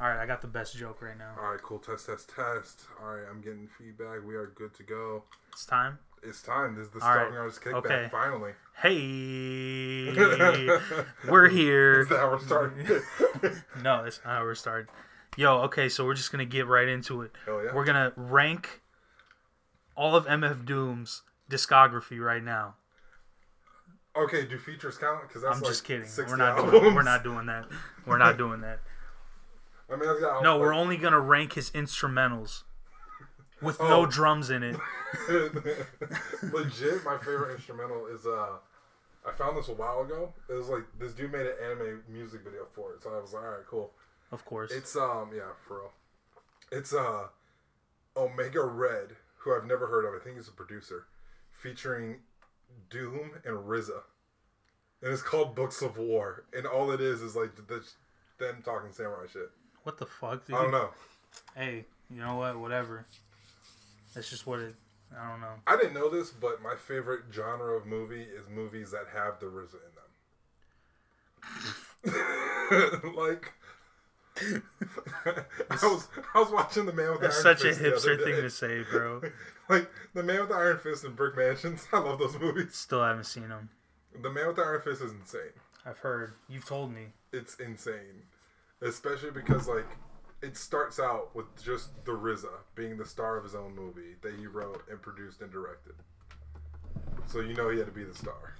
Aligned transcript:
All 0.00 0.08
right, 0.08 0.20
I 0.20 0.26
got 0.26 0.40
the 0.40 0.48
best 0.48 0.76
joke 0.76 1.02
right 1.02 1.18
now. 1.18 1.34
All 1.40 1.50
right, 1.50 1.60
cool. 1.60 1.78
Test, 1.78 2.06
test, 2.06 2.30
test. 2.34 2.82
All 3.00 3.08
right, 3.16 3.24
I'm 3.28 3.40
getting 3.40 3.68
feedback. 3.78 4.24
We 4.24 4.36
are 4.36 4.52
good 4.54 4.72
to 4.74 4.84
go. 4.84 5.24
It's 5.52 5.66
time. 5.66 5.98
It's 6.22 6.40
time. 6.40 6.76
This 6.76 6.86
is 6.86 6.92
the 6.92 7.04
All 7.04 7.16
right. 7.16 7.32
Kickback. 7.32 7.74
Okay. 7.74 8.08
Finally. 8.10 8.52
Hey, 8.80 10.12
we're 11.28 11.48
here. 11.48 12.02
Is 12.02 12.08
that 12.10 12.18
how 12.18 12.30
we're 12.30 12.38
starting? 12.38 12.86
no, 13.82 14.04
that's 14.04 14.20
not 14.24 14.38
how 14.38 14.42
we're 14.42 14.54
starting. 14.54 14.88
Yo, 15.36 15.58
okay, 15.62 15.88
so 15.88 16.04
we're 16.04 16.14
just 16.14 16.30
gonna 16.30 16.44
get 16.44 16.66
right 16.68 16.88
into 16.88 17.22
it. 17.22 17.32
Hell 17.44 17.64
yeah. 17.64 17.74
We're 17.74 17.84
gonna 17.84 18.12
rank 18.16 18.82
all 19.96 20.14
of 20.14 20.26
MF 20.26 20.64
Doom's 20.64 21.22
discography 21.50 22.20
right 22.20 22.42
now. 22.42 22.74
okay, 24.16 24.46
do 24.46 24.58
features 24.58 24.96
count? 24.96 25.26
Because 25.26 25.42
I'm 25.42 25.60
like 25.60 25.64
just 25.64 25.84
kidding. 25.84 26.08
We're 26.18 26.36
not 26.36 26.58
albums. 26.58 26.80
doing. 26.80 26.94
We're 26.94 27.02
not 27.02 27.24
doing 27.24 27.46
that. 27.46 27.66
We're 28.06 28.18
not 28.18 28.38
doing 28.38 28.60
that. 28.60 28.78
I 29.90 29.96
mean, 29.96 30.06
that's 30.08 30.20
got 30.20 30.42
No, 30.42 30.58
we're 30.58 30.74
only 30.74 30.96
gonna 30.96 31.20
rank 31.20 31.54
his 31.54 31.70
instrumentals 31.70 32.64
with 33.62 33.80
no 33.80 34.02
Oh. 34.02 34.06
drums 34.06 34.50
in 34.50 34.62
it. 34.62 34.76
legit. 36.52 37.04
My 37.04 37.18
favorite 37.18 37.54
instrumental 37.54 38.06
is 38.06 38.26
uh, 38.26 38.56
I 39.26 39.32
found 39.32 39.56
this 39.56 39.68
a 39.68 39.74
while 39.74 40.02
ago. 40.02 40.32
It 40.48 40.54
was 40.54 40.68
like 40.68 40.84
this 40.98 41.12
dude 41.14 41.32
made 41.32 41.46
an 41.46 41.54
anime 41.64 42.02
music 42.08 42.42
video 42.44 42.66
for 42.72 42.92
it, 42.94 43.02
so 43.02 43.14
I 43.14 43.20
was 43.20 43.32
like, 43.32 43.42
all 43.42 43.50
right, 43.50 43.66
cool. 43.68 43.92
Of 44.30 44.44
course. 44.44 44.70
It's 44.72 44.94
um, 44.96 45.30
yeah, 45.34 45.52
for 45.66 45.78
real. 45.80 45.92
It's 46.70 46.92
uh, 46.92 47.28
Omega 48.16 48.62
Red, 48.64 49.16
who 49.38 49.54
I've 49.56 49.64
never 49.66 49.86
heard 49.86 50.04
of. 50.04 50.14
I 50.20 50.22
think 50.22 50.36
he's 50.36 50.48
a 50.48 50.52
producer, 50.52 51.06
featuring 51.50 52.16
Doom 52.90 53.30
and 53.44 53.56
RZA, 53.56 54.02
and 55.02 55.12
it's 55.12 55.22
called 55.22 55.54
Books 55.54 55.80
of 55.80 55.96
War. 55.96 56.44
And 56.54 56.66
all 56.66 56.90
it 56.90 57.00
is 57.00 57.22
is 57.22 57.34
like 57.34 57.56
the, 57.56 57.82
them 58.38 58.62
talking 58.62 58.92
samurai 58.92 59.26
shit. 59.32 59.50
What 59.88 59.96
the 59.96 60.04
fuck? 60.04 60.46
Dude? 60.46 60.54
I 60.54 60.62
don't 60.62 60.70
know. 60.70 60.90
Hey, 61.56 61.86
you 62.10 62.20
know 62.20 62.36
what? 62.36 62.58
Whatever. 62.58 63.06
That's 64.14 64.28
just 64.28 64.46
what 64.46 64.58
it. 64.60 64.74
I 65.18 65.30
don't 65.30 65.40
know. 65.40 65.54
I 65.66 65.78
didn't 65.78 65.94
know 65.94 66.10
this, 66.10 66.30
but 66.30 66.60
my 66.62 66.74
favorite 66.74 67.22
genre 67.32 67.74
of 67.74 67.86
movie 67.86 68.20
is 68.20 68.46
movies 68.54 68.90
that 68.90 69.06
have 69.14 69.40
the 69.40 69.46
RZA 69.46 69.78
in 72.04 72.12
them. 72.12 73.14
like, 73.16 73.50
I 75.70 75.86
was 75.86 76.08
I 76.34 76.38
was 76.38 76.50
watching 76.50 76.84
the 76.84 76.92
Man 76.92 77.12
with 77.12 77.20
the 77.20 77.28
Iron 77.28 77.42
such 77.42 77.64
a 77.64 77.68
Fist 77.68 77.80
the 77.80 77.96
other 77.96 77.96
hipster 77.96 78.24
thing 78.24 78.42
to 78.42 78.50
say, 78.50 78.84
bro. 78.90 79.22
Like 79.70 79.90
the 80.14 80.22
Man 80.22 80.40
with 80.40 80.48
the 80.48 80.54
Iron 80.54 80.78
Fist 80.78 81.04
and 81.04 81.16
Brick 81.16 81.36
Mansions. 81.36 81.86
I 81.92 81.98
love 81.98 82.18
those 82.18 82.38
movies. 82.38 82.74
Still 82.74 83.04
haven't 83.04 83.24
seen 83.24 83.48
them. 83.48 83.70
The 84.20 84.30
Man 84.30 84.46
with 84.48 84.56
the 84.56 84.62
Iron 84.62 84.80
Fist 84.82 85.02
is 85.02 85.12
insane. 85.12 85.52
I've 85.84 85.98
heard. 85.98 86.34
You've 86.48 86.66
told 86.66 86.92
me. 86.92 87.08
It's 87.32 87.54
insane, 87.56 88.22
especially 88.82 89.30
because 89.30 89.68
like 89.68 89.86
it 90.42 90.56
starts 90.56 91.00
out 91.00 91.34
with 91.34 91.46
just 91.62 91.90
the 92.04 92.12
RZA 92.12 92.52
being 92.74 92.96
the 92.96 93.04
star 93.04 93.36
of 93.36 93.44
his 93.44 93.54
own 93.54 93.74
movie 93.74 94.14
that 94.22 94.34
he 94.38 94.46
wrote 94.46 94.82
and 94.90 95.00
produced 95.02 95.40
and 95.40 95.50
directed. 95.50 95.94
So 97.26 97.40
you 97.40 97.54
know 97.54 97.68
he 97.70 97.78
had 97.78 97.86
to 97.86 97.92
be 97.92 98.04
the 98.04 98.14
star. 98.14 98.54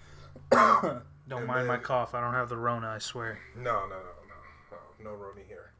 Don't 1.29 1.47
mind 1.47 1.69
my 1.69 1.77
cough. 1.77 2.15
I 2.15 2.21
don't 2.21 2.33
have 2.33 2.49
the 2.49 2.57
Rona. 2.57 2.89
I 2.89 2.99
swear. 2.99 3.39
No, 3.55 3.87
no, 3.87 3.89
no, 3.89 3.97
no, 3.99 4.77
no, 5.05 5.11
no 5.11 5.17
Roni 5.17 5.47
here. 5.47 5.73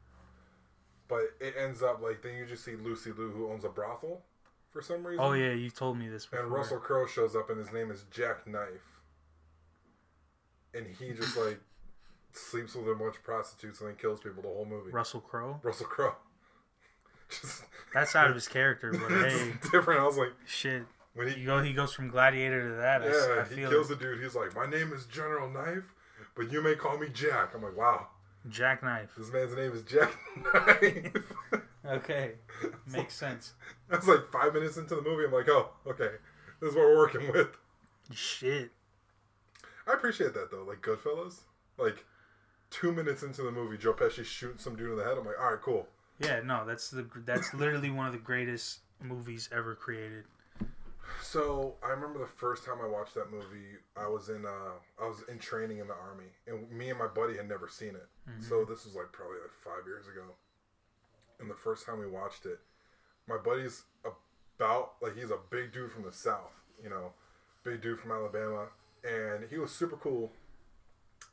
But 1.07 1.21
it 1.39 1.55
ends 1.57 1.81
up 1.81 2.01
like 2.01 2.21
then 2.21 2.35
you 2.35 2.45
just 2.45 2.63
see 2.63 2.75
Lucy 2.75 3.11
Liu 3.11 3.31
who 3.31 3.51
owns 3.51 3.65
a 3.65 3.69
brothel 3.69 4.21
for 4.69 4.81
some 4.81 5.05
reason. 5.05 5.23
Oh 5.23 5.33
yeah, 5.33 5.53
you 5.53 5.71
told 5.71 5.97
me 5.97 6.07
this 6.07 6.25
before. 6.25 6.45
And 6.45 6.51
Russell 6.53 6.77
Crowe 6.77 7.07
shows 7.07 7.35
up 7.35 7.49
and 7.49 7.57
his 7.57 7.73
name 7.73 7.89
is 7.89 8.05
Jack 8.11 8.45
Knife. 8.45 9.01
And 10.75 10.85
he 10.99 11.13
just 11.13 11.35
like 11.35 11.59
sleeps 12.33 12.75
with 12.75 12.87
a 12.87 12.95
bunch 12.95 13.17
of 13.17 13.23
prostitutes 13.23 13.79
and 13.81 13.89
then 13.89 13.95
kills 13.95 14.19
people 14.21 14.41
the 14.43 14.47
whole 14.49 14.65
movie. 14.65 14.91
Russell 14.91 15.21
Crowe. 15.21 15.59
Russell 15.63 15.85
Crowe. 15.87 16.15
Just 17.29 17.63
That's 17.93 18.15
out 18.15 18.27
of 18.29 18.35
his 18.35 18.47
character, 18.47 18.91
but 18.91 19.11
hey, 19.29 19.53
different. 19.71 19.99
I 19.99 20.03
was 20.05 20.17
like, 20.17 20.33
shit. 20.47 20.83
when 21.13 21.27
You 21.27 21.33
he 21.35 21.45
go. 21.45 21.61
He 21.61 21.73
goes 21.73 21.93
from 21.93 22.09
Gladiator 22.09 22.69
to 22.69 22.75
that. 22.75 23.01
yeah, 23.03 23.41
I, 23.43 23.47
he 23.49 23.55
feel 23.55 23.69
kills 23.69 23.91
it. 23.91 23.99
the 23.99 24.05
dude. 24.05 24.23
He's 24.23 24.35
like, 24.35 24.55
my 24.55 24.65
name 24.67 24.91
is 24.93 25.05
General 25.05 25.49
Knife, 25.49 25.93
but 26.35 26.51
you 26.51 26.61
may 26.63 26.75
call 26.75 26.97
me 26.97 27.07
Jack. 27.13 27.53
I'm 27.55 27.61
like, 27.63 27.77
wow, 27.77 28.07
Jack 28.49 28.81
Knife. 28.83 29.09
this 29.17 29.31
man's 29.31 29.55
name 29.55 29.71
is 29.73 29.83
Jack 29.83 30.15
Knife. 30.53 31.13
Okay, 31.85 32.33
makes 32.85 33.15
sense. 33.15 33.53
That's 33.89 34.05
like 34.05 34.29
five 34.31 34.53
minutes 34.53 34.77
into 34.77 34.93
the 34.95 35.01
movie. 35.01 35.23
I'm 35.25 35.31
like, 35.31 35.47
oh, 35.49 35.69
okay, 35.87 36.09
this 36.61 36.69
is 36.71 36.75
what 36.75 36.83
we're 36.85 36.97
working 36.97 37.31
with. 37.31 37.47
Shit. 38.13 38.69
I 39.87 39.93
appreciate 39.93 40.35
that 40.35 40.51
though. 40.51 40.65
Like 40.65 40.81
Goodfellas, 40.81 41.39
like 41.79 42.05
two 42.69 42.91
minutes 42.91 43.23
into 43.23 43.41
the 43.41 43.51
movie, 43.51 43.77
Joe 43.77 43.93
Pesci 43.93 44.25
shoots 44.25 44.63
some 44.63 44.75
dude 44.75 44.91
in 44.91 44.97
the 44.97 45.03
head. 45.03 45.17
I'm 45.17 45.25
like, 45.25 45.39
all 45.39 45.51
right, 45.51 45.61
cool. 45.61 45.87
Yeah, 46.19 46.41
no, 46.43 46.65
that's 46.65 46.89
the 46.89 47.07
that's 47.25 47.53
literally 47.53 47.91
one 47.91 48.05
of 48.05 48.13
the 48.13 48.19
greatest 48.19 48.79
movies 49.01 49.49
ever 49.51 49.75
created. 49.75 50.25
So 51.21 51.75
I 51.83 51.89
remember 51.89 52.19
the 52.19 52.27
first 52.27 52.65
time 52.65 52.77
I 52.83 52.87
watched 52.87 53.15
that 53.15 53.31
movie, 53.31 53.77
I 53.97 54.07
was 54.07 54.29
in 54.29 54.45
uh 54.45 54.73
I 55.01 55.07
was 55.07 55.23
in 55.29 55.39
training 55.39 55.79
in 55.79 55.87
the 55.87 55.93
army, 55.93 56.29
and 56.47 56.69
me 56.71 56.89
and 56.89 56.99
my 56.99 57.07
buddy 57.07 57.37
had 57.37 57.47
never 57.47 57.67
seen 57.67 57.89
it. 57.89 58.07
So 58.41 58.65
this 58.65 58.85
was 58.85 58.95
like 58.95 59.11
probably 59.11 59.37
like 59.39 59.53
five 59.63 59.87
years 59.87 60.07
ago. 60.07 60.25
And 61.39 61.49
the 61.49 61.55
first 61.55 61.85
time 61.85 61.99
we 61.99 62.07
watched 62.07 62.45
it, 62.45 62.59
my 63.27 63.37
buddy's 63.37 63.83
about 64.57 64.93
like 65.01 65.15
he's 65.15 65.31
a 65.31 65.39
big 65.49 65.71
dude 65.71 65.91
from 65.91 66.03
the 66.03 66.11
south, 66.11 66.53
you 66.83 66.89
know, 66.89 67.13
big 67.63 67.81
dude 67.81 67.99
from 67.99 68.11
Alabama, 68.11 68.67
and 69.03 69.45
he 69.49 69.57
was 69.57 69.71
super 69.71 69.95
cool. 69.97 70.31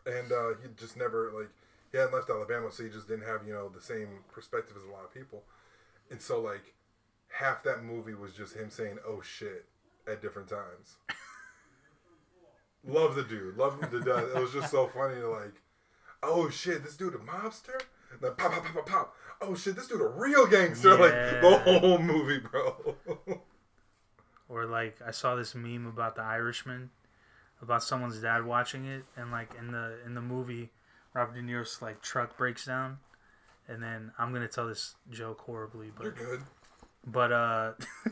And 0.06 0.30
uh, 0.30 0.48
he 0.62 0.68
just 0.76 0.96
never 0.96 1.32
like 1.36 1.50
he 1.92 1.98
hadn't 1.98 2.14
left 2.14 2.30
Alabama, 2.30 2.70
so 2.70 2.84
he 2.84 2.90
just 2.90 3.08
didn't 3.08 3.26
have 3.26 3.46
you 3.46 3.52
know 3.52 3.68
the 3.68 3.80
same 3.80 4.08
perspective 4.32 4.76
as 4.76 4.84
a 4.84 4.92
lot 4.92 5.04
of 5.04 5.12
people. 5.12 5.42
And 6.10 6.20
so 6.20 6.40
like 6.40 6.74
half 7.28 7.62
that 7.64 7.82
movie 7.82 8.14
was 8.14 8.32
just 8.32 8.54
him 8.54 8.70
saying 8.70 8.98
"oh 9.06 9.20
shit" 9.20 9.66
at 10.06 10.22
different 10.22 10.48
times. 10.48 10.96
love 12.86 13.14
the 13.14 13.24
dude, 13.24 13.56
love 13.56 13.80
the 13.90 14.00
death. 14.00 14.24
It 14.34 14.40
was 14.40 14.52
just 14.52 14.70
so 14.70 14.86
funny 14.86 15.16
to 15.16 15.28
like, 15.28 15.62
oh 16.22 16.48
shit, 16.50 16.84
this 16.84 16.96
dude 16.96 17.14
a 17.14 17.18
mobster. 17.18 17.80
And 18.12 18.20
then 18.20 18.32
pop, 18.36 18.52
pop, 18.52 18.64
pop, 18.64 18.74
pop, 18.74 18.86
pop. 18.86 19.14
Oh 19.40 19.54
shit, 19.54 19.76
this 19.76 19.88
dude 19.88 20.00
a 20.00 20.06
real 20.06 20.46
gangster. 20.46 20.96
Like 20.96 21.12
the 21.42 21.58
whole 21.64 21.98
movie, 21.98 22.38
bro. 22.38 22.96
Or 24.48 24.64
like 24.64 25.00
I 25.04 25.10
saw 25.10 25.34
this 25.34 25.54
meme 25.54 25.86
about 25.86 26.14
the 26.14 26.22
Irishman, 26.22 26.90
about 27.62 27.82
someone's 27.82 28.18
dad 28.20 28.44
watching 28.44 28.84
it, 28.86 29.04
and 29.16 29.30
like 29.30 29.50
in 29.58 29.72
the 29.72 29.98
in 30.04 30.14
the 30.14 30.20
movie, 30.20 30.70
Robert 31.14 31.34
De 31.34 31.42
Niro's 31.42 31.80
like 31.80 32.02
truck 32.02 32.36
breaks 32.36 32.66
down, 32.66 32.98
and 33.68 33.82
then 33.82 34.12
I'm 34.18 34.32
gonna 34.32 34.48
tell 34.48 34.66
this 34.68 34.94
joke 35.10 35.40
horribly, 35.40 35.90
but 35.96 36.04
You're 36.04 36.12
but 36.12 36.24
good. 36.24 36.40
but 37.06 37.32
uh, 37.32 37.72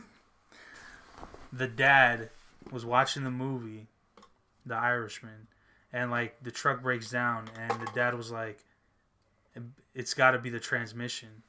the 1.53 1.67
dad 1.67 2.29
was 2.71 2.85
watching 2.85 3.23
the 3.23 3.31
movie, 3.31 3.87
The 4.65 4.75
Irishman, 4.75 5.47
and 5.93 6.09
like 6.11 6.41
the 6.43 6.51
truck 6.51 6.81
breaks 6.81 7.09
down, 7.11 7.45
and 7.59 7.71
the 7.79 7.89
dad 7.93 8.15
was 8.15 8.31
like, 8.31 8.59
"It's 9.93 10.13
got 10.13 10.31
to 10.31 10.39
be 10.39 10.49
the 10.49 10.59
transmission," 10.59 11.43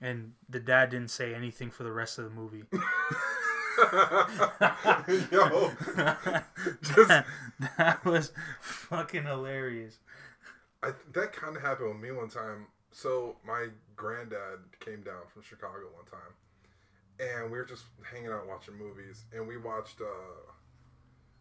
and 0.00 0.32
the 0.48 0.60
dad 0.60 0.90
didn't 0.90 1.10
say 1.10 1.34
anything 1.34 1.70
for 1.70 1.82
the 1.84 1.92
rest 1.92 2.18
of 2.18 2.24
the 2.24 2.30
movie. 2.30 2.64
Yo, 5.32 5.70
just 6.82 7.08
that 7.76 8.04
was 8.04 8.32
fucking 8.60 9.24
hilarious. 9.24 9.98
I, 10.82 10.92
that 11.12 11.32
kind 11.32 11.56
of 11.56 11.62
happened 11.62 11.88
with 11.88 11.98
me 12.02 12.10
one 12.12 12.28
time. 12.28 12.66
So 12.92 13.36
my 13.46 13.68
granddad 13.96 14.60
came 14.80 15.02
down 15.02 15.22
from 15.32 15.42
Chicago 15.42 15.86
one 15.94 16.04
time, 16.06 16.34
and 17.20 17.50
we 17.50 17.58
were 17.58 17.64
just 17.64 17.84
hanging 18.12 18.30
out 18.30 18.46
watching 18.48 18.74
movies, 18.76 19.24
and 19.34 19.46
we 19.46 19.56
watched 19.56 20.00
uh, 20.00 20.52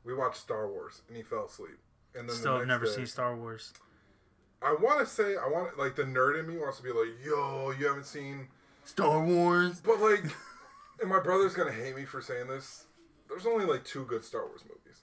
we 0.04 0.14
watched 0.14 0.38
Star 0.38 0.68
Wars, 0.68 1.02
and 1.08 1.18
he 1.18 1.24
fell 1.24 1.46
asleep. 1.46 1.78
And 2.16 2.28
then 2.28 2.36
Still 2.36 2.54
the 2.54 2.60
have 2.60 2.68
never 2.68 2.86
day- 2.86 2.92
seen 2.96 3.06
Star 3.06 3.36
Wars. 3.36 3.74
I 4.62 4.76
want 4.82 5.00
to 5.00 5.06
say 5.06 5.36
I 5.38 5.48
want 5.48 5.78
like 5.78 5.96
the 5.96 6.04
nerd 6.04 6.40
in 6.40 6.48
me 6.48 6.58
wants 6.60 6.78
to 6.78 6.84
be 6.84 6.90
like, 6.92 7.10
yo, 7.24 7.72
you 7.80 7.86
haven't 7.88 8.06
seen, 8.08 8.48
Star 8.86 9.24
Wars. 9.24 9.80
but 9.82 10.00
like, 10.00 10.24
and 11.02 11.10
my 11.10 11.20
brother's 11.20 11.54
gonna 11.54 11.72
hate 11.72 11.96
me 11.96 12.06
for 12.06 12.22
saying 12.22 12.48
this. 12.48 12.86
There's 13.30 13.46
only 13.46 13.66
like 13.66 13.84
two 13.84 14.06
good 14.06 14.24
Star 14.24 14.46
Wars 14.48 14.64
movies, 14.64 15.02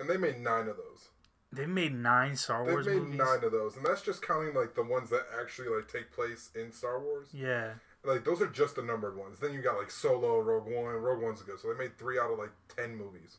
and 0.00 0.08
they 0.08 0.16
made 0.16 0.40
nine 0.40 0.68
of 0.68 0.76
those. 0.76 1.08
They 1.52 1.66
made 1.66 1.94
nine 1.94 2.36
Star 2.36 2.64
They've 2.64 2.74
Wars 2.74 2.86
made 2.86 2.96
movies. 3.02 3.18
nine 3.18 3.44
of 3.44 3.52
those, 3.52 3.76
and 3.76 3.86
that's 3.86 4.02
just 4.02 4.20
counting 4.20 4.54
like 4.54 4.74
the 4.74 4.82
ones 4.82 5.10
that 5.10 5.26
actually 5.40 5.68
like 5.68 5.90
take 5.90 6.10
place 6.12 6.50
in 6.54 6.72
Star 6.72 7.00
Wars. 7.00 7.28
Yeah, 7.32 7.74
Like 8.04 8.24
those 8.24 8.42
are 8.42 8.48
just 8.48 8.76
the 8.76 8.82
numbered 8.82 9.16
ones. 9.16 9.38
Then 9.38 9.52
you 9.54 9.62
got 9.62 9.78
like 9.78 9.90
Solo, 9.90 10.40
Rogue 10.40 10.66
One. 10.66 10.94
Rogue 10.96 11.22
One's 11.22 11.42
good, 11.42 11.60
so 11.60 11.72
they 11.72 11.78
made 11.78 11.96
three 11.96 12.18
out 12.18 12.32
of 12.32 12.38
like 12.38 12.50
ten 12.76 12.96
movies. 12.96 13.38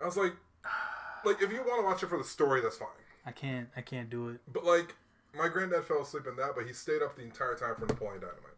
I 0.00 0.06
was 0.06 0.16
like, 0.16 0.32
like 1.24 1.42
if 1.42 1.50
you 1.52 1.58
want 1.58 1.80
to 1.80 1.86
watch 1.86 2.02
it 2.02 2.08
for 2.08 2.18
the 2.18 2.24
story, 2.24 2.60
that's 2.60 2.76
fine. 2.78 2.88
I 3.26 3.32
can't. 3.32 3.68
I 3.76 3.82
can't 3.82 4.08
do 4.08 4.28
it. 4.30 4.40
But 4.50 4.64
like, 4.64 4.94
my 5.36 5.48
granddad 5.48 5.84
fell 5.84 6.02
asleep 6.02 6.26
in 6.26 6.36
that, 6.36 6.52
but 6.56 6.66
he 6.66 6.72
stayed 6.72 7.02
up 7.02 7.16
the 7.16 7.22
entire 7.22 7.54
time 7.56 7.74
for 7.78 7.84
Napoleon 7.86 8.20
Dynamite. 8.20 8.56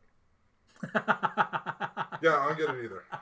Yeah, 2.23 2.37
I 2.39 2.49
don't 2.49 2.59
get 2.59 2.71
it 2.77 2.85
either. 2.85 3.03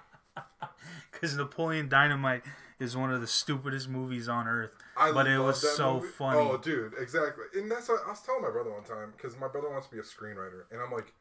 Because 1.12 1.36
Napoleon 1.36 1.88
Dynamite 1.88 2.42
is 2.78 2.96
one 2.96 3.12
of 3.12 3.20
the 3.20 3.26
stupidest 3.26 3.90
movies 3.90 4.26
on 4.26 4.48
earth. 4.48 4.70
I 4.96 5.12
but 5.12 5.26
it 5.26 5.38
was 5.38 5.60
so 5.76 5.96
movie. 5.96 6.08
funny. 6.08 6.40
Oh, 6.40 6.56
dude, 6.56 6.94
exactly. 6.98 7.44
And 7.54 7.70
that's 7.70 7.90
what 7.90 8.00
I 8.06 8.10
was 8.10 8.20
telling 8.22 8.40
my 8.40 8.50
brother 8.50 8.70
one 8.70 8.84
time 8.84 9.12
because 9.14 9.38
my 9.38 9.48
brother 9.48 9.68
wants 9.68 9.86
to 9.88 9.92
be 9.92 9.98
a 9.98 10.02
screenwriter, 10.02 10.62
and 10.70 10.80
I'm 10.80 10.90
like, 10.90 11.12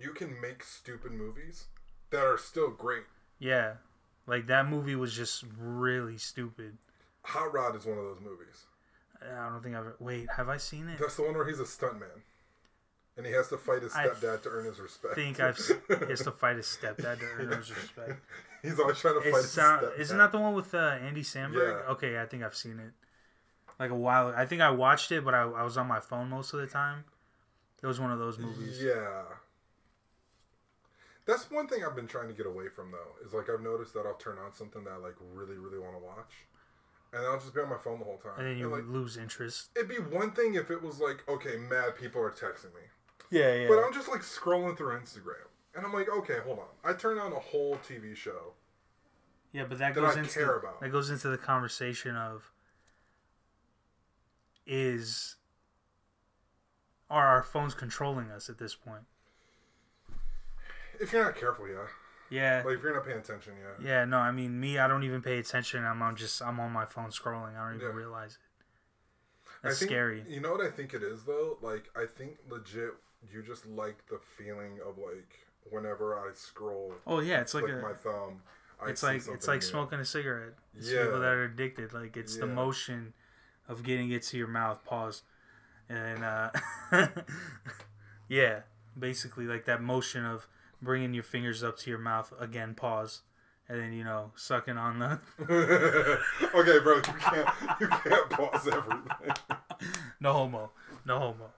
you 0.00 0.10
can 0.12 0.40
make 0.40 0.64
stupid 0.64 1.12
movies 1.12 1.66
that 2.10 2.24
are 2.24 2.36
still 2.38 2.70
great. 2.70 3.04
Yeah, 3.38 3.74
like 4.26 4.48
that 4.48 4.68
movie 4.68 4.96
was 4.96 5.14
just 5.14 5.44
really 5.56 6.18
stupid. 6.18 6.76
Hot 7.22 7.52
Rod 7.54 7.76
is 7.76 7.86
one 7.86 7.98
of 7.98 8.04
those 8.04 8.20
movies. 8.20 8.64
I 9.22 9.48
don't 9.48 9.62
think 9.62 9.76
I've. 9.76 9.92
Wait, 10.00 10.26
have 10.36 10.48
I 10.48 10.56
seen 10.56 10.88
it? 10.88 10.98
That's 10.98 11.14
the 11.16 11.22
one 11.22 11.34
where 11.34 11.46
he's 11.46 11.60
a 11.60 11.64
stuntman, 11.64 12.22
and 13.16 13.24
he 13.26 13.32
has 13.32 13.48
to 13.48 13.56
fight 13.58 13.82
his 13.82 13.92
stepdad 13.92 14.42
to 14.42 14.48
earn 14.48 14.64
his 14.64 14.80
respect. 14.80 15.12
I 15.12 15.14
think 15.14 15.40
I've. 15.40 15.56
He 15.56 16.10
has 16.10 16.22
to 16.22 16.32
fight 16.32 16.56
his 16.56 16.66
stepdad 16.66 17.20
to 17.20 17.26
earn 17.38 17.52
his 17.52 17.70
respect. 17.70 18.20
He's 18.62 18.78
always 18.80 18.98
trying 18.98 19.14
to 19.14 19.20
fight 19.20 19.28
It's 19.28 19.42
his 19.42 19.50
sound, 19.52 19.82
stepdad. 19.82 19.98
isn't 20.00 20.18
that 20.18 20.32
the 20.32 20.38
one 20.38 20.54
with 20.54 20.74
uh, 20.74 20.78
Andy 21.02 21.22
Samberg? 21.22 21.84
Yeah. 21.86 21.92
Okay, 21.92 22.18
I 22.20 22.26
think 22.26 22.42
I've 22.42 22.56
seen 22.56 22.78
it. 22.78 22.92
Like 23.78 23.90
a 23.90 23.94
while. 23.96 24.32
I 24.36 24.46
think 24.46 24.62
I 24.62 24.70
watched 24.70 25.12
it, 25.12 25.24
but 25.24 25.34
I, 25.34 25.42
I 25.42 25.62
was 25.64 25.76
on 25.76 25.86
my 25.86 26.00
phone 26.00 26.30
most 26.30 26.52
of 26.54 26.60
the 26.60 26.66
time. 26.66 27.04
It 27.82 27.86
was 27.86 28.00
one 28.00 28.10
of 28.10 28.18
those 28.18 28.38
movies. 28.38 28.82
Yeah. 28.82 29.22
That's 31.26 31.50
one 31.50 31.66
thing 31.66 31.84
I've 31.84 31.96
been 31.96 32.06
trying 32.06 32.28
to 32.28 32.34
get 32.34 32.46
away 32.46 32.68
from 32.68 32.90
though. 32.92 33.26
Is 33.26 33.32
like 33.32 33.48
I've 33.48 33.62
noticed 33.62 33.94
that 33.94 34.06
I'll 34.06 34.14
turn 34.14 34.38
on 34.38 34.52
something 34.52 34.84
that 34.84 34.92
I 34.92 34.96
like 34.96 35.14
really, 35.32 35.56
really 35.56 35.78
want 35.78 35.94
to 35.98 36.04
watch, 36.04 36.32
and 37.12 37.24
I'll 37.26 37.38
just 37.38 37.54
be 37.54 37.60
on 37.60 37.70
my 37.70 37.78
phone 37.78 37.98
the 37.98 38.04
whole 38.04 38.18
time. 38.18 38.32
And 38.38 38.46
then 38.46 38.58
you 38.58 38.68
like, 38.68 38.84
lose 38.86 39.16
interest. 39.16 39.70
it'd 39.76 39.88
be 39.88 39.96
one 39.96 40.32
thing 40.32 40.54
if 40.54 40.70
it 40.70 40.82
was 40.82 41.00
like, 41.00 41.24
okay, 41.28 41.56
mad 41.56 41.96
people 41.98 42.20
are 42.20 42.30
texting 42.30 42.74
me, 42.74 42.84
Yeah, 43.30 43.54
yeah. 43.54 43.68
but 43.68 43.78
I'm 43.82 43.92
just 43.92 44.08
like 44.08 44.20
scrolling 44.22 44.76
through 44.76 44.98
Instagram, 44.98 45.46
and 45.74 45.84
I'm 45.84 45.92
like, 45.92 46.08
okay, 46.08 46.38
hold 46.44 46.58
on. 46.60 46.66
I 46.84 46.92
turn 46.92 47.18
on 47.18 47.32
a 47.32 47.38
whole 47.38 47.76
TV 47.88 48.14
show. 48.16 48.52
yeah, 49.52 49.64
but 49.68 49.78
that 49.78 49.94
that 49.94 50.00
goes 50.00 50.16
I 50.16 50.20
into 50.20 50.32
care 50.32 50.56
about. 50.56 50.80
that 50.80 50.90
goes 50.92 51.10
into 51.10 51.28
the 51.28 51.38
conversation 51.38 52.16
of 52.16 52.50
is 54.66 55.36
are 57.10 57.26
our 57.26 57.42
phones 57.42 57.74
controlling 57.74 58.30
us 58.30 58.48
at 58.48 58.58
this 58.58 58.74
point? 58.74 59.02
If 61.00 61.12
you're 61.12 61.24
not 61.24 61.36
careful, 61.36 61.68
yeah. 61.68 61.86
Yeah. 62.30 62.62
Like 62.64 62.76
if 62.76 62.82
you're 62.82 62.94
not 62.94 63.04
paying 63.04 63.18
attention, 63.18 63.54
yeah. 63.60 63.86
Yeah, 63.86 64.04
no, 64.04 64.16
I 64.18 64.30
mean 64.32 64.58
me, 64.58 64.78
I 64.78 64.88
don't 64.88 65.02
even 65.04 65.20
pay 65.22 65.38
attention. 65.38 65.84
I'm 65.84 66.00
on 66.02 66.16
just 66.16 66.40
I'm 66.42 66.58
on 66.60 66.72
my 66.72 66.86
phone 66.86 67.10
scrolling. 67.10 67.56
I 67.56 67.66
don't 67.68 67.76
even 67.76 67.88
Yeah. 67.88 67.94
realize 67.94 68.32
it. 68.32 68.38
That's 69.62 69.78
think, 69.78 69.90
scary. 69.90 70.24
You 70.28 70.40
know 70.40 70.52
what 70.52 70.60
I 70.60 70.70
think 70.70 70.94
it 70.94 71.02
is 71.02 71.24
though? 71.24 71.58
Like 71.60 71.90
I 71.96 72.06
think 72.06 72.38
legit, 72.48 72.94
you 73.32 73.42
just 73.42 73.66
like 73.66 74.06
the 74.08 74.18
feeling 74.36 74.78
of 74.86 74.98
like 74.98 75.46
whenever 75.70 76.14
I 76.18 76.32
scroll, 76.34 76.92
Oh 77.06 77.20
yeah, 77.20 77.40
it's 77.40 77.54
like 77.54 77.64
a 77.64 77.76
my 77.82 77.92
thumb. 77.94 78.42
I 78.84 78.90
it's 78.90 79.02
like 79.02 79.22
it's 79.28 79.46
like 79.48 79.60
new. 79.60 79.66
smoking 79.66 80.00
a 80.00 80.04
cigarette. 80.04 80.54
It's 80.76 80.90
Yeah. 80.90 81.04
people 81.04 81.20
that 81.20 81.32
are 81.32 81.44
addicted. 81.44 81.92
Like 81.92 82.16
it's 82.16 82.36
the 82.36 82.46
motion 82.46 83.14
of 83.68 83.82
getting 83.82 84.10
it 84.10 84.22
to 84.24 84.36
your 84.36 84.48
mouth. 84.48 84.84
Pause, 84.84 85.22
and 85.88 86.24
uh, 86.24 86.50
yeah, 88.28 88.60
basically 88.98 89.46
like 89.46 89.64
that 89.66 89.80
motion 89.82 90.24
of 90.24 90.46
bringing 90.82 91.14
your 91.14 91.22
fingers 91.22 91.62
up 91.62 91.78
to 91.78 91.90
your 91.90 91.98
mouth 91.98 92.32
again. 92.38 92.74
Pause, 92.74 93.22
and 93.68 93.80
then 93.80 93.92
you 93.92 94.04
know 94.04 94.32
sucking 94.36 94.76
on 94.76 94.98
the. 94.98 95.18
okay, 96.54 96.78
bro, 96.80 96.96
you 96.96 97.02
can't 97.02 97.48
you 97.80 97.88
can't 97.88 98.30
pause 98.30 98.68
everything. 98.68 99.34
no 100.20 100.32
homo, 100.32 100.70
no 101.06 101.18
homo. 101.18 101.50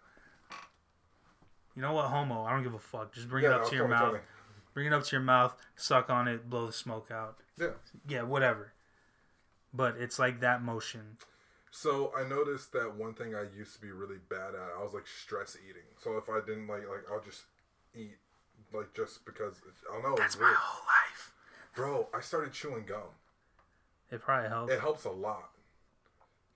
You 1.76 1.82
know 1.82 1.93
what, 1.93 2.06
homo? 2.06 2.44
I 2.44 2.52
don't 2.52 2.62
give 2.62 2.75
a 2.75 2.78
fuck. 2.78 3.12
Just 3.14 3.28
bring 3.28 3.44
it 3.44 3.52
up 3.52 3.64
no, 3.64 3.69
to 3.69 3.76
your 3.76 3.87
mouth. 3.87 4.00
totally. 4.00 4.20
Bring 4.73 4.87
it 4.87 4.93
up 4.94 5.05
to 5.05 5.17
your 5.17 5.23
mouth. 5.23 5.55
Suck 5.76 6.08
on 6.08 6.26
it. 6.26 6.49
Blow 6.49 6.67
the 6.67 6.73
smoke 6.73 7.11
out. 7.11 7.37
Yeah. 7.61 7.69
Yeah, 8.08 8.23
whatever. 8.23 8.73
But 9.75 9.96
it's 9.99 10.19
like 10.19 10.40
that 10.40 10.62
motion. 10.62 11.19
So 11.70 12.12
I 12.19 12.26
noticed 12.26 12.73
that 12.73 12.96
one 12.96 13.12
thing 13.12 13.34
I 13.34 13.44
used 13.55 13.75
to 13.75 13.81
be 13.81 13.90
really 13.90 14.17
bad 14.31 14.55
at. 14.55 14.78
I 14.78 14.82
was 14.82 14.94
like 14.94 15.06
stress 15.06 15.56
eating. 15.69 15.82
So 16.02 16.17
if 16.17 16.31
I 16.31 16.40
didn't 16.40 16.67
like 16.67 16.88
like 16.88 17.05
I'll 17.12 17.20
just 17.20 17.43
eat 17.94 18.17
like 18.72 18.94
just 18.94 19.26
because 19.26 19.61
I 19.90 19.94
don't 19.94 20.02
know. 20.02 20.12
It's 20.12 20.20
That's 20.20 20.40
my 20.40 20.55
whole 20.56 20.87
life. 20.87 21.34
Bro, 21.75 22.08
I 22.14 22.20
started 22.22 22.55
chewing 22.55 22.84
gum. 22.87 23.12
It 24.11 24.22
probably 24.22 24.49
helps. 24.49 24.72
It 24.72 24.81
helps 24.81 25.05
a 25.05 25.11
lot. 25.11 25.50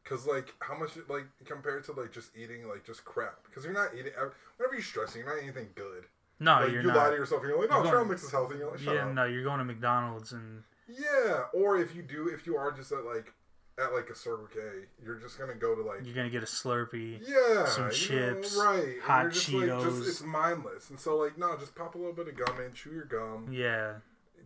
Cause 0.05 0.27
like 0.27 0.53
how 0.61 0.77
much 0.77 0.93
like 1.09 1.27
compared 1.45 1.85
to 1.85 1.93
like 1.93 2.11
just 2.13 2.31
eating 2.37 2.67
like 2.69 2.85
just 2.85 3.05
crap. 3.05 3.45
Because 3.45 3.65
you're 3.65 3.75
not 3.75 3.91
eating 3.95 4.13
whenever 4.57 4.75
you're 4.75 4.83
stressing, 4.83 5.21
you're 5.21 5.29
not 5.29 5.37
eating 5.37 5.51
anything 5.51 5.69
good. 5.77 6.05
no, 6.41 6.55
like 6.61 6.73
you're 6.73 6.81
you 6.83 6.89
not. 6.89 6.97
lie 6.97 7.11
to 7.11 7.17
yourself 7.17 7.43
and 7.43 7.51
you're 7.51 7.61
like, 7.61 7.71
no, 7.71 7.89
trail 7.89 8.05
mix 8.05 8.23
is 8.25 8.31
healthy. 8.33 8.57
You're 8.59 8.71
like, 8.71 8.81
shut 8.81 8.95
yeah, 8.95 9.07
up. 9.07 9.15
no, 9.15 9.25
you're 9.25 9.45
going 9.45 9.59
to 9.59 9.65
McDonald's 9.65 10.33
and 10.33 10.63
Yeah, 10.89 11.43
or 11.53 11.77
if 11.79 11.95
you 11.95 12.03
do, 12.03 12.29
if 12.29 12.47
you 12.47 12.57
are 12.57 12.73
just 12.73 12.91
at 12.93 13.05
like 13.05 13.33
at 13.79 13.93
like 13.95 14.09
a 14.11 14.15
Circle 14.15 14.49
K, 14.53 14.59
you're 15.05 15.15
just 15.17 15.39
gonna 15.39 15.55
go 15.55 15.75
to 15.75 15.83
like 15.83 16.01
you're 16.05 16.15
gonna 16.15 16.29
get 16.31 16.43
a 16.43 16.47
Slurpee. 16.47 17.21
yeah, 17.27 17.67
some 17.67 17.87
you 17.87 17.93
chips, 17.93 18.57
know, 18.57 18.65
right? 18.65 18.85
And 18.95 19.03
hot 19.03 19.31
just, 19.33 19.53
Like, 19.53 19.65
Cheetos. 19.69 19.85
just, 19.99 20.09
it's 20.09 20.23
mindless, 20.23 20.91
and 20.91 20.99
so 20.99 21.17
like 21.19 21.39
no, 21.39 21.57
just 21.57 21.75
pop 21.75 21.95
a 21.95 21.99
little 21.99 22.13
bit 22.13 22.29
of 22.29 22.37
gum 22.37 22.61
in, 22.61 22.73
chew 22.75 22.91
your 22.91 23.05
gum, 23.05 23.49
Yeah. 23.51 23.95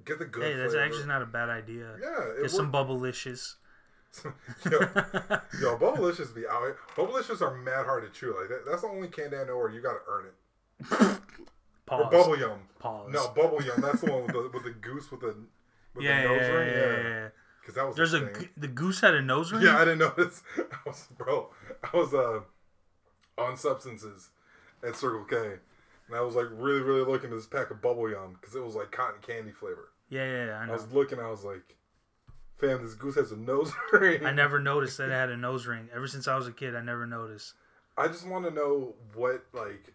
get 0.04 0.18
the 0.20 0.24
good. 0.26 0.42
Hey, 0.44 0.54
that's 0.54 0.72
flavor. 0.74 0.84
actually 0.84 1.06
not 1.06 1.22
a 1.22 1.26
bad 1.26 1.48
idea. 1.48 1.96
yeah. 2.00 2.22
It 2.38 2.42
Get 2.42 2.50
some 2.50 2.70
Bubblicious. 2.70 3.54
yo, 4.70 4.78
yo, 5.60 5.76
Bubblicious 5.78 6.34
be 6.34 6.46
out. 6.46 6.62
here. 6.62 6.76
Bubblicious 6.96 7.40
are 7.42 7.54
mad 7.56 7.84
hard 7.86 8.04
to 8.04 8.18
chew. 8.18 8.34
Like 8.38 8.48
that, 8.48 8.64
that's 8.68 8.82
the 8.82 8.88
only 8.88 9.08
candy 9.08 9.36
I 9.36 9.44
know 9.44 9.56
where 9.56 9.70
you 9.70 9.80
gotta 9.82 10.00
earn 10.08 10.26
it. 10.26 10.34
Or 10.92 11.20
Pause. 11.86 12.12
bubble 12.12 12.38
yum. 12.38 12.60
Pause. 12.78 13.12
No, 13.12 13.28
bubble 13.28 13.62
yum. 13.62 13.80
That's 13.80 14.00
the 14.00 14.10
one 14.12 14.22
with 14.24 14.32
the 14.32 14.50
with 14.52 14.64
the 14.64 14.70
goose 14.80 15.10
with 15.10 15.20
the 15.20 15.34
with 15.94 16.04
yeah, 16.04 16.22
the 16.22 16.28
nose 16.28 16.40
yeah, 16.40 16.48
ring. 16.48 16.68
yeah, 16.68 16.78
yeah, 16.78 17.08
yeah. 17.08 17.28
because 17.60 17.74
that 17.74 17.86
was 17.86 17.96
There's 17.96 18.14
a 18.14 18.26
thing. 18.26 18.48
the 18.56 18.68
goose 18.68 19.00
had 19.00 19.14
a 19.14 19.22
nose 19.22 19.52
ring. 19.52 19.62
Yeah, 19.62 19.76
I 19.78 19.84
didn't 19.84 19.98
notice. 19.98 20.42
I 20.58 20.76
was, 20.86 21.06
bro, 21.16 21.50
I 21.82 21.96
was 21.96 22.14
uh, 22.14 22.40
on 23.36 23.56
substances 23.56 24.30
at 24.86 24.96
Circle 24.96 25.24
K, 25.24 25.36
and 26.08 26.16
I 26.16 26.20
was 26.20 26.34
like 26.34 26.46
really, 26.52 26.80
really 26.80 27.04
looking 27.04 27.30
at 27.30 27.36
this 27.36 27.46
pack 27.46 27.70
of 27.70 27.82
bubble 27.82 28.08
yum 28.10 28.36
because 28.40 28.54
it 28.54 28.64
was 28.64 28.74
like 28.74 28.90
cotton 28.92 29.20
candy 29.20 29.52
flavor. 29.52 29.90
yeah, 30.08 30.24
yeah, 30.24 30.44
yeah, 30.46 30.58
I 30.60 30.68
I 30.68 30.72
was 30.72 30.90
looking, 30.92 31.18
I 31.20 31.28
was 31.30 31.44
like, 31.44 31.76
fam, 32.58 32.82
this 32.82 32.94
goose 32.94 33.16
has 33.16 33.32
a 33.32 33.36
nose 33.36 33.72
ring. 33.92 34.24
I 34.24 34.32
never 34.32 34.58
noticed 34.58 34.98
that 34.98 35.08
it 35.08 35.12
had 35.12 35.30
a 35.30 35.36
nose 35.36 35.66
ring. 35.66 35.88
Ever 35.94 36.06
since 36.06 36.28
I 36.28 36.36
was 36.36 36.46
a 36.46 36.52
kid, 36.52 36.74
I 36.74 36.80
never 36.82 37.06
noticed. 37.06 37.54
I 37.96 38.08
just 38.08 38.26
want 38.26 38.44
to 38.44 38.50
know 38.50 38.94
what 39.14 39.44
like 39.52 39.92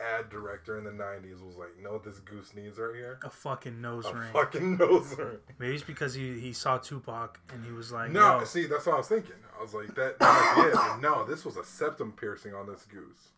ad 0.00 0.30
director 0.30 0.78
in 0.78 0.84
the 0.84 0.90
'90s 0.90 1.44
was 1.44 1.56
like. 1.56 1.78
Know 1.80 1.92
what 1.92 2.04
this 2.04 2.18
goose 2.20 2.54
needs 2.54 2.78
right 2.78 2.94
here? 2.94 3.18
A 3.24 3.30
fucking 3.30 3.80
nose 3.80 4.06
A 4.06 4.14
ring. 4.14 4.32
fucking 4.32 4.76
nose 4.78 5.14
ring. 5.18 5.38
Maybe 5.58 5.74
it's 5.74 5.82
because 5.84 6.14
he, 6.14 6.38
he 6.40 6.52
saw 6.52 6.78
Tupac 6.78 7.38
and 7.52 7.64
he 7.64 7.72
was 7.72 7.90
like, 7.92 8.10
No, 8.10 8.38
Yo, 8.38 8.44
see, 8.44 8.66
that's 8.66 8.86
what 8.86 8.94
I 8.94 8.98
was 8.98 9.08
thinking. 9.08 9.34
I 9.58 9.62
was 9.62 9.74
like, 9.74 9.94
that, 9.94 10.18
that 10.18 10.56
might 10.56 10.72
be 10.72 10.78
it. 10.98 11.00
No, 11.02 11.24
this 11.24 11.44
was 11.44 11.56
a 11.56 11.64
septum 11.64 12.12
piercing 12.12 12.54
on 12.54 12.66
this 12.66 12.84
goose. 12.84 13.28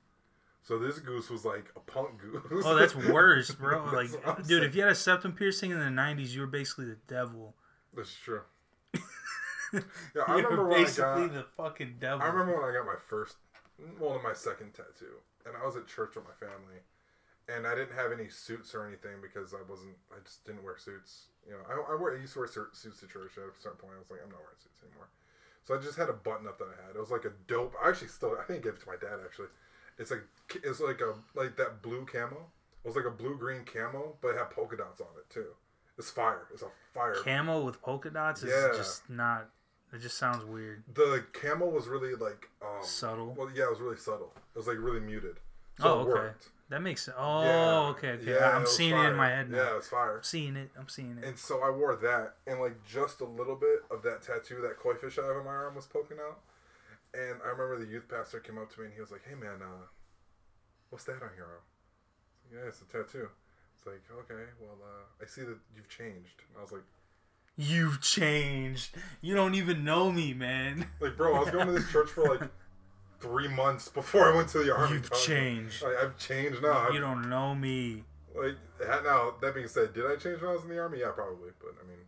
So 0.62 0.78
this 0.78 0.98
goose 0.98 1.28
was 1.28 1.44
like 1.44 1.70
a 1.76 1.80
punk 1.80 2.18
goose. 2.20 2.62
Oh, 2.64 2.74
that's 2.74 2.94
worse, 3.12 3.50
bro. 3.50 3.84
Like, 3.92 4.10
dude, 4.38 4.46
saying. 4.46 4.62
if 4.62 4.74
you 4.74 4.80
had 4.82 4.92
a 4.92 4.94
septum 4.94 5.32
piercing 5.32 5.70
in 5.70 5.78
the 5.78 5.84
'90s, 5.86 6.30
you 6.34 6.40
were 6.40 6.46
basically 6.46 6.86
the 6.86 6.96
devil. 7.06 7.54
That's 7.94 8.14
true. 8.14 8.40
Yeah, 10.14 10.22
I 10.26 10.36
you 10.36 10.42
remember 10.42 10.64
when 10.68 10.80
I 10.80 10.84
basically 10.84 11.26
got. 11.28 11.34
the 11.34 11.44
fucking 11.56 11.96
devil. 12.00 12.22
I 12.22 12.28
remember 12.28 12.60
when 12.60 12.68
I 12.70 12.72
got 12.76 12.86
my 12.86 12.98
first, 13.08 13.36
well, 14.00 14.20
my 14.22 14.32
second 14.34 14.74
tattoo, 14.74 15.18
and 15.46 15.54
I 15.60 15.64
was 15.66 15.76
at 15.76 15.86
church 15.86 16.14
with 16.16 16.24
my 16.24 16.36
family, 16.38 16.80
and 17.48 17.66
I 17.66 17.74
didn't 17.74 17.94
have 17.96 18.12
any 18.12 18.28
suits 18.28 18.74
or 18.74 18.86
anything 18.86 19.20
because 19.20 19.52
I 19.54 19.62
wasn't. 19.68 19.96
I 20.12 20.20
just 20.24 20.44
didn't 20.44 20.62
wear 20.64 20.78
suits. 20.78 21.26
You 21.46 21.52
know, 21.52 21.62
I, 21.68 21.92
I 21.92 21.94
wear. 22.00 22.16
I 22.16 22.20
used 22.20 22.32
to 22.34 22.40
wear 22.40 22.48
suits 22.48 23.00
to 23.00 23.06
church. 23.06 23.36
At 23.36 23.50
a 23.50 23.60
certain 23.60 23.78
point, 23.78 23.92
I 23.96 23.98
was 23.98 24.10
like, 24.10 24.20
I'm 24.24 24.30
not 24.30 24.40
wearing 24.40 24.60
suits 24.62 24.80
anymore. 24.82 25.08
So 25.64 25.74
I 25.74 25.78
just 25.80 25.96
had 25.96 26.08
a 26.08 26.14
button 26.16 26.46
up 26.46 26.58
that 26.58 26.68
I 26.68 26.76
had. 26.86 26.96
It 26.96 27.00
was 27.00 27.10
like 27.10 27.24
a 27.24 27.32
dope. 27.48 27.74
I 27.82 27.88
actually 27.88 28.08
still. 28.08 28.36
I 28.40 28.44
think 28.44 28.60
I 28.60 28.62
gave 28.68 28.74
it 28.74 28.80
to 28.84 28.88
my 28.88 28.96
dad 29.00 29.18
actually. 29.24 29.48
It's 29.98 30.10
like 30.10 30.24
it's 30.62 30.80
like 30.80 31.00
a 31.00 31.14
like 31.34 31.56
that 31.56 31.80
blue 31.82 32.04
camo. 32.04 32.46
It 32.84 32.88
was 32.88 32.96
like 32.96 33.06
a 33.06 33.10
blue 33.10 33.36
green 33.38 33.64
camo, 33.64 34.16
but 34.20 34.28
it 34.34 34.36
had 34.38 34.50
polka 34.50 34.76
dots 34.76 35.00
on 35.00 35.06
it 35.18 35.28
too. 35.32 35.46
It's 35.96 36.10
fire. 36.10 36.48
It's 36.52 36.62
a 36.62 36.68
fire. 36.92 37.14
Camo 37.24 37.64
with 37.64 37.80
polka 37.80 38.10
dots 38.10 38.42
is 38.42 38.50
Yeah. 38.50 38.76
just 38.76 39.08
not. 39.08 39.48
It 39.94 40.00
just 40.00 40.18
sounds 40.18 40.44
weird. 40.44 40.82
the 40.92 41.24
camel 41.32 41.70
was 41.70 41.86
really 41.86 42.14
like 42.14 42.48
um, 42.62 42.82
Subtle. 42.82 43.34
Well, 43.36 43.48
yeah, 43.54 43.64
it 43.64 43.70
was 43.70 43.80
really 43.80 43.96
subtle. 43.96 44.32
It 44.54 44.58
was 44.58 44.66
like 44.66 44.78
really 44.78 45.00
muted. 45.00 45.36
Oh, 45.80 45.82
So 45.82 45.88
it 45.88 46.02
okay. 46.02 46.10
worked. 46.10 46.48
That 46.70 46.82
makes 46.82 47.02
sense. 47.04 47.16
Oh, 47.20 47.42
Yeah. 47.44 47.78
okay, 47.90 48.10
okay. 48.12 48.32
Yeah, 48.32 48.56
I'm 48.56 48.62
was 48.62 48.76
seeing 48.76 48.96
it 48.96 49.06
in 49.10 49.16
my 49.16 49.28
head 49.28 49.50
now. 49.50 49.58
Yeah, 49.58 49.76
it's 49.76 49.88
fire. 49.88 50.16
I'm 50.16 50.22
seeing 50.22 50.56
it. 50.56 50.70
I'm 50.78 50.88
seeing 50.88 51.18
it. 51.20 51.24
And 51.24 51.38
so 51.38 51.62
I 51.62 51.70
wore 51.70 51.94
that, 51.96 52.36
and 52.46 52.58
like 52.60 52.82
just 52.84 53.20
a 53.20 53.24
little 53.24 53.54
bit 53.56 53.84
of 53.90 54.02
that 54.02 54.22
tattoo, 54.22 54.60
that 54.62 54.78
koi 54.78 54.94
fish 54.94 55.18
I 55.18 55.26
have 55.26 55.36
on 55.36 55.44
my 55.44 55.52
arm 55.52 55.74
was 55.76 55.86
poking 55.86 56.16
out. 56.18 56.40
And 57.12 57.38
I 57.44 57.48
remember 57.50 57.78
the 57.78 57.86
youth 57.90 58.08
pastor 58.08 58.40
came 58.40 58.58
up 58.58 58.72
to 58.74 58.80
me 58.80 58.86
and 58.86 58.94
he 58.94 59.00
was 59.00 59.12
like, 59.12 59.22
"Hey 59.28 59.36
man, 59.36 59.62
uh, 59.62 59.86
what's 60.90 61.04
that 61.04 61.22
on 61.22 61.30
your 61.36 61.46
arm?" 61.46 61.62
Like, 62.50 62.58
yeah, 62.62 62.68
it's 62.68 62.80
a 62.82 62.86
tattoo. 62.86 63.28
It's 63.76 63.86
like, 63.86 64.02
okay, 64.10 64.50
well, 64.60 64.78
uh, 64.82 65.22
I 65.22 65.26
see 65.26 65.42
that 65.42 65.58
you've 65.76 65.88
changed. 65.88 66.42
And 66.48 66.58
I 66.58 66.62
was 66.62 66.72
like, 66.72 66.82
You've 67.56 68.00
changed. 68.00 68.90
You 69.20 69.34
don't 69.34 69.54
even 69.54 69.84
know 69.84 70.10
me, 70.10 70.34
man. 70.34 70.86
like, 71.00 71.16
bro, 71.16 71.34
I 71.36 71.40
was 71.40 71.50
going 71.50 71.66
to 71.66 71.72
this 71.72 71.90
church 71.90 72.10
for 72.10 72.24
like 72.36 72.48
three 73.20 73.48
months 73.48 73.88
before 73.88 74.32
I 74.32 74.34
went 74.36 74.48
to 74.50 74.58
the 74.58 74.74
army. 74.74 74.94
You've 74.94 75.10
dog. 75.10 75.20
changed. 75.20 75.82
Like, 75.82 75.96
I've 76.02 76.16
changed 76.18 76.62
now. 76.62 76.88
You 76.90 76.96
I've, 76.96 77.00
don't 77.00 77.28
know 77.30 77.54
me. 77.54 78.04
like, 78.34 78.56
now 79.04 79.34
that 79.40 79.54
being 79.54 79.68
said, 79.68 79.94
did 79.94 80.04
I 80.06 80.16
change 80.16 80.40
when 80.40 80.50
I 80.50 80.54
was 80.54 80.64
in 80.64 80.68
the 80.70 80.78
army? 80.80 80.98
Yeah, 81.00 81.10
probably. 81.14 81.50
But 81.60 81.74
I 81.82 81.86
mean, 81.88 81.98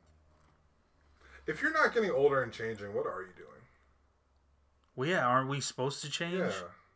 If 1.46 1.62
you're 1.62 1.72
not 1.72 1.94
getting 1.94 2.10
older 2.10 2.42
and 2.42 2.52
changing, 2.52 2.92
what 2.92 3.06
are 3.06 3.22
you 3.22 3.32
doing? 3.36 3.46
Well, 4.96 5.08
yeah, 5.08 5.26
aren't 5.26 5.48
we 5.48 5.60
supposed 5.60 6.02
to 6.02 6.10
change? 6.10 6.38
Yeah. 6.38 6.50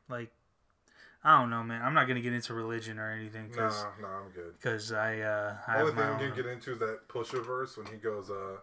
Like, 0.09 0.31
I 1.23 1.39
don't 1.39 1.51
know, 1.51 1.63
man. 1.63 1.83
I'm 1.83 1.93
not 1.93 2.09
gonna 2.09 2.21
get 2.21 2.33
into 2.33 2.55
religion 2.55 2.99
or 2.99 3.11
anything 3.11 3.49
Nah, 3.49 3.49
because 3.49 3.85
nah, 4.01 4.21
I'm 4.21 4.31
good. 4.31 4.55
Because 4.55 4.93
I 4.93 5.21
uh 5.21 5.57
I 5.67 5.81
Only 5.81 5.93
thing 5.93 6.03
I'm 6.03 6.19
gonna 6.19 6.35
get 6.35 6.47
into 6.47 6.73
is 6.73 6.79
that 6.79 7.09
Pusha 7.09 7.45
verse 7.45 7.77
when 7.77 7.87
he 7.87 7.97
goes, 7.97 8.31
uh, 8.31 8.57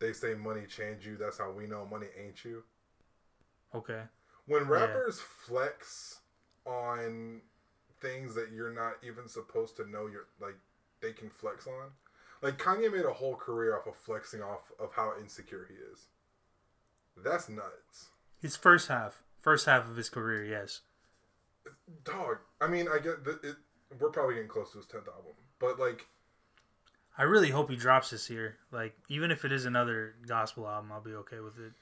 they 0.00 0.12
say 0.12 0.34
money 0.34 0.66
change 0.66 1.06
you. 1.06 1.16
That's 1.16 1.38
how 1.38 1.50
we 1.52 1.66
know 1.66 1.86
money 1.88 2.08
ain't 2.20 2.44
you. 2.44 2.64
Okay. 3.74 4.02
When 4.46 4.66
rappers 4.66 5.20
flex 5.20 6.20
on 6.66 7.42
things 8.00 8.34
that 8.34 8.50
you're 8.52 8.72
not 8.72 8.94
even 9.06 9.28
supposed 9.28 9.76
to 9.76 9.88
know 9.88 10.06
you're 10.06 10.26
like 10.40 10.56
they 11.00 11.12
can 11.12 11.30
flex 11.30 11.66
on. 11.66 11.90
Like 12.42 12.58
Kanye 12.58 12.92
made 12.92 13.04
a 13.04 13.12
whole 13.12 13.36
career 13.36 13.76
off 13.76 13.86
of 13.86 13.96
flexing 13.96 14.42
off 14.42 14.72
of 14.80 14.92
how 14.94 15.12
insecure 15.20 15.66
he 15.68 15.74
is. 15.74 16.06
That's 17.16 17.48
nuts. 17.48 18.08
His 18.40 18.56
first 18.56 18.88
half, 18.88 19.22
first 19.40 19.66
half 19.66 19.88
of 19.88 19.96
his 19.96 20.08
career, 20.08 20.44
yes. 20.44 20.80
Dog. 22.04 22.38
I 22.60 22.66
mean, 22.66 22.86
I 22.88 22.98
get 22.98 23.24
that 23.24 23.42
it 23.44 23.56
we're 23.98 24.10
probably 24.10 24.34
getting 24.34 24.48
close 24.48 24.70
to 24.72 24.78
his 24.78 24.86
10th 24.86 25.08
album. 25.08 25.32
But 25.58 25.78
like 25.78 26.06
I 27.18 27.24
really 27.24 27.50
hope 27.50 27.70
he 27.70 27.76
drops 27.76 28.10
this 28.10 28.30
year. 28.30 28.56
Like, 28.70 28.96
even 29.08 29.30
if 29.30 29.44
it 29.44 29.52
is 29.52 29.64
another 29.66 30.14
gospel 30.26 30.66
album, 30.68 30.90
I'll 30.92 31.00
be 31.02 31.12
okay 31.14 31.40
with 31.40 31.58
it. 31.58 31.72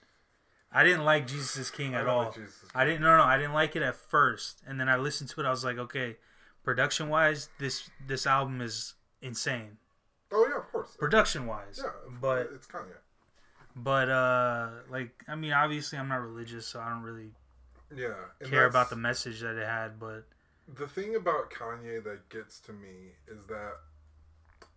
I 0.73 0.83
didn't 0.85 1.05
like 1.05 1.27
Jesus 1.27 1.57
is 1.57 1.71
King 1.71 1.95
at 1.95 2.07
all. 2.07 2.25
like. 2.25 2.37
I 2.75 2.85
didn't. 2.85 3.03
No, 3.03 3.17
no, 3.17 3.23
I 3.23 3.37
didn't 3.37 3.53
like 3.55 3.77
it 3.77 3.83
at 3.83 3.95
first, 3.97 4.63
and 4.67 4.81
then 4.81 4.89
I 4.89 4.97
listened 4.97 5.31
to 5.31 5.41
it. 5.41 5.47
I 5.47 5.51
was 5.51 5.65
like, 5.65 5.79
okay, 5.79 6.17
production 6.65 7.09
wise, 7.09 7.49
this 7.59 7.89
this 8.07 8.27
album 8.27 8.61
is 8.61 8.95
insane. 9.23 9.79
Oh 10.33 10.47
yeah, 10.49 10.59
of 10.59 10.71
course. 10.71 10.95
Production 10.99 11.47
wise, 11.47 11.81
Yeah, 11.83 11.91
but 12.21 12.51
it's 12.55 12.67
Kanye. 12.67 12.97
but 13.77 14.11
uh, 14.11 14.71
like 14.91 15.25
I 15.27 15.37
mean, 15.37 15.53
obviously, 15.53 15.99
I'm 15.99 16.09
not 16.09 16.21
religious, 16.21 16.67
so 16.67 16.81
I 16.81 16.91
don't 16.91 17.03
really 17.03 17.31
Yeah. 17.95 18.15
care 18.45 18.67
about 18.67 18.91
the 18.91 18.97
message 18.97 19.41
that 19.41 19.57
it 19.57 19.67
had. 19.67 19.99
But 19.99 20.25
the 20.77 20.87
thing 20.87 21.15
about 21.17 21.51
Kanye 21.51 22.03
that 22.05 22.29
gets 22.29 22.61
to 22.61 22.73
me 22.73 23.13
is 23.27 23.47
that 23.47 23.75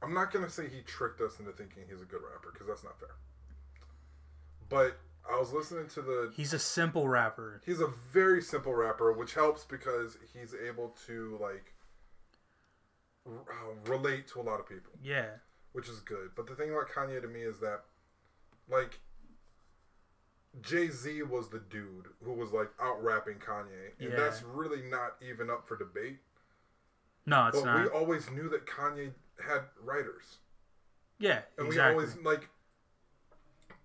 I'm 0.01 0.13
not 0.13 0.32
gonna 0.32 0.50
say 0.50 0.68
he 0.70 0.82
tricked 0.82 1.22
us 1.22 1.39
into 1.39 1.51
thinking 1.51 1.84
he's 1.89 2.01
a 2.01 2.06
good 2.06 2.22
rapper 2.22 2.51
because 2.53 2.68
that's 2.68 2.84
not 2.84 3.00
fair. 3.00 3.10
But 4.70 4.98
I 5.30 5.38
was 5.38 5.51
listening 5.53 5.88
to 5.89 6.01
the. 6.01 6.32
he's 6.36 6.53
a 6.53 6.60
simple 6.60 7.08
rapper. 7.08 7.62
He's 7.65 7.82
a 7.82 7.91
very 8.12 8.41
simple 8.41 8.74
rapper, 8.74 9.12
which 9.13 9.34
helps 9.34 9.63
because 9.65 10.18
he's 10.34 10.56
able 10.56 10.96
to 11.08 11.38
like 11.41 11.74
r- 13.27 13.34
uh, 13.34 13.89
relate 13.91 14.27
to 14.30 14.39
a 14.39 14.44
lot 14.44 14.60
of 14.60 14.68
people, 14.68 14.94
Yeah, 15.03 15.27
which 15.74 15.88
is 15.89 16.00
good. 16.00 16.32
But 16.36 16.48
the 16.48 16.56
thing 16.56 16.70
about 16.72 16.89
Kanye 16.89 17.22
to 17.22 17.27
me 17.27 17.41
is 17.41 17.60
that, 17.60 17.82
like, 18.70 19.00
Jay 20.62 20.89
Z 20.89 21.24
was 21.24 21.50
the 21.50 21.60
dude 21.60 22.08
who 22.24 22.34
was 22.34 22.51
like 22.51 22.70
out 22.81 23.01
rapping 23.03 23.36
Kanye, 23.36 23.91
and 24.00 24.10
Yeah. 24.12 24.15
that's 24.17 24.43
really 24.43 24.81
not 24.89 25.15
even 25.22 25.50
up 25.50 25.67
for 25.67 25.77
debate. 25.77 26.20
no, 27.25 27.48
it's 27.48 27.58
but 27.60 27.65
not. 27.65 27.81
we 27.84 27.88
always 27.89 28.29
knew 28.31 28.50
that 28.50 28.65
Kanye 28.65 29.13
had 29.46 29.62
writers, 29.81 30.39
yeah, 31.20 31.41
and 31.58 31.67
exactly. 31.67 31.96
we 31.96 32.01
always 32.03 32.17
like. 32.24 32.50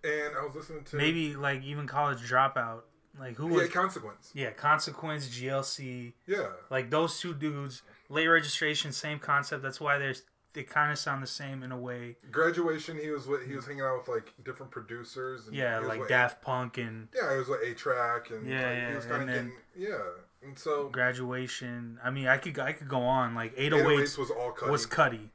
And 0.04 0.36
I 0.36 0.44
was 0.44 0.54
listening 0.54 0.84
to 0.84 0.96
Maybe 0.96 1.34
like 1.34 1.62
even 1.64 1.86
college 1.86 2.18
dropout. 2.18 2.82
Like 3.18 3.36
who 3.36 3.48
yeah, 3.48 3.62
was 3.62 3.70
consequence. 3.70 4.30
yeah 4.34 4.50
consequence 4.50 5.26
GLC. 5.28 6.12
Yeah, 6.26 6.48
Like 6.70 6.90
those 6.90 7.18
two 7.18 7.32
dudes, 7.32 7.82
late 8.10 8.26
registration, 8.26 8.92
same 8.92 9.18
concept. 9.18 9.62
That's 9.62 9.80
why 9.80 9.96
there's 9.98 10.22
they 10.56 10.62
kind 10.62 10.90
of 10.90 10.98
sound 10.98 11.22
the 11.22 11.26
same 11.26 11.62
in 11.62 11.70
a 11.70 11.78
way. 11.78 12.16
graduation. 12.30 12.98
He 12.98 13.10
was 13.10 13.26
with, 13.26 13.46
he 13.46 13.54
was 13.54 13.66
hanging 13.66 13.82
out 13.82 13.98
with 13.98 14.08
like 14.08 14.32
different 14.42 14.72
producers. 14.72 15.46
And 15.46 15.54
Yeah, 15.54 15.78
like 15.80 16.08
Daft 16.08 16.40
Punk 16.42 16.78
and 16.78 17.08
Yeah, 17.14 17.34
it 17.34 17.36
was 17.36 17.48
like 17.48 17.60
A-Trak, 17.62 18.34
and 18.34 18.48
Yeah, 18.48 18.56
like, 18.56 18.76
yeah, 18.76 18.88
he 18.88 18.96
was 18.96 19.04
kind 19.04 19.22
of 19.22 19.28
getting 19.28 19.52
yeah, 19.76 19.98
and 20.42 20.58
so 20.58 20.88
graduation. 20.88 21.98
I 22.02 22.10
mean, 22.10 22.26
I 22.26 22.38
could 22.38 22.58
I 22.58 22.72
could 22.72 22.88
go 22.88 23.02
on. 23.02 23.34
Like 23.34 23.54
808s 23.56 23.84
808s 23.84 24.18
was 24.18 24.30
all 24.30 24.52
cut. 24.52 24.70
was 24.70 24.86
Cudi. 24.86 25.28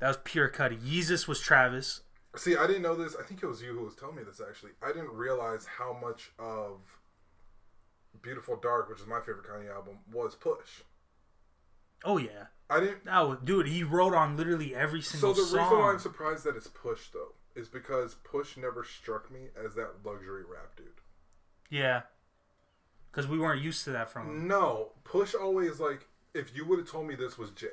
That 0.00 0.08
was 0.08 0.18
pure 0.24 0.48
Cudi. 0.48 0.78
Yeezus 0.80 1.28
was 1.28 1.40
Travis. 1.40 2.00
See, 2.36 2.56
I 2.56 2.66
didn't 2.66 2.82
know 2.82 2.96
this. 2.96 3.14
I 3.14 3.22
think 3.22 3.44
it 3.44 3.46
was 3.46 3.62
you 3.62 3.72
who 3.74 3.84
was 3.84 3.94
telling 3.94 4.16
me 4.16 4.24
this 4.24 4.40
actually. 4.46 4.72
I 4.82 4.88
didn't 4.88 5.12
realize 5.12 5.66
how 5.66 5.96
much 6.02 6.32
of 6.40 6.80
Beautiful 8.22 8.56
Dark, 8.56 8.88
which 8.88 8.98
is 8.98 9.06
my 9.06 9.20
favorite 9.20 9.46
Kanye 9.46 9.72
album, 9.72 9.98
was 10.12 10.34
Push. 10.34 10.82
Oh 12.04 12.18
yeah, 12.18 12.46
I 12.74 12.80
didn't. 12.80 13.04
that 13.04 13.28
was 13.28 13.38
dude. 13.44 13.68
He 13.68 13.82
wrote 13.84 14.14
on 14.14 14.36
literally 14.36 14.74
every 14.74 15.00
single. 15.00 15.34
So 15.34 15.40
the 15.42 15.46
song. 15.46 15.58
reason 15.60 15.78
why 15.78 15.90
I'm 15.92 15.98
surprised 15.98 16.44
that 16.44 16.56
it's 16.56 16.66
Push 16.66 17.08
though 17.12 17.32
is 17.54 17.68
because 17.68 18.14
Push 18.24 18.56
never 18.56 18.82
struck 18.84 19.30
me 19.30 19.48
as 19.64 19.74
that 19.76 19.90
luxury 20.04 20.42
rap 20.42 20.74
dude. 20.76 20.86
yeah, 21.70 22.02
because 23.10 23.28
we 23.28 23.38
weren't 23.38 23.62
used 23.62 23.84
to 23.84 23.90
that 23.90 24.10
from 24.10 24.28
him. 24.28 24.48
No, 24.48 24.92
Push 25.04 25.34
always 25.34 25.78
like 25.78 26.08
if 26.34 26.54
you 26.56 26.66
would 26.66 26.80
have 26.80 26.88
told 26.90 27.06
me 27.06 27.14
this 27.14 27.38
was 27.38 27.50
Jay, 27.50 27.68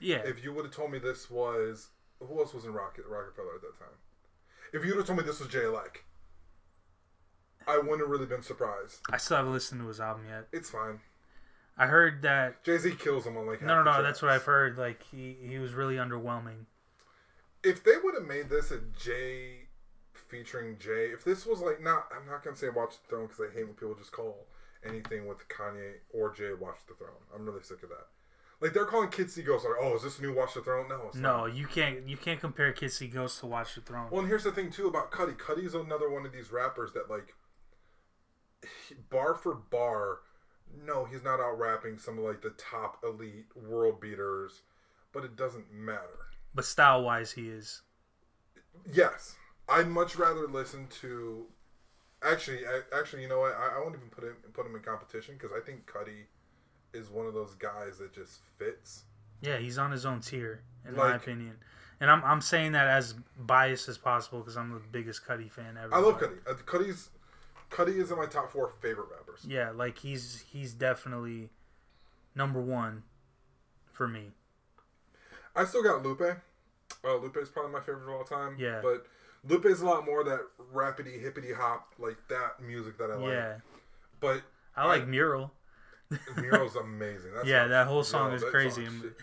Yeah, 0.00 0.22
if 0.24 0.42
you 0.42 0.54
would 0.54 0.64
have 0.64 0.74
told 0.74 0.90
me 0.90 0.98
this 0.98 1.30
was 1.30 1.88
who 2.18 2.38
else 2.40 2.54
was 2.54 2.64
in 2.64 2.72
Rocket 2.72 3.04
Rockefeller 3.06 3.56
at 3.56 3.60
that 3.60 3.78
time, 3.78 3.98
if 4.72 4.82
you 4.84 4.90
would 4.92 4.98
have 4.98 5.06
told 5.06 5.18
me 5.18 5.24
this 5.24 5.40
was 5.40 5.48
Jay 5.50 5.66
like, 5.66 6.06
I 7.68 7.76
wouldn't 7.76 8.00
have 8.00 8.08
really 8.08 8.24
been 8.26 8.42
surprised. 8.42 9.00
I 9.12 9.18
still 9.18 9.36
haven't 9.36 9.52
listened 9.52 9.82
to 9.82 9.88
his 9.88 10.00
album 10.00 10.24
yet. 10.28 10.48
It's 10.52 10.70
fine. 10.70 11.00
I 11.76 11.86
heard 11.86 12.22
that. 12.22 12.62
Jay 12.62 12.78
Z 12.78 12.94
kills 12.98 13.26
him 13.26 13.36
on 13.36 13.46
like 13.46 13.62
No, 13.62 13.82
no, 13.82 13.92
no. 13.92 14.02
That's 14.02 14.22
what 14.22 14.30
I've 14.30 14.44
heard. 14.44 14.78
Like 14.78 15.02
he 15.10 15.36
he 15.42 15.58
was 15.58 15.74
really 15.74 15.96
underwhelming. 15.96 16.66
If 17.62 17.82
they 17.82 17.96
would 18.02 18.14
have 18.14 18.26
made 18.26 18.48
this 18.50 18.70
a 18.70 18.80
Jay 18.98 19.68
featuring 20.12 20.78
Jay, 20.78 21.10
if 21.12 21.24
this 21.24 21.46
was 21.46 21.60
like 21.60 21.82
not, 21.82 22.08
I'm 22.14 22.30
not 22.30 22.44
gonna 22.44 22.56
say 22.56 22.68
Watch 22.68 22.94
the 23.02 23.08
Throne 23.08 23.26
because 23.26 23.40
I 23.40 23.54
hate 23.54 23.64
when 23.66 23.74
people 23.74 23.94
just 23.94 24.12
call 24.12 24.46
anything 24.86 25.26
with 25.26 25.48
Kanye 25.48 25.94
or 26.12 26.32
Jay 26.32 26.52
Watch 26.58 26.78
the 26.86 26.94
Throne. 26.94 27.22
I'm 27.34 27.44
really 27.44 27.62
sick 27.62 27.82
of 27.82 27.88
that. 27.88 28.06
Like 28.60 28.72
they're 28.72 28.84
calling 28.84 29.08
Kid 29.08 29.30
See 29.30 29.42
Ghost 29.42 29.64
like, 29.64 29.74
oh, 29.80 29.96
is 29.96 30.02
this 30.02 30.20
new 30.20 30.34
Watch 30.34 30.54
the 30.54 30.60
Throne? 30.60 30.88
No, 30.88 31.02
it's 31.08 31.16
not. 31.16 31.36
No, 31.38 31.46
you 31.46 31.66
can't 31.66 32.08
you 32.08 32.16
can't 32.16 32.40
compare 32.40 32.72
Kid 32.72 32.92
See 32.92 33.08
Ghost 33.08 33.40
to 33.40 33.46
Watch 33.46 33.74
the 33.74 33.80
Throne. 33.80 34.06
Well, 34.10 34.20
and 34.20 34.28
here's 34.28 34.44
the 34.44 34.52
thing 34.52 34.70
too 34.70 34.86
about 34.86 35.10
Cudi. 35.10 35.36
Cudi's 35.36 35.74
another 35.74 36.08
one 36.08 36.24
of 36.24 36.32
these 36.32 36.52
rappers 36.52 36.92
that 36.92 37.10
like 37.10 37.34
bar 39.10 39.34
for 39.34 39.54
bar. 39.54 40.18
No, 40.84 41.04
he's 41.04 41.22
not 41.22 41.40
out 41.40 41.58
rapping 41.58 41.98
some 41.98 42.18
of 42.18 42.24
like 42.24 42.42
the 42.42 42.50
top 42.50 43.02
elite 43.04 43.46
world 43.54 44.00
beaters, 44.00 44.62
but 45.12 45.24
it 45.24 45.36
doesn't 45.36 45.72
matter. 45.72 46.28
But 46.54 46.64
style 46.64 47.02
wise, 47.02 47.32
he 47.32 47.48
is. 47.48 47.82
Yes, 48.92 49.36
I'd 49.68 49.88
much 49.88 50.16
rather 50.16 50.46
listen 50.46 50.86
to. 51.00 51.46
Actually, 52.22 52.66
I, 52.66 52.80
actually, 52.98 53.22
you 53.22 53.28
know 53.28 53.40
what? 53.40 53.54
I, 53.54 53.76
I 53.76 53.80
won't 53.80 53.94
even 53.94 54.08
put 54.08 54.24
him 54.24 54.36
put 54.52 54.66
him 54.66 54.74
in 54.74 54.82
competition 54.82 55.34
because 55.38 55.54
I 55.56 55.60
think 55.64 55.86
Cudi 55.86 56.24
is 56.92 57.10
one 57.10 57.26
of 57.26 57.34
those 57.34 57.54
guys 57.54 57.98
that 57.98 58.12
just 58.12 58.40
fits. 58.58 59.04
Yeah, 59.42 59.58
he's 59.58 59.78
on 59.78 59.90
his 59.90 60.06
own 60.06 60.20
tier, 60.20 60.62
in 60.88 60.96
my 60.96 61.14
opinion. 61.14 61.56
And 62.00 62.10
I'm 62.10 62.24
I'm 62.24 62.40
saying 62.40 62.72
that 62.72 62.88
as 62.88 63.14
biased 63.38 63.88
as 63.88 63.98
possible 63.98 64.40
because 64.40 64.56
I'm 64.56 64.72
the 64.72 64.80
biggest 64.92 65.24
Cudi 65.26 65.50
fan 65.50 65.78
ever. 65.82 65.94
I 65.94 65.98
love 65.98 66.18
Cudi. 66.18 66.38
Uh, 66.48 66.54
Cudi's 66.66 67.10
Cudi 67.70 67.98
is 68.00 68.10
in 68.10 68.16
my 68.16 68.26
top 68.26 68.52
four 68.52 68.72
favorite 68.80 69.08
rappers. 69.10 69.23
Yeah, 69.46 69.70
like 69.70 69.98
he's 69.98 70.44
he's 70.52 70.72
definitely 70.74 71.50
number 72.34 72.60
one 72.60 73.02
for 73.92 74.06
me. 74.08 74.32
I 75.56 75.64
still 75.64 75.82
got 75.82 76.02
Lupe. 76.02 76.20
Uh, 77.04 77.16
Lupe 77.16 77.36
is 77.36 77.48
probably 77.48 77.72
my 77.72 77.80
favorite 77.80 78.04
of 78.04 78.18
all 78.18 78.24
time. 78.24 78.56
Yeah. 78.58 78.80
But 78.82 79.06
Lupe 79.46 79.66
is 79.66 79.82
a 79.82 79.86
lot 79.86 80.04
more 80.04 80.24
that 80.24 80.40
rapidy, 80.72 81.20
hippity 81.20 81.52
hop, 81.52 81.92
like 81.98 82.16
that 82.28 82.60
music 82.60 82.98
that 82.98 83.10
I 83.10 83.14
like. 83.16 83.32
Yeah, 83.32 83.54
But 84.20 84.42
I 84.76 84.86
like 84.86 85.06
Mural. 85.06 85.52
Mural's 86.36 86.76
amazing. 86.76 87.32
That's 87.34 87.46
Yeah, 87.46 87.66
that 87.68 87.86
whole 87.86 88.04
song 88.04 88.32
is 88.32 88.42
crazy. 88.44 88.84
shit. 88.84 89.16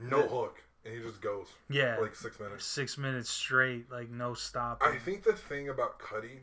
No 0.00 0.22
hook, 0.22 0.62
and 0.84 0.94
he 0.94 1.00
just 1.00 1.20
goes 1.20 1.48
Yeah, 1.68 1.98
like 2.00 2.14
six 2.14 2.38
minutes. 2.40 2.64
six 2.64 2.96
minutes 2.98 3.28
straight, 3.30 3.90
like 3.90 4.10
no 4.10 4.34
stop. 4.34 4.80
I 4.84 4.96
think 4.96 5.24
the 5.24 5.32
thing 5.32 5.68
about 5.68 5.98
Cuddy, 5.98 6.40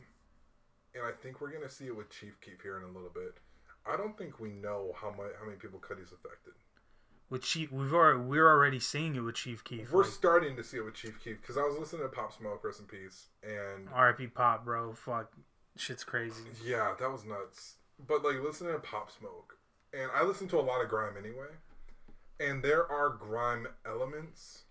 and 0.96 1.06
I 1.06 1.12
think 1.12 1.40
we're 1.40 1.52
gonna 1.52 1.68
see 1.68 1.86
it 1.86 1.96
with 1.96 2.10
Chief 2.10 2.40
Keef 2.40 2.60
here 2.62 2.76
in 2.78 2.84
a 2.84 2.88
little 2.92 3.10
bit. 3.12 3.34
I 3.86 3.96
don't 3.96 4.16
think 4.18 4.40
we 4.40 4.50
know 4.50 4.92
how 5.00 5.10
much 5.10 5.32
how 5.38 5.44
many 5.46 5.58
people 5.58 5.78
Cudi's 5.80 6.12
affected. 6.12 6.54
with 7.30 7.42
Chief, 7.42 7.70
we've 7.72 7.92
already 7.92 8.20
we're 8.20 8.48
already 8.48 8.80
seeing 8.80 9.14
it 9.16 9.20
with 9.20 9.34
Chief 9.36 9.62
Keef. 9.64 9.92
We're 9.92 10.02
Like, 10.02 10.12
starting 10.12 10.56
to 10.56 10.64
see 10.64 10.78
it 10.78 10.84
with 10.84 10.94
Chief 10.94 11.22
Keef 11.22 11.40
because 11.40 11.56
I 11.56 11.62
was 11.62 11.78
listening 11.78 12.02
to 12.02 12.08
Pop 12.08 12.32
Smoke, 12.32 12.64
rest 12.64 12.80
in 12.80 12.86
peace, 12.86 13.26
and 13.42 13.88
R.I.P. 13.92 14.28
Pop, 14.28 14.64
bro. 14.64 14.92
Fuck, 14.92 15.32
shit's 15.76 16.04
crazy. 16.04 16.44
Yeah, 16.64 16.94
that 16.98 17.10
was 17.10 17.24
nuts. 17.24 17.76
But 18.06 18.24
like 18.24 18.40
listening 18.42 18.72
to 18.72 18.78
Pop 18.78 19.10
Smoke, 19.10 19.56
and 19.92 20.10
I 20.14 20.22
listen 20.24 20.48
to 20.48 20.58
a 20.58 20.62
lot 20.62 20.82
of 20.82 20.88
grime 20.88 21.14
anyway, 21.18 21.48
and 22.40 22.62
there 22.62 22.90
are 22.90 23.10
grime 23.10 23.68
elements. 23.86 24.62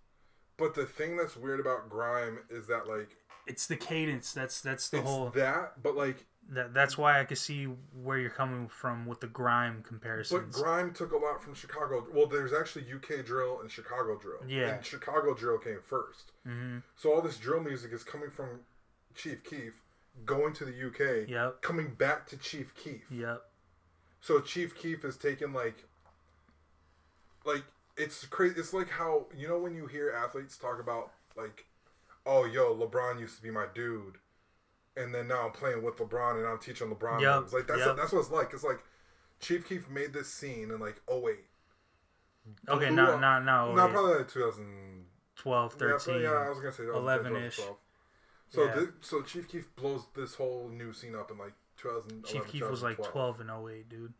But 0.57 0.73
the 0.73 0.85
thing 0.85 1.17
that's 1.17 1.35
weird 1.35 1.59
about 1.59 1.89
grime 1.89 2.39
is 2.49 2.67
that 2.67 2.87
like 2.87 3.09
It's 3.47 3.67
the 3.67 3.75
cadence. 3.75 4.31
That's 4.33 4.61
that's 4.61 4.89
the 4.89 4.97
it's 4.99 5.07
whole. 5.07 5.29
that, 5.31 5.81
but 5.83 5.95
like 5.95 6.25
That, 6.49 6.73
that's 6.73 6.97
why 6.97 7.19
I 7.19 7.25
could 7.25 7.37
see 7.37 7.65
where 7.65 8.17
you're 8.17 8.29
coming 8.29 8.67
from 8.67 9.05
with 9.05 9.19
the 9.19 9.27
grime 9.27 9.77
but 9.81 9.87
comparisons. 9.87 10.55
grime 10.55 10.93
took 10.93 11.11
a 11.11 11.17
lot 11.17 11.41
from 11.43 11.53
Chicago. 11.53 12.05
Well, 12.13 12.27
there's 12.27 12.53
actually 12.53 12.85
UK 12.93 13.25
drill 13.25 13.61
and 13.61 13.69
Chicago 13.71 14.17
drill. 14.17 14.39
Yeah. 14.47 14.75
and 14.75 14.85
Chicago 14.85 15.33
drill 15.33 15.57
came 15.59 15.79
first. 15.83 16.31
hmm 16.43 16.77
So 16.95 17.13
all 17.13 17.21
this 17.21 17.37
drill 17.37 17.61
music 17.61 17.91
is 17.93 18.03
coming 18.03 18.29
from 18.31 18.61
Chief 19.15 19.43
Keef, 19.43 19.81
going 20.25 20.53
to 20.53 20.65
the 20.65 20.87
UK, 20.87 21.27
Yep. 21.29 21.61
coming 21.61 21.93
back 21.93 22.27
to 22.27 22.37
Chief 22.37 22.73
Keef. 22.75 23.09
Yep. 23.11 23.41
So 24.21 24.39
Chief 24.39 24.75
Keef 24.77 25.05
is 25.05 25.17
taking 25.17 25.53
like, 25.53 25.83
like 27.45 27.63
it's 27.97 28.25
crazy. 28.25 28.55
It's 28.59 28.73
like 28.73 28.89
how 28.89 29.25
you 29.35 29.47
know 29.47 29.57
when 29.59 29.73
you 29.75 29.85
hear 29.87 30.11
athletes 30.11 30.57
talk 30.57 30.79
about 30.79 31.11
like, 31.37 31.65
oh 32.25 32.45
yo, 32.45 32.75
LeBron 32.75 33.19
used 33.19 33.37
to 33.37 33.41
be 33.43 33.51
my 33.51 33.65
dude, 33.73 34.17
and 34.97 35.13
then 35.13 35.27
now 35.27 35.45
I'm 35.45 35.51
playing 35.51 35.83
with 35.83 35.97
LeBron 35.97 36.37
and 36.37 36.47
I'm 36.47 36.59
teaching 36.59 36.87
LeBron 36.89 37.21
Yep, 37.21 37.41
moves. 37.41 37.53
Like 37.53 37.67
that's 37.67 37.79
yep. 37.79 37.95
that's 37.97 38.11
what 38.11 38.19
it's 38.19 38.31
like. 38.31 38.53
It's 38.53 38.63
like 38.63 38.83
Chief 39.39 39.67
Keef 39.67 39.89
made 39.89 40.13
this 40.13 40.27
scene 40.27 40.71
in 40.71 40.79
like 40.79 41.01
oh 41.07 41.19
wait, 41.19 41.39
Okay, 42.69 42.89
no, 42.89 43.17
no, 43.17 43.39
no. 43.41 43.73
no, 43.75 43.87
probably 43.89 44.15
like 44.17 44.29
2000. 44.31 45.05
12, 45.37 45.73
Yeah, 45.73 45.97
13. 45.97 46.21
yeah, 46.21 46.29
I 46.29 46.49
was 46.49 46.59
gonna 46.59 46.71
say 46.71 46.83
11 46.83 47.33
-ish. 47.33 47.55
2012. 47.57 47.77
So 48.49 48.63
Yeah. 48.65 48.73
thi- 48.75 48.91
so 49.01 49.21
Chief 49.21 49.47
Keef 49.49 49.75
blows 49.75 50.03
this 50.13 50.35
whole 50.35 50.69
new 50.69 50.93
scene 50.93 51.15
up 51.15 51.29
in 51.31 51.37
like 51.37 51.53
2011. 51.77 52.23
Chief 52.23 52.47
Keef 52.47 52.69
was 52.69 52.81
like 52.81 53.01
12 53.03 53.41
and 53.41 53.49
08, 53.51 53.89
dude. 53.89 54.13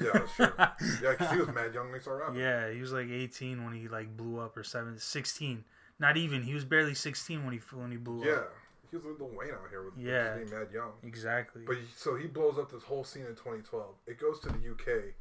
Yeah, 0.00 0.10
that's 0.12 0.34
true. 0.34 0.52
Yeah, 1.02 1.10
because 1.12 1.30
he 1.32 1.38
was 1.38 1.48
mad 1.48 1.72
young 1.74 1.86
when 1.86 1.94
he 1.94 2.00
started 2.00 2.24
rapping. 2.24 2.40
Yeah, 2.40 2.70
he 2.70 2.80
was 2.80 2.92
like 2.92 3.08
18 3.08 3.64
when 3.64 3.72
he 3.72 3.88
like 3.88 4.16
blew 4.16 4.38
up, 4.38 4.56
or 4.56 4.62
seven, 4.62 4.98
16. 4.98 5.64
Not 6.02 6.16
even. 6.16 6.42
He 6.42 6.52
was 6.52 6.64
barely 6.64 6.94
16 6.94 7.44
when 7.44 7.54
he 7.54 7.60
when 7.76 7.92
he 7.92 7.96
blew 7.96 8.24
Yeah, 8.24 8.32
up. 8.32 8.52
Yeah. 8.52 8.90
He 8.90 8.96
was 8.96 9.20
Lil 9.20 9.30
Wayne 9.30 9.52
out 9.52 9.70
here 9.70 9.84
with 9.84 9.96
Yeah. 9.96 10.36
mad 10.50 10.72
young. 10.72 10.94
Exactly. 11.04 11.62
But 11.64 11.76
he, 11.76 11.84
so 11.96 12.16
he 12.16 12.26
blows 12.26 12.58
up 12.58 12.72
this 12.72 12.82
whole 12.82 13.04
scene 13.04 13.24
in 13.24 13.36
2012. 13.36 13.94
It 14.06 14.18
goes 14.18 14.40
to 14.40 14.48
the 14.48 14.58
UK, 14.58 15.14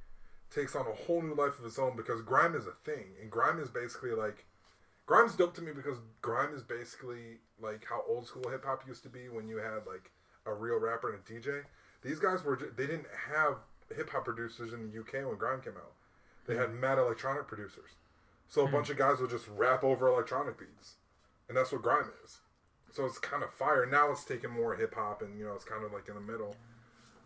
takes 0.49 0.75
on 0.75 0.87
a 0.87 0.91
whole 0.91 1.21
new 1.21 1.35
life 1.35 1.59
of 1.59 1.65
its 1.65 1.77
own 1.77 1.95
because 1.95 2.21
grime 2.23 2.55
is 2.55 2.65
a 2.65 2.71
thing, 2.83 3.13
and 3.21 3.29
grime 3.29 3.59
is 3.59 3.69
basically 3.69 4.11
like, 4.11 4.43
grime's 5.05 5.35
dope 5.35 5.53
to 5.53 5.61
me 5.61 5.71
because 5.71 5.97
grime 6.23 6.53
is 6.55 6.63
basically 6.63 7.37
like 7.59 7.85
how 7.85 8.03
old 8.07 8.25
school 8.25 8.49
hip 8.49 8.65
hop 8.65 8.85
used 8.87 9.03
to 9.03 9.09
be 9.09 9.29
when 9.29 9.47
you 9.47 9.57
had 9.57 9.85
like 9.85 10.09
a 10.47 10.53
real 10.53 10.79
rapper 10.79 11.13
and 11.13 11.19
a 11.19 11.31
DJ. 11.31 11.61
These 12.01 12.17
guys 12.17 12.43
were 12.43 12.57
they 12.57 12.87
didn't 12.87 13.07
have 13.29 13.57
hip 13.95 14.09
hop 14.09 14.25
producers 14.25 14.73
in 14.73 14.89
the 14.89 14.99
UK 14.99 15.27
when 15.27 15.37
grime 15.37 15.61
came 15.61 15.77
out. 15.77 15.93
They 16.47 16.55
hmm. 16.55 16.61
had 16.61 16.73
mad 16.73 16.97
electronic 16.97 17.47
producers, 17.47 17.91
so 18.51 18.63
a 18.63 18.65
hmm. 18.67 18.73
bunch 18.73 18.89
of 18.89 18.97
guys 18.97 19.19
would 19.19 19.29
just 19.29 19.47
rap 19.47 19.83
over 19.83 20.07
electronic 20.09 20.59
beats, 20.59 20.95
and 21.47 21.57
that's 21.57 21.71
what 21.71 21.81
grime 21.81 22.11
is. 22.23 22.39
So 22.91 23.05
it's 23.05 23.17
kind 23.17 23.43
of 23.43 23.53
fire. 23.53 23.85
Now 23.85 24.11
it's 24.11 24.25
taking 24.25 24.51
more 24.51 24.75
hip 24.75 24.93
hop, 24.93 25.21
and 25.21 25.39
you 25.39 25.45
know 25.45 25.53
it's 25.53 25.63
kind 25.63 25.85
of 25.85 25.93
like 25.93 26.09
in 26.09 26.15
the 26.15 26.21
middle, 26.21 26.55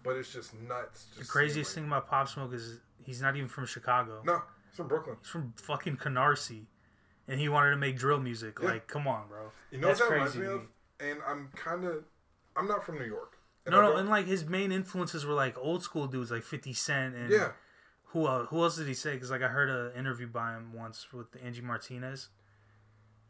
but 0.04 0.16
it's 0.16 0.32
just 0.32 0.54
nuts. 0.54 1.08
the 1.18 1.26
craziest 1.26 1.74
thing 1.74 1.88
about 1.88 2.08
Pop 2.08 2.30
Smoke 2.30 2.54
is 2.54 2.80
he's 3.04 3.24
not 3.24 3.36
even 3.36 3.50
from 3.50 3.66
Chicago. 3.66 4.22
No, 4.24 4.44
it's 4.68 4.78
from 4.78 4.88
Brooklyn. 4.88 5.18
He's 5.20 5.32
from 5.32 5.54
fucking 5.58 5.98
Canarsie. 5.98 6.68
And 7.28 7.40
he 7.40 7.50
wanted 7.50 7.72
to 7.72 7.78
make 7.78 7.98
drill 7.98 8.20
music. 8.20 8.60
Yeah. 8.62 8.70
Like, 8.70 8.86
come 8.86 9.08
on, 9.08 9.28
bro. 9.28 9.46
You 9.72 9.80
know 9.80 9.88
That's 9.88 10.00
what 10.00 10.10
that 10.10 10.14
reminds 10.14 10.34
crazy 10.34 10.48
me 10.48 10.54
of? 10.54 10.68
And 11.00 11.20
I'm 11.28 11.50
kind 11.56 11.84
of, 11.84 12.04
I'm 12.56 12.68
not 12.68 12.86
from 12.86 13.00
New 13.00 13.06
York. 13.06 13.40
And 13.66 13.74
No, 13.74 13.82
no, 13.82 13.98
and 13.98 14.08
like 14.10 14.28
his 14.28 14.46
main 14.46 14.72
influences 14.72 15.26
were 15.26 15.34
like 15.34 15.58
old 15.58 15.82
school 15.82 16.06
dudes 16.06 16.30
like 16.30 16.44
50 16.44 16.74
Cent 16.74 17.16
and 17.16 17.32
yeah, 17.32 17.54
who 18.08 18.28
else, 18.28 18.48
who 18.50 18.62
else 18.64 18.78
did 18.78 18.88
he 18.88 18.94
say? 18.94 19.14
Because 19.14 19.32
like 19.32 19.42
I 19.42 19.48
heard 19.48 19.70
an 19.70 19.98
interview 19.98 20.28
by 20.28 20.54
him 20.54 20.74
once 20.74 21.12
with 21.14 21.28
Angie 21.44 21.62
Martinez. 21.62 22.30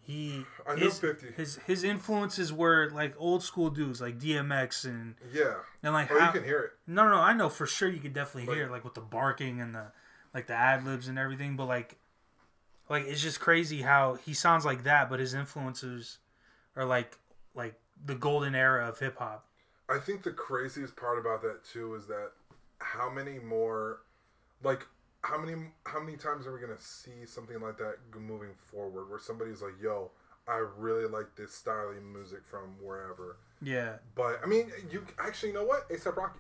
He 0.02 0.46
I 0.68 0.76
know 0.76 0.86
his, 0.86 1.00
50. 1.00 1.32
his 1.36 1.56
his 1.66 1.84
influences 1.84 2.54
were 2.54 2.92
like 2.94 3.16
old 3.18 3.42
school 3.42 3.72
dudes 3.72 4.00
like 4.02 4.20
DMX 4.20 4.86
and 4.86 5.16
yeah. 5.34 5.56
and 5.82 5.94
like 5.94 6.12
Oh, 6.12 6.20
how, 6.20 6.28
you 6.28 6.32
can 6.34 6.44
hear 6.44 6.60
it. 6.60 6.72
no 6.86 7.10
no 7.10 7.16
I 7.16 7.34
know 7.34 7.50
for 7.50 7.66
sure 7.66 7.90
you 7.90 8.00
could 8.00 8.14
definitely 8.14 8.46
Like- 8.48 8.56
hear 8.58 8.66
it, 8.68 8.72
like 8.72 8.84
with 8.84 8.94
the 8.94 9.02
barking 9.02 9.60
and 9.60 9.74
the 9.74 9.88
like 10.34 10.46
the 10.46 10.54
ad 10.54 10.86
libs 10.86 11.08
and 11.08 11.18
everything, 11.18 11.56
but 11.56 11.66
like 11.66 11.98
like 12.88 13.06
it's 13.08 13.22
just 13.22 13.40
crazy 13.40 13.82
how 13.82 14.14
he 14.24 14.36
sounds 14.36 14.64
like 14.64 14.84
that, 14.84 15.10
but 15.10 15.20
his 15.20 15.34
influences 15.34 16.20
are 16.76 16.86
like 16.86 17.18
like 17.56 17.74
the 18.06 18.14
golden 18.14 18.54
era 18.54 18.88
of 18.88 19.00
hip 19.00 19.18
hop. 19.18 19.48
I 19.90 19.98
think 19.98 20.22
the 20.22 20.32
craziest 20.32 20.96
part 20.96 21.18
about 21.18 21.42
that 21.42 21.64
too 21.64 21.96
is 21.96 22.06
that 22.08 22.32
how 22.80 23.10
many 23.10 23.40
more, 23.40 24.02
like 24.64 24.86
how 25.24 25.38
many 25.38 25.56
how 25.86 26.00
many 26.00 26.18
times 26.18 26.46
are 26.48 26.54
we 26.54 26.60
gonna 26.60 26.80
see 26.80 27.26
something 27.26 27.60
like 27.60 27.78
that 27.78 27.98
moving 28.20 28.54
forward, 28.54 29.10
where 29.10 29.20
somebody's 29.20 29.62
like, 29.62 29.74
"Yo, 29.82 30.12
I 30.48 30.64
really 30.78 31.08
like 31.08 31.36
this 31.36 31.54
style 31.54 31.90
of 31.90 32.04
music 32.04 32.46
from 32.46 32.76
wherever." 32.82 33.38
Yeah, 33.62 33.98
But 34.16 34.40
I 34.44 34.48
mean, 34.48 34.72
you 34.92 35.06
actually 35.18 35.50
you 35.50 35.56
know 35.56 35.66
what? 35.66 35.90
ASAP 35.90 36.16
Rocky. 36.16 36.40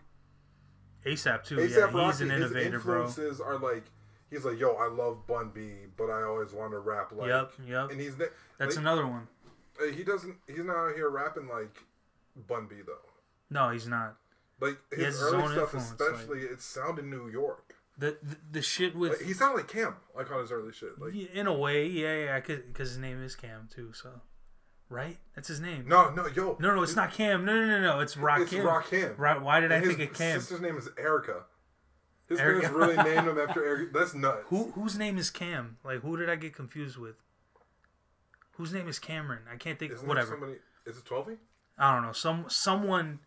ASAP 1.06 1.44
too. 1.44 1.58
ASAP 1.58 1.70
yeah, 1.76 1.80
Rocky. 1.86 2.06
he's 2.08 2.22
an 2.22 2.30
his 2.30 2.40
innovator, 2.52 2.80
bro. 2.80 3.04
influences 3.06 3.42
are 3.42 3.58
like. 3.58 3.86
He's 4.32 4.44
like, 4.44 4.60
yo, 4.60 4.72
I 4.74 4.88
love 4.88 5.28
Bun 5.28 5.52
B, 5.54 5.72
but 5.96 6.10
I 6.10 6.24
always 6.24 6.52
want 6.52 6.72
to 6.72 6.80
rap 6.80 7.12
like. 7.16 7.28
Yep, 7.30 7.52
yep. 7.68 7.92
And 7.92 8.02
he's 8.02 8.16
That's 8.16 8.32
like, 8.60 8.78
another 8.78 9.06
one. 9.08 9.28
Uh, 9.80 9.92
he 9.92 10.04
doesn't. 10.04 10.36
He's 10.48 10.66
not 10.66 10.76
out 10.76 10.96
here 10.96 11.10
rapping 11.10 11.48
like 11.48 11.78
Bun 12.48 12.66
B 12.68 12.78
though. 12.86 12.98
No, 13.52 13.70
he's 13.70 13.88
not. 13.88 14.18
Like 14.60 14.78
He 14.94 15.04
his 15.04 15.14
his 15.16 15.24
early 15.24 15.44
own 15.44 15.52
stuff, 15.52 15.74
especially, 15.76 16.40
it 16.42 16.62
sounded 16.62 17.06
New 17.06 17.30
York. 17.30 17.65
The 17.98 18.18
the, 18.22 18.36
the 18.52 18.62
shit 18.62 18.96
with 18.96 19.22
he 19.22 19.34
sounded 19.34 19.56
like 19.58 19.68
Cam, 19.70 19.96
like 20.16 20.30
on 20.32 20.42
his 20.42 20.52
early 20.52 20.74
shit. 20.74 21.00
Like 21.00 21.14
in 21.16 21.48
a 21.48 21.54
way, 21.54 21.88
yeah, 21.88 22.16
yeah, 22.26 22.40
because 22.40 22.90
his 22.90 22.98
name 22.98 23.24
is 23.24 23.36
Cam 23.36 23.70
too. 23.74 23.94
So, 23.94 24.22
right? 24.90 25.18
That's 25.34 25.48
his 25.48 25.62
name. 25.62 25.88
no, 25.88 26.10
no, 26.10 26.28
yo, 26.28 26.58
no, 26.60 26.76
no, 26.76 26.84
it's 26.84 26.96
not 26.96 27.14
Cam. 27.14 27.46
No, 27.46 27.54
no, 27.54 27.66
no, 27.66 27.80
no. 27.82 28.00
It's 28.02 28.18
Rock 28.18 28.42
It's 28.42 28.54
Rakim. 28.54 29.18
Right? 29.18 29.42
Why 29.42 29.62
did 29.62 29.72
I 29.72 29.80
his 29.80 29.96
think 29.96 30.10
of 30.12 30.18
Cam? 30.18 30.36
His 30.36 30.44
sister's 30.48 30.62
name 30.62 30.78
is 30.78 30.90
Erica. 30.98 31.44
His 32.28 32.40
Erica. 32.40 32.68
parents 32.68 32.96
really 32.98 33.04
named 33.16 33.28
him 33.28 33.40
after 33.40 33.66
Erica. 33.66 33.98
That's 33.98 34.14
nuts. 34.14 34.44
Who 34.48 34.72
whose 34.72 34.98
name 34.98 35.18
is 35.18 35.30
Cam? 35.30 35.78
Like, 35.84 36.02
who 36.02 36.18
did 36.18 36.30
I 36.30 36.36
get 36.36 36.54
confused 36.54 36.98
with? 36.98 37.16
Whose 38.54 38.74
name 38.74 38.88
is 38.90 39.00
Cameron? 39.00 39.44
I 39.52 39.56
can't 39.58 39.80
think. 39.80 39.94
Isn't 39.94 40.08
whatever. 40.08 40.32
Somebody 40.32 40.56
is 40.86 40.98
it 40.98 41.06
twelve? 41.06 41.30
I 41.78 41.94
don't 41.94 42.04
know. 42.04 42.12
Some 42.14 42.46
someone 42.50 43.20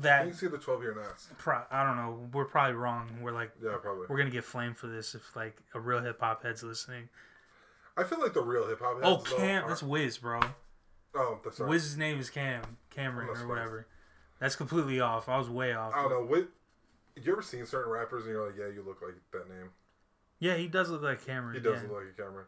that 0.00 0.24
You 0.24 0.30
can 0.30 0.38
see 0.38 0.46
the 0.48 0.58
twelve 0.58 0.82
year 0.82 0.94
nast. 0.94 1.36
pro, 1.38 1.62
I 1.70 1.84
don't 1.84 1.96
know. 1.96 2.28
We're 2.32 2.44
probably 2.44 2.74
wrong. 2.74 3.08
We're 3.20 3.32
like 3.32 3.52
Yeah, 3.62 3.76
probably. 3.80 4.06
we're 4.08 4.18
gonna 4.18 4.30
get 4.30 4.44
flamed 4.44 4.76
for 4.76 4.86
this 4.86 5.14
if 5.14 5.34
like 5.36 5.56
a 5.74 5.80
real 5.80 6.00
hip 6.00 6.20
hop 6.20 6.42
head's 6.42 6.62
listening. 6.62 7.08
I 7.96 8.04
feel 8.04 8.20
like 8.20 8.34
the 8.34 8.42
real 8.42 8.66
hip 8.66 8.80
hop. 8.80 8.98
Oh, 9.02 9.18
Cam. 9.18 9.68
That's 9.68 9.82
Wiz, 9.82 10.18
bro. 10.18 10.40
oh, 11.14 11.38
that's 11.44 11.60
right. 11.60 11.68
Wiz's 11.68 11.96
name 11.96 12.18
is 12.18 12.30
Cam, 12.30 12.62
Cameron 12.90 13.28
or 13.28 13.46
whatever. 13.46 13.86
That's 14.40 14.56
completely 14.56 15.00
off. 15.00 15.28
I 15.28 15.38
was 15.38 15.48
way 15.48 15.72
off. 15.72 15.92
I 15.94 16.02
don't 16.02 16.10
know. 16.10 16.24
What, 16.24 16.48
you 17.16 17.32
ever 17.32 17.42
seen 17.42 17.64
certain 17.66 17.92
rappers 17.92 18.24
and 18.24 18.32
you're 18.32 18.44
like, 18.44 18.56
yeah, 18.58 18.66
you 18.66 18.82
look 18.84 19.00
like 19.00 19.14
that 19.32 19.48
name. 19.48 19.70
Yeah, 20.40 20.56
he 20.56 20.66
does 20.66 20.90
look 20.90 21.02
like 21.02 21.24
Cameron. 21.24 21.54
He 21.54 21.60
does 21.60 21.80
yeah. 21.82 21.88
look 21.88 21.98
like 21.98 22.12
a 22.18 22.22
Cameron, 22.22 22.46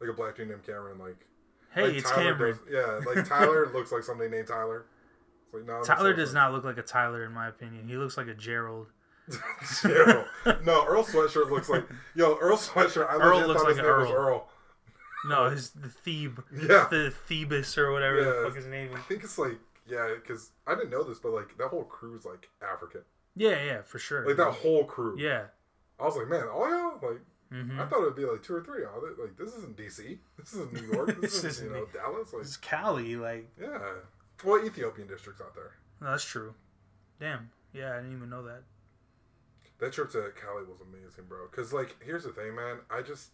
like 0.00 0.10
a 0.10 0.12
black 0.12 0.36
dude 0.36 0.48
named 0.48 0.64
Cameron. 0.64 0.98
Like 0.98 1.26
hey, 1.74 1.88
like 1.88 1.94
it's 1.94 2.10
Tyler 2.10 2.32
Cameron. 2.32 2.58
Does, 2.64 3.04
yeah, 3.06 3.12
like 3.14 3.28
Tyler 3.28 3.70
looks 3.74 3.92
like 3.92 4.02
somebody 4.02 4.30
named 4.30 4.48
Tyler. 4.48 4.86
Like 5.52 5.66
no, 5.66 5.82
Tyler 5.82 6.12
does 6.12 6.34
not 6.34 6.52
look 6.52 6.64
like 6.64 6.78
a 6.78 6.82
Tyler 6.82 7.24
in 7.24 7.32
my 7.32 7.48
opinion. 7.48 7.88
He 7.88 7.96
looks 7.96 8.16
like 8.16 8.26
a 8.28 8.34
Gerald. 8.34 8.88
Zero. 9.80 10.24
no, 10.64 10.86
Earl 10.86 11.02
Sweatshirt 11.04 11.50
looks 11.50 11.68
like 11.68 11.84
yo. 12.14 12.36
Earl 12.40 12.56
Sweatshirt. 12.56 13.08
I 13.10 13.14
Earl 13.14 13.46
looks 13.46 13.62
like 13.62 13.76
was 13.76 14.10
Earl. 14.10 14.48
No, 15.28 15.50
his 15.50 15.70
the 15.70 15.88
Thebe, 15.88 16.38
Yeah, 16.52 16.86
the 16.90 17.12
Thebus 17.28 17.76
or 17.78 17.90
whatever 17.92 18.22
the 18.22 18.30
Yeah. 18.30 18.46
fuck 18.46 18.56
his 18.56 18.66
name 18.66 18.90
I 18.94 19.00
think 19.00 19.24
it's 19.24 19.38
like 19.38 19.58
yeah, 19.88 20.08
because 20.14 20.50
I 20.66 20.74
didn't 20.74 20.90
know 20.90 21.02
this, 21.02 21.18
but 21.18 21.32
like 21.32 21.56
that 21.58 21.68
whole 21.68 21.84
crew's 21.84 22.24
like 22.24 22.48
African. 22.62 23.02
Yeah, 23.34 23.62
yeah, 23.64 23.82
for 23.82 23.98
sure. 23.98 24.26
Like 24.26 24.36
that 24.36 24.52
whole 24.52 24.84
crew. 24.84 25.16
Yeah. 25.18 25.44
I 25.98 26.04
was 26.04 26.16
like, 26.16 26.28
man, 26.28 26.44
oh 26.50 26.66
yeah, 26.68 27.08
like 27.08 27.20
hmm 27.50 27.80
I 27.80 27.86
thought 27.86 28.02
it'd 28.02 28.16
be 28.16 28.24
like 28.24 28.42
two 28.42 28.54
or 28.54 28.62
three. 28.62 28.82
Like 28.84 29.36
this 29.36 29.54
isn't 29.54 29.76
DC. 29.76 30.18
This 30.38 30.52
isn't 30.52 30.72
New 30.72 30.92
York. 30.92 31.16
This, 31.20 31.40
This 31.42 31.44
isn't 31.44 31.66
you 31.68 31.72
know 31.72 31.86
Dallas. 31.92 32.32
Like 32.32 32.44
is 32.44 32.56
Cali, 32.56 33.16
like 33.16 33.48
yeah. 33.60 33.78
Well, 34.44 34.64
Ethiopian 34.64 35.08
districts 35.08 35.40
out 35.40 35.54
there. 35.54 35.72
no, 36.00 36.10
that's 36.10 36.24
true. 36.24 36.54
Damn. 37.20 37.50
Yeah, 37.72 37.92
I 37.92 37.96
didn't 37.96 38.16
even 38.16 38.30
know 38.30 38.42
that. 38.44 38.62
That 39.78 39.92
trip 39.92 40.10
to 40.12 40.30
Cali 40.40 40.64
was 40.64 40.80
amazing, 40.80 41.24
bro. 41.28 41.46
Cause 41.48 41.72
like, 41.72 41.96
here's 42.04 42.24
the 42.24 42.30
thing, 42.30 42.54
man. 42.54 42.78
I 42.90 43.02
just, 43.02 43.30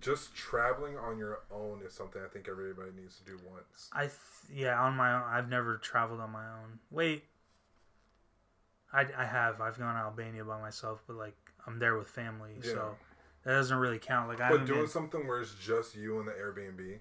just 0.00 0.34
traveling 0.34 0.96
on 0.96 1.18
your 1.18 1.40
own 1.50 1.80
is 1.84 1.92
something 1.92 2.20
I 2.24 2.28
think 2.28 2.48
everybody 2.48 2.90
needs 2.98 3.18
to 3.18 3.24
do 3.24 3.38
once. 3.50 3.90
I 3.92 4.02
th- 4.02 4.12
yeah, 4.54 4.80
on 4.80 4.94
my 4.96 5.14
own. 5.14 5.22
I've 5.26 5.48
never 5.48 5.76
traveled 5.78 6.20
on 6.20 6.30
my 6.30 6.44
own. 6.46 6.78
Wait. 6.90 7.24
I, 8.92 9.04
I 9.16 9.24
have. 9.26 9.60
I've 9.60 9.78
gone 9.78 9.94
to 9.94 10.00
Albania 10.00 10.44
by 10.44 10.58
myself, 10.60 11.02
but 11.06 11.16
like 11.16 11.36
I'm 11.66 11.78
there 11.78 11.96
with 11.98 12.08
family, 12.08 12.52
Yeah. 12.62 12.70
so 12.72 12.96
that 13.44 13.52
doesn't 13.52 13.76
really 13.76 13.98
count. 13.98 14.28
Like 14.28 14.40
I 14.40 14.48
But 14.50 14.64
doing 14.66 14.80
been- 14.80 14.88
something 14.88 15.26
where 15.26 15.40
it's 15.42 15.54
just 15.54 15.94
you 15.96 16.18
and 16.18 16.26
the 16.28 16.32
Airbnb. 16.32 16.98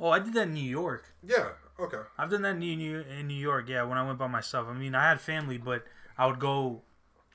Oh, 0.00 0.10
I 0.10 0.18
did 0.20 0.34
that 0.34 0.42
in 0.48 0.54
New 0.54 0.60
York. 0.68 1.04
Yeah. 1.26 1.48
Okay. 1.80 1.98
I've 2.16 2.30
done 2.30 2.42
that 2.42 2.50
in 2.56 2.58
New 2.60 3.00
in 3.00 3.26
New 3.28 3.34
York. 3.34 3.68
Yeah, 3.68 3.82
when 3.84 3.98
I 3.98 4.06
went 4.06 4.18
by 4.18 4.26
myself. 4.26 4.68
I 4.68 4.74
mean, 4.74 4.94
I 4.94 5.08
had 5.08 5.20
family, 5.20 5.58
but 5.58 5.84
I 6.16 6.26
would 6.26 6.38
go 6.40 6.82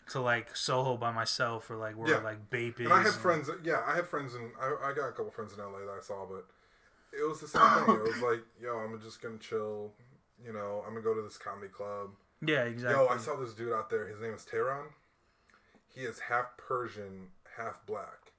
to 0.10 0.20
like 0.22 0.56
Soho 0.56 0.98
by 0.98 1.12
myself 1.12 1.70
or 1.70 1.78
like 1.78 1.96
where 1.98 2.10
Yeah. 2.12 2.18
like 2.18 2.50
Bape 2.50 2.80
is. 2.80 2.86
And 2.86 2.94
I 2.94 2.98
had 3.00 3.08
and- 3.08 3.16
friends. 3.16 3.50
Yeah, 3.64 3.82
I 3.86 3.96
had 3.96 4.08
friends, 4.08 4.34
and 4.36 4.52
I, 4.62 4.90
I 4.90 4.94
got 4.94 5.08
a 5.10 5.12
couple 5.12 5.32
friends 5.32 5.54
in 5.54 5.60
LA 5.60 5.80
that 5.80 5.98
I 5.98 6.02
saw, 6.02 6.26
but 6.26 6.46
it 7.18 7.28
was 7.28 7.40
the 7.42 7.48
same 7.48 7.62
thing. 7.86 7.96
It 7.96 8.02
was 8.04 8.22
like, 8.22 8.42
yo, 8.62 8.78
I'm 8.78 9.00
just 9.02 9.22
gonna 9.22 9.38
chill. 9.38 9.92
You 10.46 10.52
know, 10.52 10.84
I'm 10.86 10.94
gonna 10.94 11.04
go 11.04 11.14
to 11.14 11.22
this 11.22 11.38
comedy 11.38 11.70
club. 11.70 12.10
Yeah, 12.46 12.64
exactly. 12.64 13.02
Yo, 13.02 13.08
I 13.10 13.18
saw 13.18 13.38
this 13.38 13.54
dude 13.54 13.72
out 13.72 13.90
there. 13.90 14.08
His 14.08 14.20
name 14.20 14.34
is 14.34 14.44
Tehran. 14.44 14.88
He 15.96 16.02
is 16.02 16.20
half 16.20 16.58
Persian, 16.58 17.28
half 17.56 17.86
black. 17.86 18.34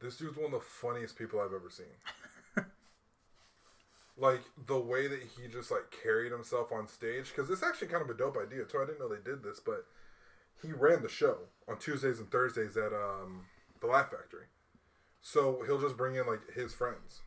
This 0.00 0.18
dude's 0.18 0.36
one 0.36 0.46
of 0.46 0.52
the 0.52 0.60
funniest 0.60 1.16
people 1.16 1.40
I've 1.40 1.54
ever 1.54 1.70
seen. 1.70 1.86
Like 4.18 4.40
the 4.66 4.78
way 4.78 5.06
that 5.08 5.20
he 5.20 5.48
just 5.48 5.70
like 5.70 5.94
carried 6.02 6.32
himself 6.32 6.72
on 6.72 6.88
stage 6.88 7.28
because 7.34 7.50
it's 7.50 7.62
actually 7.62 7.88
kind 7.88 8.02
of 8.02 8.08
a 8.10 8.14
dope 8.14 8.36
idea 8.36 8.64
too. 8.64 8.78
I 8.78 8.86
didn't 8.86 8.98
know 9.00 9.08
they 9.08 9.22
did 9.22 9.42
this, 9.42 9.60
but 9.60 9.84
he 10.62 10.72
ran 10.72 11.02
the 11.02 11.08
show 11.08 11.36
on 11.68 11.78
Tuesdays 11.78 12.18
and 12.18 12.30
Thursdays 12.30 12.76
at 12.76 12.92
um, 12.92 13.44
the 13.80 13.86
Laugh 13.86 14.10
Factory. 14.10 14.46
So 15.20 15.62
he'll 15.66 15.80
just 15.80 15.96
bring 15.96 16.16
in 16.16 16.26
like 16.26 16.40
his 16.54 16.72
friends. 16.72 17.20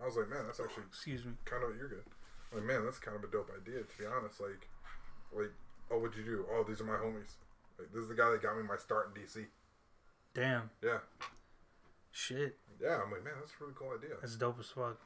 I 0.00 0.04
was 0.06 0.16
like, 0.16 0.28
man, 0.28 0.44
that's 0.46 0.60
actually 0.60 0.84
Excuse 0.88 1.24
me. 1.24 1.32
kind 1.44 1.64
of 1.64 1.76
you're 1.76 1.88
good. 1.88 2.04
Like, 2.52 2.64
man, 2.64 2.84
that's 2.84 2.98
kind 2.98 3.16
of 3.16 3.24
a 3.24 3.26
dope 3.32 3.50
idea 3.50 3.80
to 3.80 3.98
be 3.98 4.04
honest. 4.06 4.40
Like, 4.40 4.68
like, 5.34 5.52
oh, 5.90 5.98
what'd 5.98 6.16
you 6.16 6.24
do? 6.24 6.44
Oh, 6.52 6.64
these 6.66 6.80
are 6.80 6.84
my 6.84 6.94
homies. 6.96 7.34
Like, 7.78 7.92
this 7.92 8.02
is 8.02 8.08
the 8.08 8.14
guy 8.14 8.30
that 8.30 8.42
got 8.42 8.56
me 8.56 8.62
my 8.62 8.76
start 8.76 9.10
in 9.14 9.22
DC. 9.22 9.44
Damn. 10.34 10.70
Yeah, 10.82 10.98
Shit. 12.12 12.56
yeah. 12.80 13.00
I'm 13.04 13.10
like, 13.10 13.24
man, 13.24 13.34
that's 13.40 13.52
a 13.58 13.64
really 13.64 13.74
cool 13.74 13.92
idea. 13.96 14.16
That's 14.20 14.36
dope 14.36 14.58
as 14.60 14.66
fuck. 14.68 14.98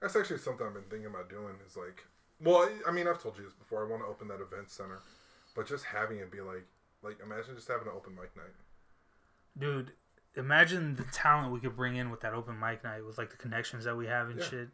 That's 0.00 0.14
actually 0.16 0.38
something 0.38 0.66
I've 0.66 0.74
been 0.74 0.84
thinking 0.84 1.06
about 1.06 1.28
doing. 1.28 1.54
Is 1.66 1.76
like, 1.76 2.04
well, 2.40 2.68
I- 2.86 2.90
mean, 2.92 3.06
I've 3.08 3.20
told 3.22 3.36
you 3.38 3.44
this 3.44 3.52
before. 3.52 3.84
I 3.84 3.90
want 3.90 4.02
to 4.02 4.08
open 4.08 4.28
that 4.28 4.40
event 4.40 4.70
center, 4.70 5.00
but 5.56 5.66
just 5.66 5.84
having 5.84 6.18
it 6.18 6.30
be 6.30 6.40
like, 6.40 6.64
like, 7.02 7.18
imagine 7.24 7.54
just 7.54 7.68
having 7.68 7.88
an 7.88 7.94
open 7.96 8.14
mic 8.14 8.36
night. 8.36 8.54
Dude, 9.58 9.92
imagine 10.36 10.94
the 10.96 11.04
talent 11.12 11.52
we 11.52 11.60
could 11.60 11.76
bring 11.76 11.96
in 11.96 12.10
with 12.10 12.20
that 12.20 12.32
open 12.34 12.58
mic 12.58 12.84
night 12.84 13.04
with 13.04 13.18
like 13.18 13.30
the 13.30 13.36
connections 13.36 13.84
that 13.84 13.96
we 13.96 14.06
have 14.06 14.28
and 14.28 14.38
Yeah. 14.38 14.44
shit. 14.44 14.68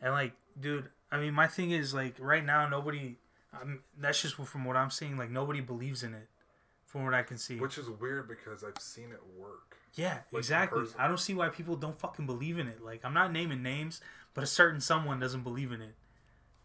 And 0.00 0.12
like, 0.12 0.34
dude, 0.58 0.88
I 1.10 1.18
mean, 1.18 1.34
my 1.34 1.46
thing 1.46 1.70
is 1.72 1.94
like 1.94 2.14
right 2.20 2.44
now 2.44 2.68
nobody. 2.68 3.16
I'm, 3.58 3.82
that's 3.98 4.20
just 4.20 4.34
from 4.36 4.64
what 4.64 4.76
I'm 4.76 4.90
seeing. 4.90 5.16
Like 5.16 5.30
nobody 5.30 5.60
believes 5.60 6.02
in 6.02 6.12
it, 6.14 6.28
from 6.84 7.04
what 7.04 7.14
I 7.14 7.22
can 7.22 7.38
see. 7.38 7.58
Which 7.58 7.78
is 7.78 7.88
weird 7.88 8.28
because 8.28 8.62
I've 8.62 8.80
seen 8.80 9.10
it 9.12 9.20
work. 9.36 9.76
Yeah, 9.96 10.18
in 10.32 10.38
exactly. 10.38 10.84
I 10.98 11.08
don't 11.08 11.18
see 11.18 11.34
why 11.34 11.48
people 11.48 11.74
don't 11.76 11.98
fucking 11.98 12.26
believe 12.26 12.58
in 12.58 12.68
it. 12.68 12.82
Like 12.82 13.04
I'm 13.04 13.14
not 13.14 13.32
naming 13.32 13.62
names, 13.62 14.00
but 14.34 14.44
a 14.44 14.46
certain 14.46 14.80
someone 14.80 15.18
doesn't 15.18 15.42
believe 15.42 15.72
in 15.72 15.80
it. 15.82 15.94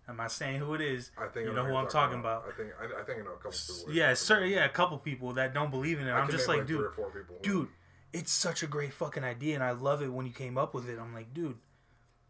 I'm 0.07 0.17
not 0.17 0.31
saying 0.31 0.59
who 0.59 0.73
it 0.73 0.81
is. 0.81 1.11
I 1.17 1.27
think 1.27 1.45
You 1.45 1.53
I 1.53 1.55
know 1.55 1.65
who 1.65 1.75
I'm 1.75 1.87
talking 1.87 2.19
about. 2.19 2.45
I 2.47 2.51
think 2.51 2.71
I, 2.79 3.01
I 3.01 3.03
think 3.03 3.19
I 3.19 3.23
know 3.23 3.31
a 3.33 3.37
couple 3.37 3.51
people. 3.51 3.93
Yeah, 3.93 4.13
sir. 4.13 4.43
Yeah, 4.45 4.65
a 4.65 4.69
couple 4.69 4.97
people 4.97 5.33
that 5.33 5.53
don't 5.53 5.71
believe 5.71 5.99
in 5.99 6.07
it. 6.07 6.11
I 6.11 6.19
I'm 6.19 6.27
can 6.27 6.35
just 6.35 6.47
like, 6.47 6.67
three 6.67 6.77
dude, 6.77 6.85
or 6.85 6.91
four 6.91 7.09
people. 7.09 7.37
dude, 7.41 7.69
it's 8.11 8.31
such 8.31 8.61
a 8.61 8.67
great 8.67 8.93
fucking 8.93 9.23
idea, 9.23 9.55
and 9.55 9.63
I 9.63 9.71
love 9.71 10.01
it 10.01 10.11
when 10.11 10.25
you 10.25 10.33
came 10.33 10.57
up 10.57 10.73
with 10.73 10.89
it. 10.89 10.99
I'm 10.99 11.13
like, 11.13 11.33
dude, 11.33 11.57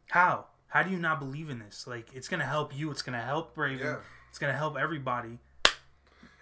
how? 0.09 0.45
How 0.67 0.83
do 0.83 0.91
you 0.91 0.99
not 0.99 1.19
believe 1.19 1.49
in 1.49 1.59
this? 1.59 1.87
Like, 1.87 2.13
it's 2.13 2.27
gonna 2.27 2.45
help 2.45 2.77
you. 2.77 2.91
It's 2.91 3.01
gonna 3.01 3.21
help 3.21 3.55
Braven. 3.55 3.79
Yeah. 3.79 3.95
It's 4.29 4.37
gonna 4.39 4.53
help 4.53 4.77
everybody. 4.77 5.39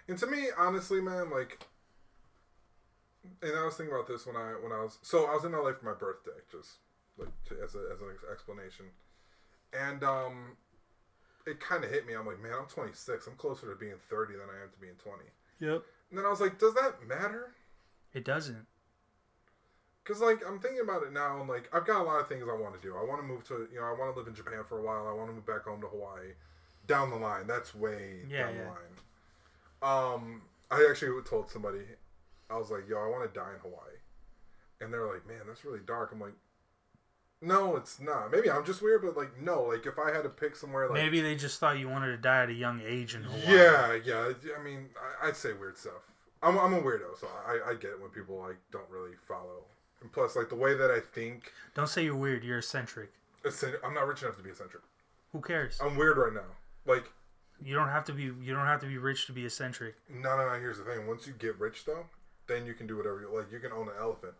And 0.06 0.18
to 0.18 0.26
me, 0.26 0.48
honestly, 0.58 1.00
man, 1.00 1.30
like, 1.30 1.66
and 3.42 3.56
I 3.56 3.64
was 3.64 3.76
thinking 3.76 3.94
about 3.94 4.06
this 4.08 4.26
when 4.26 4.36
I 4.36 4.52
when 4.62 4.72
I 4.72 4.82
was 4.82 4.98
so 5.02 5.26
I 5.26 5.34
was 5.34 5.44
in 5.44 5.52
LA 5.52 5.72
for 5.72 5.84
my 5.84 5.94
birthday, 5.94 6.38
just 6.50 6.78
like 7.18 7.28
to, 7.48 7.54
as 7.62 7.74
a, 7.74 7.80
as 7.92 8.00
an 8.00 8.08
explanation, 8.32 8.86
and 9.72 10.02
um, 10.04 10.56
it 11.46 11.60
kind 11.60 11.84
of 11.84 11.90
hit 11.90 12.06
me. 12.06 12.14
I'm 12.14 12.26
like, 12.26 12.40
man, 12.42 12.52
I'm 12.58 12.66
26. 12.66 13.26
I'm 13.26 13.34
closer 13.36 13.68
to 13.68 13.76
being 13.76 13.94
30 14.08 14.34
than 14.34 14.42
I 14.42 14.62
am 14.64 14.70
to 14.72 14.78
being 14.80 14.94
20. 15.02 15.22
Yep. 15.60 15.82
And 16.10 16.18
then 16.18 16.24
I 16.26 16.30
was 16.30 16.40
like, 16.40 16.58
does 16.58 16.74
that 16.74 17.06
matter? 17.06 17.52
It 18.14 18.24
doesn't. 18.24 18.66
Because 20.02 20.20
like 20.22 20.40
I'm 20.46 20.58
thinking 20.58 20.80
about 20.80 21.02
it 21.02 21.12
now, 21.12 21.40
and 21.40 21.48
like 21.48 21.68
I've 21.72 21.86
got 21.86 22.00
a 22.00 22.04
lot 22.04 22.20
of 22.20 22.28
things 22.28 22.44
I 22.50 22.54
want 22.54 22.74
to 22.74 22.80
do. 22.80 22.96
I 22.96 23.04
want 23.04 23.20
to 23.20 23.26
move 23.26 23.44
to 23.48 23.68
you 23.72 23.78
know 23.80 23.86
I 23.86 23.92
want 23.92 24.12
to 24.14 24.18
live 24.18 24.28
in 24.28 24.34
Japan 24.34 24.64
for 24.68 24.78
a 24.78 24.82
while. 24.82 25.06
I 25.06 25.12
want 25.12 25.28
to 25.28 25.34
move 25.34 25.46
back 25.46 25.64
home 25.64 25.80
to 25.82 25.86
Hawaii. 25.86 26.32
Down 26.86 27.10
the 27.10 27.16
line, 27.16 27.46
that's 27.46 27.74
way 27.74 28.20
Yeah, 28.28 28.46
down 28.46 28.54
yeah. 28.54 28.62
the 28.62 28.68
line. 28.70 30.14
Um, 30.14 30.42
I 30.70 30.86
actually 30.90 31.20
told 31.22 31.50
somebody, 31.50 31.80
I 32.50 32.56
was 32.58 32.70
like, 32.70 32.88
"Yo, 32.88 32.96
I 32.98 33.08
want 33.08 33.22
to 33.32 33.38
die 33.38 33.52
in 33.54 33.60
Hawaii," 33.60 33.98
and 34.80 34.92
they're 34.92 35.06
like, 35.06 35.26
"Man, 35.26 35.40
that's 35.46 35.64
really 35.64 35.80
dark." 35.86 36.10
I'm 36.12 36.20
like, 36.20 36.34
"No, 37.42 37.76
it's 37.76 38.00
not. 38.00 38.30
Maybe 38.30 38.50
I'm 38.50 38.64
just 38.64 38.82
weird, 38.82 39.02
but 39.02 39.16
like, 39.16 39.40
no. 39.40 39.62
Like, 39.62 39.86
if 39.86 39.98
I 39.98 40.12
had 40.12 40.22
to 40.24 40.28
pick 40.28 40.56
somewhere, 40.56 40.86
like, 40.86 40.94
Maybe 40.94 41.20
they 41.20 41.34
just 41.36 41.58
thought 41.60 41.78
you 41.78 41.88
wanted 41.88 42.08
to 42.08 42.16
die 42.18 42.42
at 42.42 42.48
a 42.50 42.54
young 42.54 42.80
age 42.86 43.14
in 43.14 43.22
Hawaii. 43.22 43.56
yeah, 43.56 43.94
yeah. 44.04 44.32
I 44.58 44.62
mean, 44.62 44.88
I, 45.22 45.28
I'd 45.28 45.36
say 45.36 45.52
weird 45.52 45.78
stuff. 45.78 46.02
I'm, 46.42 46.58
I'm 46.58 46.72
a 46.74 46.80
weirdo, 46.80 47.18
so 47.18 47.28
I, 47.46 47.70
I 47.70 47.74
get 47.74 47.90
it 47.90 48.00
when 48.00 48.10
people 48.10 48.38
like 48.38 48.56
don't 48.72 48.88
really 48.90 49.14
follow. 49.28 49.64
And 50.00 50.10
plus, 50.10 50.36
like 50.36 50.48
the 50.48 50.54
way 50.56 50.74
that 50.74 50.90
I 50.90 50.98
think, 51.00 51.52
Don't 51.74 51.88
say 51.88 52.04
you're 52.04 52.16
weird. 52.16 52.42
You're 52.44 52.58
eccentric. 52.58 53.10
eccent- 53.44 53.76
I'm 53.84 53.92
not 53.94 54.06
rich 54.06 54.22
enough 54.22 54.36
to 54.38 54.42
be 54.42 54.48
eccentric. 54.50 54.82
Who 55.32 55.40
cares? 55.42 55.78
I'm 55.82 55.96
weird 55.96 56.16
right 56.16 56.32
now. 56.32 56.40
Like, 56.86 57.04
You 57.62 57.74
don't 57.74 57.88
have 57.90 58.04
to 58.06 58.12
be. 58.14 58.22
You 58.24 58.54
don't 58.54 58.64
have 58.66 58.80
to 58.80 58.86
be 58.86 58.96
rich 58.96 59.26
to 59.26 59.32
be 59.32 59.44
eccentric. 59.44 59.96
no, 60.08 60.36
no, 60.38 60.48
no. 60.50 60.58
Here's 60.58 60.78
the 60.78 60.84
thing: 60.84 61.06
once 61.06 61.26
you 61.26 61.34
get 61.38 61.58
rich, 61.60 61.84
though, 61.84 62.06
then 62.50 62.66
you 62.66 62.74
can 62.74 62.86
do 62.86 62.96
whatever 62.96 63.20
you 63.20 63.34
like. 63.34 63.50
You 63.52 63.60
can 63.60 63.72
own 63.72 63.88
an 63.88 63.94
elephant. 63.98 64.34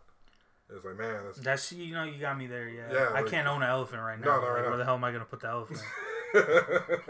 It's 0.73 0.85
like, 0.85 0.97
man, 0.97 1.23
that's 1.25 1.39
That's 1.39 1.71
you 1.73 1.93
know 1.93 2.03
you 2.03 2.19
got 2.19 2.37
me 2.37 2.47
there. 2.47 2.69
Yeah. 2.69 2.91
Yeah, 2.93 2.99
I 3.13 3.21
like- 3.21 3.27
can't 3.31 3.47
own 3.47 3.61
an 3.63 3.69
elephant 3.69 4.01
right 4.01 4.19
now. 4.19 4.25
no, 4.39 4.47
right 4.47 4.61
Like. 4.61 4.67
Where 4.69 4.77
the 4.77 4.85
hell 4.85 4.95
am 4.95 5.03
I 5.03 5.11
gonna 5.11 5.25
put 5.25 5.39
the 5.41 5.47
elephant? 5.49 5.79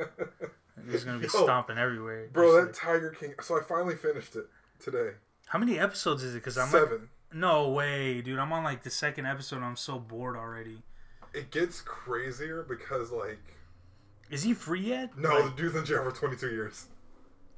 It's 0.90 1.04
gonna 1.04 1.20
be 1.20 1.26
Yo, 1.26 1.44
stomping 1.44 1.78
everywhere. 1.78 2.28
bro. 2.34 2.54
That 2.54 2.66
like- 2.68 2.74
Tiger 2.74 3.12
King. 3.12 3.34
So 3.42 3.58
I 3.60 3.62
finally 3.64 3.96
finished 3.96 4.36
it 4.36 4.48
today. 4.80 5.12
how 5.48 5.60
many 5.60 5.78
episodes 5.78 6.24
is 6.24 6.34
it? 6.34 6.40
Because 6.40 6.58
I'm 6.58 6.72
like, 6.72 6.84
Seven. 6.84 7.10
no 7.34 7.70
way, 7.70 8.22
dude. 8.22 8.40
I'm 8.40 8.52
on 8.52 8.64
like 8.64 8.82
the 8.84 8.90
second 8.90 9.26
episode. 9.28 9.58
and 9.58 9.66
I'm 9.66 9.76
so 9.76 10.00
bored 10.00 10.36
already. 10.36 10.82
It 11.34 11.52
gets 11.52 11.82
crazier 11.82 12.64
because 12.68 13.12
like 13.12 13.40
Is 14.32 14.42
he 14.44 14.54
free 14.56 14.82
yet? 14.82 15.16
no, 15.18 15.30
Like, 15.30 15.56
the 15.56 15.62
dude's 15.62 15.76
in 15.76 15.86
jail 15.86 16.04
for 16.04 16.12
22 16.12 16.50
years. 16.50 16.88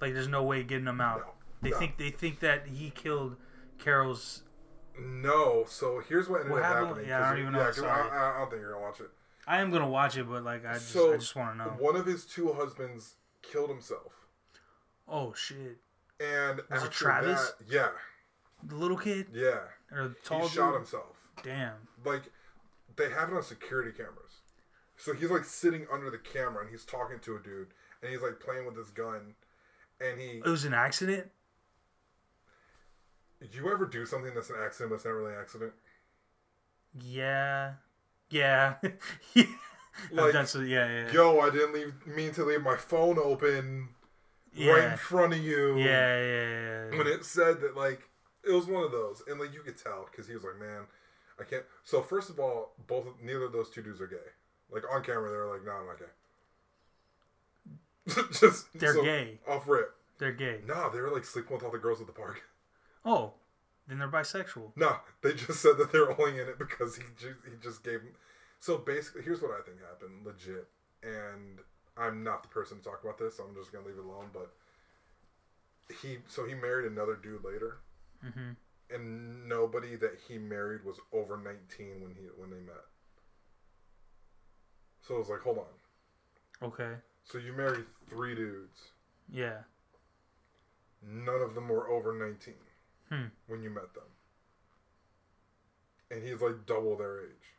like, 0.02 0.14
there's 0.14 0.28
no 0.28 0.44
way 0.44 0.62
getting 0.64 0.86
him 0.88 1.00
out. 1.00 1.34
They 1.64 1.70
no. 1.70 1.80
think 1.80 1.98
they 1.98 2.10
think 2.10 2.40
that 2.42 2.68
he 2.68 2.90
killed 2.90 3.38
Carol's. 3.80 4.44
No, 5.00 5.64
so 5.68 6.02
here's 6.08 6.30
what 6.30 6.42
ended 6.42 6.52
What 6.54 6.62
up 6.62 6.68
happened? 6.68 6.88
happening. 6.90 7.10
Yeah, 7.10 7.26
I 7.26 7.30
don't 7.32 7.40
even 7.40 7.54
know, 7.54 7.60
Yeah, 7.62 7.72
sorry. 7.72 8.10
I, 8.12 8.36
I, 8.36 8.40
don't 8.40 8.50
think 8.52 8.62
you're 8.62 8.74
gonna 8.74 8.84
watch 8.84 9.00
it. 9.00 9.10
I 9.48 9.60
am 9.62 9.72
gonna 9.72 9.90
watch 9.90 10.18
it, 10.18 10.30
but 10.30 10.44
like 10.44 10.66
I 10.66 10.74
just 10.74 10.90
So 10.90 11.14
I 11.14 11.18
just 11.18 11.36
want 11.36 11.58
to 11.58 11.66
know. 11.66 11.70
one 11.80 11.96
of 11.96 12.06
his 12.06 12.26
two 12.26 12.54
husbands 12.54 13.16
killed 13.42 13.70
himself, 13.70 14.14
Oh 15.08 15.34
shit! 15.34 15.78
and 16.20 16.62
Was 16.70 16.84
it 16.84 16.92
Travis? 16.92 17.54
that, 17.60 17.66
yeah, 17.74 17.90
The 18.64 18.76
little 18.76 18.98
kid 18.98 19.28
yeah, 19.34 19.60
or 19.92 20.10
the 20.10 20.16
tall 20.24 20.48
he 20.48 20.56
shot 20.56 20.76
himself. 20.76 21.18
Damn. 21.44 21.74
Like 22.06 22.24
they 22.96 23.10
have 23.10 23.30
it 23.30 23.36
on 23.36 23.42
security 23.44 23.92
cameras, 23.92 24.42
so 24.96 25.14
he's 25.14 25.32
like 25.32 25.44
sitting 25.46 25.88
under 25.92 26.12
the 26.12 26.20
camera 26.20 26.62
and 26.62 26.70
he's 26.70 26.86
talking 26.86 27.20
to 27.20 27.36
a 27.36 27.40
dude, 27.40 27.70
and 28.02 28.12
he's 28.12 28.22
like 28.22 28.40
playing 28.40 28.66
with 28.68 28.78
his 28.78 28.92
gun, 28.92 29.34
and 30.00 30.20
he. 30.22 30.38
It 30.38 30.46
was 30.46 30.66
an 30.66 30.74
accident. 30.76 31.32
Did 33.44 33.56
you 33.56 33.70
ever 33.72 33.86
do 33.86 34.06
something 34.06 34.34
that's 34.34 34.50
an 34.50 34.56
accident, 34.64 34.90
but 34.92 34.96
it's 34.96 35.06
not 35.06 35.12
really 35.12 35.34
an 35.34 35.40
accident? 35.40 35.74
Yeah. 37.00 37.74
Yeah. 38.30 38.76
yeah. 39.34 39.44
Like, 40.12 40.32
That's 40.34 40.56
yeah, 40.56 40.64
yeah. 40.64 41.12
Yo, 41.12 41.40
I 41.40 41.50
didn't 41.52 41.74
leave, 41.74 41.94
mean 42.08 42.32
to 42.34 42.44
leave 42.46 42.64
my 42.64 42.78
phone 42.78 43.20
open 43.20 43.90
right 44.58 44.92
in 44.92 44.98
front 44.98 45.34
of 45.34 45.40
you. 45.40 45.78
Yeah, 45.78 46.18
yeah, 46.20 46.90
yeah. 46.92 46.98
when 46.98 47.06
it 47.08 47.26
said 47.26 47.62
that 47.62 47.76
like 47.76 48.02
it 48.44 48.52
was 48.52 48.66
one 48.66 48.84
of 48.84 48.92
those 48.92 49.22
and 49.28 49.40
like 49.40 49.54
you 49.54 49.62
could 49.62 49.78
tell 49.78 50.08
because 50.10 50.28
he 50.28 50.34
was 50.34 50.44
like 50.44 50.60
man 50.60 50.82
i 51.40 51.44
can't 51.44 51.64
so 51.84 52.02
first 52.02 52.30
of 52.30 52.40
all 52.40 52.74
both 52.88 53.06
neither 53.22 53.44
of 53.46 53.52
those 53.54 53.70
two 53.70 53.82
dudes 53.82 54.02
are 54.02 54.08
gay 54.08 54.18
like 54.72 54.84
on 54.94 55.02
camera 55.04 55.32
they're 55.32 55.48
like 55.48 55.66
no 55.66 55.72
i'm 55.72 55.88
not 55.88 55.98
gay 55.98 56.06
just 58.40 58.68
They're 58.78 58.94
so, 58.94 59.04
gay. 59.04 59.40
off 59.48 59.68
rip 59.68 59.92
They're 60.20 60.34
gay. 60.34 60.60
nah 60.68 60.90
they 60.90 61.00
were 61.00 61.10
like 61.12 61.26
sleeping 61.26 61.54
with 61.54 61.64
all 61.64 61.72
the 61.72 61.78
girls 61.80 62.02
at 62.02 62.08
the 62.08 62.14
park 62.14 62.44
Oh, 63.06 63.34
then 63.88 64.00
they're 64.00 64.08
bisexual. 64.08 64.72
nah 64.76 64.98
they 65.22 65.34
just 65.34 65.62
said 65.62 65.78
that 65.78 65.92
they're 65.92 66.10
only 66.20 66.40
in 66.40 66.48
it 66.48 66.58
because 66.58 66.96
he 66.96 67.04
just, 67.18 67.36
he 67.46 67.52
just 67.62 67.84
gave 67.84 68.02
them 68.02 68.14
so 68.60 68.78
basically 68.78 69.22
here's 69.22 69.42
what 69.42 69.52
i 69.52 69.62
think 69.62 69.78
happened 69.82 70.26
legit 70.26 70.68
and 71.04 71.60
i'm 71.98 72.24
not 72.24 72.44
the 72.44 72.50
person 72.50 72.78
to 72.78 72.84
talk 72.84 73.02
about 73.04 73.18
this 73.18 73.36
so 73.38 73.44
i'm 73.44 73.54
just 73.56 73.72
gonna 73.74 73.86
leave 73.86 73.98
it 73.98 74.06
alone 74.06 74.28
but 74.32 74.54
he 76.02 76.18
so 76.28 76.46
he 76.46 76.54
married 76.54 76.90
another 76.90 77.16
dude 77.22 77.44
later 77.44 77.78
hmm 78.22 78.52
and 78.90 79.50
nobody 79.50 79.96
that 79.96 80.18
he 80.28 80.38
married 80.38 80.84
was 80.86 80.98
over 81.12 81.36
19 81.36 82.02
when 82.02 82.12
he 82.12 82.28
when 82.38 82.52
they 82.52 82.58
met. 82.60 82.84
So 85.02 85.16
it 85.16 85.20
was 85.20 85.30
like, 85.30 85.40
hold 85.40 85.58
on. 85.60 86.68
Okay. 86.68 86.92
So 87.24 87.40
you 87.40 87.54
married 87.54 87.86
three 88.08 88.36
dudes. 88.36 88.80
Yeah. 89.32 89.60
None 91.02 91.42
of 91.42 91.56
them 91.56 91.70
were 91.70 91.90
over 91.90 92.14
19 92.14 92.54
Hmm. 93.14 93.26
when 93.48 93.62
you 93.62 93.70
met 93.70 93.94
them. 93.94 94.04
And 96.10 96.24
he's 96.24 96.42
like 96.42 96.66
double 96.66 96.96
their 96.98 97.22
age. 97.22 97.54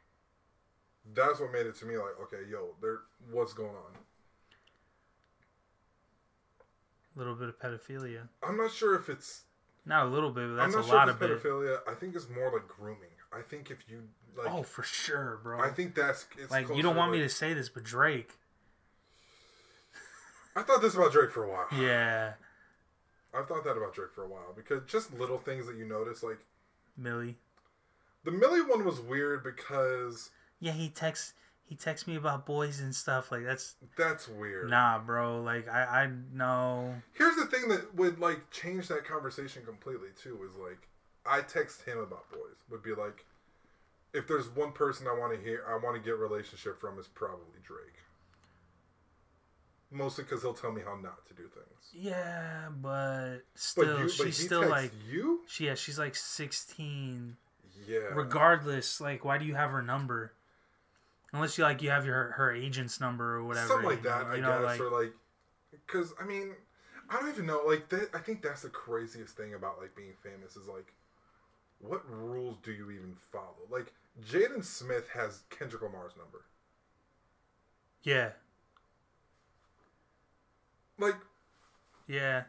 That's 1.15 1.39
what 1.39 1.53
made 1.53 1.67
it 1.67 1.77
to 1.77 1.87
me 1.87 1.97
like, 1.97 2.19
okay, 2.23 2.49
yo, 2.51 2.75
there 2.81 2.99
what's 3.31 3.53
going 3.53 3.71
on? 3.71 3.99
A 7.15 7.19
little 7.19 7.35
bit 7.35 7.49
of 7.49 7.59
pedophilia. 7.59 8.29
I'm 8.43 8.57
not 8.57 8.73
sure 8.73 8.97
if 8.97 9.09
it's 9.09 9.43
Not 9.87 10.07
a 10.07 10.09
little 10.09 10.31
bit, 10.31 10.49
but 10.49 10.57
that's 10.57 10.75
a 10.75 10.83
sure 10.83 10.95
lot 10.95 11.09
of 11.09 11.19
pedophilia. 11.21 11.79
I 11.89 11.95
think 11.95 12.17
it's 12.17 12.29
more 12.29 12.51
like 12.53 12.67
grooming. 12.67 13.11
I 13.33 13.43
think 13.43 13.71
if 13.71 13.79
you 13.89 14.03
like 14.37 14.53
oh, 14.53 14.63
for 14.63 14.83
sure, 14.83 15.41
bro. 15.43 15.61
I 15.61 15.71
think 15.71 15.95
that's 15.95 16.27
it's 16.39 16.51
like 16.51 16.69
you 16.75 16.83
don't 16.83 16.97
want 16.97 17.13
like, 17.13 17.21
me 17.21 17.25
to 17.27 17.29
say 17.29 17.55
this, 17.55 17.69
but 17.69 17.85
Drake. 17.85 18.33
I 20.57 20.63
thought 20.63 20.81
this 20.83 20.95
about 20.95 21.13
Drake 21.13 21.31
for 21.31 21.45
a 21.45 21.51
while. 21.51 21.67
Yeah. 21.77 22.35
I've 23.37 23.49
thought 23.49 23.65
that 23.65 23.77
about 23.77 23.95
Drake 23.95 24.13
for 24.15 24.25
a 24.25 24.29
while 24.29 24.53
because 24.55 24.83
just 24.87 25.13
little 25.19 25.39
things 25.39 25.67
that 25.67 25.77
you 25.77 25.85
notice, 25.85 26.23
like 26.23 26.39
Millie. 26.97 27.37
the 28.25 28.31
Millie 28.31 28.63
one 28.63 28.85
was 28.85 29.01
weird 29.01 29.43
because 29.43 30.31
yeah, 30.61 30.73
he 30.73 30.89
texts 30.89 31.35
he 31.67 31.75
texts 31.75 32.07
me 32.07 32.17
about 32.17 32.47
boys 32.47 32.81
and 32.81 32.95
stuff. 32.95 33.33
Like 33.33 33.45
that's 33.45 33.77
That's 33.97 34.29
weird. 34.29 34.71
nah, 34.71 34.99
bro. 34.99 35.41
Like 35.43 35.69
I 35.69 36.05
I 36.05 36.11
know. 36.33 36.95
Here's 37.13 37.37
the 37.37 37.47
thing 37.47 37.69
that 37.69 37.95
would 37.95 38.19
like 38.19 38.51
change 38.51 38.89
that 38.89 39.05
conversation 39.05 39.65
completely 39.65 40.09
too 40.23 40.39
is 40.49 40.57
like 40.57 40.89
I 41.27 41.41
text 41.41 41.83
him 41.83 41.99
about 41.99 42.31
boys 42.31 42.57
would 42.71 42.83
be 42.83 42.95
like 42.95 43.25
if 44.13 44.29
there's 44.29 44.49
one 44.49 44.73
person 44.73 45.07
I 45.09 45.19
want 45.19 45.35
to 45.35 45.41
hear 45.45 45.65
I 45.69 45.75
want 45.83 45.97
to 45.97 46.03
get 46.03 46.19
relationship 46.19 46.81
from 46.81 46.99
is 46.99 47.09
probably 47.09 47.61
Drake. 47.65 47.97
Mostly 49.95 50.25
because 50.25 50.43
he'll 50.43 50.55
tell 50.55 50.73
me 50.73 50.83
how 50.85 50.97
not 50.97 51.25
to 51.29 51.35
do 51.35 51.45
things. 51.45 51.91
Yeah, 51.93 52.69
but 52.83 53.39
still, 53.55 53.85
but 53.87 53.99
you, 54.03 54.09
she's 54.09 54.25
but 54.25 54.35
still 54.35 54.69
like 54.69 54.91
you. 55.09 55.43
she 55.47 55.67
yeah 55.67 55.77
she's 55.77 55.99
like 55.99 56.17
sixteen. 56.17 57.37
Yeah. 57.87 57.99
Regardless, 58.13 59.01
like 59.01 59.25
why 59.25 59.39
do 59.39 59.45
you 59.45 59.55
have 59.55 59.71
her 59.71 59.83
number? 59.83 60.33
Unless 61.33 61.59
you 61.59 61.65
like 61.65 61.81
you 61.81 61.91
have 61.91 62.05
your 62.05 62.33
her 62.33 62.53
agent's 62.53 63.01
number 63.01 63.37
or 63.37 63.45
whatever. 63.45 63.69
Something 63.69 63.87
like 63.87 63.99
you 63.99 64.11
know, 64.11 64.19
that, 64.19 64.27
I 64.27 64.35
you 64.37 64.43
know, 64.43 64.59
guess, 64.63 64.65
like- 64.65 64.81
or 64.81 64.91
like, 65.03 65.13
because 65.87 66.13
I 66.21 66.25
mean, 66.25 66.55
I 67.09 67.21
don't 67.21 67.29
even 67.29 67.47
know. 67.47 67.63
Like, 67.67 67.89
that, 67.91 68.09
I 68.15 68.19
think 68.19 68.43
that's 68.43 68.63
the 68.63 68.71
craziest 68.71 69.37
thing 69.37 69.55
about 69.55 69.81
like 69.81 69.95
being 69.95 70.15
famous 70.23 70.57
is 70.57 70.67
like, 70.67 70.93
what 71.81 72.03
rules 72.11 72.57
do 72.65 72.73
you 72.73 72.91
even 72.91 73.15
follow? 73.31 73.55
Like, 73.71 73.93
Jaden 74.29 74.65
Smith 74.65 75.09
has 75.15 75.43
Kendrick 75.51 75.83
Lamar's 75.83 76.15
number. 76.17 76.45
yeah, 78.03 78.31
Like, 80.99 81.17
yeah. 82.07 82.45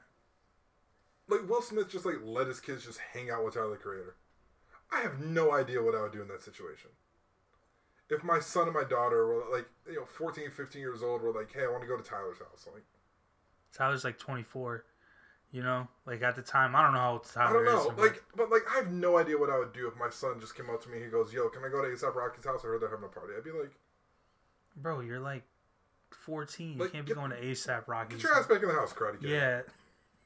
like 1.27 1.47
Will 1.49 1.61
Smith 1.61 1.89
just 1.89 2.05
like 2.05 2.19
let 2.23 2.47
his 2.47 2.59
kids 2.59 2.85
just 2.85 2.99
hang 3.13 3.29
out 3.29 3.43
with 3.43 3.55
Tyler 3.55 3.71
the 3.71 3.77
Creator. 3.77 4.15
I 4.91 5.01
have 5.01 5.19
no 5.19 5.53
idea 5.53 5.81
what 5.81 5.95
I 5.95 6.01
would 6.01 6.11
do 6.11 6.21
in 6.21 6.27
that 6.27 6.43
situation. 6.43 6.91
If 8.09 8.23
my 8.23 8.39
son 8.39 8.65
and 8.65 8.73
my 8.73 8.83
daughter 8.83 9.25
were 9.25 9.43
like, 9.51 9.65
you 9.89 9.95
know, 9.95 10.05
14, 10.05 10.51
15 10.51 10.79
years 10.79 11.01
old, 11.01 11.23
were 11.23 11.31
like, 11.31 11.51
hey, 11.51 11.63
I 11.63 11.67
want 11.67 11.81
to 11.81 11.87
go 11.87 11.97
to 11.97 12.03
Tyler's 12.03 12.37
house. 12.37 12.65
I'm 12.67 12.73
like, 12.73 12.83
Tyler's 13.75 14.03
like 14.03 14.17
twenty 14.17 14.43
four. 14.43 14.85
You 15.51 15.63
know, 15.63 15.87
like 16.05 16.21
at 16.21 16.35
the 16.35 16.41
time, 16.41 16.75
I 16.75 16.81
don't 16.81 16.93
know 16.93 16.99
how 16.99 17.11
old 17.13 17.31
I 17.35 17.51
don't 17.51 17.65
know. 17.65 17.93
Like, 17.97 18.23
but 18.35 18.49
like, 18.49 18.63
I 18.73 18.77
have 18.77 18.91
no 18.91 19.17
idea 19.17 19.37
what 19.37 19.49
I 19.49 19.57
would 19.57 19.73
do 19.73 19.87
if 19.87 19.97
my 19.97 20.09
son 20.09 20.39
just 20.39 20.55
came 20.55 20.69
up 20.69 20.83
to 20.83 20.89
me. 20.89 20.99
He 20.99 21.05
goes, 21.05 21.31
"Yo, 21.31 21.47
can 21.49 21.63
I 21.63 21.69
go 21.69 21.81
to 21.81 21.87
ASAP 21.87 22.13
Rocky's 22.13 22.45
house? 22.45 22.61
I 22.63 22.67
heard 22.67 22.81
they're 22.81 22.89
having 22.89 23.05
a 23.05 23.07
party." 23.07 23.33
I'd 23.37 23.43
be 23.43 23.51
like, 23.51 23.71
bro, 24.75 24.99
you're 24.99 25.19
like 25.19 25.43
fourteen. 26.15 26.77
Like, 26.77 26.87
you 26.87 26.91
can't 26.93 27.05
get- 27.05 27.15
be 27.15 27.19
going 27.19 27.31
to 27.31 27.41
ASAP 27.41 27.87
Rocky. 27.87 28.15
"Get 28.15 28.23
your 28.23 28.37
ass 28.37 28.47
back 28.47 28.61
in 28.61 28.67
the 28.69 28.73
house, 28.73 28.93
karate 28.93 29.21
kid." 29.21 29.29
Yeah. 29.29 29.61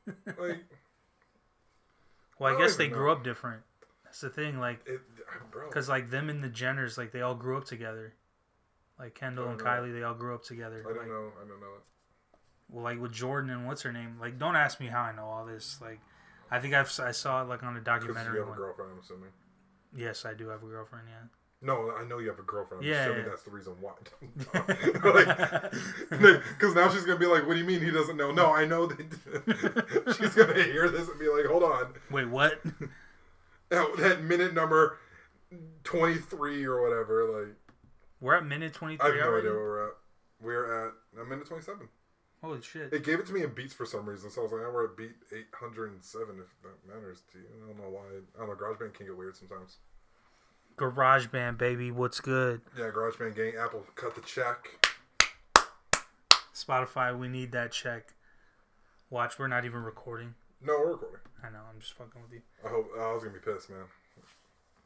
Like, 0.39 0.63
Well, 2.39 2.53
I, 2.53 2.55
I 2.55 2.59
guess 2.59 2.75
they 2.77 2.85
even 2.85 2.97
grew 2.97 3.11
up 3.11 3.23
different. 3.23 3.61
That's 4.05 4.21
the 4.21 4.29
thing. 4.29 4.59
Like, 4.59 4.87
because 5.67 5.87
like 5.89 6.09
them 6.09 6.29
and 6.29 6.43
the 6.43 6.49
Jenners, 6.49 6.97
like 6.97 7.11
they 7.11 7.21
all 7.21 7.35
grew 7.35 7.57
up 7.57 7.65
together. 7.65 8.13
Like 8.97 9.13
Kendall 9.13 9.49
and 9.49 9.57
know. 9.59 9.63
Kylie, 9.63 9.93
they 9.93 10.03
all 10.03 10.13
grew 10.15 10.33
up 10.33 10.43
together. 10.43 10.83
I 10.85 10.89
don't 10.89 10.97
Like, 10.97 11.07
know. 11.07 11.31
I 11.43 11.47
don't 11.47 11.59
know. 11.59 11.73
well, 12.69 12.83
like 12.83 12.99
with 12.99 13.11
Jordan 13.13 13.49
and 13.51 13.67
what's 13.67 13.81
her 13.83 13.91
name? 13.93 14.17
Like, 14.19 14.39
don't 14.39 14.55
ask 14.55 14.79
me 14.79 14.87
how 14.87 15.01
I 15.01 15.15
know 15.15 15.25
all 15.25 15.45
this. 15.45 15.77
Like, 15.81 15.99
I 16.49 16.59
think 16.59 16.73
I've 16.73 16.87
I 16.99 17.11
saw 17.11 17.43
it 17.43 17.49
like 17.49 17.61
on 17.63 17.77
a 17.77 17.81
documentary. 17.81 18.39
you 18.39 18.45
have 18.45 18.49
a 18.53 18.55
girlfriend, 18.57 18.91
I'm 18.93 18.99
assuming. 18.99 19.29
Yes, 19.95 20.25
I 20.25 20.33
do 20.33 20.47
have 20.49 20.63
a 20.63 20.65
girlfriend. 20.65 21.05
Yeah. 21.07 21.27
No, 21.61 21.91
I 21.91 22.05
know 22.05 22.19
you 22.19 22.29
have 22.29 22.39
a 22.39 22.43
girlfriend. 22.43 22.83
I'm 22.83 22.89
Yeah, 22.89 23.01
assuming 23.03 23.23
yeah. 23.23 23.29
that's 23.29 23.43
the 23.43 23.51
reason 23.51 23.73
why. 23.81 23.91
like, 25.03 25.71
because 26.57 26.73
now 26.73 26.89
she's 26.89 27.03
gonna 27.05 27.19
be 27.19 27.25
like, 27.25 27.45
"What 27.45 27.53
do 27.55 27.59
you 27.59 27.65
mean 27.65 27.81
he 27.81 27.91
doesn't 27.91 28.15
know?" 28.15 28.31
No, 28.31 28.53
I 28.53 28.65
know 28.65 28.85
that. 28.87 30.15
she's 30.17 30.33
gonna 30.35 30.53
hear 30.63 30.87
this 30.89 31.09
and 31.09 31.19
be 31.19 31.27
like, 31.27 31.45
"Hold 31.45 31.63
on, 31.63 31.93
Wait, 32.11 32.29
what? 32.29 32.61
that, 33.69 33.87
that 33.97 34.23
minute 34.23 34.53
number 34.53 34.99
twenty 35.83 36.15
three 36.15 36.63
or 36.63 36.81
whatever." 36.81 37.25
Like, 37.41 37.55
We're 38.21 38.35
at 38.35 38.45
minute 38.45 38.73
twenty 38.73 38.95
three. 38.97 39.05
I 39.05 39.15
have 39.15 39.19
no 39.19 39.29
already. 39.31 39.47
idea 39.47 39.57
where 39.59 39.63
we're 39.69 39.87
at. 39.87 39.93
We're 40.41 40.87
at 40.87 40.93
a 41.21 41.25
minute 41.25 41.45
twenty 41.45 41.63
seven. 41.63 41.89
Holy 42.41 42.61
shit! 42.61 42.93
It 42.93 43.03
gave 43.03 43.19
it 43.19 43.25
to 43.25 43.33
me 43.33 43.43
in 43.43 43.53
beats 43.53 43.73
for 43.73 43.85
some 43.85 44.07
reason, 44.07 44.29
so 44.29 44.39
I 44.39 44.43
was 44.45 44.53
like, 44.53 44.61
oh, 44.65 44.71
we're 44.73 44.85
at 44.85 44.95
beat 44.95 45.11
807 45.59 46.39
if 46.39 46.47
that 46.63 46.87
matters 46.87 47.21
to 47.33 47.37
you. 47.37 47.43
I 47.51 47.67
don't 47.67 47.77
know 47.77 47.89
why. 47.89 48.05
I 48.37 48.39
don't 48.39 48.47
know, 48.47 48.55
GarageBand 48.55 48.93
can 48.93 49.07
get 49.07 49.17
weird 49.17 49.35
sometimes. 49.35 49.79
Garage 50.79 51.27
Band, 51.27 51.57
baby, 51.57 51.91
what's 51.91 52.21
good? 52.21 52.61
Yeah, 52.77 52.85
GarageBand 52.85 53.35
gang, 53.35 53.53
Apple 53.59 53.85
cut 53.95 54.15
the 54.15 54.21
check. 54.21 54.87
Spotify, 56.55 57.17
we 57.17 57.27
need 57.27 57.51
that 57.51 57.73
check. 57.73 58.13
Watch, 59.09 59.37
we're 59.37 59.47
not 59.47 59.65
even 59.65 59.83
recording. 59.83 60.35
No, 60.61 60.79
we're 60.79 60.91
recording. 60.93 61.19
I 61.43 61.49
know, 61.49 61.59
I'm 61.69 61.79
just 61.81 61.93
fucking 61.93 62.21
with 62.21 62.31
you. 62.31 62.41
I 62.65 62.69
hope 62.69 62.91
I 62.97 63.13
was 63.13 63.23
gonna 63.23 63.35
be 63.35 63.39
pissed, 63.39 63.69
man. 63.69 63.83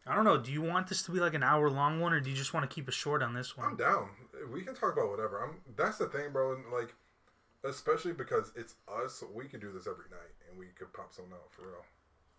I 0.07 0.15
don't 0.15 0.25
know. 0.25 0.37
Do 0.37 0.51
you 0.51 0.61
want 0.61 0.87
this 0.87 1.03
to 1.03 1.11
be 1.11 1.19
like 1.19 1.35
an 1.35 1.43
hour 1.43 1.69
long 1.69 1.99
one, 1.99 2.11
or 2.11 2.19
do 2.19 2.29
you 2.29 2.35
just 2.35 2.53
want 2.53 2.69
to 2.69 2.73
keep 2.73 2.89
it 2.89 2.93
short 2.93 3.21
on 3.21 3.33
this 3.33 3.55
one? 3.55 3.67
I'm 3.67 3.75
down. 3.77 4.09
We 4.51 4.61
can 4.61 4.75
talk 4.75 4.93
about 4.93 5.09
whatever. 5.09 5.41
I'm. 5.41 5.57
That's 5.77 5.97
the 5.97 6.07
thing, 6.07 6.31
bro. 6.33 6.55
And 6.55 6.65
like, 6.73 6.93
especially 7.63 8.11
because 8.11 8.51
it's 8.55 8.75
us, 8.87 9.23
we 9.33 9.45
could 9.45 9.61
do 9.61 9.71
this 9.71 9.87
every 9.87 10.09
night, 10.11 10.33
and 10.49 10.59
we 10.59 10.67
could 10.77 10.91
pop 10.91 11.13
something 11.13 11.33
out 11.33 11.51
for 11.51 11.61
real. 11.61 11.85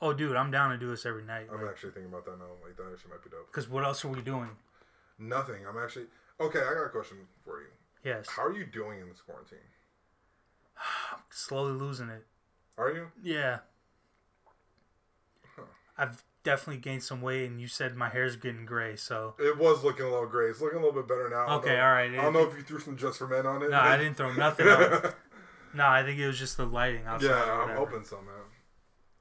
Oh, 0.01 0.13
dude, 0.13 0.37
I'm 0.37 0.51
down 0.51 0.71
to 0.71 0.77
do 0.79 0.89
this 0.91 1.07
every 1.07 1.25
night. 1.25 1.47
I'm 1.53 1.67
actually 1.69 1.93
thinking 1.93 2.13
about 2.13 2.25
that 2.27 2.39
now. 2.39 2.45
Like 2.63 2.77
that 2.77 2.93
actually 2.93 3.11
might 3.13 3.23
be 3.25 3.31
dope. 3.31 3.47
Because 3.51 3.69
what 3.69 3.85
else 3.85 4.05
are 4.05 4.09
we 4.09 4.21
doing? 4.21 4.51
Nothing. 5.19 5.67
I'm 5.69 5.79
actually 5.83 6.07
okay. 6.41 6.59
I 6.59 6.75
got 6.75 6.85
a 6.85 6.89
question 6.91 7.19
for 7.45 7.61
you. 7.61 7.69
Yes, 8.05 8.27
How 8.29 8.45
are 8.45 8.53
you 8.53 8.67
doing 8.67 9.01
in 9.01 9.09
this 9.09 9.21
quarantine? 9.23 9.59
I'm 11.13 11.21
slowly 11.31 11.73
losing 11.73 12.11
it. 12.11 12.27
Are 12.77 12.91
you? 12.91 13.07
Yeah. 13.23 13.59
I've 15.97 16.25
definitely 16.43 16.81
gained 16.83 17.03
some 17.05 17.23
weight, 17.23 17.47
and 17.49 17.61
you 17.61 17.69
said 17.69 17.95
my 17.97 18.09
hair's 18.09 18.35
getting 18.37 18.67
gray, 18.67 18.97
so. 18.97 19.35
It 19.39 19.57
was 19.57 19.85
looking 19.85 20.05
a 20.05 20.11
little 20.11 20.27
gray. 20.27 20.49
It's 20.51 20.61
looking 20.61 20.79
a 20.79 20.83
little 20.85 21.01
bit 21.01 21.07
better 21.09 21.31
now. 21.31 21.59
Okay, 21.59 21.79
all 21.81 21.93
right. 21.93 22.11
I 22.11 22.17
don't 22.17 22.33
know 22.33 22.43
if 22.49 22.57
you 22.57 22.63
threw 22.63 22.81
some 22.81 22.97
just 22.97 23.19
for 23.19 23.29
men 23.29 23.47
on 23.47 23.63
it. 23.63 23.71
No, 23.71 23.79
I 23.79 23.97
didn't 23.97 24.17
throw 24.17 24.33
nothing 24.33 24.67
on. 24.69 25.13
No, 25.77 25.85
I 25.89 26.05
think 26.05 26.21
it 26.21 26.27
was 26.29 26.39
just 26.39 26.57
the 26.57 26.67
lighting 26.67 27.05
outside. 27.05 27.27
yeah, 27.31 27.67
I'm 27.69 27.77
hoping 27.77 28.05
so, 28.05 28.19
man. 28.19 28.29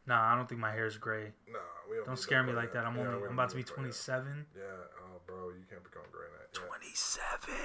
No, 0.06 0.16
I 0.16 0.36
don't 0.36 0.50
think 0.50 0.60
my 0.60 0.72
hair 0.72 0.86
is 0.86 0.98
gray. 0.98 1.32
Nah, 1.50 1.60
we 1.90 1.96
don't. 1.98 2.06
Don't 2.08 2.20
scare 2.20 2.44
me 2.44 2.52
gray 2.52 2.62
like 2.64 2.74
that. 2.74 2.86
I'm 2.86 2.96
Yeah, 2.98 3.08
only 3.08 3.26
I'm 3.28 3.34
about 3.34 3.50
to 3.50 3.56
be 3.56 3.62
need 3.62 3.68
gray 3.68 3.86
yet. 3.86 3.94
27. 3.96 4.46
Yeah, 4.56 4.62
oh, 5.02 5.22
bro, 5.26 5.50
you 5.50 5.64
can't 5.70 5.84
become 5.84 6.04
gray. 6.12 6.28
Yeah. 6.54 6.60
27. 6.68 7.56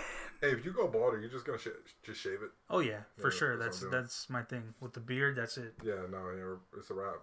Hey, 0.40 0.50
if 0.52 0.64
you 0.64 0.72
go 0.72 0.86
bald, 0.88 1.14
are 1.14 1.20
you 1.20 1.28
just 1.28 1.44
gonna 1.44 1.58
sh- 1.58 1.68
just 2.04 2.20
shave 2.20 2.42
it? 2.42 2.50
Oh 2.70 2.78
yeah, 2.78 3.00
for 3.16 3.30
Yeah, 3.32 3.36
sure. 3.38 3.56
that's 3.56 3.80
That's 3.80 3.82
what 3.82 3.86
I'm 3.86 3.90
doing. 3.92 4.02
that's 4.04 4.30
my 4.30 4.42
thing 4.42 4.74
with 4.80 4.92
the 4.92 5.00
beard. 5.00 5.36
That's 5.36 5.58
it, 5.58 5.74
Yeah, 5.82 6.06
no, 6.10 6.30
yeah, 6.30 6.78
it's 6.78 6.90
a 6.90 6.94
wrap. 6.94 7.16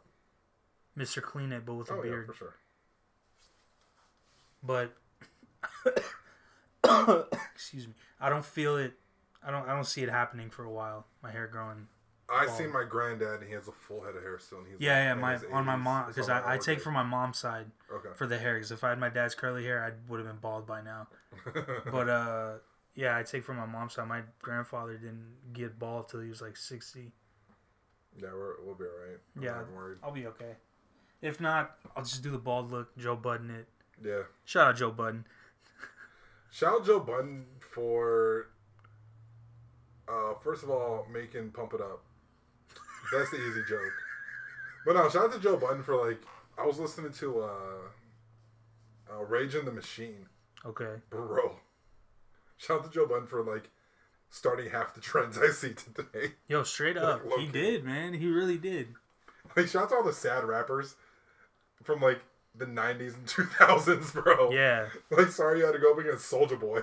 Mister 0.95 1.21
Clean 1.21 1.51
It, 1.53 1.65
but 1.65 1.75
with 1.75 1.89
a 1.89 1.93
Oh 1.93 1.95
yeah, 1.97 2.01
beard. 2.03 2.27
for 2.27 2.33
sure. 2.33 2.55
But 4.61 4.95
excuse 7.55 7.87
me, 7.87 7.93
I 8.19 8.29
don't 8.29 8.45
feel 8.45 8.77
it. 8.77 8.93
I 9.45 9.51
don't. 9.51 9.67
I 9.67 9.73
don't 9.73 9.85
see 9.85 10.03
it 10.03 10.09
happening 10.09 10.49
for 10.49 10.63
a 10.63 10.71
while. 10.71 11.05
My 11.23 11.31
hair 11.31 11.47
growing. 11.47 11.87
I 12.29 12.47
seen 12.47 12.71
my 12.73 12.83
granddad, 12.89 13.41
and 13.41 13.47
he 13.47 13.53
has 13.53 13.67
a 13.67 13.71
full 13.71 14.01
head 14.03 14.15
of 14.15 14.23
hair 14.23 14.39
still. 14.39 14.57
And 14.59 14.67
he's 14.67 14.77
Yeah, 14.79 15.13
like 15.13 15.41
yeah. 15.43 15.49
My 15.49 15.57
on 15.57 15.65
my 15.65 15.75
80s. 15.75 15.81
mom 15.81 16.07
because 16.07 16.29
I, 16.29 16.53
I 16.53 16.57
take 16.57 16.81
from 16.81 16.93
my 16.95 17.03
mom's 17.03 17.37
side 17.37 17.67
Okay. 17.93 18.09
for 18.15 18.25
the 18.25 18.37
hair. 18.37 18.55
Because 18.55 18.71
if 18.71 18.83
I 18.83 18.89
had 18.89 18.99
my 18.99 19.09
dad's 19.09 19.35
curly 19.35 19.63
hair, 19.63 19.83
I 19.83 19.91
would 20.09 20.19
have 20.19 20.27
been 20.27 20.39
bald 20.41 20.65
by 20.65 20.81
now. 20.81 21.07
But 21.91 22.09
uh, 22.09 22.53
yeah, 22.95 23.15
I 23.17 23.23
take 23.23 23.43
from 23.43 23.57
my 23.57 23.65
mom's 23.67 23.93
side. 23.93 24.07
My 24.07 24.21
grandfather 24.41 24.93
didn't 24.97 25.53
get 25.53 25.77
bald 25.77 26.09
till 26.09 26.21
he 26.21 26.29
was 26.29 26.41
like 26.41 26.57
60. 26.57 27.11
yeah, 28.19 28.29
we're, 28.33 28.53
we'll 28.65 28.75
be 28.75 28.85
alright. 28.85 29.19
Yeah. 29.39 29.61
I'll 30.03 30.11
be 30.11 30.25
okay. 30.27 30.53
If 31.21 31.39
not, 31.41 31.75
I'll 31.95 32.03
just 32.03 32.23
do 32.23 32.31
the 32.31 32.37
bald 32.37 32.71
look. 32.71 32.95
Joe 32.97 33.15
Budden 33.15 33.49
it. 33.51 33.67
Yeah. 34.03 34.23
Shout 34.45 34.67
out 34.69 34.75
Joe 34.77 34.91
Budden. 34.91 35.25
Shout 36.51 36.73
out 36.81 36.85
Joe 36.85 36.99
Budden 36.99 37.45
for, 37.59 38.47
uh, 40.07 40.33
first 40.43 40.63
of 40.63 40.69
all, 40.69 41.05
making 41.11 41.51
Pump 41.51 41.73
It 41.73 41.81
Up. 41.81 42.03
That's 43.11 43.31
the 43.31 43.37
easy 43.37 43.63
joke. 43.67 43.93
But 44.85 44.95
no, 44.95 45.09
shout 45.09 45.25
out 45.25 45.33
to 45.33 45.39
Joe 45.39 45.57
Budden 45.57 45.83
for, 45.83 45.95
like, 46.07 46.21
I 46.57 46.65
was 46.65 46.79
listening 46.79 47.11
to, 47.13 47.41
uh, 47.41 49.13
uh 49.13 49.23
Rage 49.23 49.55
in 49.55 49.65
the 49.65 49.71
Machine. 49.71 50.27
Okay. 50.65 51.01
Bro. 51.09 51.57
Shout 52.57 52.79
out 52.79 52.85
to 52.85 52.91
Joe 52.91 53.07
Budden 53.07 53.27
for, 53.27 53.43
like, 53.43 53.69
starting 54.29 54.69
half 54.69 54.93
the 54.93 55.01
trends 55.01 55.37
I 55.37 55.49
see 55.49 55.73
today. 55.73 56.33
Yo, 56.47 56.63
straight 56.63 56.97
up, 56.97 57.21
Like, 57.25 57.39
he 57.39 57.47
did, 57.47 57.83
man. 57.83 58.13
He 58.13 58.27
really 58.27 58.57
did. 58.57 58.89
Like, 59.55 59.67
shout 59.67 59.83
out 59.83 59.89
to 59.89 59.95
all 59.95 60.03
the 60.03 60.13
sad 60.13 60.43
rappers 60.43 60.95
from, 61.83 62.01
like, 62.01 62.21
the 62.57 62.65
90s 62.65 63.15
and 63.15 63.25
2000s, 63.25 64.13
bro. 64.13 64.51
Yeah. 64.51 64.87
Like, 65.09 65.29
sorry 65.29 65.59
you 65.59 65.65
had 65.65 65.73
to 65.73 65.79
go 65.79 65.93
up 65.93 65.99
against 65.99 66.25
Soldier 66.27 66.57
Boy. 66.57 66.81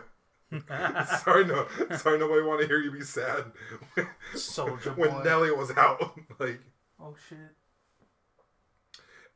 sorry, 1.22 1.44
no, 1.46 1.66
sorry, 1.96 2.18
nobody 2.18 2.42
want 2.42 2.60
to 2.60 2.66
hear 2.66 2.78
you 2.78 2.90
be 2.90 3.00
sad. 3.02 3.44
Soldier 4.34 4.90
when 4.96 5.10
Boy. 5.10 5.22
Nelly 5.22 5.50
was 5.50 5.70
out, 5.72 6.18
like, 6.38 6.60
oh 7.00 7.14
shit. 7.28 7.38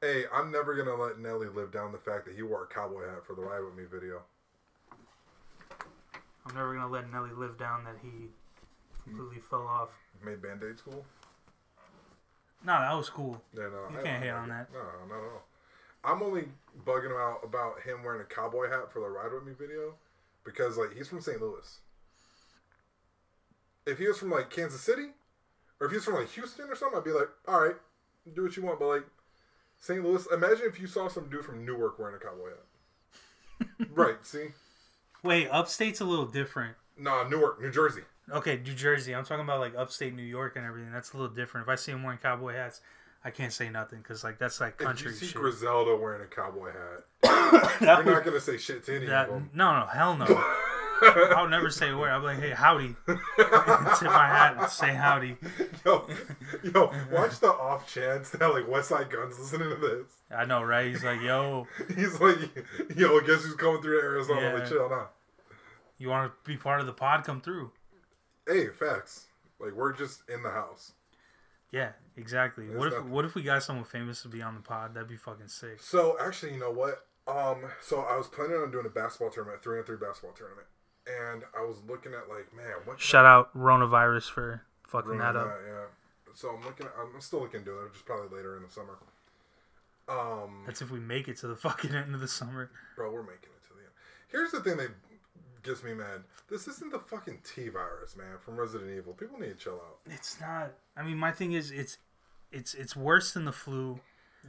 hey, 0.02 0.24
I'm 0.32 0.50
never 0.52 0.74
gonna 0.76 0.94
let 0.94 1.18
Nelly 1.18 1.48
live 1.48 1.72
down 1.72 1.92
the 1.92 1.98
fact 1.98 2.26
that 2.26 2.34
he 2.34 2.42
wore 2.42 2.64
a 2.64 2.66
cowboy 2.66 3.08
hat 3.08 3.24
for 3.26 3.34
the 3.34 3.42
Ride 3.42 3.64
with 3.64 3.74
Me 3.74 3.84
video. 3.90 4.22
I'm 6.46 6.54
never 6.54 6.74
gonna 6.74 6.88
let 6.90 7.10
Nelly 7.10 7.30
live 7.34 7.58
down 7.58 7.84
that 7.84 7.96
he 8.02 8.28
completely 9.04 9.40
fell 9.40 9.66
off. 9.66 9.90
Made 10.24 10.42
Band 10.42 10.62
Aid 10.68 10.76
cool. 10.84 11.04
No, 12.64 12.72
that 12.72 12.92
was 12.94 13.08
cool. 13.08 13.40
Yeah, 13.54 13.64
no, 13.64 13.94
You 13.94 14.00
I 14.00 14.02
can't 14.02 14.22
hate 14.22 14.30
on 14.30 14.48
that. 14.48 14.68
No, 14.72 14.80
not 15.08 15.22
at 15.24 15.30
all. 15.30 15.44
I'm 16.04 16.22
only 16.22 16.44
bugging 16.84 17.06
him 17.10 17.16
out 17.16 17.40
about 17.42 17.80
him 17.82 18.02
wearing 18.04 18.20
a 18.20 18.24
cowboy 18.24 18.68
hat 18.68 18.92
for 18.92 19.00
the 19.00 19.08
Ride 19.08 19.32
with 19.32 19.44
Me 19.44 19.52
video 19.58 19.94
because 20.46 20.78
like 20.78 20.94
he's 20.96 21.08
from 21.08 21.20
St. 21.20 21.40
Louis. 21.40 21.80
If 23.86 23.98
he 23.98 24.06
was 24.08 24.18
from 24.18 24.30
like 24.30 24.50
Kansas 24.50 24.80
City, 24.80 25.08
or 25.80 25.86
if 25.86 25.90
he 25.90 25.96
was 25.96 26.04
from 26.04 26.14
like 26.14 26.30
Houston 26.30 26.68
or 26.68 26.74
something, 26.74 26.98
I'd 26.98 27.04
be 27.04 27.10
like, 27.12 27.28
all 27.46 27.60
right, 27.60 27.76
do 28.34 28.44
what 28.44 28.56
you 28.56 28.62
want. 28.62 28.78
But 28.78 28.88
like 28.88 29.04
St. 29.78 30.02
Louis, 30.02 30.26
imagine 30.32 30.66
if 30.66 30.80
you 30.80 30.86
saw 30.86 31.08
some 31.08 31.28
dude 31.28 31.44
from 31.44 31.64
Newark 31.66 31.98
wearing 31.98 32.16
a 32.16 32.18
cowboy 32.18 32.50
hat. 32.50 33.86
right? 33.94 34.16
See, 34.22 34.48
Wait, 35.22 35.48
upstate's 35.48 36.00
a 36.00 36.04
little 36.04 36.26
different. 36.26 36.76
nah, 36.98 37.28
Newark, 37.28 37.60
New 37.60 37.70
Jersey. 37.70 38.02
Okay, 38.30 38.60
New 38.64 38.74
Jersey. 38.74 39.14
I'm 39.14 39.24
talking 39.24 39.44
about 39.44 39.60
like 39.60 39.76
upstate 39.76 40.14
New 40.14 40.22
York 40.22 40.56
and 40.56 40.64
everything. 40.66 40.92
That's 40.92 41.12
a 41.12 41.16
little 41.16 41.34
different. 41.34 41.66
If 41.66 41.70
I 41.70 41.76
see 41.76 41.92
him 41.92 42.02
wearing 42.02 42.18
cowboy 42.18 42.54
hats, 42.54 42.80
I 43.26 43.30
can't 43.30 43.52
say 43.52 43.68
nothing 43.68 43.98
because 43.98 44.22
like 44.22 44.38
that's 44.38 44.60
like 44.60 44.76
country 44.76 45.08
if 45.10 45.14
you 45.14 45.26
see 45.26 45.32
shit. 45.32 45.42
Griselda 45.42 45.96
wearing 45.96 46.22
a 46.22 46.26
cowboy 46.26 46.70
hat, 46.70 47.04
you're 47.80 47.96
would- 47.96 48.06
not 48.06 48.24
gonna 48.24 48.38
say 48.40 48.56
shit 48.56 48.84
to 48.86 48.94
any 48.96 49.06
that- 49.06 49.26
of 49.28 49.34
them. 49.34 49.50
no, 49.52 49.80
no, 49.80 49.86
hell 49.86 50.16
no. 50.16 50.26
I'll 51.36 51.48
never 51.48 51.68
say 51.68 51.90
a 51.90 51.96
word. 51.98 52.10
I'm 52.10 52.22
like, 52.22 52.38
hey, 52.38 52.50
howdy. 52.52 52.94
Tip 53.06 53.20
my 53.36 54.26
hat 54.28 54.56
and 54.58 54.70
say 54.70 54.94
howdy. 54.94 55.36
yo, 55.84 56.08
yo, 56.72 56.92
watch 57.12 57.38
the 57.40 57.48
off 57.52 57.92
chance 57.92 58.30
that 58.30 58.46
like 58.48 58.64
Westside 58.66 59.10
Gunn's 59.10 59.38
listening 59.38 59.70
to 59.70 59.76
this. 59.76 60.06
I 60.30 60.44
know, 60.44 60.62
right? 60.62 60.86
He's 60.86 61.02
like, 61.04 61.20
yo, 61.20 61.66
He's 61.96 62.18
like, 62.20 62.38
yo, 62.96 63.20
guess 63.20 63.42
who's 63.44 63.54
coming 63.56 63.82
through 63.82 64.00
Arizona? 64.00 64.40
Yeah. 64.40 64.52
Like, 64.54 64.68
chill, 64.68 64.88
nah. 64.88 65.06
you 65.98 66.08
want 66.08 66.32
to 66.32 66.50
be 66.50 66.56
part 66.56 66.80
of 66.80 66.86
the 66.86 66.92
pod? 66.94 67.24
Come 67.24 67.40
through. 67.40 67.72
Hey, 68.48 68.68
facts. 68.68 69.26
Like, 69.60 69.72
we're 69.72 69.92
just 69.92 70.22
in 70.30 70.42
the 70.42 70.50
house. 70.50 70.92
Yeah, 71.72 71.90
exactly. 72.16 72.66
It's 72.66 72.76
What 72.76 72.92
if 72.92 73.04
what 73.04 73.24
if 73.24 73.34
we 73.34 73.42
got 73.42 73.62
someone 73.62 73.84
famous 73.84 74.22
to 74.22 74.28
be 74.28 74.42
on 74.42 74.54
the 74.54 74.60
pod? 74.60 74.94
That'd 74.94 75.08
be 75.08 75.16
fucking 75.16 75.48
sick. 75.48 75.80
So, 75.80 76.16
actually, 76.20 76.54
you 76.54 76.60
know 76.60 76.70
what? 76.70 77.06
Um, 77.26 77.64
so 77.82 78.00
I 78.00 78.16
was 78.16 78.28
planning 78.28 78.56
on 78.56 78.70
doing 78.70 78.86
a 78.86 78.90
basketball 78.90 79.30
tournament, 79.30 79.62
three 79.62 79.78
on 79.78 79.84
three 79.84 79.96
basketball 79.96 80.32
tournament, 80.32 80.66
and 81.06 81.42
I 81.58 81.64
was 81.64 81.78
looking 81.88 82.12
at 82.12 82.28
like, 82.28 82.54
man, 82.54 82.66
what? 82.84 83.00
Shout 83.00 83.26
out 83.26 83.52
Coronavirus 83.56 84.30
for 84.30 84.62
fucking 84.86 85.18
that 85.18 85.34
up. 85.34 85.52
yeah. 85.66 85.84
So 86.34 86.50
I'm 86.50 86.64
looking. 86.64 86.86
At, 86.86 86.92
I'm 87.00 87.20
still 87.20 87.40
looking 87.40 87.60
to 87.60 87.64
do 87.66 87.78
it, 87.80 87.92
just 87.92 88.04
probably 88.04 88.36
later 88.36 88.56
in 88.56 88.62
the 88.62 88.70
summer. 88.70 88.98
Um, 90.08 90.62
That's 90.66 90.82
if 90.82 90.90
we 90.92 91.00
make 91.00 91.26
it 91.26 91.36
to 91.38 91.48
the 91.48 91.56
fucking 91.66 91.94
end 91.94 92.14
of 92.14 92.20
the 92.20 92.28
summer. 92.28 92.70
bro, 92.94 93.10
we're 93.10 93.22
making 93.22 93.50
it 93.56 93.66
to 93.68 93.74
the 93.74 93.80
end. 93.80 93.92
Here's 94.28 94.52
the 94.52 94.60
thing 94.60 94.76
that 94.76 94.90
gets 95.66 95.82
me 95.82 95.94
mad. 95.94 96.22
This 96.48 96.68
isn't 96.68 96.92
the 96.92 96.98
fucking 96.98 97.40
T 97.44 97.68
virus, 97.68 98.16
man, 98.16 98.38
from 98.40 98.56
Resident 98.56 98.90
Evil. 98.96 99.12
People 99.12 99.38
need 99.38 99.48
to 99.48 99.54
chill 99.54 99.74
out. 99.74 99.98
It's 100.06 100.40
not. 100.40 100.72
I 100.96 101.02
mean, 101.02 101.18
my 101.18 101.32
thing 101.32 101.52
is, 101.52 101.70
it's 101.70 101.98
it's 102.52 102.74
it's 102.74 102.96
worse 102.96 103.32
than 103.32 103.44
the 103.44 103.52
flu. 103.52 104.00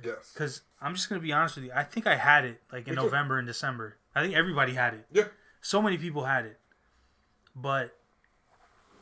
Yes. 0.03 0.31
Because 0.33 0.61
I'm 0.81 0.93
just 0.93 1.09
gonna 1.09 1.21
be 1.21 1.33
honest 1.33 1.55
with 1.55 1.65
you. 1.65 1.71
I 1.75 1.83
think 1.83 2.07
I 2.07 2.15
had 2.15 2.45
it 2.45 2.61
like 2.71 2.87
in 2.87 2.95
Me 2.95 3.01
too. 3.01 3.05
November 3.05 3.37
and 3.39 3.47
December. 3.47 3.97
I 4.15 4.21
think 4.21 4.35
everybody 4.35 4.73
had 4.73 4.93
it. 4.93 5.05
Yeah. 5.11 5.25
So 5.61 5.81
many 5.81 5.97
people 5.97 6.23
had 6.23 6.45
it, 6.45 6.59
but 7.55 7.97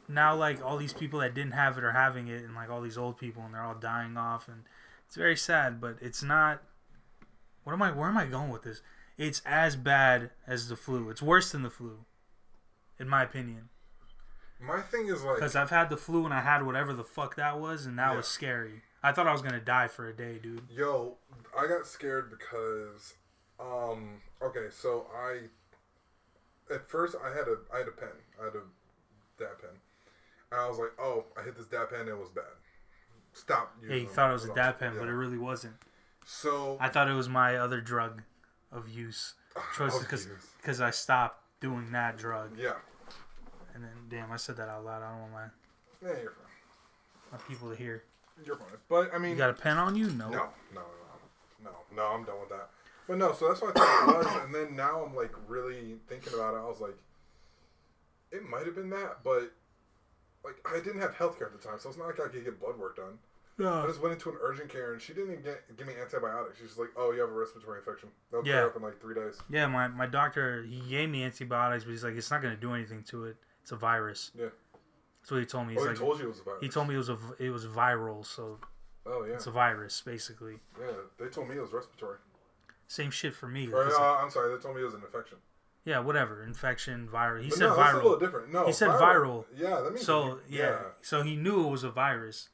now 0.07 0.35
like 0.35 0.63
all 0.63 0.77
these 0.77 0.93
people 0.93 1.19
that 1.19 1.33
didn't 1.33 1.51
have 1.51 1.77
it 1.77 1.83
are 1.83 1.91
having 1.91 2.27
it, 2.27 2.43
and 2.43 2.55
like 2.55 2.69
all 2.69 2.81
these 2.81 2.97
old 2.97 3.17
people, 3.17 3.43
and 3.43 3.53
they're 3.53 3.61
all 3.63 3.75
dying 3.75 4.17
off, 4.17 4.47
and 4.47 4.63
it's 5.05 5.15
very 5.15 5.35
sad. 5.35 5.81
But 5.81 5.97
it's 6.01 6.23
not. 6.23 6.63
What 7.63 7.73
am 7.73 7.81
I? 7.81 7.91
Where 7.91 8.07
am 8.07 8.17
I 8.17 8.25
going 8.25 8.49
with 8.49 8.63
this? 8.63 8.81
It's 9.17 9.41
as 9.45 9.75
bad 9.75 10.31
as 10.45 10.67
the 10.69 10.75
flu. 10.75 11.09
It's 11.09 11.21
worse 11.21 11.51
than 11.51 11.63
the 11.63 11.69
flu, 11.69 11.99
in 12.99 13.07
my 13.07 13.23
opinion. 13.23 13.69
My 14.59 14.81
thing 14.81 15.07
is 15.07 15.23
like, 15.23 15.35
Because 15.35 15.55
I've 15.55 15.69
had 15.69 15.89
the 15.89 15.97
flu 15.97 16.25
and 16.25 16.33
I 16.33 16.41
had 16.41 16.65
whatever 16.65 16.93
the 16.93 17.03
fuck 17.03 17.35
that 17.35 17.59
was, 17.59 17.85
and 17.85 17.97
that 17.99 18.11
Yeah. 18.11 18.17
was 18.17 18.27
scary. 18.27 18.83
I 19.03 19.11
thought 19.11 19.27
I 19.27 19.31
was 19.31 19.41
gonna 19.41 19.59
die 19.61 19.87
for 19.87 20.07
a 20.07 20.13
day, 20.13 20.39
dude. 20.39 20.67
yo, 20.69 21.17
I 21.57 21.67
got 21.67 21.85
scared 21.87 22.29
because, 22.29 23.13
um, 23.59 24.21
okay, 24.41 24.67
so 24.71 25.07
I, 25.15 25.49
at 26.73 26.87
first 26.89 27.15
I 27.23 27.29
had 27.29 27.47
a, 27.47 27.57
I 27.73 27.79
had 27.79 27.87
a 27.87 27.91
pen, 27.91 28.09
I 28.41 28.45
had 28.45 28.55
a 28.55 28.63
dab 29.37 29.61
pen, 29.61 29.69
and 30.51 30.59
I 30.61 30.67
was 30.67 30.79
like, 30.79 30.91
oh, 30.99 31.25
I 31.37 31.43
hit 31.43 31.55
this 31.55 31.67
dab 31.67 31.89
pen, 31.91 32.07
it 32.07 32.17
was 32.17 32.29
bad. 32.29 32.45
Stop. 33.33 33.75
Yeah, 33.87 33.95
you 33.95 34.07
thought 34.07 34.29
it 34.31 34.33
was 34.33 34.45
a 34.45 34.53
dab 34.53 34.79
pen, 34.79 34.95
but 34.97 35.07
it 35.07 35.13
really 35.13 35.37
wasn't. 35.37 35.75
So 36.25 36.77
I 36.79 36.89
thought 36.89 37.07
it 37.09 37.13
was 37.13 37.29
my 37.29 37.57
other 37.57 37.81
drug 37.81 38.23
of 38.71 38.89
use. 38.89 39.33
Oh, 39.55 39.99
Because 39.99 40.27
because 40.61 40.81
I 40.81 40.89
stopped 40.91 41.41
doing 41.61 41.91
that 41.91 42.17
drug, 42.17 42.57
yeah, 42.57 42.73
and 43.73 43.83
then 43.83 43.91
damn, 44.09 44.31
I 44.31 44.35
said 44.37 44.57
that 44.57 44.67
out 44.67 44.83
loud. 44.83 45.01
I 45.01 45.11
don't 45.11 45.21
want 45.21 45.31
my 45.33 45.43
yeah, 46.09 46.15
you're 46.21 46.31
fine. 46.31 47.31
my 47.31 47.37
people 47.47 47.69
to 47.69 47.75
hear. 47.75 48.03
You're 48.45 48.57
fine. 48.57 48.67
But 48.89 49.13
I 49.13 49.17
mean, 49.17 49.31
You 49.31 49.37
got 49.37 49.49
a 49.49 49.53
pen 49.53 49.77
on 49.77 49.95
you? 49.95 50.07
No. 50.07 50.29
no, 50.29 50.29
no, 50.29 50.49
no, 50.73 50.81
no, 51.63 51.69
no, 51.71 51.71
no. 51.95 52.03
I'm 52.03 52.23
done 52.25 52.39
with 52.41 52.49
that. 52.49 52.69
But 53.07 53.17
no, 53.17 53.31
so 53.33 53.47
that's 53.47 53.61
what 53.61 53.77
I 53.77 53.79
thought 53.79 54.09
it 54.09 54.17
was, 54.25 54.43
and 54.43 54.53
then 54.53 54.75
now 54.75 55.05
I'm 55.05 55.15
like 55.15 55.31
really 55.47 55.95
thinking 56.09 56.33
about 56.33 56.55
it. 56.55 56.57
I 56.57 56.65
was 56.65 56.81
like, 56.81 56.97
it 58.31 58.43
might 58.49 58.65
have 58.65 58.75
been 58.75 58.89
that, 58.89 59.23
but 59.23 59.53
like 60.43 60.55
I 60.69 60.79
didn't 60.79 60.99
have 61.01 61.15
healthcare 61.15 61.45
at 61.45 61.53
the 61.53 61.65
time, 61.65 61.79
so 61.79 61.87
it's 61.89 61.97
not 61.97 62.07
like 62.07 62.19
I 62.19 62.27
could 62.27 62.43
get 62.43 62.59
blood 62.59 62.77
work 62.77 62.97
done. 62.97 63.19
I 63.59 63.85
just 63.87 64.01
went 64.01 64.13
into 64.13 64.29
an 64.29 64.35
urgent 64.41 64.69
care, 64.69 64.91
and 64.93 65.01
she 65.01 65.13
didn't 65.13 65.31
even 65.31 65.43
get, 65.43 65.77
give 65.77 65.87
me 65.87 65.93
antibiotics. 66.01 66.57
She's 66.57 66.67
just 66.67 66.79
like, 66.79 66.89
"Oh, 66.97 67.11
you 67.11 67.21
have 67.21 67.29
a 67.29 67.33
respiratory 67.33 67.79
infection. 67.79 68.09
They'll 68.31 68.45
Yeah. 68.45 68.53
clear 68.53 68.67
up 68.67 68.75
in 68.75 68.81
like 68.81 68.99
three 68.99 69.15
days." 69.15 69.39
Yeah, 69.49 69.67
my, 69.67 69.87
my 69.87 70.05
doctor 70.07 70.63
he 70.63 70.81
gave 70.89 71.09
me 71.09 71.23
antibiotics, 71.23 71.83
but 71.85 71.91
he's 71.91 72.03
like, 72.03 72.15
it's 72.15 72.29
not 72.31 72.41
gonna 72.41 72.57
do 72.57 72.73
anything 72.73 73.03
to 73.03 73.25
it. 73.25 73.37
It's 73.61 73.71
a 73.71 73.75
virus. 73.77 74.31
Yeah. 74.35 74.47
That's 75.21 75.31
what 75.31 75.39
he 75.39 75.45
told 75.45 75.67
me. 75.67 75.73
He's 75.73 75.81
Oh, 75.81 75.85
like, 75.85 75.95
he 75.97 75.99
told 76.03 76.19
you 76.19 76.25
it 76.25 76.29
was 76.29 76.39
a 76.39 76.43
virus. 76.43 76.61
he 76.61 76.69
told 76.69 76.87
me 76.87 76.93
it 76.95 76.97
was 76.97 77.09
a 77.09 77.17
it 77.39 77.49
was 77.49 77.65
viral, 77.65 78.25
so 78.25 78.59
Oh 79.05 79.23
yeah, 79.23 79.33
it's 79.35 79.47
a 79.47 79.51
virus 79.51 80.01
basically. 80.01 80.59
yeah. 80.79 80.87
They 81.17 81.27
told 81.29 81.47
me 81.49 81.55
it 81.55 81.61
was 81.61 81.71
respiratory. 81.71 82.17
Same 82.87 83.09
shit 83.09 83.33
for 83.33 83.47
me. 83.47 83.71
Or 83.71 83.85
uh, 83.87 84.17
I'm 84.21 84.29
sorry, 84.29 84.53
they 84.55 84.61
told 84.61 84.75
me 84.75 84.81
it 84.81 84.85
was 84.85 84.93
an 84.95 85.01
infection. 85.03 85.37
yeah, 85.85 85.99
whatever. 85.99 86.43
Infection, 86.43 87.07
virus. 87.09 87.43
He 87.45 87.49
But 87.51 87.57
said 87.57 87.67
no, 87.69 87.75
that's 87.77 87.93
a 87.93 87.95
little 87.95 88.15
viral. 88.15 88.19
different. 88.19 88.51
No, 88.53 88.65
He 88.67 88.71
said 88.73 88.89
viral. 88.89 89.45
Yeah, 89.55 89.79
that 89.81 89.93
means 89.93 90.05
So 90.05 90.25
you- 90.47 90.59
yeah, 90.59 90.79
so 91.01 91.23
he 91.23 91.35
knew 91.35 91.65
it 91.67 91.71
was 91.71 91.83
a 91.83 91.89
virus, 91.89 92.49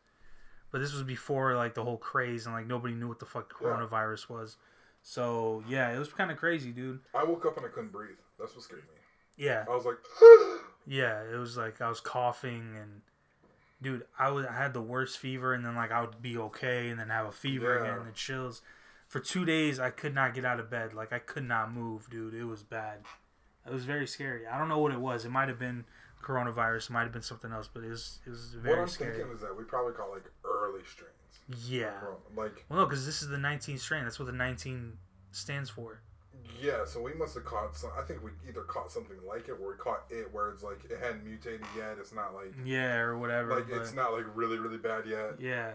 but 0.71 0.79
this 0.81 0.93
was 0.93 1.03
before 1.03 1.55
like 1.55 1.73
the 1.75 1.83
whole 1.83 1.97
craze 1.97 2.45
and 2.45 2.55
like 2.55 2.67
nobody 2.67 2.93
knew 2.93 3.07
what 3.07 3.19
the 3.19 3.25
fuck 3.25 3.53
Yeah. 3.61 3.67
coronavirus 3.67 4.29
was. 4.29 4.57
So 5.03 5.63
yeah, 5.67 5.93
it 5.93 5.99
was 5.99 6.11
kind 6.13 6.31
of 6.31 6.37
crazy, 6.37 6.71
dude. 6.71 6.99
I 7.13 7.23
woke 7.23 7.45
up 7.45 7.57
and 7.57 7.65
I 7.65 7.69
couldn't 7.69 7.91
breathe. 7.91 8.17
That's 8.39 8.53
what 8.55 8.63
scared 8.63 8.81
me. 8.83 8.95
Yeah, 9.37 9.65
I 9.69 9.73
was 9.75 9.85
like, 9.85 9.97
yeah, 10.87 11.21
it 11.23 11.37
was 11.37 11.57
like 11.57 11.81
I 11.81 11.89
was 11.89 11.99
coughing 11.99 12.75
and. 12.79 13.01
Dude, 13.83 14.05
I 14.19 14.29
was 14.29 14.45
I 14.45 14.53
had 14.53 14.75
the 14.75 14.81
worst 14.81 15.17
fever, 15.17 15.55
and 15.55 15.65
then 15.65 15.73
like 15.75 15.91
I 15.91 16.01
would 16.01 16.21
be 16.21 16.37
okay, 16.37 16.89
and 16.89 16.99
then 16.99 17.09
have 17.09 17.25
a 17.25 17.31
fever 17.31 17.73
Yeah. 17.77 17.81
again, 17.81 17.97
and 17.97 18.07
the 18.07 18.11
chills. 18.11 18.61
For 19.07 19.19
two 19.19 19.43
days, 19.43 19.79
I 19.79 19.89
could 19.89 20.13
not 20.13 20.35
get 20.35 20.45
out 20.45 20.59
of 20.59 20.69
bed. 20.69 20.93
Like 20.93 21.11
I 21.11 21.17
could 21.17 21.45
not 21.47 21.73
move, 21.73 22.07
dude. 22.07 22.35
It 22.35 22.43
was 22.43 22.61
bad. 22.61 22.99
It 23.65 23.73
was 23.73 23.83
very 23.85 24.05
scary. 24.05 24.45
I 24.45 24.59
don't 24.59 24.69
know 24.69 24.77
what 24.77 24.91
it 24.91 24.99
was. 24.99 25.25
It 25.25 25.31
might 25.31 25.47
have 25.49 25.57
been 25.57 25.85
coronavirus. 26.21 26.89
Might 26.89 27.03
have 27.03 27.11
been 27.11 27.21
something 27.21 27.51
else, 27.51 27.69
but 27.73 27.83
it 27.83 27.89
was 27.89 28.19
it 28.25 28.29
was 28.29 28.53
very 28.55 28.75
what 28.75 28.81
I'm 28.83 28.87
scary. 28.87 29.15
thinking 29.17 29.33
is 29.35 29.41
that 29.41 29.55
we 29.57 29.63
probably 29.63 29.93
caught 29.93 30.11
like 30.11 30.25
early 30.45 30.81
strains. 30.89 31.11
Yeah. 31.67 31.91
Like, 32.35 32.65
Well, 32.69 32.79
no, 32.79 32.85
because 32.85 33.05
this 33.05 33.21
is 33.21 33.27
the 33.29 33.37
19 33.37 33.77
strain. 33.77 34.03
That's 34.03 34.19
what 34.19 34.25
the 34.27 34.31
19 34.31 34.97
stands 35.31 35.69
for. 35.69 36.01
yeah, 36.61 36.85
so 36.85 37.01
we 37.01 37.13
must 37.13 37.33
have 37.35 37.43
caught 37.45 37.75
some. 37.75 37.91
I 37.97 38.03
think 38.03 38.23
we 38.23 38.31
either 38.47 38.61
caught 38.61 38.91
something 38.91 39.17
like 39.27 39.47
it, 39.49 39.53
or 39.61 39.69
we 39.71 39.77
caught 39.77 40.03
it 40.09 40.31
where 40.33 40.49
it's 40.49 40.63
like 40.63 40.85
it 40.89 40.97
hadn't 41.01 41.25
mutated 41.25 41.65
yet. 41.75 41.97
It's 41.99 42.13
not 42.13 42.33
like 42.33 42.53
Yeah, 42.63 42.97
or 42.97 43.17
whatever. 43.17 43.55
like 43.55 43.69
it's 43.69 43.93
not 43.93 44.13
like 44.13 44.25
really 44.35 44.57
really 44.57 44.77
bad 44.77 45.05
yet. 45.05 45.35
yeah. 45.39 45.71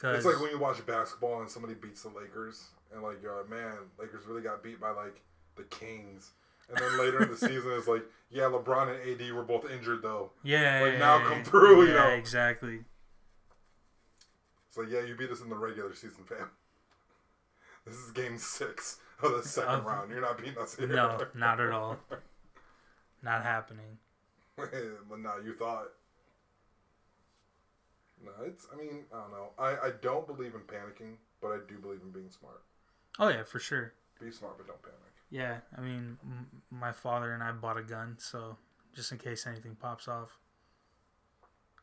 It's 0.00 0.24
like 0.24 0.40
when 0.40 0.50
you 0.52 0.58
watch 0.60 0.84
basketball 0.86 1.40
and 1.40 1.50
somebody 1.50 1.74
beats 1.74 2.02
the 2.04 2.10
Lakers, 2.10 2.68
and 2.92 3.02
like, 3.02 3.18
uh, 3.24 3.48
man, 3.50 3.72
Lakers 3.98 4.26
really 4.26 4.42
got 4.42 4.62
beat 4.62 4.80
by 4.80 4.90
like 4.90 5.20
the 5.56 5.64
Kings. 5.64 6.30
And 6.68 6.76
then 6.78 6.98
later 6.98 7.22
in 7.22 7.30
the 7.30 7.36
season, 7.36 7.72
it's 7.72 7.88
like, 7.88 8.02
yeah, 8.30 8.42
LeBron 8.44 8.94
and 8.94 9.20
AD 9.20 9.32
were 9.32 9.42
both 9.42 9.70
injured 9.70 10.02
though. 10.02 10.30
yeah, 10.42 10.80
like, 10.82 10.92
yeah, 10.94 10.98
now 10.98 11.18
yeah, 11.18 11.24
come 11.24 11.38
yeah. 11.38 11.44
through, 11.44 11.86
you 11.88 11.94
know. 11.94 12.08
exactly. 12.08 12.80
It's 14.68 14.76
like, 14.76 14.88
yeah, 14.90 15.00
you 15.02 15.14
beat 15.16 15.30
us 15.30 15.40
in 15.40 15.48
the 15.48 15.56
regular 15.56 15.94
season, 15.94 16.24
fam. 16.28 16.50
This 17.86 17.96
is 17.96 18.10
game 18.10 18.36
six 18.36 18.98
of 19.22 19.32
the 19.32 19.42
second 19.42 19.76
Of- 19.76 19.86
round. 19.86 20.10
You're 20.10 20.20
not 20.20 20.36
beating 20.36 20.58
us 20.58 20.76
here. 20.76 20.86
No, 20.88 21.18
not 21.34 21.58
at 21.58 21.70
all. 21.70 21.96
Not 23.22 23.42
happening. 23.42 23.96
but 24.56 25.18
now 25.20 25.36
you 25.42 25.54
thought. 25.54 25.86
No, 28.22 28.32
it's. 28.44 28.66
I 28.72 28.76
mean, 28.76 29.04
I 29.14 29.20
don't 29.20 29.30
know. 29.30 29.48
I 29.58 29.68
I 29.86 29.90
don't 30.02 30.26
believe 30.26 30.54
in 30.54 30.60
panicking, 30.62 31.14
but 31.40 31.48
I 31.48 31.58
do 31.68 31.78
believe 31.78 32.00
in 32.02 32.10
being 32.10 32.30
smart. 32.30 32.62
Oh 33.18 33.28
yeah, 33.28 33.44
for 33.44 33.58
sure. 33.60 33.92
Be 34.20 34.30
smart, 34.32 34.58
but 34.58 34.66
don't 34.66 34.82
panic. 34.82 35.07
Yeah, 35.30 35.58
I 35.76 35.80
mean, 35.80 36.16
m- 36.24 36.46
my 36.70 36.92
father 36.92 37.32
and 37.32 37.42
I 37.42 37.52
bought 37.52 37.76
a 37.76 37.82
gun, 37.82 38.16
so 38.18 38.56
just 38.94 39.12
in 39.12 39.18
case 39.18 39.46
anything 39.46 39.76
pops 39.78 40.08
off. 40.08 40.38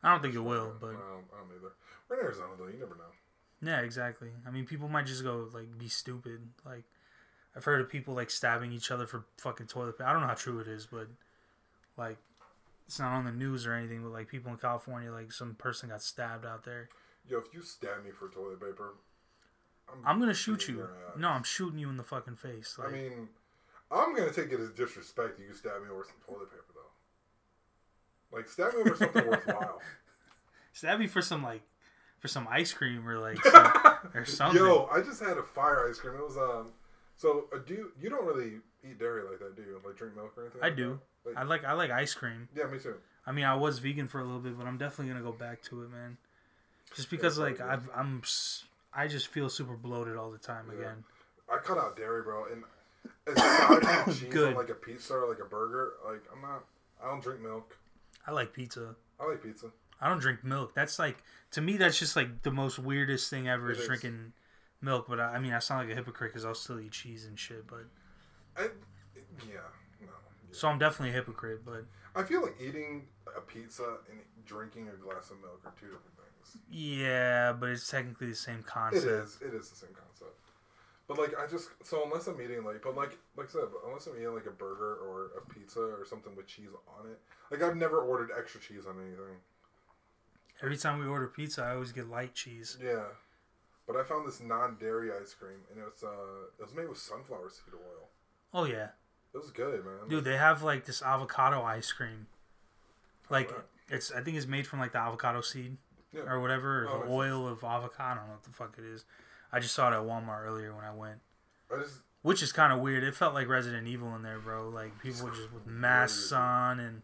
I 0.02 0.10
don't 0.10 0.20
think 0.22 0.34
it 0.34 0.40
will, 0.40 0.72
but 0.80 0.88
I 0.88 0.92
don't, 0.92 1.24
I 1.34 1.38
don't 1.40 1.50
either. 1.56 1.72
We're 2.08 2.18
in 2.20 2.24
Arizona 2.24 2.52
though. 2.58 2.66
You 2.66 2.78
never 2.78 2.94
know. 2.96 3.04
yeah, 3.62 3.80
exactly. 3.80 4.28
I 4.46 4.50
mean, 4.50 4.66
people 4.66 4.88
might 4.88 5.06
just 5.06 5.22
go 5.22 5.48
like 5.52 5.78
be 5.78 5.88
stupid. 5.88 6.40
Like 6.64 6.84
I've 7.56 7.64
heard 7.64 7.80
of 7.80 7.88
people 7.88 8.14
like 8.14 8.30
stabbing 8.30 8.72
each 8.72 8.90
other 8.90 9.06
for 9.06 9.24
fucking 9.38 9.66
toilet 9.66 9.96
paper. 9.98 10.08
I 10.08 10.12
don't 10.12 10.20
know 10.22 10.28
how 10.28 10.34
true 10.34 10.58
it 10.60 10.68
is, 10.68 10.86
but 10.86 11.08
like 11.96 12.18
it's 12.86 12.98
not 12.98 13.12
on 13.12 13.24
the 13.24 13.32
news 13.32 13.66
or 13.66 13.72
anything. 13.74 14.02
But 14.02 14.12
like 14.12 14.28
people 14.28 14.52
in 14.52 14.58
California, 14.58 15.10
like 15.10 15.32
some 15.32 15.54
person 15.54 15.88
got 15.88 16.02
stabbed 16.02 16.44
out 16.46 16.64
there. 16.64 16.88
Yo, 17.28 17.38
if 17.38 17.46
you 17.52 17.62
stab 17.62 18.04
me 18.04 18.10
for 18.10 18.28
toilet 18.28 18.60
paper, 18.60 18.94
I'm 20.04 20.20
gonna 20.20 20.34
shoot 20.34 20.68
you. 20.68 20.88
No, 21.16 21.28
I'm 21.28 21.42
shooting 21.42 21.78
you 21.78 21.88
in 21.88 21.96
the 21.96 22.02
fucking 22.02 22.36
face. 22.36 22.76
Like, 22.78 22.88
I 22.88 22.92
mean, 22.92 23.28
I'm 23.90 24.14
gonna 24.14 24.32
take 24.32 24.52
it 24.52 24.60
as 24.60 24.70
disrespect. 24.70 25.38
You 25.38 25.54
stab 25.54 25.82
me 25.82 25.88
over 25.90 26.04
some 26.04 26.16
toilet 26.26 26.50
paper, 26.50 26.64
though. 26.74 28.36
Like 28.36 28.48
stab 28.48 28.74
me 28.74 28.80
over 28.80 28.96
something 28.96 29.26
worthwhile. 29.30 29.80
Stab 30.72 30.98
me 30.98 31.06
for 31.06 31.22
some 31.22 31.42
like 31.42 31.62
for 32.18 32.28
some 32.28 32.46
ice 32.50 32.72
cream 32.72 33.06
or 33.08 33.18
like 33.18 33.42
some, 33.44 33.72
or 34.14 34.24
something. 34.24 34.62
Yo, 34.62 34.88
I 34.92 35.00
just 35.00 35.22
had 35.22 35.38
a 35.38 35.42
fire 35.42 35.88
ice 35.88 35.98
cream. 35.98 36.14
It 36.14 36.24
was 36.24 36.36
um. 36.36 36.72
So 37.16 37.46
uh, 37.54 37.58
do 37.66 37.74
you, 37.74 37.92
you 38.00 38.10
don't 38.10 38.26
really 38.26 38.56
eat 38.84 38.98
dairy 38.98 39.22
like 39.22 39.38
that, 39.38 39.56
do 39.56 39.62
you? 39.62 39.80
Like 39.84 39.96
drink 39.96 40.14
milk 40.16 40.34
or 40.36 40.42
anything? 40.42 40.60
I 40.62 40.66
like 40.66 40.76
do. 40.76 41.00
Like, 41.24 41.36
I 41.36 41.42
like 41.44 41.64
I 41.64 41.72
like 41.72 41.90
ice 41.90 42.14
cream. 42.14 42.48
yeah, 42.54 42.66
me 42.66 42.78
too. 42.78 42.96
I 43.26 43.32
mean, 43.32 43.44
I 43.44 43.56
was 43.56 43.78
vegan 43.78 44.06
for 44.06 44.20
a 44.20 44.24
little 44.24 44.40
bit, 44.40 44.56
but 44.58 44.66
I'm 44.66 44.78
definitely 44.78 45.12
gonna 45.12 45.24
go 45.24 45.32
back 45.32 45.62
to 45.64 45.82
it, 45.82 45.90
man. 45.90 46.18
Just 46.94 47.10
because 47.10 47.38
like 47.38 47.60
I've, 47.60 47.88
I'm 47.94 48.22
I 48.96 49.06
just 49.08 49.28
feel 49.28 49.48
super 49.48 49.76
bloated 49.76 50.16
all 50.16 50.30
the 50.30 50.38
time 50.38 50.64
Yeah. 50.72 50.78
again. 50.78 51.04
I 51.52 51.58
cut 51.58 51.78
out 51.78 51.96
dairy, 51.96 52.22
bro, 52.22 52.46
and 52.50 52.64
from 53.26 54.12
cheese 54.14 54.32
Good. 54.32 54.48
on 54.52 54.54
like 54.54 54.70
a 54.70 54.74
pizza 54.74 55.14
or 55.14 55.28
like 55.28 55.38
a 55.38 55.44
burger, 55.44 55.92
like 56.04 56.22
I'm 56.32 56.40
not. 56.40 56.64
I 57.02 57.08
don't 57.08 57.22
drink 57.22 57.40
milk. 57.40 57.76
I 58.26 58.32
like 58.32 58.52
pizza. 58.52 58.96
I 59.20 59.26
like 59.26 59.42
pizza. 59.42 59.66
I 60.00 60.08
don't 60.08 60.18
drink 60.18 60.42
milk. 60.42 60.74
That's 60.74 60.98
like 60.98 61.18
to 61.52 61.60
me, 61.60 61.76
that's 61.76 61.98
just 61.98 62.16
like 62.16 62.42
the 62.42 62.50
most 62.50 62.78
weirdest 62.78 63.30
thing 63.30 63.48
ever 63.48 63.70
It 63.70 63.78
is 63.78 63.86
drinking 63.86 64.32
milk. 64.80 65.06
But 65.08 65.20
I, 65.20 65.34
I 65.34 65.38
mean, 65.38 65.52
I 65.52 65.58
sound 65.60 65.82
like 65.86 65.92
a 65.92 65.94
hypocrite 65.94 66.32
because 66.32 66.44
I'll 66.44 66.54
still 66.54 66.80
eat 66.80 66.92
cheese 66.92 67.26
and 67.26 67.38
shit. 67.38 67.66
But 67.66 67.84
I, 68.56 68.62
yeah, 69.48 69.60
no. 70.00 70.08
so 70.50 70.68
I'm 70.68 70.78
definitely 70.78 71.10
a 71.10 71.12
hypocrite. 71.12 71.64
But 71.64 71.84
I 72.16 72.22
feel 72.24 72.42
like 72.42 72.56
eating 72.60 73.04
a 73.36 73.40
pizza 73.40 73.98
and 74.10 74.18
drinking 74.46 74.88
a 74.88 74.96
glass 74.96 75.30
of 75.30 75.40
milk 75.40 75.60
are 75.64 75.72
two 75.78 75.86
different. 75.86 76.02
Yeah, 76.70 77.52
but 77.52 77.70
it's 77.70 77.88
technically 77.88 78.28
the 78.28 78.34
same 78.34 78.62
concept. 78.62 79.04
is. 79.06 79.38
It 79.42 79.54
is 79.54 79.70
the 79.70 79.76
same 79.76 79.90
concept. 79.94 80.34
But 81.08 81.18
like 81.18 81.38
I 81.38 81.46
just 81.46 81.68
so 81.84 82.02
unless 82.04 82.26
I'm 82.26 82.40
eating 82.40 82.64
like 82.64 82.82
but 82.82 82.96
like 82.96 83.16
like 83.36 83.46
I 83.48 83.52
said 83.52 83.62
unless 83.86 84.06
I'm 84.08 84.16
eating 84.16 84.34
like 84.34 84.46
a 84.46 84.50
burger 84.50 84.96
or 84.96 85.30
a 85.38 85.52
pizza 85.52 85.80
or 85.80 86.04
something 86.04 86.34
with 86.34 86.48
cheese 86.48 86.70
on 86.98 87.08
it 87.08 87.20
like 87.50 87.62
I've 87.62 87.76
never 87.76 88.00
ordered 88.00 88.30
extra 88.36 88.60
cheese 88.60 88.86
on 88.88 88.96
anything. 89.00 89.36
Every 90.62 90.76
time 90.76 90.98
we 90.98 91.06
order 91.06 91.28
pizza, 91.28 91.62
I 91.62 91.74
always 91.74 91.92
get 91.92 92.08
light 92.08 92.34
cheese. 92.34 92.76
Yeah, 92.82 93.04
but 93.86 93.94
I 93.94 94.02
found 94.02 94.26
this 94.26 94.40
non-dairy 94.40 95.10
ice 95.12 95.32
cream 95.34 95.58
and 95.70 95.78
it 95.80 95.84
was 95.84 96.02
uh 96.02 96.46
it 96.58 96.62
was 96.64 96.74
made 96.74 96.88
with 96.88 96.98
sunflower 96.98 97.50
seed 97.50 97.74
oil. 97.74 98.08
Oh 98.52 98.64
yeah, 98.64 98.88
It 99.32 99.38
was 99.38 99.50
good, 99.52 99.84
man. 99.84 100.08
dude. 100.08 100.24
They 100.24 100.36
have 100.36 100.64
like 100.64 100.86
this 100.86 101.02
avocado 101.02 101.62
ice 101.62 101.92
cream. 101.92 102.26
Like 103.30 103.52
Right. 103.52 103.60
it's, 103.90 104.10
I 104.10 104.22
think 104.22 104.36
it's 104.38 104.46
made 104.46 104.66
from 104.66 104.80
like 104.80 104.90
the 104.92 104.98
avocado 104.98 105.40
seed 105.40 105.76
Yeah. 106.12 106.22
or 106.22 106.40
whatever, 106.40 106.84
or 106.84 106.88
Oh, 106.88 107.02
the 107.04 107.10
oil 107.12 107.46
of 107.48 107.62
avocado. 107.64 108.04
I 108.10 108.14
don't 108.14 108.26
know 108.26 108.32
what 108.32 108.42
the 108.44 108.50
fuck 108.50 108.76
it 108.78 108.84
is. 108.84 109.04
I 109.52 109.60
just 109.60 109.74
saw 109.74 109.90
it 109.90 109.94
at 109.94 110.02
Walmart 110.02 110.44
earlier 110.44 110.74
when 110.74 110.84
I 110.84 110.92
went. 110.94 111.18
I 111.74 111.80
just 111.82 112.00
Which 112.22 112.42
is 112.42 112.52
kind 112.52 112.72
of 112.72 112.80
weird. 112.80 113.04
It 113.04 113.14
felt 113.14 113.34
like 113.34 113.48
Resident 113.48 113.86
Evil 113.86 114.14
in 114.16 114.22
there, 114.22 114.38
bro. 114.38 114.68
Like 114.68 115.00
people 115.02 115.28
just 115.30 115.52
with 115.52 115.66
masks 115.66 116.32
on 116.32 116.80
and 116.80 117.02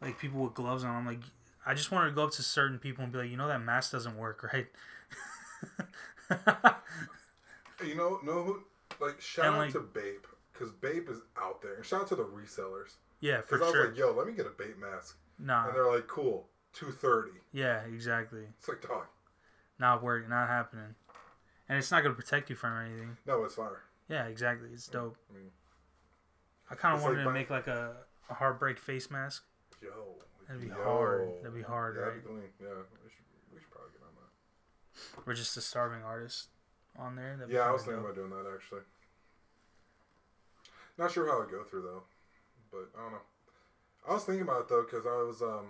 like 0.00 0.18
people 0.18 0.40
with 0.42 0.54
gloves 0.54 0.84
on. 0.84 0.94
I'm 0.94 1.06
like, 1.06 1.20
I 1.66 1.74
just 1.74 1.90
wanted 1.90 2.10
to 2.10 2.14
go 2.14 2.24
up 2.24 2.32
to 2.32 2.42
certain 2.42 2.78
people 2.78 3.04
and 3.04 3.12
be 3.12 3.18
like, 3.20 3.30
you 3.30 3.36
know 3.36 3.48
that 3.48 3.62
mask 3.62 3.92
doesn't 3.92 4.16
work, 4.16 4.42
right? 4.52 4.66
you 7.84 7.94
know 7.94 8.18
know 8.24 8.42
who 8.42 8.60
like 9.00 9.20
shout 9.20 9.46
And, 9.46 9.54
out 9.54 9.58
like- 9.60 9.72
to 9.72 9.80
Bape 9.80 10.26
because 10.52 10.70
Bape 10.72 11.08
is 11.08 11.18
out 11.40 11.60
there 11.62 11.74
and 11.74 11.84
shout 11.84 12.02
out 12.02 12.08
to 12.08 12.16
the 12.16 12.24
resellers 12.24 12.94
yeah, 13.20 13.40
for 13.40 13.58
because 13.58 13.74
I 13.74 13.78
was 13.78 13.88
like 13.90 13.98
yo 13.98 14.12
let 14.12 14.26
me 14.26 14.32
get 14.34 14.46
a 14.46 14.50
Bape 14.50 14.78
mask 14.78 15.16
nah, 15.38 15.66
and 15.66 15.74
they're 15.74 15.90
like 15.90 16.06
cool 16.06 16.46
two 16.74 16.90
thirty. 16.90 17.30
yeah, 17.52 17.80
exactly. 17.84 18.42
It's 18.58 18.68
like 18.68 18.82
dog. 18.82 19.06
Not 19.78 20.02
working, 20.02 20.28
not 20.30 20.48
happening, 20.48 20.94
and 21.68 21.78
it's 21.78 21.90
not 21.90 22.02
gonna 22.02 22.14
protect 22.14 22.50
you 22.50 22.56
from 22.56 22.78
anything. 22.86 23.16
No, 23.26 23.42
it's 23.44 23.54
fire. 23.54 23.82
Yeah, 24.08 24.26
exactly. 24.26 24.68
It's 24.72 24.86
dope. 24.86 25.16
I 25.30 25.34
mean, 25.34 25.50
I 26.70 26.74
kind 26.74 26.94
of 26.96 27.02
wanted 27.02 27.16
like 27.16 27.24
to 27.24 27.30
my- 27.30 27.32
make 27.38 27.50
like 27.50 27.66
a, 27.66 27.96
a 28.30 28.34
heartbreak 28.34 28.78
face 28.78 29.10
mask. 29.10 29.42
yo, 29.82 29.88
That'd 30.46 30.62
be 30.62 30.68
yo. 30.68 30.74
hard. 30.84 31.28
That'd 31.40 31.54
be 31.54 31.62
hard, 31.62 31.96
yeah, 31.96 32.02
right? 32.02 32.20
Yeah, 32.26 32.66
we 33.02 33.10
should 33.10 33.24
we 33.52 33.58
should 33.60 33.70
probably 33.70 33.90
get 33.92 34.02
on 34.02 34.14
that. 34.16 35.26
We're 35.26 35.34
just 35.34 35.56
a 35.56 35.60
starving 35.60 36.02
artist 36.04 36.48
on 36.98 37.16
there. 37.16 37.36
That'd 37.38 37.52
Yeah, 37.52 37.62
I 37.62 37.70
was 37.72 37.82
thinking 37.82 38.02
dope. 38.02 38.12
about 38.12 38.28
doing 38.28 38.30
that 38.44 38.50
actually. 38.54 38.82
Not 40.96 41.10
sure 41.10 41.26
how 41.26 41.42
I'd 41.42 41.50
go 41.50 41.64
through 41.64 41.82
though, 41.82 42.02
but 42.70 42.88
I 42.96 43.02
don't 43.02 43.12
know. 43.12 43.18
I 44.08 44.12
was 44.14 44.24
thinking 44.24 44.42
about 44.42 44.60
it 44.62 44.68
though 44.68 44.82
because 44.88 45.06
I 45.06 45.22
was 45.22 45.42
um 45.42 45.66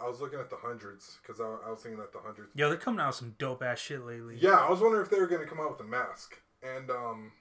I 0.00 0.08
was 0.08 0.20
looking 0.20 0.38
at 0.38 0.50
the 0.50 0.56
hundreds 0.56 1.18
because 1.22 1.40
I, 1.40 1.44
I 1.66 1.70
was 1.70 1.80
thinking 1.82 1.98
that 1.98 2.12
the 2.12 2.18
hundreds. 2.18 2.50
Yo, 2.54 2.68
they're 2.68 2.78
coming 2.78 3.00
out 3.00 3.08
with 3.08 3.16
some 3.16 3.34
dope 3.38 3.62
ass 3.62 3.78
shit 3.78 4.04
lately. 4.04 4.36
Yeah, 4.40 4.56
I 4.58 4.70
was 4.70 4.80
wondering 4.80 5.02
if 5.04 5.10
they 5.10 5.18
were 5.18 5.26
gonna 5.26 5.46
come 5.46 5.60
out 5.60 5.70
with 5.70 5.80
a 5.80 5.88
mask, 5.90 6.38
and 6.62 6.90
um, 6.90 7.32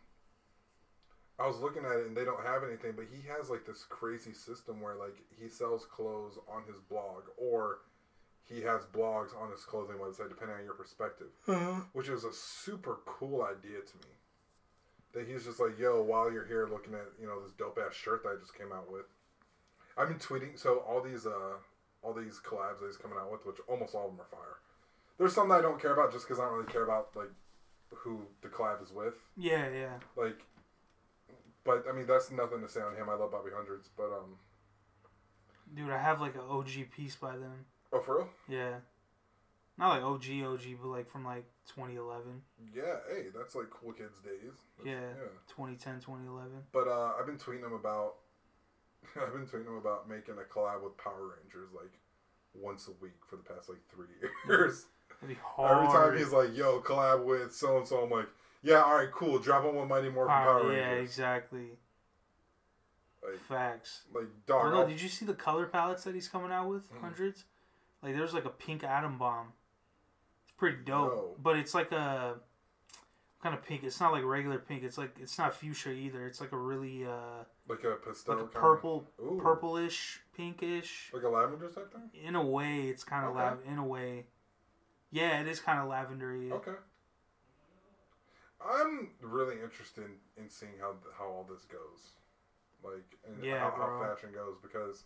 I 1.40 1.48
was 1.48 1.58
looking 1.60 1.84
at 1.84 1.92
it 1.98 2.08
and 2.08 2.16
they 2.16 2.24
don't 2.24 2.46
have 2.46 2.64
anything, 2.64 2.94
but 2.96 3.06
he 3.12 3.28
has 3.28 3.50
like 3.50 3.66
this 3.66 3.84
crazy 3.84 4.34
system 4.34 4.80
where 4.82 4.96
like 4.96 5.18
he 5.38 5.50
sells 5.50 5.86
clothes 5.86 6.38
on 6.50 6.64
his 6.66 6.80
blog 6.90 7.24
or 7.38 7.80
he 8.46 8.62
has 8.62 8.84
blogs 8.86 9.36
on 9.42 9.52
his 9.52 9.64
clothing 9.66 9.98
website 9.98 10.30
depending 10.30 10.56
on 10.58 10.64
your 10.64 10.76
perspective, 10.76 11.28
Uh-huh. 11.48 11.82
which 11.94 12.08
is 12.10 12.24
a 12.24 12.32
super 12.32 13.00
cool 13.06 13.42
idea 13.44 13.80
to 13.82 13.98
me. 14.08 14.14
That 15.14 15.28
he's 15.28 15.46
just 15.46 15.60
like, 15.60 15.78
yo, 15.80 16.02
while 16.04 16.32
you're 16.32 16.46
here 16.46 16.68
looking 16.72 16.94
at 16.94 17.08
you 17.20 17.26
know 17.28 17.42
this 17.42 17.52
dope 17.54 17.80
ass 17.86 17.96
shirt 17.96 18.24
that 18.24 18.30
I 18.30 18.40
just 18.40 18.56
came 18.58 18.72
out 18.72 18.90
with, 18.92 19.06
I've 19.98 20.08
been 20.08 20.20
tweeting. 20.20 20.58
So 20.58 20.84
all 20.88 21.02
these 21.02 21.26
uh 21.26 21.58
all 22.06 22.14
these 22.14 22.40
collabs 22.46 22.80
that 22.80 22.86
he's 22.88 22.98
coming 22.98 23.18
out 23.20 23.32
with, 23.32 23.46
which 23.46 23.58
almost 23.68 23.96
all 23.96 24.06
of 24.06 24.12
them 24.12 24.22
are 24.22 24.30
fire. 24.30 24.58
There's 25.18 25.34
some 25.34 25.50
that 25.50 25.56
I 25.60 25.62
don't 25.62 25.82
care 25.82 25.94
about 25.94 26.12
just 26.12 26.28
because 26.28 26.40
I 26.40 26.46
don't 26.46 26.54
really 26.54 26.72
care 26.72 26.84
about 26.84 27.10
like 27.16 27.32
who 27.94 28.22
the 28.42 28.48
collab 28.50 28.84
is 28.84 28.92
with. 28.92 29.16
Yeah, 29.38 29.70
yeah. 29.70 29.94
Like, 30.16 30.40
but 31.64 31.86
I 31.90 31.96
mean 31.96 32.06
that's 32.06 32.32
nothing 32.32 32.62
to 32.62 32.70
say 32.70 32.82
on 32.82 32.96
him. 32.96 33.10
I 33.10 33.16
love 33.16 33.32
Bobby 33.32 33.50
Hundreds, 33.56 33.90
but 33.98 34.06
um, 34.12 34.38
Dude, 35.74 35.90
I 35.90 35.98
have 35.98 36.22
like 36.22 36.36
an 36.36 36.42
OG 36.48 36.92
piece 36.96 37.16
by 37.16 37.32
them. 37.38 37.66
oh 37.92 38.00
for 38.02 38.18
real? 38.18 38.30
Yeah. 38.48 38.76
Not 39.78 39.90
like 39.90 40.04
OG, 40.04 40.26
OG, 40.46 40.62
but 40.82 40.88
like 40.88 41.10
from 41.10 41.26
like 41.26 41.44
2011, 41.76 42.42
Yeah, 42.74 42.84
hey, 43.12 43.26
that's 43.38 43.56
like 43.56 43.70
cool 43.72 43.92
kids 43.92 44.20
days. 44.20 44.54
That's- 44.78 44.86
Yeah. 44.86 45.00
yeah. 45.22 45.28
2010, 45.50 45.96
2011. 46.00 46.52
But 46.72 46.88
uh, 46.88 47.14
I've 47.20 47.26
been 47.26 47.38
tweeting 47.38 47.66
him 47.66 47.74
about. 47.74 48.16
I've 49.22 49.34
been 49.34 49.46
tweeting 49.46 49.68
him 49.68 49.78
about 49.78 50.10
making 50.10 50.36
a 50.36 50.54
collab 50.54 50.84
with 50.84 50.98
Power 50.98 51.34
Rangers 51.42 51.70
like 51.76 51.92
once 52.54 52.88
a 52.88 52.92
week 53.04 53.14
for 53.30 53.36
the 53.38 53.44
past 53.44 53.70
like 53.70 53.80
three 53.94 54.08
years. 54.48 54.86
That'd 55.22 55.36
be 55.36 55.42
hard. 55.44 55.78
Every 55.78 55.88
time 55.94 56.18
he's 56.18 56.32
like, 56.34 56.56
"Yo, 56.56 56.82
collab 56.82 57.24
with 57.26 57.54
so 57.54 57.78
and 57.78 57.88
so," 57.88 58.04
I'm 58.04 58.10
like, 58.10 58.28
"Yeah, 58.64 58.82
all 58.84 58.96
right, 58.96 59.12
cool. 59.12 59.40
Drop 59.40 59.64
on 59.66 59.76
one 59.76 59.88
Mighty 59.88 60.10
Morphin 60.10 60.34
Power- 60.34 60.62
Power 60.62 60.74
yeah, 60.76 60.90
Rangers." 60.92 61.10
exactly. 61.10 61.68
Like, 63.24 63.42
Facts. 63.48 64.02
like 64.14 64.26
dog. 64.46 64.64
don't 64.66 64.74
know, 64.74 64.88
did 64.88 65.02
you 65.02 65.10
see 65.10 65.26
the 65.26 65.34
color 65.34 65.66
palettes 65.66 66.04
that 66.04 66.14
he's 66.14 66.28
coming 66.28 66.52
out 66.52 66.70
with? 66.70 66.92
Mm. 66.94 67.02
Hundreds? 67.02 67.46
Like 68.04 68.14
there's 68.16 68.34
like 68.34 68.46
a 68.46 68.50
pink 68.52 68.84
atom 68.84 69.18
bomb. 69.18 69.54
It's 70.44 70.54
pretty 70.58 70.78
dope. 70.86 71.12
No. 71.12 71.36
But 71.42 71.58
it's 71.58 71.74
like 71.74 71.92
a 71.92 72.36
kind 73.46 73.54
of 73.56 73.64
pink. 73.64 73.84
It's 73.84 74.00
not 74.00 74.12
like 74.12 74.24
regular 74.24 74.58
pink. 74.58 74.82
It's 74.84 74.98
like 74.98 75.16
it's 75.22 75.38
not 75.38 75.54
fuchsia 75.54 75.92
either. 75.92 76.26
It's 76.26 76.42
like 76.42 76.52
a 76.52 76.58
really 76.58 77.06
uh 77.06 77.44
like 77.70 77.84
a 77.84 77.96
pastel, 78.04 78.38
like 78.38 78.46
a 78.46 78.48
purple 78.48 79.08
purplish, 79.40 80.20
pinkish. 80.36 81.12
like 81.14 81.22
a 81.22 81.30
lavender 81.30 81.68
type 81.70 81.94
thing. 81.94 82.10
In 82.26 82.36
a 82.36 82.44
way, 82.44 82.86
it's 82.88 83.04
kind 83.04 83.24
of 83.24 83.32
Okay. 83.36 83.40
lav- 83.46 83.60
in 83.72 83.78
a 83.78 83.86
way. 83.86 84.26
Yeah, 85.12 85.42
it 85.42 85.48
is 85.48 85.60
kind 85.60 85.80
of 85.80 85.88
lavendery. 85.88 86.52
Okay. 86.54 86.72
I'm 88.68 89.12
really 89.22 89.62
interested 89.62 90.06
in 90.38 90.50
seeing 90.50 90.72
how 90.82 90.94
how 91.16 91.26
all 91.26 91.48
this 91.48 91.66
goes, 91.66 92.14
like 92.84 93.16
and 93.28 93.44
Yeah, 93.44 93.60
how, 93.60 93.70
how 93.78 94.02
fashion 94.10 94.30
goes 94.34 94.56
because 94.60 95.04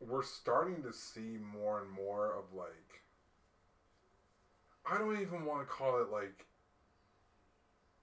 we're 0.00 0.22
starting 0.22 0.82
to 0.84 0.92
see 0.94 1.36
more 1.54 1.82
and 1.82 1.90
more 1.90 2.32
of 2.32 2.44
like 2.54 3.02
I 4.90 4.96
don't 4.96 5.20
even 5.20 5.44
want 5.44 5.60
to 5.60 5.66
call 5.66 6.00
it 6.00 6.10
like 6.10 6.46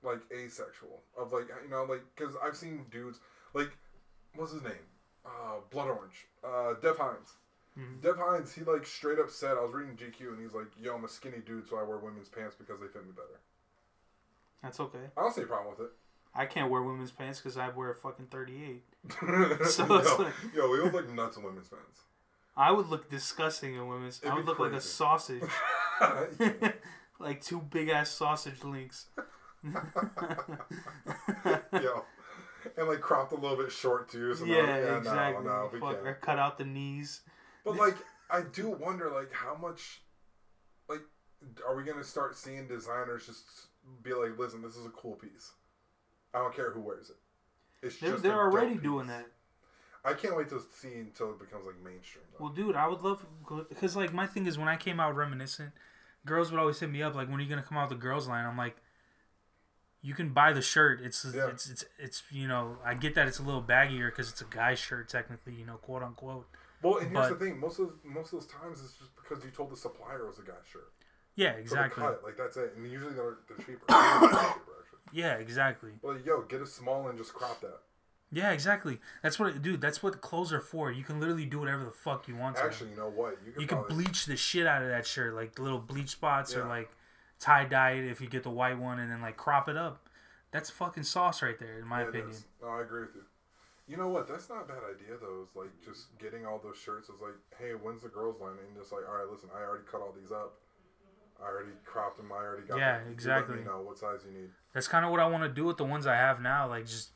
like 0.04 0.20
asexual 0.32 1.02
of 1.18 1.32
like 1.34 1.48
you 1.64 1.70
know 1.70 1.84
like 1.86 2.02
because 2.16 2.36
I've 2.44 2.56
seen 2.56 2.86
dudes 2.92 3.20
like 3.54 3.70
what's 4.36 4.52
his 4.52 4.62
name 4.64 4.74
uh 5.26 5.56
Blood 5.72 5.90
Orange 5.90 6.28
uh 6.44 6.74
Dev 6.82 6.98
Hynes 6.98 7.34
Mhm. 7.78 8.02
Dev 8.02 8.16
Hynes 8.16 8.54
he 8.54 8.64
like 8.64 8.86
straight 8.88 9.20
up 9.20 9.30
said 9.30 9.52
I 9.58 9.62
was 9.64 9.72
reading 9.74 9.96
GQ 9.96 10.30
and 10.34 10.42
he's 10.42 10.54
like 10.54 10.68
yo 10.82 10.96
I'm 10.96 11.04
a 11.06 11.08
skinny 11.10 11.40
dude 11.46 11.68
so 11.68 11.78
I 11.78 11.84
wear 11.84 11.98
women's 11.98 12.30
pants 12.30 12.56
because 12.58 12.80
they 12.80 12.88
fit 12.88 13.06
me 13.06 13.12
better 13.12 13.40
That's 14.64 14.80
okay. 14.80 15.12
I 15.16 15.22
don't 15.22 15.34
see 15.34 15.42
a 15.44 15.46
problem 15.46 15.76
with 15.78 15.88
it 15.88 15.92
I 16.36 16.46
can't 16.46 16.70
wear 16.72 16.82
women's 16.84 17.12
pants 17.12 17.40
because 17.40 17.58
I 17.58 17.70
wear 17.70 17.90
a 17.92 17.96
fucking 17.96 18.28
38. 18.28 18.84
so 19.66 19.86
yo, 19.88 19.96
like- 20.18 20.34
yo, 20.54 20.70
we 20.70 20.78
look 20.82 20.94
like 20.94 21.10
nuts 21.10 21.38
in 21.38 21.42
women's 21.44 21.68
pants. 21.68 22.02
I 22.56 22.72
would 22.72 22.88
look 22.90 23.10
disgusting 23.10 23.74
in 23.76 23.88
women's. 23.88 24.20
It'd 24.20 24.32
I 24.32 24.36
would 24.36 24.46
look 24.46 24.60
like 24.60 24.74
a 24.74 24.82
sausage. 24.82 25.42
like 27.20 27.42
two 27.42 27.60
big 27.62 27.90
ass 27.90 28.10
sausage 28.12 28.64
links. 28.64 29.08
yo, 31.74 32.06
and 32.78 32.88
like 32.88 33.02
cropped 33.02 33.32
a 33.32 33.36
little 33.36 33.58
bit 33.58 33.72
short 33.72 34.10
too. 34.10 34.34
So 34.34 34.46
yeah, 34.46 34.62
no, 34.62 34.66
yeah, 34.66 34.98
exactly. 34.98 35.46
No, 35.46 35.70
no, 35.72 35.80
Fuck, 35.80 36.06
or 36.06 36.14
cut 36.22 36.40
out 36.40 36.58
the 36.58 36.66
knees. 36.66 37.22
But 37.66 37.78
like, 37.78 37.96
I 38.30 38.42
do 38.42 38.70
wonder, 38.70 39.10
like, 39.12 39.34
how 39.34 39.56
much, 39.56 40.02
like, 40.88 41.02
are 41.68 41.76
we 41.76 41.84
gonna 41.84 42.04
start 42.04 42.38
seeing 42.38 42.68
designers 42.68 43.26
just 43.26 43.44
be 44.04 44.14
like, 44.14 44.38
"Listen, 44.38 44.62
this 44.62 44.76
is 44.76 44.86
a 44.86 44.90
cool 44.90 45.16
piece. 45.16 45.52
I 46.34 46.40
don't 46.40 46.56
care 46.56 46.72
who 46.72 46.82
wears 46.82 47.10
it." 47.10 47.18
It's 47.82 48.00
They're, 48.00 48.12
just 48.12 48.24
they're 48.24 48.40
already 48.40 48.76
doing 48.76 49.08
that. 49.08 49.26
I 50.04 50.14
can't 50.14 50.38
wait 50.38 50.50
to 50.50 50.62
see 50.74 50.96
until 50.96 51.32
it 51.32 51.40
becomes 51.40 51.66
like 51.66 51.76
mainstream. 51.84 52.24
Though. 52.32 52.46
Well, 52.46 52.54
dude, 52.54 52.76
I 52.76 52.88
would 52.88 53.02
love 53.02 53.26
because 53.70 53.96
like 53.96 54.14
my 54.14 54.26
thing 54.26 54.46
is 54.46 54.58
when 54.58 54.70
I 54.70 54.78
came 54.78 55.00
out 55.00 55.16
reminiscent, 55.16 55.72
girls 56.26 56.52
would 56.52 56.60
always 56.60 56.80
hit 56.80 56.90
me 56.90 57.04
up 57.04 57.16
like, 57.16 57.30
"When 57.30 57.40
are 57.40 57.44
you 57.44 57.50
gonna 57.50 57.64
come 57.64 57.78
out 57.78 57.90
with 57.90 58.00
the 58.00 58.02
girls 58.02 58.28
line?" 58.28 58.46
I'm 58.46 58.58
like, 58.58 58.78
"You 60.02 60.14
can 60.14 60.30
buy 60.30 60.54
the 60.54 60.62
shirt. 60.62 61.02
It's 61.02 61.26
Yeah. 61.26 61.48
it's 61.48 61.70
it's 61.70 61.86
it's 62.00 62.24
you 62.32 62.48
know 62.48 62.78
I 62.84 62.94
get 62.94 63.16
that 63.16 63.28
it's 63.28 63.40
a 63.40 63.44
little 63.44 63.64
baggier 63.64 64.10
because 64.10 64.30
it's 64.30 64.42
a 64.42 64.46
guy 64.50 64.76
shirt 64.76 65.10
technically, 65.10 65.54
you 65.54 65.66
know, 65.66 65.76
quote 65.78 66.04
unquote. 66.04 66.48
well, 66.84 66.98
and 66.98 67.12
here's 67.12 67.30
but- 67.30 67.40
the 67.40 67.46
thing: 67.46 67.60
most 67.60 67.80
of 67.80 67.92
most 68.04 68.34
of 68.34 68.40
those 68.40 68.48
times 68.48 68.82
it's 68.84 68.94
just 68.98 69.12
because 69.16 69.44
you 69.44 69.52
told 69.52 69.72
the 69.72 69.78
supplier 69.78 70.24
it 70.24 70.28
was 70.28 70.40
a 70.40 70.44
guy's 70.44 70.66
shirt. 70.72 70.92
Yeah, 71.36 71.54
So 71.54 71.60
exactly. 71.60 72.04
cut 72.04 72.14
it, 72.14 72.24
like 72.24 72.36
that's 72.38 72.58
it. 72.58 72.74
And 72.76 72.92
usually 72.92 73.14
they're, 73.14 73.38
they're 73.48 73.58
cheaper. 73.58 73.86
They're 73.90 74.30
cheaper. 74.30 74.62
Yeah, 75.14 75.36
exactly. 75.36 75.92
Well, 76.02 76.18
yo, 76.26 76.42
get 76.42 76.62
a 76.62 76.66
small 76.66 77.08
and 77.10 77.18
just 77.18 77.34
crop 77.34 77.62
that. 77.62 77.78
Yeah, 78.32 78.52
exactly. 78.52 79.00
That's 79.24 79.40
what, 79.40 79.62
dude. 79.62 79.80
That's 79.80 80.02
what 80.04 80.14
the 80.14 80.20
clothes 80.20 80.52
are 80.52 80.60
for. 80.60 80.92
You 80.92 81.04
can 81.04 81.20
literally 81.20 81.46
do 81.46 81.60
whatever 81.60 81.86
the 81.86 81.92
fuck 81.92 82.28
you 82.28 82.36
want 82.36 82.56
to. 82.58 82.64
Actually, 82.64 82.90
you 82.90 82.98
know 82.98 83.10
what? 83.10 83.38
You 83.46 83.52
could 83.54 83.62
you 83.62 83.68
can 83.68 83.78
probably, 83.78 84.04
bleach 84.04 84.26
the 84.26 84.36
shit 84.36 84.66
out 84.68 84.82
of 84.82 84.90
that 84.90 85.06
shirt, 85.06 85.34
like 85.36 85.56
the 85.56 85.62
little 85.62 85.80
bleach 85.80 86.10
spots, 86.10 86.54
or 86.56 86.66
like 86.66 86.90
tie 87.40 87.66
dye 87.66 87.92
it 87.92 88.06
if 88.06 88.22
you 88.22 88.28
get 88.28 88.44
the 88.44 88.50
white 88.50 88.78
one, 88.80 89.00
and 89.00 89.12
then 89.12 89.22
like 89.22 89.38
crop 89.38 89.68
it 89.70 89.78
up. 89.78 90.08
That's 90.52 90.70
fucking 90.70 91.04
sauce 91.04 91.42
right 91.42 91.60
there, 91.60 91.80
in 91.80 91.88
my 91.88 92.02
Yeah, 92.04 92.10
opinion. 92.10 92.38
No, 92.62 92.70
I 92.70 92.82
agree 92.82 93.02
with 93.02 93.16
you. 93.16 93.24
You 93.90 93.96
know 93.98 94.10
what? 94.10 94.28
That's 94.28 94.50
not 94.50 94.64
a 94.64 94.68
bad 94.68 94.84
idea 94.84 95.16
though. 95.20 95.42
It's 95.46 95.56
like 95.56 95.70
just 95.84 96.18
getting 96.20 96.46
all 96.46 96.60
those 96.62 96.78
shirts. 96.78 97.10
Is 97.10 97.22
like, 97.22 97.36
hey, 97.58 97.72
when's 97.72 98.04
the 98.04 98.10
girls' 98.10 98.40
line? 98.42 98.58
And 98.66 98.78
just 98.78 98.92
like, 98.92 99.04
all 99.08 99.16
right, 99.16 99.30
listen, 99.32 99.50
I 99.56 99.62
already 99.62 99.86
cut 99.90 100.02
all 100.02 100.14
these 100.20 100.32
up. 100.32 100.56
I 101.40 101.46
already 101.46 101.72
cropped 101.86 102.18
them. 102.18 102.32
I 102.32 102.36
already 102.36 102.68
got. 102.68 102.80
Yeah, 102.80 103.00
them. 103.00 103.12
Exactly. 103.12 103.58
Let 103.58 103.66
me 103.66 103.70
know 103.72 103.82
what 103.82 103.98
size 103.98 104.22
you 104.26 104.38
need. 104.38 104.50
That's 104.74 104.88
kind 104.88 105.06
of 105.06 105.12
what 105.12 105.20
I 105.20 105.28
want 105.28 105.44
to 105.44 105.50
do 105.50 105.64
with 105.66 105.78
the 105.78 105.86
ones 105.86 106.08
I 106.08 106.16
have 106.16 106.42
now. 106.42 106.68
Like 106.68 106.86
just 106.86 107.12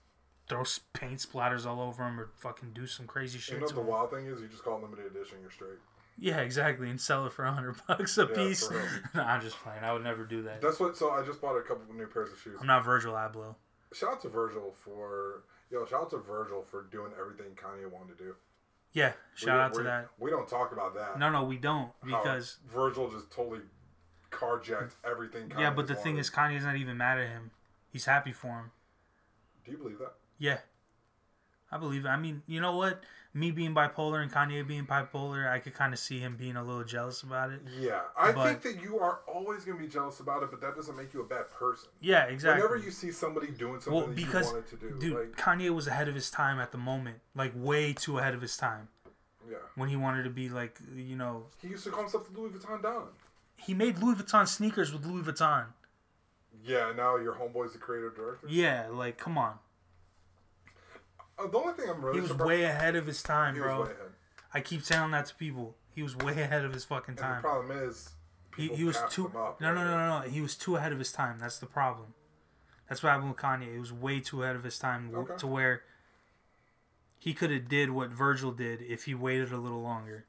throw 0.47 0.63
paint 0.93 1.19
splatters 1.19 1.65
all 1.65 1.81
over 1.81 2.03
them, 2.03 2.19
or 2.19 2.29
fucking 2.37 2.71
do 2.73 2.85
some 2.85 3.07
crazy 3.07 3.39
shit. 3.39 3.55
You 3.55 3.61
know 3.61 3.67
the 3.67 3.81
'em. 3.81 3.87
wild 3.87 4.11
thing 4.11 4.27
is? 4.27 4.41
You 4.41 4.47
just 4.47 4.63
call 4.63 4.77
it 4.77 4.83
limited 4.83 5.07
edition. 5.07 5.39
You're 5.41 5.51
straight. 5.51 5.79
Yeah, 6.23 6.37
exactly, 6.41 6.87
and 6.89 7.01
sell 7.01 7.25
it 7.25 7.33
for 7.33 7.43
a 7.45 7.51
hundred 7.51 7.75
bucks 7.87 8.17
a 8.19 8.21
Yeah, 8.29 8.35
piece. 8.35 8.67
for 8.67 8.75
real. 8.75 8.83
no, 9.15 9.23
I'm 9.23 9.41
just 9.41 9.57
playing. 9.57 9.83
I 9.83 9.91
would 9.91 10.03
never 10.03 10.23
do 10.23 10.43
that. 10.43 10.61
That's 10.61 10.79
what. 10.79 10.95
So 10.95 11.09
I 11.09 11.23
just 11.25 11.41
bought 11.41 11.57
a 11.57 11.61
couple 11.61 11.83
of 11.89 11.95
new 11.95 12.05
pairs 12.05 12.31
of 12.31 12.39
shoes. 12.39 12.57
I'm 12.61 12.67
not 12.67 12.85
Virgil 12.85 13.13
Abloh. 13.13 13.55
Shout 13.91 14.11
out 14.13 14.21
to 14.21 14.29
Virgil 14.29 14.71
for 14.71 15.41
yo. 15.71 15.83
Shout 15.85 16.03
out 16.03 16.09
to 16.11 16.17
Virgil 16.17 16.61
for 16.69 16.83
doing 16.83 17.11
everything 17.19 17.47
Kanye 17.55 17.91
wanted 17.91 18.17
to 18.19 18.23
do. 18.23 18.35
Yeah, 18.93 19.13
We 19.33 19.37
shout 19.37 19.47
don't- 19.47 19.59
out 19.59 19.73
to 19.73 19.79
we- 19.79 19.83
that. 19.85 20.07
We 20.19 20.29
don't 20.29 20.47
talk 20.47 20.71
about 20.73 20.93
that. 20.95 21.17
No, 21.17 21.29
no, 21.31 21.43
we 21.43 21.57
don't 21.57 21.91
How 22.03 22.19
because 22.21 22.57
Virgil 22.71 23.09
just 23.09 23.31
totally 23.31 23.61
carjacked 24.31 24.91
everything. 25.03 25.51
yeah, 25.57 25.71
but 25.71 25.87
the 25.87 25.95
thing 25.95 26.13
wanted. 26.13 26.21
is, 26.21 26.29
Kanye's 26.29 26.63
not 26.65 26.75
even 26.75 26.97
mad 26.97 27.17
at 27.17 27.27
him. 27.29 27.51
He's 27.91 28.05
happy 28.05 28.31
for 28.31 28.47
him. 28.59 28.71
do 29.65 29.71
you 29.71 29.77
believe 29.77 29.99
that? 29.99 30.13
Yeah, 30.37 30.59
I 31.71 31.77
believe 31.77 32.05
it. 32.05 32.09
I 32.09 32.17
mean, 32.17 32.43
you 32.47 32.59
know 32.61 32.75
what? 32.75 33.01
Me 33.33 33.49
being 33.49 33.73
bipolar 33.73 34.21
and 34.21 34.29
Kanye 34.29 34.67
being 34.67 34.85
bipolar, 34.85 35.49
I 35.49 35.59
could 35.59 35.73
kind 35.73 35.93
of 35.93 35.99
see 35.99 36.19
him 36.19 36.35
being 36.35 36.57
a 36.57 36.63
little 36.63 36.83
jealous 36.83 37.21
about 37.23 37.51
it. 37.51 37.61
Yeah, 37.79 38.01
I 38.17 38.33
But- 38.33 38.61
think 38.61 38.75
that 38.75 38.83
you 38.83 38.99
are 38.99 39.21
always 39.25 39.63
going 39.63 39.77
to 39.77 39.83
be 39.83 39.89
jealous 39.89 40.19
about 40.19 40.43
it, 40.43 40.51
but 40.51 40.59
that 40.59 40.75
doesn't 40.75 40.97
make 40.97 41.13
you 41.13 41.21
a 41.21 41.25
bad 41.25 41.49
person. 41.49 41.89
Yeah, 42.01 42.25
exactly. 42.25 42.61
Whenever 42.61 42.75
you 42.83 42.91
see 42.91 43.09
somebody 43.11 43.47
doing 43.51 43.79
something 43.79 43.93
well, 43.93 44.07
that 44.07 44.15
because 44.17 44.47
you 44.47 44.53
wanted 44.55 44.69
to 44.69 44.75
do, 44.75 44.99
dude, 44.99 45.13
like 45.17 45.37
Kanye 45.37 45.69
was 45.73 45.87
ahead 45.87 46.09
of 46.09 46.15
his 46.15 46.29
time 46.29 46.59
at 46.59 46.73
the 46.73 46.77
moment, 46.77 47.19
like 47.33 47.53
way 47.55 47.93
too 47.93 48.17
ahead 48.19 48.33
of 48.33 48.41
his 48.41 48.57
time 48.57 48.89
yeah, 49.49 49.57
when 49.75 49.87
he 49.87 49.95
wanted 49.95 50.23
to 50.23 50.29
be 50.29 50.49
like, 50.49 50.77
you 50.93 51.15
know, 51.15 51.45
he 51.61 51.69
used 51.69 51.85
to 51.85 51.89
call 51.91 52.01
himself 52.01 52.29
the 52.29 52.37
Louis 52.37 52.49
Vuitton 52.49 52.81
Don. 52.81 53.07
he 53.55 53.73
made 53.73 53.97
Louis 53.99 54.15
Vuitton 54.15 54.45
sneakers 54.45 54.91
with 54.91 55.05
Louis 55.05 55.23
Vuitton. 55.23 55.67
Yeah, 56.65 56.91
now 56.95 57.15
your 57.15 57.35
homeboy's 57.35 57.71
the 57.73 57.79
creative 57.79 58.13
director. 58.15 58.45
Yeah, 58.49 58.87
like 58.91 59.17
come 59.17 59.37
on, 59.37 59.57
Oh, 61.39 61.47
the 61.47 61.57
only 61.57 61.73
thing 61.73 61.89
I'm 61.89 62.01
really 62.03 62.17
he 62.17 62.21
was 62.21 62.29
surprised- 62.31 62.47
way 62.47 62.63
ahead 62.63 62.95
of 62.95 63.05
his 63.07 63.23
time, 63.23 63.55
he 63.55 63.61
bro. 63.61 63.79
was 63.79 63.89
way 63.89 63.95
ahead. 63.95 64.11
I 64.53 64.61
keep 64.61 64.83
telling 64.83 65.11
that 65.11 65.25
to 65.27 65.35
people. 65.35 65.75
He 65.95 66.03
was 66.03 66.15
way 66.15 66.41
ahead 66.41 66.63
of 66.65 66.73
his 66.73 66.85
fucking 66.85 67.09
And 67.09 67.17
the 67.17 67.21
time. 67.21 67.41
problem 67.41 67.77
is, 67.77 68.09
He, 68.55 68.63
people 68.63 68.77
he 68.77 68.83
was 68.83 68.97
passed 68.97 69.13
too 69.15 69.27
him 69.27 69.35
up, 69.37 69.59
no 69.61 69.73
no 69.73 69.81
right? 69.81 69.85
no 69.91 69.97
no 69.97 70.19
no 70.23 70.29
he 70.29 70.41
was 70.41 70.55
too 70.55 70.75
ahead 70.75 70.91
of 70.91 70.99
his 70.99 71.11
time. 71.11 71.39
That's 71.39 71.57
the 71.59 71.65
problem. 71.65 72.13
That's 72.87 73.01
what 73.01 73.09
happened 73.11 73.29
with 73.29 73.37
Kanye. 73.39 73.73
He 73.73 73.79
was 73.79 73.93
way 73.93 74.19
too 74.19 74.43
ahead 74.43 74.55
of 74.55 74.63
his 74.63 74.77
time 74.77 75.07
w- 75.11 75.23
Okay. 75.29 75.37
to 75.39 75.47
where 75.47 75.83
he 77.17 77.33
could 77.33 77.49
have 77.51 77.67
did 77.69 77.89
what 77.91 78.09
Virgil 78.09 78.51
did 78.51 78.81
if 78.81 79.05
he 79.05 79.15
waited 79.15 79.51
a 79.51 79.57
little 79.57 79.81
longer. 79.81 80.25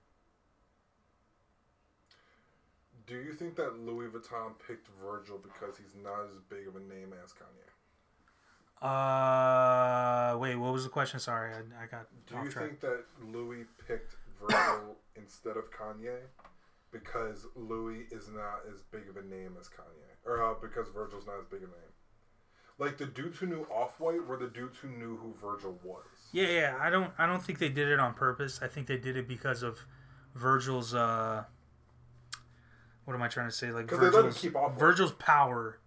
Do 3.06 3.16
you 3.16 3.32
think 3.32 3.56
that 3.56 3.78
Louis 3.80 4.06
Vuitton 4.08 4.52
picked 4.66 4.86
Virgil 5.02 5.38
because 5.38 5.76
he's 5.76 5.94
not 5.94 6.22
as 6.24 6.40
big 6.48 6.68
of 6.68 6.76
a 6.76 6.80
name 6.80 7.12
as 7.22 7.32
Kanye? 7.32 7.68
Uh, 8.82 10.36
wait, 10.38 10.56
what 10.56 10.72
was 10.72 10.84
the 10.84 10.90
question? 10.90 11.20
Sorry, 11.20 11.52
I, 11.52 11.58
I 11.82 11.86
got 11.86 12.06
Do 12.26 12.36
off 12.36 12.44
you 12.44 12.50
track. 12.50 12.66
think 12.66 12.80
that 12.80 13.04
Louis 13.32 13.64
picked 13.86 14.16
Virgil 14.40 14.96
instead 15.16 15.56
of 15.56 15.70
Kanye 15.70 16.18
because 16.90 17.46
Louis 17.54 18.06
is 18.10 18.28
not 18.28 18.60
as 18.72 18.82
big 18.90 19.08
of 19.08 19.16
a 19.16 19.22
name 19.26 19.56
as 19.60 19.68
Kanye, 19.68 20.10
or 20.26 20.42
uh, 20.42 20.54
because 20.60 20.88
Virgil's 20.88 21.26
not 21.26 21.36
as 21.38 21.46
big 21.46 21.60
a 21.60 21.66
name? 21.66 21.92
Like 22.78 22.98
the 22.98 23.06
dudes 23.06 23.38
who 23.38 23.46
knew 23.46 23.66
Off 23.70 24.00
White 24.00 24.26
were 24.26 24.36
the 24.36 24.48
dudes 24.48 24.78
who 24.78 24.88
knew 24.88 25.16
who 25.16 25.32
Virgil 25.40 25.78
was. 25.84 26.04
Yeah, 26.32 26.48
yeah. 26.48 26.76
I 26.80 26.90
don't. 26.90 27.12
I 27.18 27.26
don't 27.26 27.42
think 27.42 27.58
they 27.60 27.68
did 27.68 27.88
it 27.88 28.00
on 28.00 28.14
purpose. 28.14 28.60
I 28.62 28.66
think 28.66 28.86
they 28.88 28.96
did 28.96 29.16
it 29.16 29.28
because 29.28 29.62
of 29.62 29.78
Virgil's. 30.34 30.92
uh 30.94 31.44
What 33.04 33.14
am 33.14 33.22
I 33.22 33.28
trying 33.28 33.48
to 33.48 33.54
say? 33.54 33.70
Like 33.70 33.86
'Cause 33.86 34.00
they 34.00 34.06
let 34.06 34.14
him 34.14 34.22
Virgil's 34.22 34.40
keep 34.40 34.56
off 34.56 34.70
with 34.72 34.76
it. 34.78 34.80
Virgil's 34.80 35.12
power, 35.12 35.78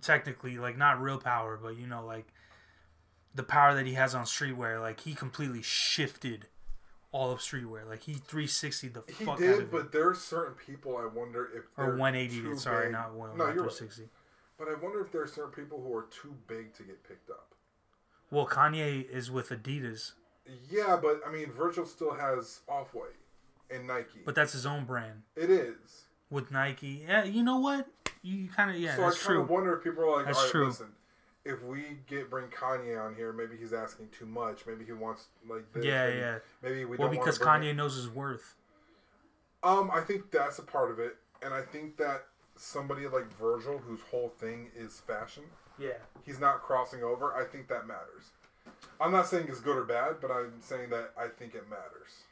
technically, 0.00 0.56
like 0.56 0.78
not 0.78 1.00
real 1.02 1.18
power, 1.18 1.58
but 1.60 1.76
you 1.76 1.86
know, 1.86 2.06
like 2.06 2.26
the 3.34 3.42
power 3.42 3.74
that 3.74 3.86
he 3.86 3.94
has 3.94 4.14
on 4.14 4.24
streetwear. 4.24 4.80
Like 4.80 5.00
he 5.00 5.14
completely 5.14 5.62
shifted 5.62 6.46
all 7.12 7.30
of 7.32 7.38
streetwear. 7.40 7.86
Like 7.88 8.02
he 8.02 8.14
360 8.14 8.88
the 8.88 9.02
He 9.06 9.24
fuck 9.24 9.34
out 9.34 9.38
did, 9.38 9.62
of 9.62 9.70
but 9.70 9.80
it. 9.86 9.92
there 9.92 10.08
are 10.08 10.14
certain 10.14 10.54
people 10.54 10.96
I 10.96 11.06
wonder 11.06 11.48
if 11.56 11.64
Or 11.76 11.96
180. 11.96 12.40
too 12.42 12.56
Sorry, 12.56 12.86
big. 12.86 12.92
not 12.92 13.14
one. 13.14 13.30
No, 13.36 13.46
not 13.46 13.54
you're 13.54 13.64
right. 13.64 13.72
360. 13.72 14.08
But 14.58 14.68
I 14.68 14.74
wonder 14.74 15.00
if 15.00 15.12
there 15.12 15.22
are 15.22 15.26
certain 15.26 15.52
people 15.52 15.80
who 15.82 15.94
are 15.96 16.06
too 16.10 16.34
big 16.48 16.74
to 16.74 16.82
get 16.82 17.02
picked 17.08 17.30
up. 17.30 17.54
Well, 18.30 18.46
Kanye 18.46 19.08
is 19.08 19.30
with 19.30 19.48
Adidas, 19.50 20.12
Yeah, 20.68 20.98
but 21.00 21.20
I 21.26 21.30
mean, 21.32 21.50
Virgil 21.52 21.86
still 21.86 22.12
has 22.12 22.60
Off 22.68 22.92
White 22.92 23.16
and 23.70 23.86
Nike. 23.86 24.20
but 24.26 24.34
that's 24.34 24.52
his 24.52 24.66
own 24.66 24.84
brand. 24.84 25.22
it 25.36 25.48
is. 25.50 26.04
With 26.30 26.50
Nike, 26.50 27.04
yeah. 27.08 27.24
You 27.24 27.42
know 27.42 27.58
what? 27.58 27.86
You 28.22 28.48
kind 28.54 28.70
of 28.70 28.76
yeah. 28.76 28.96
so 28.96 29.04
I 29.04 29.12
kind 29.12 29.38
of 29.40 29.48
wonder 29.48 29.76
if 29.78 29.84
people 29.84 30.04
are 30.04 30.16
like, 30.16 30.26
That's 30.26 30.36
all 30.38 30.44
right, 30.44 30.50
true. 30.50 30.66
listen, 30.66 30.88
if 31.48 31.62
we 31.64 31.96
get 32.06 32.28
bring 32.28 32.46
Kanye 32.48 33.02
on 33.02 33.14
here, 33.14 33.32
maybe 33.32 33.56
he's 33.56 33.72
asking 33.72 34.10
too 34.10 34.26
much. 34.26 34.66
Maybe 34.66 34.84
he 34.84 34.92
wants 34.92 35.28
like 35.48 35.72
this. 35.72 35.82
Yeah, 35.84 36.06
maybe, 36.06 36.18
yeah. 36.18 36.38
Maybe 36.62 36.84
we 36.84 36.96
Well, 36.98 37.08
don't 37.08 37.18
because 37.18 37.38
Kanye 37.38 37.74
knows 37.74 37.96
his 37.96 38.08
worth. 38.08 38.54
Um, 39.62 39.90
I 39.92 40.02
think 40.02 40.30
that's 40.30 40.58
a 40.58 40.62
part 40.62 40.90
of 40.90 40.98
it, 40.98 41.16
and 41.42 41.54
I 41.54 41.62
think 41.62 41.96
that 41.96 42.26
somebody 42.56 43.08
like 43.08 43.32
Virgil, 43.38 43.78
whose 43.78 44.00
whole 44.10 44.28
thing 44.28 44.70
is 44.76 45.00
fashion, 45.00 45.44
Yeah. 45.78 45.96
he's 46.22 46.38
not 46.38 46.62
crossing 46.62 47.02
over. 47.02 47.34
I 47.34 47.44
think 47.44 47.66
that 47.68 47.86
matters. 47.86 48.30
I'm 49.00 49.10
not 49.10 49.26
saying 49.26 49.46
it's 49.48 49.60
good 49.60 49.76
or 49.76 49.84
bad, 49.84 50.16
but 50.20 50.30
I'm 50.30 50.60
saying 50.60 50.90
that 50.90 51.12
I 51.18 51.28
think 51.28 51.54
it 51.54 51.68
matters 51.70 52.24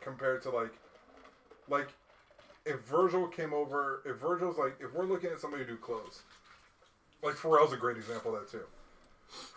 compared 0.00 0.42
to 0.42 0.50
like, 0.50 0.72
like, 1.68 1.88
if 2.64 2.80
Virgil 2.80 3.28
came 3.28 3.54
over, 3.54 4.02
if 4.04 4.16
Virgil's 4.16 4.58
like, 4.58 4.76
if 4.80 4.92
we're 4.92 5.04
looking 5.04 5.30
at 5.30 5.40
somebody 5.40 5.62
who 5.64 5.70
do 5.70 5.76
clothes, 5.76 6.22
like 7.22 7.34
Pharrell's 7.36 7.72
a 7.72 7.76
great 7.76 7.96
example 7.96 8.34
of 8.36 8.42
that 8.42 8.50
too. 8.50 8.64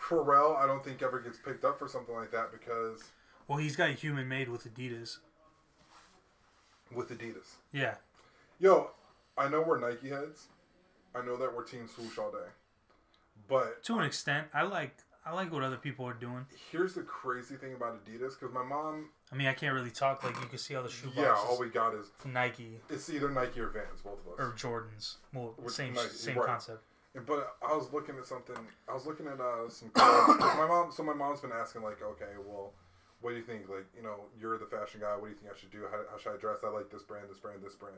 Pharrell, 0.08 0.56
I 0.56 0.66
don't 0.66 0.84
think 0.84 1.02
ever 1.02 1.20
gets 1.20 1.38
picked 1.38 1.64
up 1.64 1.78
for 1.78 1.88
something 1.88 2.14
like 2.14 2.30
that 2.32 2.50
because 2.52 3.04
Well, 3.48 3.58
he's 3.58 3.76
got 3.76 3.90
a 3.90 3.92
human 3.92 4.28
made 4.28 4.48
with 4.48 4.64
Adidas. 4.72 5.18
with 6.94 7.10
Adidas. 7.16 7.54
Yeah. 7.72 7.94
Yo, 8.58 8.90
I 9.38 9.48
know 9.48 9.60
we're 9.62 9.78
Nike 9.78 10.08
heads. 10.08 10.48
I 11.14 11.22
know 11.24 11.36
that 11.36 11.54
we're 11.54 11.64
Team 11.64 11.88
Swoosh 11.88 12.18
all 12.18 12.30
day. 12.30 12.38
But 13.48 13.82
To 13.84 13.98
an 13.98 14.04
extent, 14.04 14.48
I 14.54 14.62
like 14.62 14.96
I 15.24 15.32
like 15.34 15.52
what 15.52 15.62
other 15.62 15.76
people 15.76 16.06
are 16.06 16.14
doing. 16.14 16.46
here's 16.72 16.94
the 16.94 17.02
crazy 17.02 17.54
thing 17.56 17.74
about 17.74 18.04
Adidas 18.04 18.38
because 18.38 18.52
my 18.54 18.62
mom, 18.64 19.10
I 19.30 19.36
mean, 19.36 19.46
I 19.48 19.52
can't 19.52 19.74
really 19.74 19.90
talk 19.90 20.24
like 20.24 20.34
you 20.40 20.46
can 20.48 20.58
see 20.58 20.74
all 20.74 20.82
the 20.82 20.88
shoe 20.88 21.10
yeah, 21.14 21.28
all 21.30 21.42
boxes. 21.44 21.60
we 21.60 21.68
got 21.68 21.94
is 21.94 22.06
Nike 22.24 22.80
it's 22.88 23.10
either 23.10 23.28
Nike 23.30 23.60
or 23.60 23.68
Vans, 23.68 24.00
both 24.02 24.18
of 24.26 24.32
us. 24.32 24.38
or 24.38 24.52
Jordans. 24.56 25.16
Well, 25.34 25.54
Which 25.58 25.74
same 25.74 25.92
Nike, 25.94 26.08
same 26.08 26.38
right. 26.38 26.46
concept. 26.46 26.82
But 27.26 27.56
I 27.66 27.74
was 27.74 27.92
looking 27.92 28.16
at 28.18 28.26
something. 28.26 28.56
I 28.88 28.94
was 28.94 29.04
looking 29.06 29.26
at 29.26 29.40
uh, 29.40 29.68
some. 29.68 29.90
my 29.96 30.66
mom. 30.68 30.92
So 30.92 31.02
my 31.02 31.14
mom's 31.14 31.40
been 31.40 31.52
asking 31.52 31.82
like, 31.82 32.00
okay, 32.02 32.32
well, 32.46 32.72
what 33.20 33.30
do 33.30 33.36
you 33.36 33.42
think? 33.42 33.68
Like, 33.68 33.86
you 33.96 34.02
know, 34.02 34.26
you're 34.40 34.58
the 34.58 34.66
fashion 34.66 35.00
guy. 35.00 35.14
What 35.16 35.24
do 35.24 35.30
you 35.30 35.36
think 35.36 35.52
I 35.52 35.58
should 35.58 35.70
do? 35.72 35.82
How, 35.90 35.98
how 36.10 36.18
should 36.18 36.34
I 36.34 36.36
dress? 36.36 36.58
I 36.64 36.68
like 36.68 36.90
this 36.90 37.02
brand, 37.02 37.26
this 37.28 37.38
brand, 37.38 37.62
this 37.64 37.74
brand. 37.74 37.96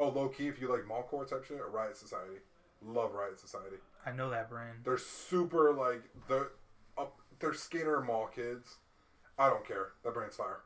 Oh, 0.00 0.08
low 0.08 0.28
key, 0.28 0.48
if 0.48 0.60
you 0.60 0.68
like 0.72 0.84
mallcore 0.84 1.28
type 1.28 1.44
shit, 1.44 1.60
Riot 1.70 1.96
Society. 1.96 2.38
Love 2.82 3.12
Riot 3.12 3.38
Society. 3.38 3.76
I 4.04 4.12
know 4.12 4.30
that 4.30 4.48
brand. 4.50 4.78
They're 4.84 4.98
super 4.98 5.72
like 5.72 6.02
the 6.28 6.50
up. 6.98 7.16
They're 7.40 7.54
skater 7.54 8.00
mall 8.00 8.28
kids. 8.34 8.76
I 9.38 9.48
don't 9.48 9.66
care. 9.66 9.88
That 10.04 10.14
brand's 10.14 10.36
fire. 10.36 10.60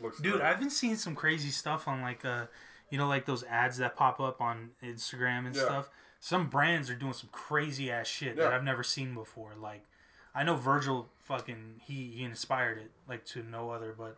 Looks 0.00 0.20
Dude, 0.20 0.34
great. 0.34 0.42
I've 0.44 0.58
been 0.58 0.70
seeing 0.70 0.96
some 0.96 1.14
crazy 1.14 1.50
stuff 1.50 1.86
on 1.88 2.02
like 2.02 2.24
uh, 2.24 2.46
you 2.90 2.98
know, 2.98 3.08
like 3.08 3.26
those 3.26 3.44
ads 3.44 3.78
that 3.78 3.96
pop 3.96 4.20
up 4.20 4.40
on 4.40 4.70
Instagram 4.82 5.46
and 5.46 5.54
Yeah. 5.54 5.64
stuff. 5.64 5.90
Some 6.24 6.46
brands 6.46 6.88
are 6.88 6.94
doing 6.94 7.12
some 7.12 7.28
crazy 7.32 7.90
ass 7.90 8.06
shit 8.06 8.36
that 8.36 8.50
I've 8.50 8.64
never 8.64 8.82
seen 8.82 9.12
before. 9.12 9.50
Like, 9.60 9.82
I 10.34 10.42
know 10.42 10.56
Virgil 10.56 11.10
fucking 11.18 11.82
he 11.84 12.12
he 12.16 12.24
inspired 12.24 12.78
it 12.78 12.92
like 13.06 13.26
to 13.26 13.42
no 13.42 13.68
other, 13.68 13.94
but 13.94 14.16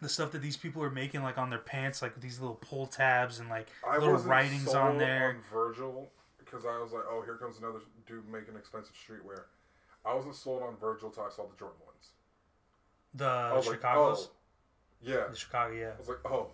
the 0.00 0.08
stuff 0.08 0.32
that 0.32 0.40
these 0.40 0.56
people 0.56 0.82
are 0.82 0.90
making 0.90 1.22
like 1.22 1.36
on 1.36 1.50
their 1.50 1.58
pants, 1.58 2.00
like 2.00 2.18
these 2.18 2.40
little 2.40 2.54
pull 2.54 2.86
tabs 2.86 3.40
and 3.40 3.50
like 3.50 3.68
I 3.86 3.98
little 3.98 4.16
writings 4.16 4.72
on 4.74 4.96
there. 4.96 5.28
on 5.28 5.42
Virgil 5.52 6.08
because 6.38 6.64
I 6.64 6.80
was 6.80 6.92
like, 6.92 7.04
oh, 7.10 7.20
here 7.20 7.34
comes 7.34 7.58
another 7.58 7.80
dude 8.06 8.26
making 8.30 8.56
expensive 8.56 8.94
streetwear. 8.94 9.42
I 10.06 10.14
wasn't 10.14 10.34
sold 10.34 10.62
on 10.62 10.76
Virgil 10.76 11.10
till 11.10 11.24
I 11.24 11.28
saw 11.28 11.42
the 11.42 11.58
Jordan 11.58 11.76
ones. 11.84 12.12
the 13.12 13.52
was 13.54 13.66
like, 13.66 13.84
oh, 13.84 14.16
Chicago's, 14.16 14.28
oh, 14.30 15.10
yeah. 15.10 15.28
the 15.28 15.36
Chicago, 15.36 15.74
yeah, 15.74 15.90
I 15.94 15.98
was 15.98 16.08
like, 16.08 16.24
oh, 16.24 16.46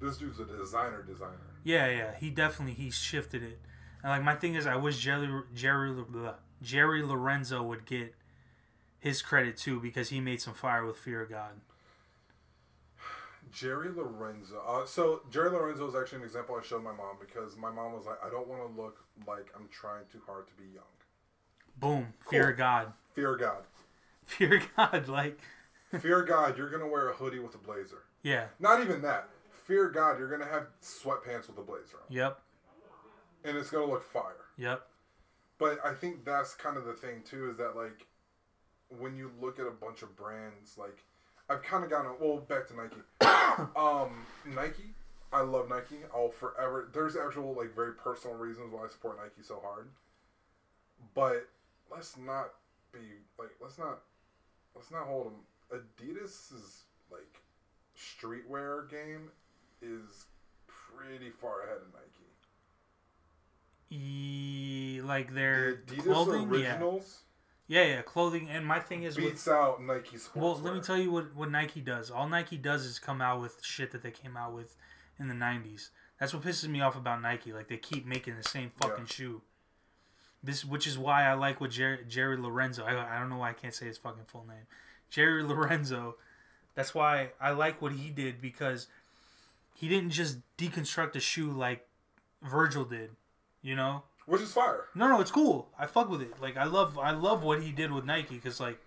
this 0.00 0.16
dude's 0.16 0.40
a 0.40 0.44
designer, 0.44 1.02
designer. 1.02 1.38
Yeah, 1.64 1.88
yeah. 1.88 2.14
He 2.18 2.30
definitely 2.30 2.74
he 2.74 2.90
shifted 2.90 3.42
it, 3.42 3.58
and 4.02 4.10
like 4.10 4.22
my 4.22 4.34
thing 4.34 4.54
is, 4.54 4.66
I 4.66 4.76
wish 4.76 4.98
Jerry 4.98 5.28
Jerry 5.54 5.92
blah, 5.92 6.34
Jerry 6.62 7.02
Lorenzo 7.02 7.62
would 7.62 7.84
get 7.86 8.14
his 8.98 9.22
credit 9.22 9.56
too 9.56 9.80
because 9.80 10.08
he 10.10 10.20
made 10.20 10.40
some 10.40 10.54
fire 10.54 10.84
with 10.84 10.96
Fear 10.96 11.22
of 11.22 11.30
God. 11.30 11.60
Jerry 13.50 13.88
Lorenzo. 13.90 14.60
Uh, 14.66 14.84
so 14.84 15.22
Jerry 15.30 15.50
Lorenzo 15.50 15.88
is 15.88 15.94
actually 15.94 16.18
an 16.18 16.24
example 16.24 16.56
I 16.60 16.64
showed 16.66 16.82
my 16.84 16.92
mom 16.92 17.16
because 17.18 17.56
my 17.56 17.70
mom 17.70 17.92
was 17.94 18.04
like, 18.04 18.18
I 18.24 18.28
don't 18.28 18.46
want 18.46 18.60
to 18.74 18.80
look 18.80 18.98
like 19.26 19.46
I'm 19.56 19.68
trying 19.70 20.04
too 20.12 20.20
hard 20.26 20.46
to 20.48 20.52
be 20.54 20.68
young. 20.74 20.84
Boom, 21.78 22.12
Fear 22.28 22.42
Cool. 22.42 22.50
of 22.52 22.56
God, 22.58 22.92
Fear 23.14 23.36
God. 23.36 23.62
Fear 24.26 24.56
of 24.58 24.62
God, 24.76 25.08
like 25.08 25.38
Fear 26.00 26.22
God, 26.22 26.58
you're 26.58 26.68
gonna 26.68 26.86
wear 26.86 27.08
a 27.08 27.14
hoodie 27.14 27.38
with 27.38 27.54
a 27.54 27.58
blazer. 27.58 28.02
yeah, 28.22 28.46
Not 28.60 28.82
even 28.82 29.00
that. 29.02 29.28
Fear 29.68 29.90
God, 29.90 30.18
you're 30.18 30.30
gonna 30.30 30.50
have 30.50 30.68
sweatpants 30.82 31.46
with 31.46 31.58
a 31.58 31.62
blazer 31.62 31.98
on, 31.98 32.08
yep, 32.08 32.40
and 33.44 33.54
it's 33.54 33.68
gonna 33.68 33.84
look 33.84 34.02
fire. 34.02 34.46
yep, 34.56 34.88
But 35.58 35.78
I 35.84 35.92
think 35.92 36.24
that's 36.24 36.54
kind 36.54 36.78
of 36.78 36.86
the 36.86 36.94
thing 36.94 37.20
too, 37.22 37.50
is 37.50 37.58
that 37.58 37.76
like 37.76 38.06
when 38.98 39.14
you 39.14 39.30
look 39.38 39.58
at 39.60 39.66
a 39.66 39.70
bunch 39.70 40.00
of 40.00 40.16
brands, 40.16 40.78
like 40.78 41.04
I've 41.50 41.62
kind 41.62 41.84
of 41.84 41.90
gotten 41.90 42.12
well 42.18 42.38
back 42.38 42.66
to 42.68 42.76
Nike. 42.76 42.96
um, 43.76 44.24
Nike, 44.46 44.94
I 45.34 45.42
love 45.42 45.68
Nike. 45.68 45.98
I'll 46.14 46.30
forever. 46.30 46.88
There's 46.90 47.14
actual 47.14 47.52
like 47.54 47.74
very 47.74 47.92
personal 47.92 48.38
reasons 48.38 48.72
why 48.72 48.86
I 48.86 48.88
support 48.88 49.18
Nike 49.18 49.46
so 49.46 49.60
hard. 49.62 49.90
But 51.14 51.46
let's 51.90 52.16
not 52.16 52.54
be 52.90 53.00
like 53.38 53.50
let's 53.60 53.76
not 53.76 53.98
let's 54.74 54.90
not 54.90 55.06
hold 55.06 55.26
them. 55.26 55.34
Adidas 55.70 56.54
is 56.54 56.84
like 57.10 57.42
streetwear 57.94 58.88
game 58.88 59.30
is 59.82 60.26
pretty 60.66 61.30
far 61.30 61.62
ahead 61.62 61.78
of 61.78 61.92
Nike. 61.92 62.26
e, 63.90 65.00
like 65.04 65.28
The 65.28 65.34
their 65.34 65.74
Adidas 65.86 66.02
clothing, 66.02 66.42
yeah, 66.54 66.70
originals 66.72 67.18
yeah, 67.66 67.84
yeah, 67.84 68.02
clothing. 68.02 68.48
And 68.48 68.64
my 68.66 68.80
thing 68.80 69.02
is 69.02 69.16
with 69.16 69.24
beats 69.26 69.48
out 69.48 69.82
Nike 69.82 70.16
sportswear. 70.16 70.36
Well, 70.36 70.60
let 70.62 70.74
me 70.74 70.80
tell 70.80 70.96
you 70.98 71.10
what, 71.10 71.34
what 71.34 71.50
Nike 71.50 71.80
does. 71.80 72.10
All 72.10 72.28
Nike 72.28 72.56
does 72.56 72.84
is 72.84 72.98
come 72.98 73.20
out 73.20 73.40
with 73.40 73.62
shit 73.62 73.90
that 73.92 74.02
they 74.02 74.10
came 74.10 74.36
out 74.36 74.54
with 74.54 74.74
in 75.18 75.28
the 75.28 75.34
90s. 75.34 75.90
That's 76.18 76.32
what 76.34 76.42
pisses 76.42 76.68
me 76.68 76.80
off 76.80 76.96
about 76.96 77.20
Nike. 77.22 77.52
Like, 77.52 77.68
they 77.68 77.76
keep 77.76 78.06
making 78.06 78.36
the 78.36 78.42
same 78.42 78.70
fucking 78.76 79.04
Yeah. 79.08 79.12
shoe. 79.14 79.42
This, 80.42 80.64
Which 80.64 80.86
is 80.86 80.96
why 80.96 81.24
I 81.24 81.34
like 81.34 81.60
what 81.60 81.70
Jerry, 81.70 82.04
Jerry 82.08 82.36
Lorenzo, 82.36 82.84
I, 82.84 83.16
I 83.16 83.18
don't 83.18 83.28
know 83.28 83.36
why 83.38 83.50
I 83.50 83.54
can't 83.54 83.74
say 83.74 83.86
his 83.86 83.98
fucking 83.98 84.24
full 84.26 84.46
name. 84.46 84.66
Jerry 85.10 85.42
Lorenzo, 85.42 86.16
that's 86.74 86.94
why 86.94 87.30
I 87.40 87.50
like 87.50 87.82
what 87.82 87.92
he 87.92 88.08
did 88.10 88.40
because 88.40 88.86
he 89.78 89.88
didn't 89.88 90.10
just 90.10 90.38
deconstruct 90.56 91.14
a 91.14 91.20
shoe 91.20 91.52
like 91.52 91.86
Virgil 92.42 92.84
did, 92.84 93.10
you 93.62 93.76
know? 93.76 94.02
Which 94.26 94.40
is 94.42 94.52
fire. 94.52 94.86
No, 94.92 95.06
no, 95.06 95.20
it's 95.20 95.30
cool. 95.30 95.68
I 95.78 95.86
fuck 95.86 96.10
with 96.10 96.20
it. 96.20 96.40
Like 96.42 96.56
I 96.56 96.64
love, 96.64 96.98
I 96.98 97.12
love 97.12 97.44
what 97.44 97.62
he 97.62 97.70
did 97.70 97.92
with 97.92 98.04
Nike 98.04 98.34
because 98.34 98.58
like, 98.58 98.80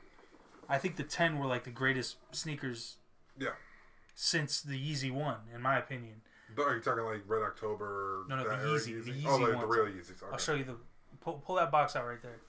I 0.67 0.77
think 0.77 0.97
the 0.97 1.03
ten 1.03 1.39
were 1.39 1.45
like 1.45 1.63
the 1.63 1.71
greatest 1.71 2.17
sneakers 2.31 2.97
Yeah. 3.39 3.51
since 4.15 4.61
the 4.61 4.77
Yeezy 4.77 5.11
one, 5.11 5.37
in 5.55 5.61
my 5.61 5.77
opinion. 5.79 6.21
But 6.53 6.63
Are 6.63 6.75
you 6.75 6.81
talking 6.81 7.05
like 7.05 7.21
Red 7.25 7.41
October? 7.43 8.25
No, 8.27 8.35
no, 8.35 8.43
the 8.43 8.49
era 8.55 8.65
Yeezy, 8.77 9.05
the 9.05 9.11
Oh, 9.29 9.37
Yeezy 9.37 9.41
like 9.47 9.55
ones. 9.55 9.61
the 9.61 9.67
real 9.67 9.85
Yeezys. 9.85 10.21
Okay. 10.23 10.31
I'll 10.33 10.37
show 10.37 10.53
you 10.55 10.65
the 10.65 10.75
pull, 11.21 11.35
pull 11.45 11.55
that 11.55 11.71
box 11.71 11.95
out 11.95 12.05
right 12.05 12.21
there. 12.21 12.39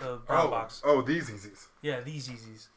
The 0.00 0.16
brown 0.26 0.46
oh, 0.46 0.50
box. 0.50 0.80
oh, 0.86 1.02
these 1.02 1.28
Yeezys. 1.28 1.66
Yeah, 1.82 2.00
these 2.00 2.28
Yeezys. 2.28 2.68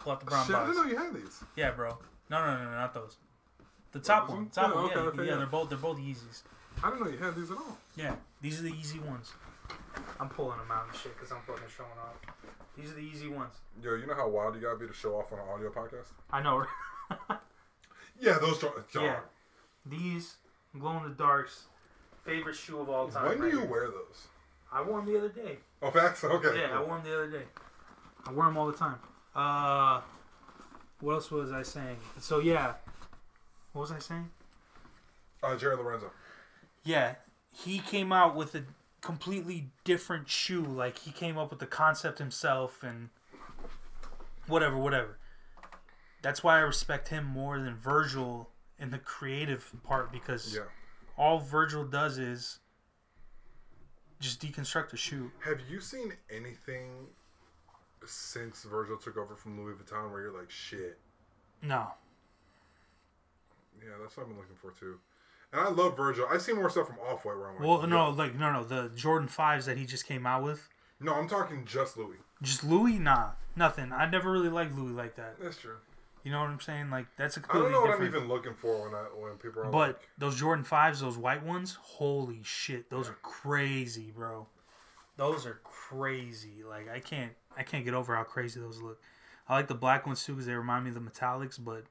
Pull 0.00 0.12
out 0.12 0.20
the 0.20 0.26
brown 0.26 0.44
Shit, 0.46 0.56
I 0.56 0.64
box. 0.64 0.76
didn't 0.76 0.84
know 0.86 0.92
you 0.92 0.98
had 0.98 1.14
these. 1.14 1.44
Yeah, 1.54 1.70
bro. 1.70 1.96
No, 2.28 2.44
no, 2.44 2.56
no, 2.58 2.64
no, 2.64 2.70
not 2.72 2.92
those. 2.92 3.16
The 3.92 4.00
top 4.00 4.24
those 4.26 4.30
one, 4.30 4.38
ones? 4.44 4.54
top 4.54 4.68
Yeah, 4.70 4.74
one. 4.74 4.84
okay, 4.84 4.94
yeah, 4.94 5.00
okay, 5.02 5.18
yeah, 5.24 5.30
yeah. 5.30 5.36
they're 5.38 5.46
both 5.46 5.68
they're 5.68 5.78
both 5.78 5.98
Yeezys. 5.98 6.42
I 6.82 6.90
didn't 6.90 7.04
know 7.04 7.10
you 7.10 7.18
had 7.18 7.34
these 7.34 7.50
at 7.50 7.56
all. 7.56 7.76
Yeah, 7.96 8.14
these 8.40 8.60
are 8.60 8.62
the 8.62 8.70
Yeezy 8.72 9.00
ones. 9.04 9.32
I'm 10.20 10.28
pulling 10.28 10.58
them 10.58 10.70
out 10.70 10.86
and 10.88 10.96
shit 10.96 11.14
because 11.16 11.32
I'm 11.32 11.40
fucking 11.42 11.64
showing 11.76 11.90
off. 11.98 12.16
These 12.76 12.90
are 12.92 12.94
the 12.94 13.00
Yeezy 13.02 13.34
ones. 13.34 13.54
Yo, 13.82 13.94
you 13.94 14.06
know 14.06 14.14
how 14.14 14.28
wild 14.28 14.54
you 14.54 14.60
gotta 14.60 14.76
be 14.78 14.86
to 14.86 14.92
show 14.92 15.14
off 15.16 15.32
on 15.32 15.38
an 15.40 15.44
audio 15.48 15.70
podcast? 15.70 16.12
I 16.32 16.42
know. 16.42 16.64
Yeah, 18.20 18.38
those. 18.38 18.58
Dog. 18.58 18.72
Yeah. 18.94 19.20
These 19.86 20.36
glow 20.78 20.96
in 20.98 21.04
the 21.04 21.10
darks, 21.14 21.66
favorite 22.24 22.56
shoe 22.56 22.80
of 22.80 22.90
all 22.90 23.08
time. 23.08 23.26
When 23.26 23.36
do 23.36 23.42
right 23.44 23.52
you 23.52 23.60
here. 23.60 23.68
wear 23.68 23.86
those? 23.86 24.26
I 24.72 24.82
wore 24.82 25.00
them 25.00 25.12
the 25.12 25.18
other 25.18 25.28
day. 25.28 25.58
Oh, 25.80 25.90
facts. 25.92 26.24
Okay. 26.24 26.60
Yeah, 26.60 26.76
I 26.78 26.82
wore 26.82 26.96
them 26.96 27.04
the 27.04 27.14
other 27.14 27.30
day. 27.30 27.44
I 28.26 28.32
wear 28.32 28.46
them 28.46 28.56
all 28.56 28.66
the 28.66 28.76
time. 28.76 28.96
Uh, 29.34 30.00
what 31.00 31.14
else 31.14 31.30
was 31.30 31.52
I 31.52 31.62
saying? 31.62 31.96
So 32.18 32.40
yeah, 32.40 32.74
what 33.78 33.82
was 33.82 33.92
I 33.92 34.00
saying? 34.00 34.28
Uh, 35.40 35.54
Jerry 35.56 35.76
Lorenzo. 35.76 36.10
Yeah, 36.82 37.14
he 37.52 37.78
came 37.78 38.12
out 38.12 38.34
with 38.34 38.56
a 38.56 38.64
completely 39.02 39.68
different 39.84 40.28
shoe. 40.28 40.64
Like 40.64 40.98
he 40.98 41.12
came 41.12 41.38
up 41.38 41.50
with 41.50 41.60
the 41.60 41.66
concept 41.66 42.18
himself 42.18 42.82
and 42.82 43.10
whatever, 44.48 44.76
whatever. 44.76 45.18
That's 46.22 46.42
why 46.42 46.56
I 46.56 46.62
respect 46.62 47.08
him 47.08 47.24
more 47.24 47.60
than 47.60 47.76
Virgil 47.76 48.50
in 48.80 48.90
the 48.90 48.98
creative 48.98 49.70
part 49.84 50.10
because 50.10 50.56
Yeah. 50.56 50.62
all 51.16 51.38
Virgil 51.38 51.84
does 51.84 52.18
is 52.18 52.58
just 54.18 54.42
deconstruct 54.42 54.92
a 54.92 54.96
shoe. 54.96 55.30
Have 55.44 55.60
you 55.70 55.80
seen 55.80 56.14
anything 56.28 57.06
since 58.04 58.64
Virgil 58.64 58.96
took 58.96 59.16
over 59.16 59.36
from 59.36 59.56
Louis 59.62 59.74
Vuitton 59.74 60.10
where 60.10 60.22
you're 60.22 60.36
like, 60.36 60.50
shit? 60.50 60.98
No. 61.62 61.92
Yeah, 63.82 63.94
that's 64.00 64.16
what 64.16 64.24
I've 64.24 64.28
been 64.28 64.38
looking 64.38 64.56
for 64.56 64.70
too. 64.72 64.98
And 65.52 65.60
I 65.62 65.68
love 65.70 65.96
Virgil. 65.96 66.26
I 66.30 66.38
see 66.38 66.52
more 66.52 66.68
stuff 66.68 66.86
from 66.88 66.98
Off 66.98 67.24
White 67.24 67.36
where 67.38 67.48
I'm 67.48 67.56
like, 67.56 67.64
Well, 67.66 67.86
no, 67.86 68.10
like 68.10 68.34
no, 68.34 68.52
no, 68.52 68.64
the 68.64 68.90
Jordan 68.94 69.28
fives 69.28 69.66
that 69.66 69.78
he 69.78 69.86
just 69.86 70.06
came 70.06 70.26
out 70.26 70.42
with. 70.42 70.68
no, 71.00 71.14
I'm 71.14 71.28
talking 71.28 71.64
just 71.64 71.96
Louis. 71.96 72.16
Just 72.42 72.64
Louis, 72.64 72.98
nah, 72.98 73.30
nothing. 73.56 73.92
I 73.92 74.08
never 74.08 74.30
really 74.30 74.50
liked 74.50 74.76
Louis 74.76 74.92
like 74.92 75.16
that. 75.16 75.36
That's 75.40 75.58
true. 75.58 75.76
You 76.24 76.32
know 76.32 76.40
what 76.40 76.50
I'm 76.50 76.60
saying? 76.60 76.90
Like 76.90 77.06
that's 77.16 77.36
a 77.36 77.40
I 77.40 77.42
completely 77.44 77.70
don't 77.70 77.84
know 77.84 77.90
what 77.90 77.98
I'm 78.00 78.06
even 78.06 78.28
looking 78.28 78.54
for 78.54 78.82
when 78.84 78.94
I 78.94 79.04
when 79.04 79.36
people 79.38 79.62
are 79.62 79.70
But 79.70 79.88
like, 79.88 80.08
those 80.18 80.36
Jordan 80.36 80.64
fives, 80.64 81.00
those 81.00 81.16
white 81.16 81.42
ones, 81.44 81.78
holy 81.80 82.40
shit, 82.42 82.90
those 82.90 83.08
are 83.08 83.16
crazy, 83.22 84.12
bro. 84.14 84.46
Those 85.16 85.46
are 85.46 85.60
crazy. 85.64 86.62
Like 86.68 86.88
I 86.90 87.00
can't, 87.00 87.32
I 87.56 87.62
can't 87.62 87.84
get 87.84 87.94
over 87.94 88.14
how 88.14 88.24
crazy 88.24 88.60
those 88.60 88.80
look. 88.82 89.00
I 89.48 89.54
like 89.54 89.68
the 89.68 89.74
black 89.74 90.06
ones 90.06 90.22
too 90.22 90.32
because 90.34 90.46
they 90.46 90.52
remind 90.54 90.84
me 90.84 90.90
of 90.90 90.94
the 90.94 91.00
metallics, 91.00 91.58
but 91.58 91.84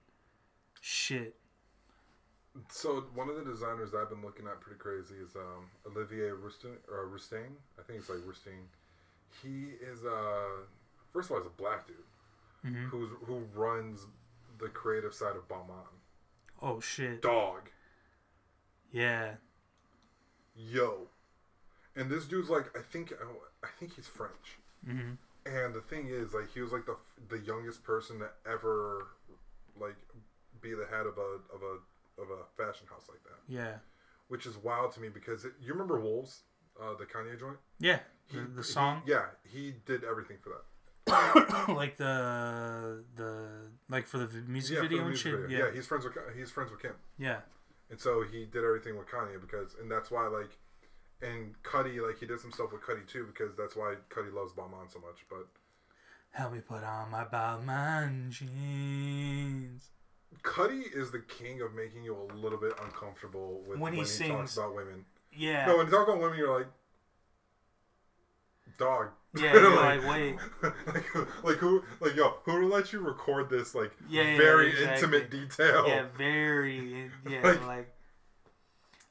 shit. 0.82 1.36
So 2.70 3.02
one 3.14 3.30
of 3.30 3.36
the 3.36 3.44
designers 3.44 3.94
I've 3.94 4.10
been 4.10 4.22
looking 4.22 4.48
at 4.48 4.60
pretty 4.60 4.80
crazy 4.80 5.16
is 5.24 5.36
um, 5.36 5.66
Olivier 5.86 6.30
Roustin 6.32 6.76
or 6.92 7.08
Roustain. 7.08 7.52
I 7.80 7.84
think 7.84 8.00
it's 8.00 8.10
like 8.10 8.20
Roustain. 8.26 8.64
He 9.44 9.74
is 9.86 10.06
uh 10.06 10.66
first 11.14 11.30
of 11.30 11.36
all 11.36 11.42
he's 11.42 11.48
a 11.48 11.62
black 11.62 11.86
dude 11.88 11.96
hmm 12.64 12.86
who's 12.88 13.10
who 13.26 13.42
runs 13.54 14.06
the 14.60 14.68
creative 14.70 15.14
side 15.14 15.36
of 15.36 15.48
Balmain. 15.48 15.86
Oh 16.62 16.80
shit. 16.80 17.22
Dog, 17.22 17.70
Yeah. 18.92 19.34
yo, 20.56 21.08
and 21.96 22.10
this 22.10 22.26
dude's 22.26 22.50
like 22.50 22.76
I 22.78 22.82
think 22.82 23.14
I 23.64 23.68
think 23.80 23.96
he's 23.96 24.08
French. 24.08 24.58
hmm 24.86 25.14
And 25.46 25.74
the 25.76 25.82
thing 25.82 26.08
is, 26.10 26.34
like, 26.34 26.52
he 26.54 26.62
was 26.62 26.72
like 26.72 26.86
the 26.86 26.98
the 27.30 27.40
youngest 27.40 27.84
person 27.84 28.20
to 28.20 28.30
ever 28.50 29.08
like 29.80 29.96
be 30.62 30.74
the 30.74 30.88
head 30.88 31.06
of 31.06 31.18
a 31.18 31.40
of 31.54 31.62
a 31.62 31.78
of 32.18 32.30
a 32.30 32.44
fashion 32.58 32.88
house 32.90 33.06
like 33.10 33.24
that, 33.24 33.40
Yeah. 33.48 33.78
which 34.28 34.46
is 34.46 34.58
wild 34.58 34.92
to 34.94 35.00
me 35.00 35.10
because 35.10 35.46
it, 35.46 35.54
you 35.62 35.72
remember 35.74 36.00
Wolves, 36.00 36.44
uh, 36.82 36.94
the 36.98 37.06
Kanye 37.06 37.40
joint. 37.40 37.58
Yeah. 37.80 38.00
He- 38.26 38.38
The, 38.40 38.44
the 38.46 38.62
he- 38.62 38.68
song, 38.68 39.04
yeah, 39.06 39.26
he 39.44 39.74
did 39.86 40.04
everything 40.04 40.38
for 40.44 40.50
that. 40.50 40.64
like 41.70 41.96
the 41.96 43.02
the 43.16 43.48
like 43.90 44.06
for 44.08 44.18
the 44.18 44.28
music 44.46 44.76
yeah, 44.76 44.82
for 44.82 44.84
the 44.84 44.90
video 44.90 44.98
and 45.00 45.08
music 45.08 45.32
shit. 45.32 45.40
video. 45.40 45.58
Yeah. 45.60 45.66
yeah, 45.68 45.72
he's 45.74 45.88
friends 45.88 46.04
with 46.04 46.14
he's 46.36 46.52
friends 46.52 46.70
with 46.70 46.82
Kim, 46.82 46.96
Yeah. 47.18 47.40
and 47.90 47.98
so 48.00 48.24
he 48.24 48.44
did 48.46 48.66
everything 48.66 48.98
with 48.98 49.08
Kanye 49.08 49.40
because, 49.40 49.74
and 49.80 49.90
that's 49.90 50.12
why 50.12 50.28
like, 50.28 50.58
and 51.22 51.56
Cudi 51.64 52.06
like 52.06 52.20
he 52.20 52.26
did 52.26 52.42
some 52.42 52.52
stuff 52.52 52.74
with 52.74 52.82
Cudi 52.82 53.08
too 53.08 53.26
because 53.26 53.56
that's 53.56 53.74
why 53.78 53.96
Cudi 54.10 54.34
loves 54.34 54.52
Balmain 54.52 54.92
so 54.92 55.00
much. 55.00 55.26
But 55.30 55.48
Help 56.32 56.52
me 56.52 56.60
put 56.60 56.84
on 56.84 57.10
my 57.10 57.24
Balmain 57.24 58.30
jeans. 58.30 59.90
Cudi 60.44 60.84
is 60.96 61.12
the 61.12 61.20
king 61.20 61.62
of 61.62 61.74
making 61.74 62.04
you 62.04 62.16
a 62.16 62.34
little 62.36 62.58
bit 62.60 62.74
uncomfortable 62.84 63.62
with 63.68 63.80
When 63.80 63.94
he 63.94 64.00
talks 64.00 64.12
sings. 64.12 64.58
about 64.58 64.76
women. 64.76 65.06
Yeah. 65.34 65.66
No, 65.66 65.78
when 65.78 65.88
he 65.88 65.92
talks 65.92 66.10
about 66.10 66.22
women, 66.22 66.38
you're 66.38 66.58
like, 66.58 66.68
dog. 68.78 69.08
Yeah, 69.36 69.54
you're 69.54 69.76
like, 69.76 70.08
wait. 70.08 70.36
like, 70.64 71.44
like 71.44 71.58
who? 71.58 71.84
Like 72.00 72.16
yo, 72.16 72.36
who 72.44 72.68
let 72.70 72.94
you 72.94 73.00
record 73.00 73.50
this? 73.50 73.76
Like 73.76 73.92
Yeah, 74.10 74.24
yeah, 74.24 74.38
very 74.38 74.70
exactly. 74.70 74.94
intimate 75.20 75.32
detail. 75.32 75.88
Yeah, 75.88 76.06
very. 76.18 77.12
Yeah, 77.30 77.42
Like- 77.44 77.66
like. 77.68 77.94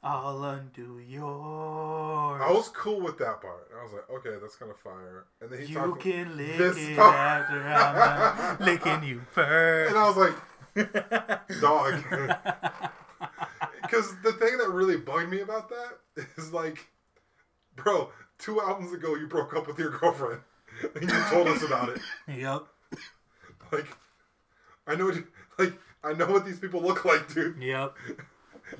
I'll 0.03 0.41
undo 0.43 0.99
yours. 0.99 2.41
I 2.41 2.51
was 2.51 2.69
cool 2.69 3.01
with 3.01 3.17
that 3.17 3.41
part. 3.41 3.67
I 3.77 3.83
was 3.83 3.91
like, 3.93 4.09
okay, 4.09 4.37
that's 4.39 4.55
kind 4.55 4.71
of 4.71 4.77
fire. 4.77 5.25
And 5.41 5.49
then 5.49 5.59
he 5.59 5.65
You 5.65 5.73
talked, 5.75 6.01
can 6.01 6.37
lick 6.37 6.55
this 6.57 6.77
it 6.77 6.95
part- 6.95 7.15
after 7.15 7.61
I'm 7.63 8.65
licking 8.65 9.03
you 9.09 9.21
first. 9.31 9.89
and 9.89 9.97
I 9.99 10.07
was 10.07 10.15
like, 10.15 10.35
dog. 11.61 12.03
Because 13.81 14.13
the 14.21 14.33
thing 14.33 14.57
that 14.57 14.67
really 14.69 14.97
bugged 14.97 15.29
me 15.29 15.39
about 15.39 15.69
that 15.69 16.25
is 16.35 16.51
like, 16.51 16.87
bro, 17.77 18.09
two 18.37 18.59
albums 18.59 18.91
ago 18.91 19.15
you 19.15 19.27
broke 19.27 19.55
up 19.55 19.65
with 19.65 19.79
your 19.79 19.91
girlfriend, 19.97 20.41
and 20.93 21.03
you 21.09 21.23
told 21.29 21.47
us 21.47 21.63
about 21.63 21.89
it. 21.89 22.01
yep. 22.27 22.63
Like, 23.71 23.85
I 24.87 24.95
know, 24.95 25.05
what 25.05 25.15
you- 25.15 25.27
like, 25.57 25.73
I 26.03 26.11
know 26.13 26.25
what 26.25 26.43
these 26.45 26.59
people 26.59 26.81
look 26.81 27.05
like, 27.05 27.33
dude. 27.33 27.61
Yep. 27.61 27.95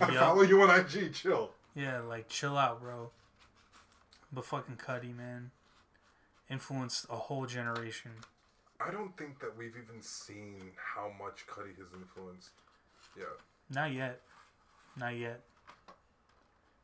I 0.01 0.11
Yep. 0.11 0.19
follow 0.19 0.41
you 0.41 0.61
on 0.61 0.77
IG. 0.77 1.13
Chill. 1.13 1.51
Yeah, 1.73 2.01
like 2.01 2.27
chill 2.27 2.57
out, 2.57 2.81
bro. 2.81 3.11
But 4.33 4.43
fucking 4.43 4.75
Cudi, 4.75 5.15
man, 5.15 5.51
influenced 6.49 7.05
a 7.09 7.15
whole 7.15 7.45
generation. 7.45 8.11
I 8.79 8.91
don't 8.91 9.15
think 9.17 9.39
that 9.39 9.57
we've 9.57 9.75
even 9.75 10.01
seen 10.01 10.71
how 10.77 11.11
much 11.19 11.45
Cudi 11.47 11.75
has 11.77 11.87
influenced. 11.95 12.49
Yeah. 13.17 13.23
Not 13.73 13.91
yet. 13.91 14.21
Not 14.95 15.15
yet. 15.15 15.41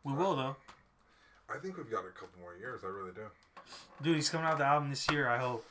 We 0.04 0.14
will 0.14 0.36
though, 0.36 0.56
I 1.50 1.58
think 1.60 1.78
we've 1.78 1.90
got 1.90 2.04
a 2.06 2.10
couple 2.10 2.40
more 2.42 2.56
years. 2.56 2.82
I 2.84 2.88
really 2.88 3.12
do. 3.14 3.28
dude. 4.02 4.16
He's 4.16 4.30
coming 4.30 4.48
out 4.48 4.58
the 4.58 4.66
album 4.66 4.90
this 4.90 5.10
year. 5.12 5.30
I 5.30 5.38
hope, 5.38 5.66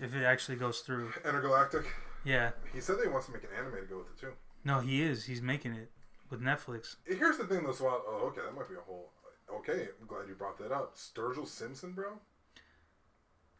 if 0.00 0.14
it 0.14 0.24
actually 0.24 0.56
goes 0.56 0.80
through. 0.80 1.10
Entergalactic. 1.24 1.84
Yeah. 2.24 2.50
He 2.72 2.80
said 2.80 2.98
that 2.98 3.02
he 3.04 3.08
wants 3.08 3.26
to 3.26 3.32
make 3.32 3.42
an 3.42 3.48
anime 3.58 3.74
to 3.80 3.86
go 3.86 3.98
with 3.98 4.08
it 4.08 4.20
too. 4.20 4.32
No, 4.64 4.78
he 4.80 5.02
is. 5.02 5.24
He's 5.24 5.42
making 5.42 5.72
it 5.74 5.90
with 6.30 6.40
Netflix. 6.40 6.96
Here's 7.04 7.38
the 7.38 7.44
thing, 7.44 7.64
though. 7.64 7.72
So, 7.72 7.88
I- 7.88 8.00
oh, 8.06 8.26
okay, 8.30 8.42
that 8.44 8.54
might 8.54 8.68
be 8.68 8.76
a 8.76 8.80
whole. 8.80 9.10
Okay, 9.52 9.88
I'm 10.00 10.06
glad 10.06 10.28
you 10.28 10.34
brought 10.34 10.58
that 10.58 10.70
up. 10.70 10.96
Sturgill 10.96 11.46
Simpson, 11.48 11.92
bro. 11.92 12.12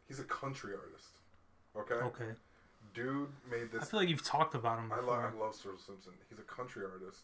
He's 0.07 0.19
a 0.19 0.23
country 0.23 0.73
artist. 0.73 1.09
Okay. 1.77 1.95
Okay. 1.95 2.31
Dude 2.93 3.29
made 3.49 3.71
this. 3.71 3.81
I 3.83 3.85
feel 3.85 3.99
like 4.01 4.09
you've 4.09 4.23
talked 4.25 4.53
about 4.55 4.77
him 4.79 4.91
I 4.91 4.97
before. 4.97 5.13
love. 5.17 5.33
I 5.35 5.39
love 5.45 5.53
Sturgill 5.53 5.83
Simpson. 5.83 6.13
He's 6.29 6.37
a 6.39 6.43
country 6.43 6.83
artist, 6.85 7.21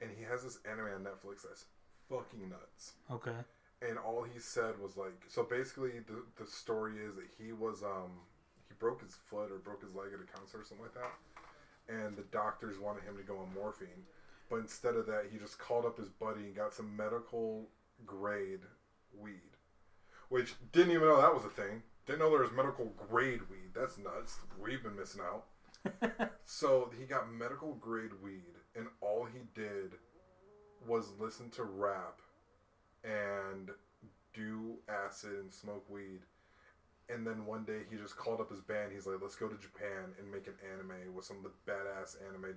and 0.00 0.10
he 0.16 0.24
has 0.24 0.42
this 0.42 0.58
anime 0.70 0.86
on 0.94 1.04
Netflix 1.04 1.42
that's 1.48 1.64
fucking 2.08 2.48
nuts. 2.50 2.92
Okay. 3.10 3.36
and 3.88 3.96
all 3.98 4.22
he 4.24 4.38
said 4.38 4.74
was 4.82 4.96
like 4.96 5.14
so 5.28 5.42
basically 5.44 5.92
the 6.06 6.22
the 6.42 6.50
story 6.50 6.94
is 6.98 7.14
that 7.14 7.28
he 7.38 7.52
was 7.52 7.82
um 7.82 8.10
he 8.68 8.74
broke 8.78 9.00
his 9.00 9.14
foot 9.30 9.50
or 9.50 9.56
broke 9.58 9.80
his 9.82 9.94
leg 9.94 10.08
at 10.12 10.20
a 10.20 10.26
concert 10.36 10.58
or 10.60 10.64
something 10.64 10.84
like 10.84 10.94
that 10.94 11.14
and 11.88 12.16
the 12.16 12.24
doctors 12.32 12.78
wanted 12.80 13.02
him 13.04 13.16
to 13.16 13.22
go 13.22 13.38
on 13.38 13.46
morphine 13.54 14.04
but 14.50 14.56
instead 14.56 14.96
of 14.96 15.06
that 15.06 15.26
he 15.32 15.38
just 15.38 15.56
called 15.58 15.86
up 15.86 15.96
his 15.96 16.08
buddy 16.08 16.40
and 16.40 16.54
got 16.56 16.74
some 16.74 16.94
medical 16.96 17.68
grade 18.04 18.60
weed 19.18 19.54
which 20.30 20.54
didn't 20.72 20.90
even 20.92 21.06
know 21.06 21.20
that 21.20 21.32
was 21.32 21.44
a 21.44 21.48
thing 21.48 21.80
didn't 22.10 22.20
know 22.20 22.30
there 22.30 22.40
was 22.40 22.52
medical 22.52 22.92
grade 23.08 23.40
weed 23.50 23.70
that's 23.74 23.98
nuts 23.98 24.38
we've 24.60 24.82
been 24.82 24.96
missing 24.96 25.20
out 25.22 25.46
so 26.44 26.90
he 26.98 27.04
got 27.04 27.32
medical 27.32 27.74
grade 27.74 28.12
weed 28.22 28.54
and 28.76 28.86
all 29.00 29.26
he 29.32 29.40
did 29.54 29.92
was 30.86 31.12
listen 31.18 31.50
to 31.50 31.64
rap 31.64 32.20
and 33.04 33.70
do 34.34 34.76
acid 34.88 35.32
and 35.40 35.52
smoke 35.52 35.84
weed. 35.88 36.20
And 37.08 37.26
then 37.26 37.44
one 37.44 37.64
day 37.64 37.80
he 37.90 37.96
just 37.96 38.16
called 38.16 38.40
up 38.40 38.50
his 38.50 38.60
band. 38.60 38.92
He's 38.92 39.06
like, 39.06 39.20
"Let's 39.20 39.34
go 39.34 39.48
to 39.48 39.56
Japan 39.56 40.14
and 40.18 40.30
make 40.30 40.46
an 40.46 40.54
anime 40.72 41.14
with 41.14 41.24
some 41.24 41.38
of 41.38 41.42
the 41.42 41.70
badass 41.70 42.16
anime 42.28 42.54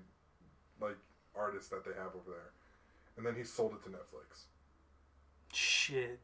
like 0.79 0.97
artists 1.35 1.69
that 1.69 1.83
they 1.83 1.91
have 1.91 2.15
over 2.15 2.29
there." 2.29 2.51
And 3.17 3.25
then 3.25 3.35
he 3.35 3.43
sold 3.43 3.73
it 3.73 3.83
to 3.83 3.89
Netflix. 3.89 4.45
Shit. 5.51 6.19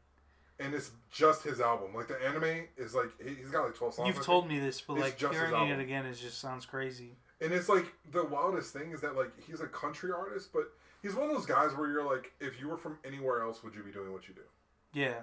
And 0.60 0.74
it's 0.74 0.90
just 1.10 1.42
his 1.42 1.60
album. 1.60 1.94
Like 1.94 2.06
the 2.08 2.22
anime 2.22 2.66
is 2.76 2.94
like 2.94 3.10
he- 3.22 3.34
he's 3.34 3.50
got 3.50 3.64
like 3.64 3.74
twelve 3.74 3.94
songs. 3.94 4.14
You've 4.14 4.24
told 4.24 4.46
me 4.46 4.58
this, 4.58 4.80
but 4.80 4.94
It's 4.94 5.02
like 5.02 5.16
just 5.18 5.32
hearing 5.32 5.54
it 5.68 5.80
again, 5.80 6.04
it 6.06 6.14
just 6.14 6.38
sounds 6.38 6.66
crazy. 6.66 7.16
And 7.40 7.52
it's 7.52 7.68
like 7.70 7.86
the 8.12 8.24
wildest 8.24 8.72
thing 8.74 8.92
is 8.92 9.00
that 9.00 9.16
like 9.16 9.32
he's 9.46 9.60
a 9.62 9.66
country 9.66 10.12
artist, 10.12 10.52
but 10.52 10.70
he's 11.02 11.14
one 11.14 11.28
of 11.30 11.34
those 11.34 11.46
guys 11.46 11.74
where 11.74 11.88
you're 11.90 12.04
like, 12.04 12.32
if 12.40 12.60
you 12.60 12.68
were 12.68 12.76
from 12.76 12.98
anywhere 13.04 13.42
else, 13.42 13.62
would 13.64 13.74
you 13.74 13.82
be 13.82 13.90
doing 13.90 14.12
what 14.12 14.28
you 14.28 14.34
do? 14.34 14.42
Yeah. 14.92 15.22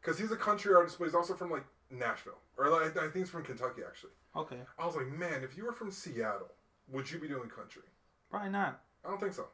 Because 0.00 0.18
he's 0.18 0.30
a 0.30 0.36
country 0.36 0.72
artist, 0.74 0.98
but 0.98 1.06
he's 1.06 1.14
also 1.14 1.34
from 1.34 1.50
like 1.50 1.64
Nashville, 1.90 2.38
or 2.56 2.68
like 2.70 2.96
I 2.96 3.02
think 3.02 3.14
he's 3.16 3.30
from 3.30 3.42
Kentucky 3.42 3.82
actually. 3.86 4.12
Okay. 4.36 4.60
I 4.78 4.86
was 4.86 4.94
like, 4.96 5.08
man, 5.08 5.42
if 5.42 5.56
you 5.56 5.64
were 5.64 5.72
from 5.72 5.90
Seattle, 5.90 6.52
would 6.88 7.10
you 7.10 7.18
be 7.18 7.26
doing 7.28 7.48
country? 7.48 7.82
Probably 8.30 8.50
not. 8.50 8.80
I 9.04 9.08
don't 9.08 9.18
think 9.20 9.34
so. 9.34 9.46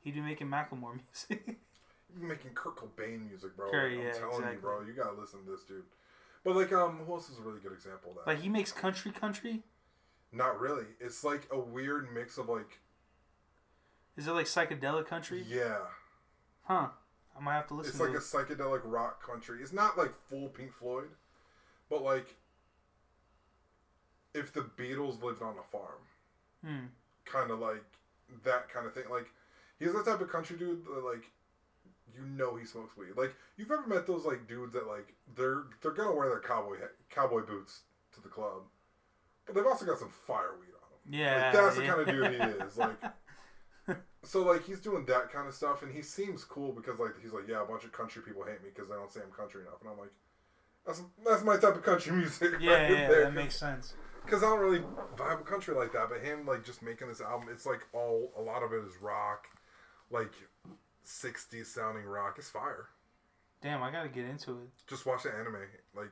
He'd 0.00 0.14
be 0.14 0.20
making 0.20 0.48
Macklemore 0.48 0.98
music. 1.30 1.58
Making 2.20 2.52
Kurt 2.54 2.76
Cobain 2.76 3.28
music, 3.28 3.56
bro. 3.56 3.70
Kurt, 3.70 3.92
I'm 3.92 3.98
yeah, 3.98 4.12
telling 4.12 4.34
exactly. 4.36 4.54
you, 4.54 4.58
bro. 4.60 4.80
You 4.82 4.92
gotta 4.92 5.18
listen 5.20 5.44
to 5.44 5.50
this 5.50 5.62
dude. 5.64 5.84
But 6.44 6.56
like, 6.56 6.72
um, 6.72 7.00
who 7.06 7.12
else 7.14 7.30
is 7.30 7.38
a 7.38 7.42
really 7.42 7.60
good 7.60 7.72
example 7.72 8.10
of 8.10 8.16
that? 8.16 8.26
like 8.26 8.40
he 8.40 8.48
makes 8.48 8.70
country 8.72 9.10
country. 9.10 9.62
Not 10.32 10.60
really. 10.60 10.84
It's 11.00 11.24
like 11.24 11.46
a 11.50 11.58
weird 11.58 12.12
mix 12.12 12.38
of 12.38 12.48
like, 12.48 12.78
Is 14.16 14.26
it 14.26 14.32
like 14.32 14.46
psychedelic 14.46 15.06
country? 15.06 15.44
yeah, 15.48 15.78
Huh. 16.64 16.88
I 17.36 17.42
might 17.42 17.54
have 17.54 17.66
to 17.68 17.74
listen 17.74 17.90
it's 17.90 17.98
to 17.98 18.04
like 18.04 18.14
a 18.14 18.54
psychedelic 18.54 18.82
rock 18.84 19.24
country. 19.26 19.58
It's 19.60 19.72
not 19.72 19.98
like 19.98 20.12
full 20.28 20.48
Pink 20.48 20.72
Floyd, 20.72 21.08
but 21.90 22.02
like, 22.02 22.36
if 24.34 24.52
the 24.52 24.60
Beatles 24.62 25.22
lived 25.22 25.42
on 25.42 25.54
a 25.58 25.62
farm. 25.70 26.00
Hmm. 26.64 26.86
kind 27.24 27.50
of 27.50 27.58
like 27.58 27.82
that 28.44 28.68
kind 28.68 28.86
of 28.86 28.94
thing. 28.94 29.04
Like 29.10 29.30
he's 29.78 29.92
the 29.92 30.02
type 30.02 30.20
of 30.20 30.30
country 30.30 30.56
dude 30.56 30.84
that 30.86 31.04
like 31.04 31.30
you 32.12 32.24
know 32.26 32.56
he 32.56 32.64
smokes 32.64 32.96
weed. 32.96 33.16
Like 33.16 33.34
you've 33.56 33.70
ever 33.70 33.86
met 33.86 34.06
those 34.06 34.24
like 34.24 34.46
dudes 34.46 34.72
that 34.74 34.86
like 34.86 35.14
they're 35.36 35.64
they're 35.82 35.92
gonna 35.92 36.14
wear 36.14 36.28
their 36.28 36.40
cowboy 36.40 36.76
cowboy 37.10 37.42
boots 37.46 37.82
to 38.14 38.20
the 38.20 38.28
club, 38.28 38.62
but 39.46 39.54
they've 39.54 39.66
also 39.66 39.86
got 39.86 39.98
some 39.98 40.10
fire 40.10 40.54
weed 40.60 40.72
on 40.74 40.90
them. 40.90 41.20
Yeah. 41.20 41.44
Like, 41.46 41.52
that's 41.52 41.76
the 41.76 41.82
kind 41.82 42.00
of 42.00 42.06
dude 42.06 42.30
he 42.30 42.64
is. 42.64 42.78
Like 42.78 43.98
so 44.22 44.42
like 44.42 44.64
he's 44.64 44.80
doing 44.80 45.04
that 45.06 45.32
kind 45.32 45.48
of 45.48 45.54
stuff, 45.54 45.82
and 45.82 45.92
he 45.92 46.02
seems 46.02 46.44
cool 46.44 46.72
because 46.72 46.98
like 46.98 47.12
he's 47.22 47.32
like 47.32 47.48
yeah, 47.48 47.62
a 47.62 47.66
bunch 47.66 47.84
of 47.84 47.92
country 47.92 48.22
people 48.22 48.44
hate 48.44 48.62
me 48.62 48.70
because 48.74 48.88
they 48.88 48.96
don't 48.96 49.12
say 49.12 49.20
I'm 49.24 49.32
country 49.32 49.62
enough, 49.62 49.80
and 49.80 49.90
I'm 49.90 49.98
like. 49.98 50.12
That's, 50.86 51.00
that's 51.24 51.42
my 51.42 51.56
type 51.56 51.76
of 51.76 51.82
country 51.82 52.12
music. 52.16 52.56
yeah, 52.60 52.72
right 52.72 52.90
yeah, 52.90 53.08
there. 53.08 53.24
that 53.24 53.32
makes 53.32 53.56
sense. 53.56 53.94
Because 54.22 54.42
I 54.42 54.48
don't 54.48 54.60
really 54.60 54.80
vibe 55.16 55.38
with 55.38 55.46
country 55.46 55.74
like 55.74 55.94
that, 55.94 56.10
but 56.10 56.20
him 56.20 56.44
like 56.44 56.62
just 56.62 56.82
making 56.82 57.08
this 57.08 57.22
album, 57.22 57.48
it's 57.50 57.64
like 57.64 57.80
all 57.94 58.30
a 58.38 58.42
lot 58.42 58.62
of 58.62 58.70
it 58.74 58.84
is 58.84 58.92
rock, 59.00 59.46
like 60.10 60.32
'60s 61.04 61.66
sounding 61.66 62.04
rock. 62.04 62.36
It's 62.38 62.50
fire. 62.50 62.88
Damn, 63.62 63.82
I 63.82 63.90
gotta 63.90 64.08
get 64.08 64.26
into 64.26 64.52
it. 64.52 64.68
Just 64.86 65.06
watch 65.06 65.22
the 65.22 65.34
anime, 65.34 65.56
like 65.96 66.10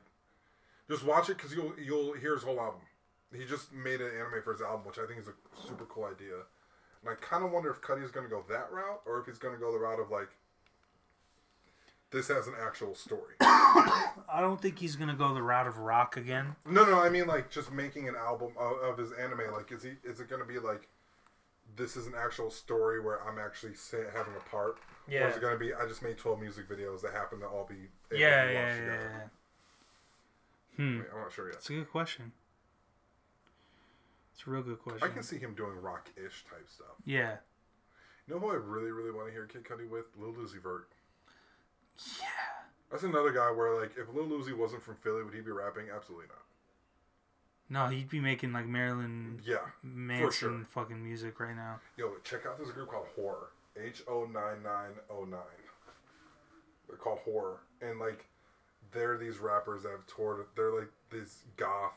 just 0.89 1.05
watch 1.05 1.29
it 1.29 1.37
because 1.37 1.53
you'll 1.53 1.73
you'll 1.79 2.13
hear 2.13 2.33
his 2.33 2.43
whole 2.43 2.59
album. 2.59 2.81
He 3.33 3.45
just 3.45 3.73
made 3.73 3.99
an 4.01 4.11
anime 4.15 4.43
for 4.43 4.53
his 4.53 4.61
album, 4.61 4.85
which 4.85 4.99
I 4.99 5.07
think 5.07 5.19
is 5.19 5.27
a 5.27 5.33
super 5.67 5.85
cool 5.85 6.05
idea. 6.05 6.45
And 7.01 7.09
I 7.11 7.15
kind 7.15 7.43
of 7.43 7.51
wonder 7.51 7.71
if 7.71 7.81
Cudi's 7.81 8.11
going 8.11 8.25
to 8.25 8.29
go 8.29 8.43
that 8.47 8.71
route, 8.71 9.01
or 9.05 9.19
if 9.19 9.25
he's 9.25 9.39
going 9.39 9.55
to 9.55 9.59
go 9.59 9.71
the 9.71 9.79
route 9.79 9.99
of 9.99 10.11
like 10.11 10.29
this 12.13 12.27
has 12.27 12.47
an 12.47 12.53
actual 12.61 12.93
story. 12.93 13.35
I 13.41 14.39
don't 14.39 14.61
think 14.61 14.77
he's 14.77 14.95
gonna 14.95 15.15
go 15.15 15.33
the 15.33 15.41
route 15.41 15.67
of 15.67 15.79
rock 15.79 16.15
again. 16.15 16.55
No, 16.65 16.85
no, 16.85 17.01
I 17.01 17.09
mean 17.09 17.25
like 17.25 17.49
just 17.49 17.71
making 17.71 18.07
an 18.07 18.15
album 18.15 18.53
of, 18.57 18.77
of 18.77 18.97
his 18.99 19.11
anime. 19.13 19.51
Like, 19.51 19.71
is 19.71 19.83
he? 19.83 19.93
Is 20.03 20.19
it 20.19 20.29
to 20.29 20.45
be 20.45 20.59
like 20.59 20.87
this 21.75 21.95
is 21.95 22.07
an 22.07 22.13
actual 22.17 22.49
story 22.49 22.99
where 22.99 23.21
I'm 23.27 23.39
actually 23.39 23.73
say, 23.75 24.03
having 24.15 24.33
a 24.35 24.49
part? 24.49 24.77
Or 25.07 25.27
is 25.29 25.35
it 25.35 25.41
going 25.41 25.53
to 25.53 25.59
be 25.59 25.73
I 25.73 25.85
just 25.87 26.01
made 26.01 26.17
12 26.17 26.39
music 26.39 26.69
videos 26.69 27.01
that 27.01 27.11
happen 27.13 27.39
to 27.41 27.45
all 27.47 27.65
be 27.69 27.89
Yeah, 28.17 28.45
yeah, 28.45 28.51
yeah, 28.51 28.75
together? 28.75 29.11
yeah. 29.13 29.27
Hmm. 30.77 30.99
Wait, 30.99 31.07
I'm 31.13 31.19
not 31.21 31.31
sure 31.31 31.47
yet. 31.47 31.55
It's 31.55 31.69
a 31.69 31.73
good 31.73 31.91
question. 31.91 32.31
It's 34.33 34.47
a 34.47 34.49
real 34.49 34.63
good 34.63 34.79
question. 34.79 35.03
I 35.03 35.13
can 35.13 35.23
see 35.23 35.37
him 35.37 35.53
doing 35.53 35.75
rock-ish 35.81 36.45
type 36.49 36.67
stuff. 36.67 36.95
Yeah. 37.05 37.35
You 38.27 38.33
know 38.33 38.39
who 38.39 38.49
I 38.51 38.55
really, 38.55 38.91
really 38.91 39.11
want 39.11 39.27
to 39.27 39.31
hear 39.33 39.45
Kid 39.45 39.63
Cudi 39.65 39.87
with? 39.87 40.05
Lil 40.17 40.33
Uzi 40.33 40.61
Vert. 40.61 40.87
Yeah. 42.19 42.25
That's 42.89 43.03
another 43.03 43.31
guy 43.31 43.51
where 43.51 43.79
like 43.79 43.91
if 43.97 44.13
Lil 44.13 44.27
Uzi 44.27 44.55
wasn't 44.55 44.83
from 44.83 44.95
Philly, 44.95 45.23
would 45.23 45.33
he 45.33 45.41
be 45.41 45.51
rapping? 45.51 45.85
Absolutely 45.93 46.27
not. 46.27 46.41
No, 47.69 47.87
he'd 47.87 48.09
be 48.09 48.19
making 48.19 48.51
like 48.53 48.65
Marilyn 48.67 49.41
Yeah. 49.43 49.57
Manson 49.81 50.31
sure. 50.31 50.65
fucking 50.69 51.03
music 51.03 51.39
right 51.39 51.55
now. 51.55 51.79
Yo, 51.97 52.13
check 52.23 52.45
out 52.45 52.59
this 52.59 52.71
group 52.71 52.89
called 52.89 53.07
Horror. 53.15 53.49
H 53.81 54.03
O 54.07 54.25
nine 54.25 54.61
nine 54.63 54.91
O 55.09 55.23
nine. 55.25 55.39
They're 56.87 56.97
called 56.97 57.19
Horror, 57.25 57.61
and 57.81 57.99
like 57.99 58.25
they're 58.91 59.17
these 59.17 59.39
rappers 59.39 59.83
that 59.83 59.91
have 59.91 60.05
toured. 60.05 60.45
They're 60.55 60.71
like 60.77 60.91
these 61.11 61.43
goth 61.57 61.93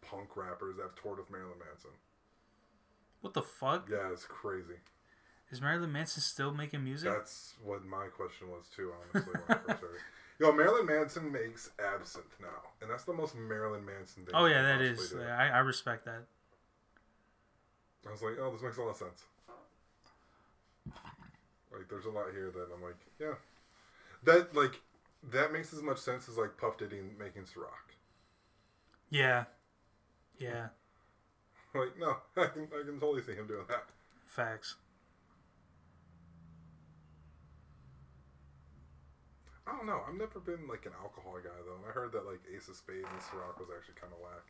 punk 0.00 0.36
rappers 0.36 0.76
that 0.76 0.82
have 0.82 0.94
toured 0.96 1.18
with 1.18 1.30
Marilyn 1.30 1.58
Manson. 1.58 1.90
What 3.20 3.34
the 3.34 3.42
fuck? 3.42 3.88
Yeah, 3.88 4.10
it's 4.10 4.24
crazy. 4.24 4.80
Is 5.52 5.60
Marilyn 5.60 5.92
Manson 5.92 6.22
still 6.22 6.52
making 6.52 6.82
music? 6.82 7.12
That's 7.12 7.54
what 7.62 7.84
my 7.84 8.06
question 8.06 8.48
was 8.50 8.64
too. 8.74 8.90
Honestly, 9.14 9.32
when 9.46 9.58
I 9.58 9.60
first 9.62 9.80
heard. 9.82 9.98
Yo, 10.42 10.50
Marilyn 10.50 10.86
Manson 10.86 11.30
makes 11.30 11.70
absinthe 11.78 12.34
now, 12.40 12.48
and 12.80 12.90
that's 12.90 13.04
the 13.04 13.12
most 13.12 13.36
Marilyn 13.36 13.84
Manson 13.84 14.24
thing. 14.24 14.34
Oh 14.34 14.46
yeah, 14.46 14.62
that 14.62 14.80
is. 14.80 14.98
that 14.98 15.02
possibly 15.04 15.22
is. 15.22 15.28
do. 15.28 15.32
I, 15.32 15.48
I 15.48 15.58
respect 15.58 16.04
that. 16.06 16.24
I 18.04 18.10
was 18.10 18.22
like, 18.22 18.32
oh, 18.40 18.50
this 18.50 18.60
makes 18.60 18.76
a 18.76 18.82
lot 18.82 18.90
of 18.90 18.96
sense. 18.96 19.22
Like, 21.72 21.88
there's 21.88 22.06
a 22.06 22.10
lot 22.10 22.24
here 22.32 22.50
that 22.50 22.66
I'm 22.74 22.82
like, 22.82 22.96
yeah, 23.20 23.34
that 24.24 24.52
like 24.52 24.80
that 25.30 25.52
makes 25.52 25.72
as 25.72 25.80
much 25.80 25.98
sense 25.98 26.28
as 26.28 26.36
like 26.36 26.56
Puff 26.58 26.76
Diddy 26.76 27.00
making 27.16 27.42
Ciroc. 27.42 27.94
Yeah. 29.10 29.44
Yeah. 30.38 30.68
Like, 31.74 31.98
no, 31.98 32.16
I 32.36 32.48
can 32.48 32.64
I 32.64 32.84
can 32.84 33.00
totally 33.00 33.22
see 33.22 33.32
him 33.32 33.46
doing 33.46 33.64
that. 33.66 33.84
Facts. 34.26 34.74
I 39.66 39.76
don't 39.76 39.86
know. 39.86 40.00
I've 40.08 40.14
never 40.14 40.40
been 40.40 40.66
like 40.68 40.86
an 40.86 40.92
alcohol 41.00 41.34
guy 41.42 41.50
though. 41.64 41.78
I 41.88 41.92
heard 41.92 42.12
that 42.12 42.26
like 42.26 42.40
Ace 42.54 42.68
of 42.68 42.76
Spades 42.76 43.06
and 43.10 43.20
Ciroc 43.20 43.58
was 43.58 43.68
actually 43.76 43.94
kind 44.00 44.12
of 44.12 44.18
whack. 44.20 44.44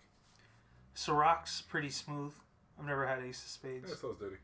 Ciroc's 0.97 1.63
pretty 1.63 1.91
smooth. 1.91 2.33
I've 2.79 2.87
never 2.87 3.07
had 3.07 3.23
Ace 3.23 3.43
of 3.43 3.51
Spades. 3.51 3.91
Yeah, 3.91 3.97
so 4.01 4.11
is 4.13 4.17
Diddy. 4.19 4.37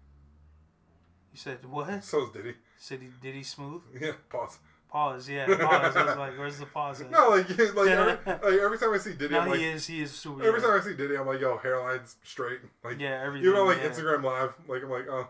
You 1.33 1.39
said 1.39 1.64
what? 1.66 2.05
So 2.05 2.25
is 2.25 2.31
Diddy. 2.31 2.55
Said 2.79 3.01
he 3.01 3.09
did 3.23 3.35
he 3.35 3.43
smooth? 3.43 3.83
Yeah, 4.01 4.12
pause. 4.31 4.59
Pause. 4.91 5.29
Yeah. 5.31 5.47
Pause. 5.47 5.97
I 5.97 6.05
was 6.05 6.16
like, 6.19 6.39
where's 6.39 6.59
the 6.59 6.66
pause? 6.66 7.01
At? 7.01 7.11
No, 7.11 7.29
like 7.31 7.49
like 7.59 7.89
every, 7.89 8.19
like 8.27 8.61
every 8.61 8.79
time 8.79 8.93
I 8.95 8.99
see 8.99 9.12
Diddy, 9.14 9.35
No, 9.35 9.41
I'm 9.41 9.49
like 9.51 9.59
he 9.61 9.66
is. 9.66 9.87
He 9.87 10.01
is 10.03 10.11
super. 10.11 10.43
every 10.47 10.61
time 10.61 10.79
I 10.79 10.81
see 10.85 10.95
Diddy, 10.95 11.16
I'm 11.16 11.27
like, 11.27 11.41
yo, 11.41 11.57
hairline's 11.59 12.16
straight. 12.25 12.61
Like 12.85 12.99
Yeah, 13.01 13.21
everything. 13.25 13.49
even 13.49 13.59
on 13.61 13.66
like 13.69 13.79
yeah. 13.83 13.89
Instagram 13.89 14.23
Live, 14.23 14.53
like 14.69 14.83
I'm 14.83 14.91
like, 14.91 15.07
oh. 15.11 15.29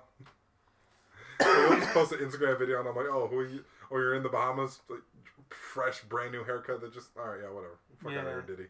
Like, 1.41 1.49
I'll 1.49 1.77
just 1.79 1.91
post 1.93 2.13
an 2.13 2.19
Instagram 2.19 2.59
video 2.59 2.81
and 2.81 2.89
I'm 2.89 2.97
like, 2.97 3.07
oh, 3.09 3.29
who 3.29 3.39
are 3.39 3.47
you? 3.47 3.65
Oh, 3.91 3.97
you're 3.97 4.15
in 4.17 4.23
the 4.25 4.29
Bahamas, 4.29 4.81
like 4.91 5.01
fresh, 5.51 6.01
brand 6.03 6.33
new 6.33 6.45
haircut. 6.45 6.81
That 6.81 6.93
just 6.93 7.09
all 7.19 7.29
right, 7.29 7.41
yeah, 7.43 7.51
whatever. 7.51 7.79
Fuck 8.03 8.13
out 8.13 8.19
of 8.19 8.25
here, 8.25 8.45
Yeah. 8.49 8.57
Diddy. 8.57 8.69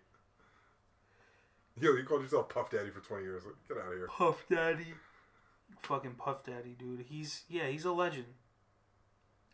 Yo, 1.81 1.93
you 1.95 2.05
called 2.05 2.22
yourself 2.22 2.49
Puff 2.49 2.70
Daddy 2.70 2.91
for 2.91 3.01
20 3.01 3.22
years. 3.22 3.45
Like, 3.45 3.55
get 3.68 3.76
out 3.79 3.93
of 3.93 3.97
here. 3.99 4.09
Puff 4.09 4.45
Daddy. 4.51 4.95
Fucking 5.83 6.14
Puff 6.14 6.45
Daddy, 6.45 6.74
dude. 6.79 7.05
He's 7.09 7.43
yeah, 7.49 7.66
he's 7.68 7.85
a 7.85 7.93
legend. 7.93 8.26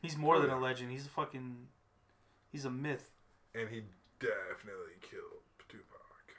He's 0.01 0.16
more 0.16 0.37
Oh, 0.37 0.41
than 0.41 0.51
yeah. 0.51 0.59
a 0.59 0.61
legend. 0.61 0.91
He's 0.91 1.07
a 1.07 1.11
fucking. 1.11 1.68
He's 2.51 2.64
a 2.64 2.70
myth. 2.70 3.11
And 3.55 3.68
he 3.68 3.83
definitely 4.20 4.95
killed 5.03 5.43
Tupac. 5.68 6.35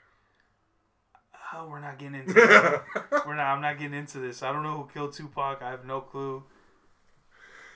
Oh, 1.54 1.68
we're 1.68 1.80
not 1.80 1.98
getting 1.98 2.16
into. 2.20 2.34
we're 3.26 3.34
not. 3.36 3.46
I'm 3.46 3.60
not 3.60 3.78
getting 3.78 3.96
into 3.96 4.18
this. 4.18 4.42
I 4.42 4.52
don't 4.52 4.62
know 4.64 4.76
who 4.82 4.88
killed 4.92 5.12
Tupac. 5.12 5.62
I 5.62 5.70
have 5.70 5.84
no 5.84 6.00
clue. 6.00 6.42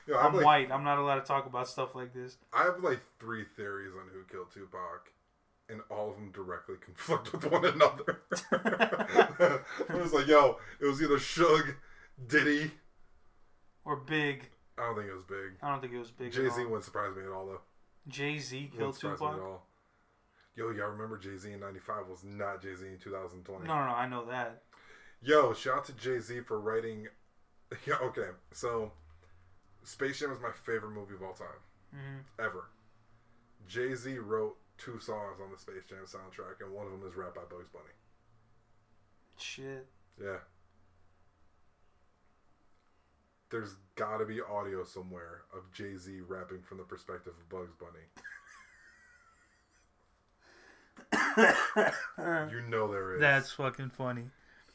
Yo, 0.07 0.17
I 0.17 0.23
have 0.23 0.31
I'm 0.31 0.37
like 0.37 0.45
white. 0.45 0.71
I'm 0.71 0.83
not 0.83 0.97
allowed 0.97 1.19
to 1.19 1.25
talk 1.25 1.45
about 1.45 1.67
stuff 1.67 1.95
like 1.95 2.13
this. 2.13 2.37
I 2.53 2.63
have 2.63 2.83
like 2.83 3.01
three 3.19 3.45
theories 3.55 3.93
on 3.93 4.07
who 4.11 4.23
killed 4.31 4.51
Tupac, 4.51 5.11
and 5.69 5.81
all 5.89 6.09
of 6.09 6.15
them 6.15 6.31
directly 6.31 6.75
conflict 6.83 7.31
with 7.33 7.51
one 7.51 7.65
another. 7.65 8.21
I 9.89 9.95
was 9.95 10.13
like, 10.13 10.27
yo, 10.27 10.57
it 10.79 10.85
was 10.85 11.01
either 11.01 11.17
Suge, 11.17 11.75
Diddy. 12.27 12.71
Or 13.85 13.95
Big. 13.95 14.49
I 14.77 14.85
don't 14.85 14.95
think 14.95 15.09
it 15.09 15.13
was 15.13 15.23
big. 15.23 15.57
I 15.61 15.69
don't 15.69 15.81
think 15.81 15.93
it 15.93 15.99
was 15.99 16.11
Big. 16.11 16.31
Jay 16.31 16.49
Z 16.49 16.63
wouldn't 16.63 16.83
surprise 16.83 17.15
me 17.15 17.23
at 17.23 17.31
all, 17.31 17.45
though. 17.45 17.61
Jay 18.07 18.39
Z 18.39 18.71
killed 18.75 18.97
Tupac. 18.99 19.33
at 19.35 19.39
all. 19.39 19.67
Yo, 20.55 20.69
y'all 20.71 20.89
remember 20.89 21.17
Jay 21.17 21.37
Z 21.37 21.51
in 21.51 21.59
'95 21.59 22.07
was 22.09 22.23
not 22.23 22.61
Jay 22.61 22.75
Z 22.75 22.85
in 22.85 22.97
2020. 22.97 23.67
No, 23.67 23.75
no, 23.75 23.85
no. 23.85 23.91
I 23.91 24.07
know 24.07 24.25
that. 24.25 24.63
Yo, 25.21 25.53
shout 25.53 25.77
out 25.77 25.85
to 25.85 25.93
Jay 25.93 26.19
Z 26.19 26.41
for 26.41 26.59
writing. 26.59 27.07
Yeah, 27.87 27.95
okay. 28.03 28.27
So, 28.51 28.91
Space 29.83 30.19
Jam 30.19 30.31
is 30.31 30.39
my 30.39 30.51
favorite 30.51 30.91
movie 30.91 31.15
of 31.15 31.23
all 31.23 31.33
time, 31.33 31.47
hmm 31.93 32.19
ever. 32.39 32.69
Jay 33.67 33.93
Z 33.95 34.17
wrote 34.17 34.57
two 34.77 34.99
songs 34.99 35.39
on 35.43 35.51
the 35.51 35.57
Space 35.57 35.83
Jam 35.89 36.05
soundtrack, 36.05 36.63
and 36.63 36.73
one 36.73 36.85
of 36.85 36.91
them 36.91 37.03
is 37.07 37.15
rap 37.15 37.35
by 37.35 37.41
Bugs 37.49 37.69
Bunny. 37.71 37.85
Shit. 39.37 39.87
Yeah. 40.21 40.37
There's 43.49 43.75
gotta 43.95 44.25
be 44.25 44.39
audio 44.41 44.83
somewhere 44.83 45.41
of 45.53 45.71
Jay 45.73 45.95
Z 45.97 46.21
rapping 46.27 46.61
from 46.61 46.77
the 46.77 46.83
perspective 46.83 47.33
of 47.39 47.49
Bugs 47.49 47.73
Bunny. 47.79 47.99
You 52.51 52.61
know 52.67 52.91
there 52.91 53.13
is. 53.15 53.21
That's 53.21 53.51
fucking 53.53 53.89
funny. 53.91 54.25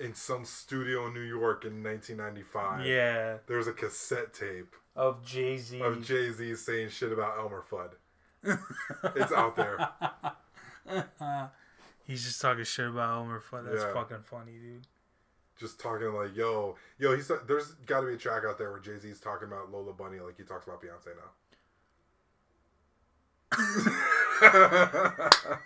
in 0.00 0.14
some 0.14 0.44
studio 0.44 1.06
in 1.06 1.14
New 1.14 1.20
York 1.20 1.64
in 1.64 1.82
1995. 1.82 2.86
Yeah. 2.86 3.38
There's 3.46 3.66
a 3.66 3.72
cassette 3.72 4.32
tape 4.34 4.74
Of 4.96 5.22
Jay 5.24 5.58
Z. 5.58 5.80
of 5.82 6.02
Jay 6.04 6.30
Z 6.32 6.54
saying 6.56 6.88
shit 6.88 7.12
about 7.12 7.38
Elmer 7.38 7.62
Fudd. 7.70 7.92
It's 9.14 9.32
out 9.32 9.54
there. 9.56 9.90
He's 12.06 12.24
just 12.24 12.40
talking 12.40 12.64
shit 12.64 12.86
about 12.88 13.10
Elmer 13.18 13.40
Fudd. 13.40 13.66
That's 13.70 13.82
Yeah. 13.82 13.92
fucking 13.92 14.22
funny, 14.22 14.52
dude. 14.52 14.86
Just 15.58 15.78
talking 15.80 16.12
like, 16.14 16.34
yo, 16.36 16.76
yo, 16.98 17.14
he's 17.16 17.30
there's 17.46 17.72
got 17.86 18.00
to 18.02 18.06
be 18.08 18.14
a 18.14 18.16
track 18.18 18.44
out 18.46 18.58
there 18.58 18.70
where 18.70 18.78
Jay 18.80 18.98
Z's 18.98 19.20
talking 19.20 19.48
about 19.48 19.70
Lola 19.72 19.92
Bunny 19.92 20.20
like 20.20 20.36
he 20.36 20.42
talks 20.44 20.66
about 20.66 20.82
Beyonce 20.82 21.14
now. 21.16 21.30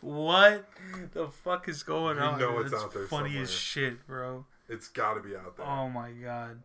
What 0.00 0.66
the 1.12 1.28
fuck 1.28 1.68
is 1.68 1.82
going 1.82 2.18
on? 2.18 2.40
You 2.40 2.46
on? 2.46 2.54
know 2.54 2.60
it's 2.60 2.70
That's 2.70 2.84
out 2.84 2.94
there 2.94 3.06
funny 3.06 3.28
somewhere. 3.30 3.42
as 3.44 3.50
shit, 3.52 4.06
bro. 4.06 4.44
It's 4.72 4.88
got 4.88 5.14
to 5.14 5.20
be 5.20 5.36
out 5.36 5.56
there. 5.56 5.66
Oh 5.66 5.88
my 5.88 6.10
god. 6.10 6.62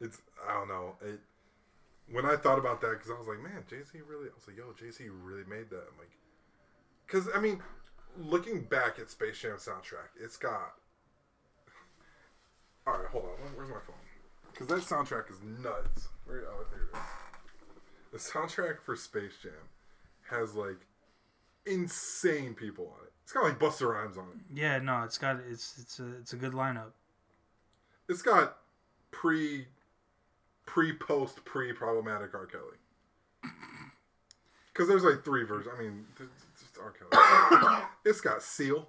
It's 0.00 0.20
I 0.48 0.54
don't 0.54 0.68
know. 0.68 0.96
It 1.02 1.20
when 2.10 2.26
I 2.26 2.36
thought 2.36 2.58
about 2.58 2.80
that 2.80 2.90
because 2.90 3.10
I 3.10 3.18
was 3.18 3.28
like, 3.28 3.40
man, 3.40 3.62
Jay 3.68 3.82
Z 3.84 3.98
really. 4.08 4.28
I 4.28 4.34
was 4.34 4.46
like, 4.48 4.56
yo, 4.56 4.72
Jay 4.78 4.90
Z 4.90 5.04
really 5.08 5.44
made 5.48 5.70
that. 5.70 5.84
I'm 5.92 5.98
like, 5.98 6.10
because 7.06 7.28
I 7.34 7.40
mean, 7.40 7.62
looking 8.18 8.62
back 8.62 8.98
at 8.98 9.10
Space 9.10 9.38
Jam 9.38 9.56
soundtrack, 9.56 10.10
it's 10.20 10.36
got. 10.36 10.74
All 12.86 12.94
right, 12.94 13.08
hold 13.08 13.24
on. 13.24 13.54
Where's 13.54 13.68
my 13.68 13.76
phone? 13.86 13.96
Because 14.52 14.66
that 14.66 14.94
soundtrack 14.94 15.30
is 15.30 15.40
nuts. 15.42 16.08
Where? 16.24 16.42
Oh, 16.48 16.64
here 16.70 16.88
it 16.92 16.96
is. 16.96 17.02
The 18.12 18.18
soundtrack 18.18 18.80
for 18.82 18.96
Space 18.96 19.38
Jam 19.40 19.52
has 20.28 20.56
like 20.56 20.86
insane 21.64 22.54
people 22.54 22.92
on 22.98 23.06
it. 23.06 23.09
It's 23.30 23.34
got 23.36 23.44
like 23.44 23.60
Busta 23.60 23.86
Rhymes 23.86 24.18
on 24.18 24.24
it. 24.24 24.58
Yeah, 24.60 24.78
no, 24.78 25.04
it's 25.04 25.16
got 25.16 25.36
it's 25.48 25.78
it's 25.78 26.00
a 26.00 26.16
it's 26.16 26.32
a 26.32 26.36
good 26.36 26.52
lineup. 26.52 26.90
It's 28.08 28.22
got 28.22 28.56
pre, 29.12 29.68
pre 30.66 30.92
post 30.94 31.44
pre 31.44 31.72
problematic 31.72 32.34
R 32.34 32.46
Kelly. 32.46 33.52
Because 34.72 34.88
there's 34.88 35.04
like 35.04 35.24
three 35.24 35.44
versions. 35.44 35.72
I 35.72 35.80
mean, 35.80 36.06
it's 36.18 36.76
R 36.76 36.90
Kelly. 36.90 37.84
it's 38.04 38.20
got 38.20 38.42
Seal. 38.42 38.88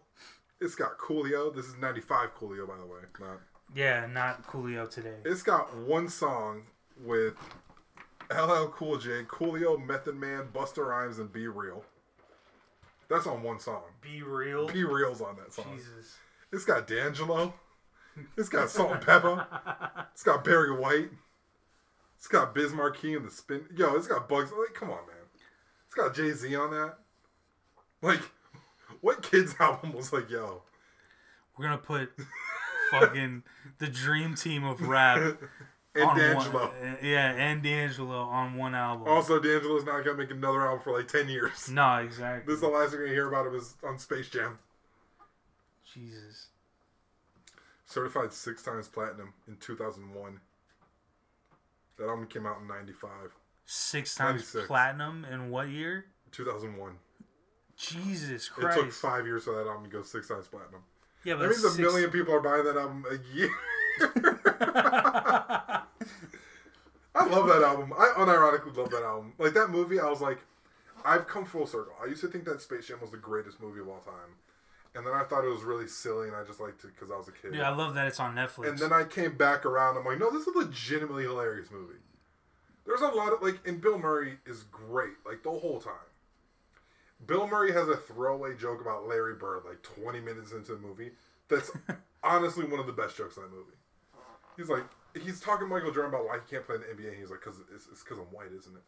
It's 0.60 0.74
got 0.74 0.98
Coolio. 0.98 1.56
This 1.56 1.68
is 1.68 1.76
'95 1.80 2.34
Coolio, 2.34 2.68
by 2.68 2.78
the 2.78 2.88
way. 2.88 3.02
Not. 3.20 3.42
Yeah, 3.76 4.08
not 4.08 4.48
Coolio 4.48 4.89
today. 4.89 5.18
It's 5.24 5.44
got 5.44 5.78
one 5.78 6.10
song 6.10 6.64
with 7.00 7.36
LL 8.32 8.70
Cool 8.70 8.98
J, 8.98 9.22
Coolio, 9.26 9.78
Method 9.86 10.16
Man, 10.16 10.48
Busta 10.52 10.84
Rhymes, 10.84 11.20
and 11.20 11.32
B-Real. 11.32 11.84
That's 13.12 13.28
on 13.28 13.43
one 13.43 13.59
song. 13.59 13.82
Be 13.99 14.24
real. 14.24 14.68
B-Real's 14.68 15.20
on 15.20 15.36
that 15.36 15.53
song. 15.53 15.66
Jesus. 15.76 16.16
It's 16.53 16.64
got 16.64 16.88
D'Angelo. 16.88 17.53
It's 18.38 18.47
got 18.47 18.70
Salt-N-Pepa. 18.70 20.05
It's 20.14 20.24
got 20.24 20.45
Barry 20.45 20.74
White. 20.74 21.09
It's 22.18 22.30
got 22.30 22.55
Biz 22.55 22.72
Markie 22.72 23.14
and 23.14 23.26
the 23.26 23.32
Spin. 23.32 23.66
Yo, 23.76 23.95
it's 23.95 24.07
got 24.07 24.30
Bugs. 24.30 24.51
Like, 24.57 24.74
come 24.74 24.91
on, 24.91 25.05
man. 25.07 25.18
It's 25.88 25.95
got 25.95 26.16
Jay 26.16 26.32
Z 26.32 26.55
on 26.55 26.72
that. 26.72 26.99
Like, 28.01 28.22
what 29.01 29.22
kids 29.22 29.55
album 29.59 29.91
was 29.93 30.14
like, 30.14 30.30
yo? 30.30 30.62
We're 31.57 31.66
gonna 31.66 31.80
put 31.80 32.12
fucking 32.91 33.43
the 33.80 33.88
dream 33.88 34.36
team 34.36 34.64
of 34.64 34.88
rap 34.88 35.38
and 35.96 36.18
D'Angelo. 36.18 36.60
One, 36.68 36.98
yeah, 37.04 37.32
and 37.32 37.62
D'Angelo 37.62 38.22
on 38.24 38.56
one 38.56 38.76
album. 38.76 39.08
Also, 39.08 39.39
D'Angelo's 39.39 39.84
not 39.86 40.04
gonna 40.06 40.18
make 40.18 40.32
another 40.32 40.62
album 40.62 40.80
for 40.82 40.98
like 40.98 41.08
ten 41.08 41.28
years. 41.30 41.70
no, 41.70 41.98
exactly. 41.98 42.46
This 42.46 42.56
is 42.56 42.62
the 42.62 42.68
last 42.70 42.92
thing 42.92 43.02
we 43.02 43.10
hear 43.10 43.28
about 43.28 43.48
him 43.48 43.56
is 43.56 43.76
on 43.84 43.98
Space 44.00 44.30
Jam. 44.30 44.58
Jesus. 45.94 46.48
Certified 47.86 48.32
six 48.32 48.64
times 48.64 48.88
platinum 48.88 49.34
in 49.48 49.58
2001. 49.58 50.39
That 51.98 52.08
album 52.08 52.28
came 52.28 52.46
out 52.46 52.62
in 52.62 52.68
95. 52.68 53.10
Six 53.66 54.16
times 54.16 54.42
96. 54.54 54.68
platinum 54.68 55.26
in 55.30 55.50
what 55.50 55.68
year? 55.68 56.06
2001. 56.32 56.94
Jesus 57.76 58.48
Christ! 58.48 58.78
It 58.78 58.82
took 58.82 58.92
five 58.94 59.26
years 59.26 59.44
for 59.44 59.56
that 59.56 59.68
album 59.68 59.84
to 59.86 59.89
go 59.89 60.04
six 60.04 60.28
times 60.30 60.48
platinum. 60.48 60.84
yeah, 61.26 61.34
That 61.34 61.39
but 61.39 61.50
means 61.50 61.64
a 61.64 61.70
six... 61.72 61.80
million 61.80 62.10
people 62.12 62.34
are 62.34 62.39
buying 62.39 62.64
that 62.64 62.78
album 62.78 63.04
a 63.12 63.36
year. 63.36 63.50
I 67.14 67.26
love 67.26 67.47
that 67.47 67.62
album. 67.64 67.93
I 67.97 68.14
unironically 68.18 68.76
love 68.76 68.89
that 68.91 69.04
album. 69.04 69.34
Like 69.38 69.54
that 69.54 69.70
movie, 69.70 69.99
I 69.99 70.10
was 70.10 70.22
like, 70.22 70.39
I've 71.04 71.28
come 71.28 71.45
full 71.45 71.68
circle. 71.68 71.93
I 72.02 72.08
used 72.08 72.22
to 72.22 72.28
think 72.28 72.45
that 72.45 72.62
Space 72.62 72.88
Jam 72.88 72.99
was 73.02 73.12
the 73.12 73.18
greatest 73.18 73.62
movie 73.62 73.80
of 73.80 73.89
all 73.89 73.99
time, 73.99 74.38
and 74.95 75.06
then 75.06 75.14
I 75.14 75.24
thought 75.24 75.43
it 75.43 75.49
was 75.49 75.64
really 75.64 75.88
silly, 75.88 76.28
and 76.28 76.36
I 76.36 76.43
just 76.43 76.60
liked 76.60 76.84
it 76.84 76.91
because 76.93 77.12
I 77.12 77.18
was 77.18 77.28
a 77.28 77.32
kid. 77.32 77.54
Dude, 77.54 77.62
I 77.62 77.74
love 77.74 77.93
that 77.95 78.08
it's 78.08 78.20
on 78.20 78.36
Netflix. 78.36 78.70
And 78.70 78.78
then 78.78 78.93
I 78.93 79.04
came 79.04 79.36
back 79.38 79.66
around. 79.66 79.97
I'm 79.97 80.06
like, 80.06 80.20
no, 80.20 80.32
this 80.32 80.47
is 80.47 80.56
a 80.56 80.60
legitimately 80.60 81.24
hilarious 81.24 81.72
movie. 81.72 81.99
There's 82.86 83.02
a 83.02 83.08
lot 83.08 83.34
of 83.34 83.41
like, 83.41 83.60
and 83.66 83.80
Bill 83.80 83.97
Murray 83.97 84.38
is 84.45 84.64
great 84.64 85.14
like 85.26 85.43
the 85.43 85.52
whole 85.52 85.80
time. 85.80 85.93
Bill 87.26 87.47
Murray 87.47 87.72
has 87.72 87.88
a 87.88 87.97
throwaway 87.97 88.56
joke 88.56 88.82
about 88.82 89.08
Larry 89.08 89.36
Bird 89.36 89.64
like 89.66 89.82
20 89.84 90.20
minutes 90.22 90.52
into 90.52 90.74
the 90.74 90.80
movie. 90.80 91.12
That's 91.47 91.72
honestly 92.24 92.66
one 92.66 92.80
of 92.80 92.88
the 92.88 92.93
best 92.93 93.16
jokes 93.18 93.38
in 93.38 93.43
that 93.43 93.52
movie. 93.52 93.72
He's 94.58 94.70
like, 94.70 94.84
he's 95.22 95.39
talking 95.39 95.68
to 95.68 95.74
Michael 95.74 95.91
Jordan 95.91 96.14
about 96.14 96.26
why 96.26 96.36
he 96.36 96.49
can't 96.49 96.66
play 96.66 96.76
in 96.76 96.82
the 96.82 96.88
NBA. 96.88 97.20
He's 97.20 97.30
like, 97.30 97.39
because 97.43 97.60
it's 97.74 98.04
because 98.04 98.20
I'm 98.20 98.26
white, 98.26 98.52
isn't 98.58 98.76
it? 98.76 98.84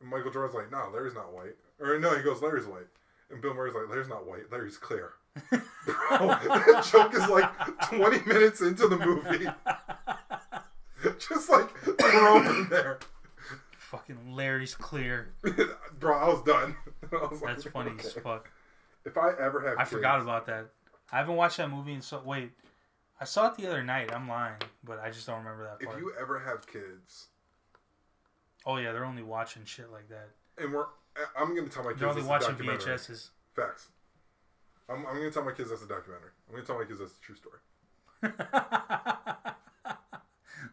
And 0.00 0.10
Michael 0.10 0.30
Jordan's 0.30 0.54
like, 0.54 0.70
no, 0.70 0.90
Larry's 0.92 1.14
not 1.14 1.32
white. 1.32 1.56
Or 1.80 1.98
no, 1.98 2.16
he 2.16 2.22
goes, 2.22 2.42
Larry's 2.42 2.66
white. 2.66 2.86
And 3.30 3.40
Bill 3.40 3.54
Murray's 3.54 3.74
like, 3.74 3.88
Larry's 3.88 4.08
not 4.08 4.26
white. 4.26 4.50
Larry's 4.52 4.76
clear. 4.76 5.12
Bro, 5.50 5.58
that 6.18 6.88
joke 6.92 7.14
is 7.14 7.26
like 7.28 7.50
20 7.88 8.20
minutes 8.26 8.60
into 8.60 8.86
the 8.88 8.98
movie. 8.98 9.46
Just 11.18 11.48
like 11.50 11.70
thrown 11.98 12.46
in 12.46 12.68
there. 12.68 12.98
Fucking 13.78 14.34
Larry's 14.34 14.74
clear. 14.74 15.32
Bro, 15.98 16.18
I 16.18 16.28
was 16.28 16.42
done. 16.42 16.76
I 17.12 17.26
was 17.26 17.40
like, 17.40 17.56
That's 17.56 17.68
funny 17.68 17.92
as 17.98 18.12
fuck. 18.12 18.50
If 19.04 19.16
I 19.16 19.30
ever 19.40 19.66
have 19.66 19.78
I 19.78 19.82
kids, 19.82 19.90
forgot 19.92 20.20
about 20.20 20.46
that. 20.46 20.66
I 21.10 21.18
haven't 21.18 21.36
watched 21.36 21.56
that 21.56 21.70
movie 21.70 21.92
in 21.94 22.02
so 22.02 22.20
wait. 22.24 22.52
I 23.22 23.24
saw 23.24 23.46
it 23.46 23.56
the 23.56 23.68
other 23.68 23.84
night. 23.84 24.12
I'm 24.12 24.28
lying, 24.28 24.56
but 24.82 24.98
I 24.98 25.10
just 25.10 25.28
don't 25.28 25.38
remember 25.38 25.62
that 25.62 25.80
part. 25.80 25.96
If 25.96 26.02
you 26.02 26.12
ever 26.20 26.40
have 26.40 26.66
kids, 26.66 27.28
oh 28.66 28.78
yeah, 28.78 28.90
they're 28.90 29.04
only 29.04 29.22
watching 29.22 29.64
shit 29.64 29.92
like 29.92 30.08
that. 30.08 30.30
and 30.58 30.74
we're, 30.74 30.86
I'm 31.38 31.54
gonna 31.54 31.68
tell 31.68 31.84
my 31.84 31.90
kids 31.90 32.00
They're 32.00 32.08
only 32.08 32.22
this 32.22 32.24
is 32.24 32.28
a 32.28 32.32
watching 32.32 32.56
documentary. 32.56 32.96
VHSs. 32.96 33.28
Facts. 33.54 33.90
I'm, 34.88 35.06
I'm 35.06 35.14
gonna 35.14 35.30
tell 35.30 35.44
my 35.44 35.52
kids 35.52 35.70
that's 35.70 35.84
a 35.84 35.86
documentary. 35.86 36.30
I'm 36.48 36.54
gonna 36.56 36.66
tell 36.66 36.76
my 36.76 36.84
kids 36.84 36.98
that's 36.98 37.16
a 37.16 37.20
true 37.20 37.36
story. 37.36 37.58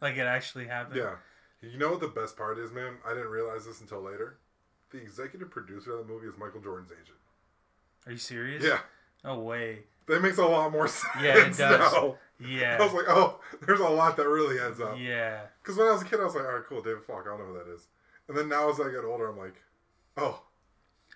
like 0.01 0.17
it 0.17 0.25
actually 0.25 0.65
happened. 0.65 0.95
Yeah. 0.95 1.17
You 1.61 1.77
know 1.77 1.91
what 1.91 1.99
the 1.99 2.07
best 2.07 2.35
part 2.35 2.57
is, 2.57 2.71
man? 2.71 2.95
I 3.05 3.13
didn't 3.13 3.29
realize 3.29 3.67
this 3.67 3.79
until 3.79 4.01
later. 4.01 4.39
The 4.89 4.97
executive 4.97 5.51
producer 5.51 5.93
of 5.93 5.99
the 6.07 6.11
movie 6.11 6.25
is 6.25 6.33
Michael 6.39 6.61
Jordan's 6.61 6.91
agent. 6.91 7.19
Are 8.07 8.11
you 8.11 8.17
serious? 8.17 8.63
Yeah. 8.63 8.79
No 9.23 9.37
way. 9.37 9.83
That 10.07 10.23
makes 10.23 10.39
a 10.39 10.45
lot 10.45 10.71
more 10.71 10.87
sense. 10.87 11.13
Yeah, 11.21 11.45
it 11.45 11.49
does. 11.57 11.93
Now. 11.93 12.15
I 12.79 12.83
was 12.83 12.93
like, 12.93 13.05
oh, 13.07 13.39
there's 13.65 13.79
a 13.79 13.89
lot 13.89 14.17
that 14.17 14.27
really 14.27 14.59
adds 14.59 14.79
up. 14.79 14.97
Yeah. 14.99 15.41
Because 15.61 15.77
when 15.77 15.87
I 15.87 15.91
was 15.91 16.01
a 16.01 16.05
kid, 16.05 16.19
I 16.19 16.23
was 16.23 16.35
like, 16.35 16.45
all 16.45 16.53
right, 16.53 16.63
cool, 16.67 16.81
David 16.81 17.03
Falk. 17.03 17.23
I 17.25 17.29
don't 17.29 17.39
know 17.39 17.45
who 17.45 17.59
that 17.59 17.73
is. 17.73 17.87
And 18.27 18.37
then 18.37 18.47
now 18.47 18.69
as 18.69 18.79
I 18.79 18.89
get 18.91 19.03
older, 19.03 19.29
I'm 19.29 19.37
like, 19.37 19.55
oh. 20.17 20.41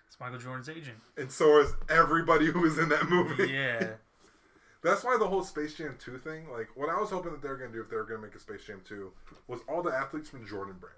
It's 0.07 0.19
Michael 0.19 0.39
Jordan's 0.39 0.69
agent. 0.69 0.97
And 1.17 1.31
so 1.31 1.59
is 1.59 1.73
everybody 1.89 2.47
who 2.47 2.61
was 2.61 2.77
in 2.77 2.89
that 2.89 3.09
movie. 3.09 3.51
Yeah. 3.51 3.91
That's 4.83 5.03
why 5.03 5.17
the 5.17 5.27
whole 5.27 5.43
Space 5.43 5.75
Jam 5.75 5.95
2 5.97 6.17
thing, 6.17 6.51
like, 6.51 6.67
what 6.75 6.89
I 6.89 6.99
was 6.99 7.09
hoping 7.09 7.31
that 7.31 7.41
they 7.41 7.47
were 7.47 7.55
going 7.55 7.71
to 7.71 7.77
do 7.77 7.81
if 7.81 7.89
they 7.89 7.95
were 7.95 8.03
going 8.03 8.19
to 8.19 8.27
make 8.27 8.35
a 8.35 8.39
Space 8.39 8.65
Jam 8.65 8.81
2 8.85 9.11
was 9.47 9.61
all 9.69 9.81
the 9.81 9.93
athletes 9.93 10.29
from 10.29 10.45
Jordan 10.45 10.75
Brand. 10.77 10.97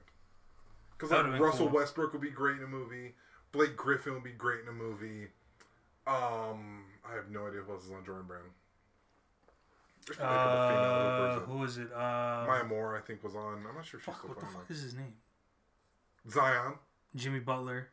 Because, 0.98 1.12
like, 1.12 1.40
Russell 1.40 1.68
cool. 1.68 1.76
Westbrook 1.76 2.12
would 2.14 2.22
be 2.22 2.32
great 2.32 2.58
in 2.58 2.64
a 2.64 2.68
movie. 2.68 3.14
Blake 3.52 3.78
Griffin 3.78 4.14
would 4.14 4.24
be 4.24 4.32
great 4.32 4.62
in 4.62 4.70
a 4.70 4.72
movie. 4.72 5.28
Um, 6.08 6.86
I 7.08 7.14
have 7.14 7.30
no 7.30 7.48
idea 7.48 7.62
who 7.62 7.74
else 7.74 7.86
is 7.86 7.92
on 7.92 8.04
Jordan 8.04 8.26
Brand. 8.26 8.44
There's 8.44 8.50
probably 8.50 8.54
a 9.50 9.86
couple 9.86 9.95
Uh, 10.12 10.70
female 10.70 11.40
hoopers. 11.40 11.50
who 11.50 11.64
is 11.64 11.78
it? 11.78 11.92
Uh, 11.94 12.46
Maya 12.48 12.64
Moore, 12.64 12.96
I 12.98 13.02
think, 13.02 13.24
was 13.24 13.36
on. 13.36 13.66
I'm 13.68 13.76
not 13.76 13.86
sure 13.86 14.00
if 14.00 14.06
fuck, 14.06 14.28
what 14.28 14.40
the 14.40 14.46
fuck 14.46 14.66
is 14.70 14.82
his 14.82 14.94
name? 14.94 15.14
Zion. 16.30 16.74
Jimmy 17.16 17.40
Butler. 17.40 17.90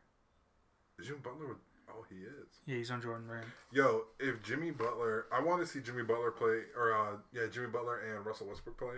Jimmy 1.03 1.19
Butler 1.23 1.47
would. 1.47 1.57
Oh, 1.89 2.05
he 2.09 2.17
is. 2.17 2.47
Yeah, 2.65 2.77
he's 2.77 2.91
on 2.91 3.01
Jordan 3.01 3.27
Brand. 3.27 3.45
Yo, 3.71 4.05
if 4.19 4.41
Jimmy 4.43 4.71
Butler, 4.71 5.25
I 5.31 5.41
want 5.41 5.61
to 5.61 5.67
see 5.67 5.79
Jimmy 5.79 6.03
Butler 6.03 6.31
play, 6.31 6.61
or 6.77 6.93
uh, 6.93 7.17
yeah, 7.31 7.47
Jimmy 7.51 7.67
Butler 7.67 7.99
and 7.99 8.25
Russell 8.25 8.47
Westbrook 8.47 8.77
play, 8.77 8.95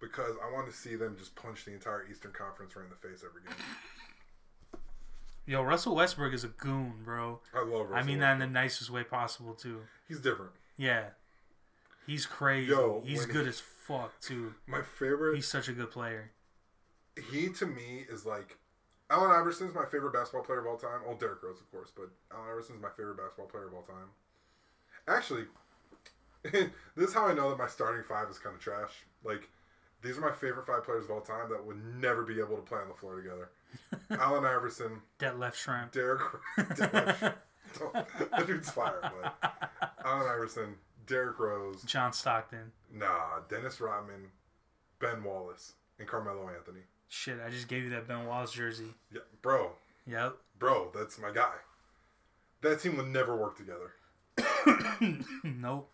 because 0.00 0.34
I 0.46 0.52
want 0.52 0.66
to 0.66 0.72
see 0.72 0.96
them 0.96 1.16
just 1.18 1.34
punch 1.36 1.64
the 1.64 1.72
entire 1.72 2.06
Eastern 2.10 2.32
Conference 2.32 2.76
right 2.76 2.84
in 2.84 2.90
the 2.90 2.96
face 2.96 3.24
every 3.26 3.42
game. 3.42 3.58
Yo, 5.46 5.62
Russell 5.62 5.94
Westbrook 5.94 6.32
is 6.32 6.44
a 6.44 6.48
goon, 6.48 6.94
bro. 7.04 7.40
I 7.54 7.58
love. 7.60 7.90
Russell 7.90 7.96
I 7.96 8.02
mean 8.02 8.20
that 8.20 8.32
in 8.34 8.38
the 8.38 8.46
nicest 8.46 8.88
way 8.90 9.04
possible 9.04 9.52
too. 9.54 9.80
He's 10.08 10.20
different. 10.20 10.52
Yeah. 10.78 11.08
He's 12.06 12.26
crazy. 12.26 12.70
Yo, 12.70 13.02
he's 13.04 13.26
good 13.26 13.42
he- 13.44 13.48
as 13.48 13.60
fuck 13.60 14.18
too. 14.20 14.54
My 14.66 14.82
favorite. 14.82 15.34
He's 15.36 15.46
such 15.48 15.68
a 15.68 15.72
good 15.72 15.90
player. 15.90 16.30
he 17.30 17.48
to 17.50 17.66
me 17.66 18.04
is 18.10 18.24
like 18.26 18.58
Allen 19.10 19.30
Iverson's 19.30 19.74
my 19.74 19.84
favorite 19.84 20.12
basketball 20.12 20.42
player 20.42 20.60
of 20.60 20.66
all 20.66 20.76
time. 20.76 21.00
Oh, 21.08 21.14
Derrick 21.14 21.42
Rose, 21.42 21.60
of 21.60 21.70
course, 21.70 21.90
but 21.94 22.10
Allen 22.34 22.48
Iverson's 22.50 22.82
my 22.82 22.88
favorite 22.96 23.16
basketball 23.18 23.46
player 23.46 23.66
of 23.68 23.74
all 23.74 23.82
time. 23.82 24.08
Actually, 25.06 25.44
this 26.42 27.08
is 27.08 27.14
how 27.14 27.26
I 27.26 27.34
know 27.34 27.50
that 27.50 27.58
my 27.58 27.66
starting 27.66 28.02
five 28.02 28.28
is 28.30 28.38
kind 28.38 28.54
of 28.56 28.60
trash. 28.62 29.04
Like, 29.22 29.48
these 30.02 30.16
are 30.18 30.22
my 30.22 30.32
favorite 30.32 30.66
five 30.66 30.84
players 30.84 31.04
of 31.04 31.10
all 31.10 31.20
time 31.20 31.48
that 31.50 31.64
would 31.64 31.82
never 32.00 32.22
be 32.22 32.38
able 32.40 32.56
to 32.56 32.62
play 32.62 32.78
on 32.80 32.88
the 32.88 32.94
floor 32.94 33.16
together. 33.16 33.50
Allen 34.22 34.44
Iverson, 34.44 35.00
That 35.18 35.38
left 35.38 35.58
shrimp. 35.58 35.92
Derrick, 35.92 36.22
Derrick 36.76 37.34
that 38.30 38.46
dude's 38.46 38.70
fire, 38.70 39.00
but 39.02 39.62
Allen 40.04 40.26
Iverson, 40.30 40.74
Derrick 41.06 41.38
Rose, 41.38 41.82
John 41.84 42.12
Stockton. 42.12 42.72
nah, 42.92 43.40
Dennis 43.48 43.80
Rodman, 43.80 44.30
Ben 44.98 45.22
Wallace, 45.24 45.72
and 45.98 46.08
Carmelo 46.08 46.48
Anthony. 46.48 46.80
Shit, 47.08 47.38
I 47.44 47.50
just 47.50 47.68
gave 47.68 47.84
you 47.84 47.90
that 47.90 48.08
Ben 48.08 48.26
Wallace 48.26 48.52
jersey. 48.52 48.94
Yeah, 49.12 49.20
bro, 49.42 49.72
Yep. 50.06 50.36
bro, 50.58 50.90
that's 50.94 51.18
my 51.18 51.30
guy. 51.32 51.52
That 52.62 52.80
team 52.80 52.96
would 52.96 53.08
never 53.08 53.36
work 53.36 53.56
together. 53.56 53.92
nope. 55.44 55.90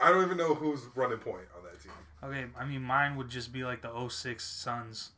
I 0.00 0.10
don't 0.10 0.24
even 0.24 0.36
know 0.36 0.54
who's 0.54 0.82
running 0.94 1.18
point 1.18 1.42
on 1.56 1.64
that 1.64 1.82
team. 1.82 1.92
Okay, 2.22 2.46
I 2.58 2.64
mean 2.64 2.82
mine 2.82 3.16
would 3.16 3.28
just 3.28 3.52
be 3.52 3.64
like 3.64 3.82
the 3.82 4.08
06 4.08 4.44
Suns. 4.44 5.10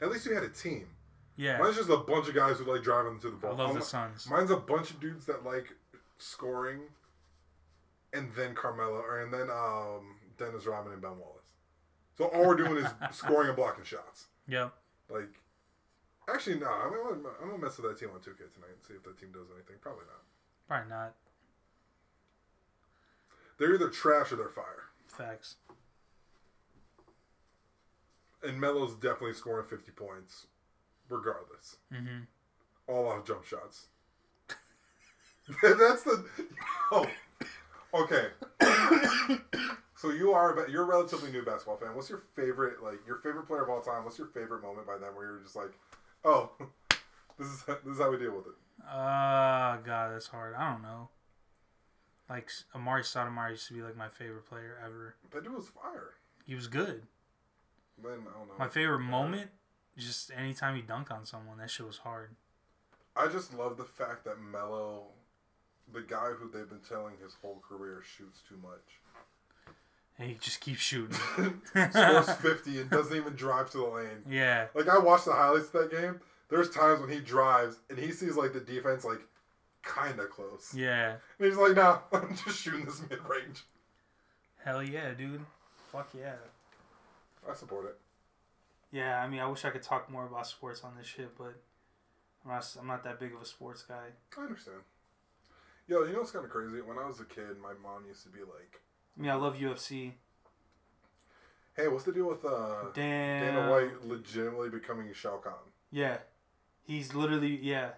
At 0.00 0.10
least 0.10 0.26
you 0.26 0.34
had 0.34 0.42
a 0.42 0.48
team. 0.48 0.88
Yeah. 1.36 1.58
Mine's 1.58 1.76
just 1.76 1.90
a 1.90 1.96
bunch 1.98 2.28
of 2.28 2.34
guys 2.34 2.58
who 2.58 2.64
like 2.70 2.82
driving 2.82 3.18
to 3.20 3.30
the 3.30 3.36
ball. 3.36 3.52
I 3.52 3.56
love 3.56 3.70
Um, 3.70 3.78
the 3.78 3.82
Suns. 3.84 4.28
Mine's 4.28 4.50
a 4.50 4.56
bunch 4.56 4.90
of 4.90 5.00
dudes 5.00 5.26
that 5.26 5.44
like 5.44 5.72
scoring, 6.18 6.80
and 8.12 8.30
then 8.36 8.54
Carmelo, 8.54 8.98
or 8.98 9.20
and 9.20 9.32
then 9.32 9.48
um, 9.50 10.16
Dennis 10.38 10.66
Rodman 10.66 10.92
and 10.92 11.02
Ben 11.02 11.18
Wallace. 11.18 11.52
So 12.16 12.26
all 12.26 12.46
we're 12.46 12.56
doing 12.56 12.76
is 12.76 12.86
scoring 13.12 13.48
and 13.48 13.56
blocking 13.56 13.84
shots. 13.84 14.26
Yeah. 14.46 14.68
Like, 15.10 15.40
actually, 16.28 16.58
no. 16.58 16.68
I'm 16.68 16.90
gonna, 16.90 17.28
I'm 17.42 17.50
gonna 17.50 17.62
mess 17.62 17.78
with 17.78 17.88
that 17.88 17.98
team 17.98 18.10
on 18.14 18.20
2K 18.20 18.52
tonight 18.52 18.74
and 18.74 18.82
see 18.86 18.94
if 18.94 19.02
that 19.04 19.18
team 19.18 19.30
does 19.32 19.48
anything. 19.54 19.76
Probably 19.80 20.04
not. 20.06 20.22
Probably 20.68 20.90
not. 20.90 21.14
They're 23.58 23.74
either 23.74 23.88
trash 23.88 24.32
or 24.32 24.36
they're 24.36 24.48
fire. 24.48 24.84
Facts. 25.06 25.56
And 28.42 28.60
Melo's 28.60 28.94
definitely 28.94 29.34
scoring 29.34 29.66
50 29.66 29.92
points, 29.92 30.46
regardless. 31.08 31.76
Mm-hmm. 31.92 32.24
All 32.88 33.08
off 33.08 33.24
jump 33.24 33.44
shots. 33.44 33.86
That's 35.62 36.02
the. 36.02 36.24
Oh, 36.90 37.06
okay. 37.94 38.28
so 39.96 40.10
you 40.10 40.32
are 40.32 40.64
a 40.64 40.70
you're 40.70 40.82
a 40.82 40.86
relatively 40.86 41.30
new 41.30 41.44
basketball 41.44 41.76
fan. 41.76 41.94
What's 41.94 42.10
your 42.10 42.22
favorite 42.34 42.82
like 42.82 43.00
your 43.06 43.16
favorite 43.16 43.46
player 43.46 43.62
of 43.62 43.70
all 43.70 43.80
time? 43.80 44.04
What's 44.04 44.18
your 44.18 44.28
favorite 44.28 44.62
moment 44.62 44.86
by 44.86 44.98
them 44.98 45.14
where 45.14 45.26
you're 45.26 45.40
just 45.40 45.56
like, 45.56 45.72
oh, 46.24 46.50
this 47.38 47.48
is 47.48 47.64
this 47.64 47.94
is 47.94 47.98
how 47.98 48.10
we 48.10 48.18
deal 48.18 48.36
with 48.36 48.46
it. 48.46 48.86
Uh, 48.86 49.76
God, 49.78 50.12
that's 50.12 50.26
hard. 50.26 50.54
I 50.54 50.72
don't 50.72 50.82
know. 50.82 51.08
Like 52.28 52.50
Amar'e 52.74 53.02
Stoudemire 53.02 53.50
used 53.50 53.68
to 53.68 53.74
be 53.74 53.82
like 53.82 53.96
my 53.96 54.08
favorite 54.08 54.46
player 54.46 54.78
ever. 54.84 55.16
That 55.30 55.44
dude 55.44 55.54
was 55.54 55.68
fire. 55.68 56.14
He 56.46 56.54
was 56.54 56.66
good. 56.66 57.02
Then 58.02 58.12
I 58.12 58.38
don't 58.38 58.48
know. 58.48 58.54
My 58.58 58.68
favorite 58.68 59.00
moment, 59.00 59.50
just 59.96 60.30
anytime 60.36 60.76
he 60.76 60.82
dunked 60.82 61.10
on 61.10 61.24
someone, 61.26 61.58
that 61.58 61.70
shit 61.70 61.86
was 61.86 61.98
hard. 61.98 62.30
I 63.14 63.28
just 63.28 63.54
love 63.54 63.76
the 63.76 63.84
fact 63.84 64.24
that 64.24 64.40
Melo, 64.40 65.04
the 65.92 66.00
guy 66.02 66.30
who 66.38 66.50
they've 66.50 66.68
been 66.68 66.80
telling 66.88 67.14
his 67.22 67.34
whole 67.42 67.62
career 67.66 68.02
shoots 68.16 68.40
too 68.48 68.56
much, 68.62 69.00
And 70.18 70.28
he 70.30 70.36
just 70.40 70.60
keeps 70.60 70.80
shooting. 70.80 71.16
scores 71.64 72.30
50 72.40 72.80
and 72.80 72.90
doesn't 72.90 73.16
even 73.16 73.34
drive 73.34 73.70
to 73.70 73.78
the 73.78 73.84
lane. 73.84 74.22
yeah. 74.28 74.66
Like 74.74 74.88
I 74.88 74.98
watched 74.98 75.24
the 75.26 75.32
highlights 75.32 75.66
of 75.66 75.72
that 75.72 75.90
game. 75.90 76.20
There's 76.48 76.68
times 76.70 77.00
when 77.00 77.10
he 77.10 77.20
drives 77.20 77.78
and 77.88 77.98
he 77.98 78.12
sees 78.12 78.36
like 78.36 78.52
the 78.52 78.60
defense 78.60 79.04
like 79.04 79.20
kind 79.82 80.20
of 80.20 80.30
close, 80.30 80.72
Yeah. 80.74 81.16
and 81.38 81.46
he's 81.48 81.56
like, 81.56 81.74
"Nah, 81.74 82.00
I'm 82.12 82.36
just 82.36 82.58
shooting 82.60 82.84
this 82.84 83.02
mid 83.08 83.18
range." 83.28 83.64
Hell 84.64 84.82
yeah, 84.82 85.10
dude. 85.12 85.40
Fuck 85.90 86.10
yeah. 86.16 86.34
I 87.50 87.54
support 87.54 87.86
it. 87.86 87.98
Yeah, 88.92 89.20
I 89.20 89.26
mean, 89.26 89.40
I 89.40 89.46
wish 89.46 89.64
I 89.64 89.70
could 89.70 89.82
talk 89.82 90.08
more 90.10 90.26
about 90.26 90.46
sports 90.46 90.82
on 90.84 90.92
this 90.96 91.06
shit, 91.06 91.36
but 91.36 91.54
I'm 92.44 92.50
not, 92.52 92.76
I'm 92.78 92.86
not 92.86 93.02
that 93.04 93.18
big 93.18 93.32
of 93.34 93.40
a 93.40 93.44
sports 93.46 93.82
guy. 93.82 94.04
I 94.38 94.42
understand. 94.42 94.76
Yo, 95.88 96.04
you 96.04 96.12
know 96.12 96.20
what's 96.20 96.30
kind 96.30 96.44
of 96.44 96.50
crazy? 96.50 96.80
When 96.80 96.98
I 96.98 97.06
was 97.06 97.20
a 97.20 97.24
kid, 97.24 97.58
my 97.62 97.72
mom 97.82 98.04
used 98.06 98.22
to 98.24 98.30
be 98.30 98.40
like, 98.40 98.80
I 99.18 99.20
mean, 99.22 99.30
I 99.30 99.34
love 99.34 99.56
UFC. 99.56 100.12
"Hey, 101.76 101.88
what's 101.88 102.04
the 102.04 102.12
deal 102.12 102.28
with 102.28 102.44
uh, 102.44 102.84
Damn. 102.94 103.54
Dana 103.54 103.70
White 103.70 104.06
legitimately 104.06 104.70
becoming 104.70 105.12
Shao 105.12 105.38
Kahn?" 105.38 105.52
Yeah. 105.90 106.18
He's 106.84 107.14
literally, 107.14 107.56
yeah. 107.56 107.90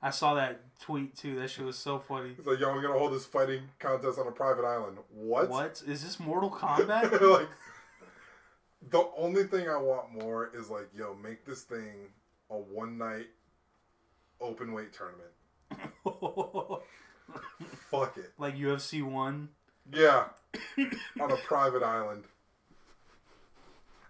I 0.00 0.10
saw 0.10 0.34
that 0.34 0.60
tweet 0.80 1.16
too. 1.16 1.38
That 1.40 1.50
shit 1.50 1.64
was 1.64 1.76
so 1.78 1.98
funny. 1.98 2.34
He's 2.36 2.46
like, 2.46 2.60
"Yo, 2.60 2.70
I'm 2.70 2.80
gonna 2.80 2.96
hold 2.98 3.12
this 3.12 3.26
fighting 3.26 3.62
contest 3.78 4.18
on 4.18 4.28
a 4.28 4.32
private 4.32 4.64
island." 4.64 4.98
What? 5.10 5.48
What? 5.48 5.82
Is 5.86 6.04
this 6.04 6.20
Mortal 6.20 6.50
Kombat? 6.60 7.20
like, 7.20 7.48
The 8.90 9.08
only 9.16 9.44
thing 9.44 9.68
I 9.68 9.76
want 9.76 10.12
more 10.12 10.50
is 10.54 10.70
like, 10.70 10.88
yo, 10.94 11.14
make 11.14 11.44
this 11.44 11.62
thing 11.62 12.12
a 12.50 12.56
one 12.56 12.96
night 12.96 13.26
open 14.40 14.72
weight 14.72 14.92
tournament. 14.92 15.30
Fuck 17.90 18.16
it. 18.16 18.32
like 18.38 18.56
UFC 18.56 19.02
one. 19.02 19.48
Yeah. 19.92 20.24
on 21.20 21.30
a 21.30 21.36
private 21.36 21.82
island. 21.82 22.24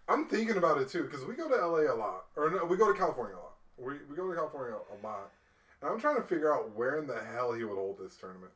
I'm 0.08 0.26
thinking 0.26 0.56
about 0.56 0.80
it 0.80 0.88
too 0.88 1.04
because 1.04 1.24
we 1.24 1.34
go 1.34 1.48
to 1.48 1.54
LA 1.54 1.92
a 1.92 1.96
lot, 1.96 2.26
or 2.36 2.50
no, 2.50 2.64
we 2.64 2.76
go 2.76 2.90
to 2.90 2.98
California 2.98 3.36
a 3.36 3.38
lot. 3.38 3.54
We, 3.78 3.94
we 4.08 4.16
go 4.16 4.28
to 4.28 4.34
California 4.34 4.74
a 4.76 5.06
lot, 5.06 5.30
and 5.82 5.90
I'm 5.90 6.00
trying 6.00 6.16
to 6.16 6.22
figure 6.22 6.52
out 6.54 6.74
where 6.74 6.98
in 6.98 7.06
the 7.06 7.20
hell 7.32 7.52
he 7.52 7.64
would 7.64 7.76
hold 7.76 7.98
this 7.98 8.16
tournament. 8.16 8.52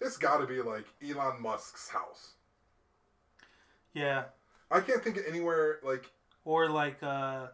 It's 0.00 0.16
got 0.16 0.38
to 0.38 0.46
be 0.46 0.62
like 0.62 0.86
Elon 1.02 1.42
Musk's 1.42 1.88
house. 1.90 2.34
Yeah. 3.92 4.24
I 4.70 4.80
can't 4.80 5.02
think 5.02 5.16
of 5.16 5.24
anywhere 5.28 5.78
like 5.82 6.08
Or 6.44 6.68
like 6.68 7.02
uh 7.02 7.48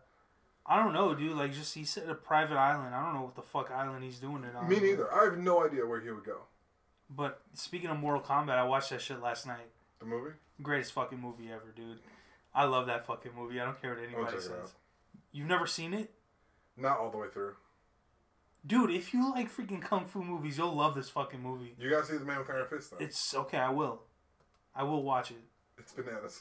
I 0.68 0.82
don't 0.82 0.92
know, 0.92 1.14
dude. 1.14 1.36
Like 1.36 1.52
just 1.52 1.74
he 1.74 1.84
said 1.84 2.08
a 2.08 2.14
private 2.14 2.56
island. 2.56 2.94
I 2.94 3.04
don't 3.04 3.14
know 3.14 3.22
what 3.22 3.36
the 3.36 3.42
fuck 3.42 3.70
island 3.70 4.04
he's 4.04 4.18
doing 4.18 4.44
it 4.44 4.56
on. 4.56 4.68
me 4.68 4.80
neither. 4.80 5.12
I 5.12 5.24
have 5.24 5.38
no 5.38 5.64
idea 5.64 5.86
where 5.86 6.00
he 6.00 6.10
would 6.10 6.24
go. 6.24 6.38
But 7.08 7.40
speaking 7.54 7.88
of 7.88 7.98
Mortal 7.98 8.20
Kombat, 8.22 8.58
I 8.58 8.64
watched 8.64 8.90
that 8.90 9.00
shit 9.00 9.22
last 9.22 9.46
night. 9.46 9.70
The 10.00 10.06
movie? 10.06 10.32
Greatest 10.60 10.92
fucking 10.92 11.20
movie 11.20 11.50
ever, 11.52 11.72
dude. 11.74 12.00
I 12.54 12.64
love 12.64 12.86
that 12.86 13.06
fucking 13.06 13.32
movie. 13.36 13.60
I 13.60 13.64
don't 13.64 13.80
care 13.80 13.94
what 13.94 14.02
anybody 14.02 14.40
says. 14.40 14.74
You've 15.30 15.46
never 15.46 15.66
seen 15.66 15.94
it? 15.94 16.10
Not 16.76 16.98
all 16.98 17.10
the 17.10 17.18
way 17.18 17.28
through. 17.32 17.54
Dude, 18.66 18.90
if 18.90 19.14
you 19.14 19.30
like 19.30 19.54
freaking 19.54 19.80
kung 19.80 20.06
fu 20.06 20.22
movies, 20.24 20.58
you'll 20.58 20.74
love 20.74 20.94
this 20.94 21.08
fucking 21.08 21.40
movie. 21.40 21.76
You 21.78 21.90
gotta 21.90 22.06
see 22.06 22.16
the 22.16 22.24
man 22.24 22.38
with 22.38 22.48
the 22.48 22.54
iron 22.54 22.66
fist 22.66 22.90
though. 22.90 22.96
It's 22.98 23.34
okay, 23.34 23.58
I 23.58 23.70
will. 23.70 24.00
I 24.74 24.82
will 24.82 25.02
watch 25.02 25.30
it. 25.30 25.36
It's 25.78 25.92
bananas. 25.92 26.40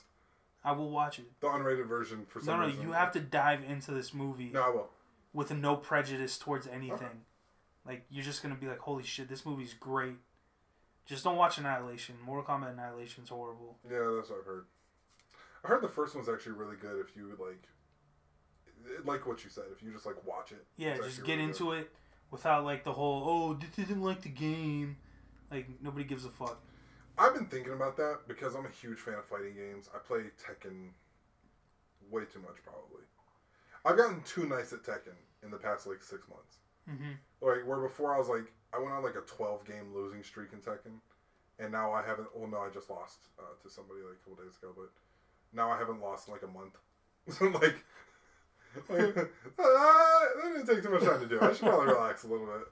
I 0.65 0.71
will 0.71 0.89
watch 0.89 1.19
it. 1.19 1.25
The 1.39 1.47
unrated 1.47 1.85
version 1.87 2.25
for 2.27 2.39
some 2.41 2.55
No, 2.55 2.61
no, 2.61 2.67
reason. 2.67 2.81
you 2.81 2.91
have 2.93 3.11
to 3.13 3.19
dive 3.19 3.63
into 3.63 3.91
this 3.91 4.13
movie 4.13 4.49
No, 4.51 4.63
I 4.63 4.69
will. 4.69 4.89
with 5.31 5.51
no 5.53 5.75
prejudice 5.75 6.37
towards 6.39 6.65
anything. 6.67 6.93
Okay. 6.93 7.07
Like 7.85 8.05
you're 8.09 8.25
just 8.25 8.41
gonna 8.41 8.55
be 8.55 8.67
like, 8.67 8.79
holy 8.79 9.03
shit, 9.03 9.29
this 9.29 9.45
movie's 9.45 9.73
great. 9.75 10.15
Just 11.05 11.23
don't 11.23 11.35
watch 11.37 11.59
Annihilation. 11.59 12.15
Mortal 12.25 12.43
Kombat 12.43 12.73
Annihilation's 12.73 13.29
horrible. 13.29 13.77
Yeah, 13.87 13.99
that's 14.15 14.29
what 14.31 14.39
I've 14.39 14.45
heard. 14.45 14.65
I 15.63 15.67
heard 15.67 15.83
the 15.83 15.87
first 15.87 16.15
one's 16.15 16.27
actually 16.27 16.53
really 16.53 16.77
good 16.77 16.99
if 16.99 17.15
you 17.15 17.29
like, 17.39 17.61
like 19.05 19.27
what 19.27 19.43
you 19.43 19.49
said. 19.51 19.65
If 19.75 19.83
you 19.83 19.91
just 19.91 20.05
like 20.07 20.25
watch 20.25 20.51
it. 20.51 20.65
Yeah, 20.77 20.97
just 20.97 21.23
get 21.23 21.33
really 21.33 21.43
into 21.49 21.73
it 21.73 21.91
without 22.31 22.65
like 22.65 22.83
the 22.83 22.91
whole 22.93 23.23
oh 23.27 23.53
they 23.53 23.83
didn't 23.83 24.01
like 24.01 24.21
the 24.21 24.29
game. 24.29 24.97
Like 25.51 25.67
nobody 25.81 26.05
gives 26.05 26.25
a 26.25 26.29
fuck. 26.29 26.59
I've 27.17 27.33
been 27.33 27.45
thinking 27.47 27.73
about 27.73 27.97
that 27.97 28.19
because 28.27 28.55
I'm 28.55 28.65
a 28.65 28.69
huge 28.69 28.99
fan 28.99 29.15
of 29.15 29.25
fighting 29.25 29.55
games. 29.55 29.89
I 29.93 29.99
play 29.99 30.23
Tekken 30.41 30.89
way 32.09 32.23
too 32.25 32.39
much, 32.39 32.57
probably. 32.63 33.03
I've 33.85 33.97
gotten 33.97 34.21
too 34.23 34.47
nice 34.47 34.73
at 34.73 34.83
Tekken 34.83 35.15
in 35.43 35.51
the 35.51 35.57
past 35.57 35.87
like 35.87 36.01
six 36.01 36.27
months. 36.27 36.57
hmm 36.87 37.13
Like 37.41 37.65
where 37.67 37.79
before 37.79 38.13
I 38.13 38.17
was 38.17 38.27
like 38.27 38.51
I 38.73 38.79
went 38.79 38.91
on 38.91 39.03
like 39.03 39.15
a 39.15 39.21
12 39.21 39.65
game 39.65 39.93
losing 39.93 40.23
streak 40.23 40.49
in 40.53 40.59
Tekken, 40.59 40.99
and 41.59 41.71
now 41.71 41.93
I 41.93 42.03
haven't. 42.05 42.27
Well, 42.35 42.49
no, 42.49 42.59
I 42.59 42.69
just 42.69 42.89
lost 42.89 43.19
uh, 43.39 43.43
to 43.63 43.69
somebody 43.69 44.01
like 44.01 44.17
a 44.21 44.29
couple 44.29 44.43
days 44.43 44.57
ago, 44.57 44.73
but 44.75 44.89
now 45.53 45.69
I 45.71 45.77
haven't 45.77 46.01
lost 46.01 46.27
in 46.27 46.33
like 46.33 46.43
a 46.43 46.47
month. 46.47 46.75
so 47.29 47.45
like, 47.45 47.77
like 48.89 49.17
uh, 49.17 49.25
that 49.57 50.53
didn't 50.53 50.65
take 50.67 50.83
too 50.83 50.89
much 50.89 51.03
time 51.03 51.21
to 51.21 51.27
do. 51.27 51.39
I 51.39 51.53
should 51.53 51.61
probably 51.61 51.93
relax 51.93 52.23
a 52.23 52.27
little 52.27 52.47
bit. 52.47 52.67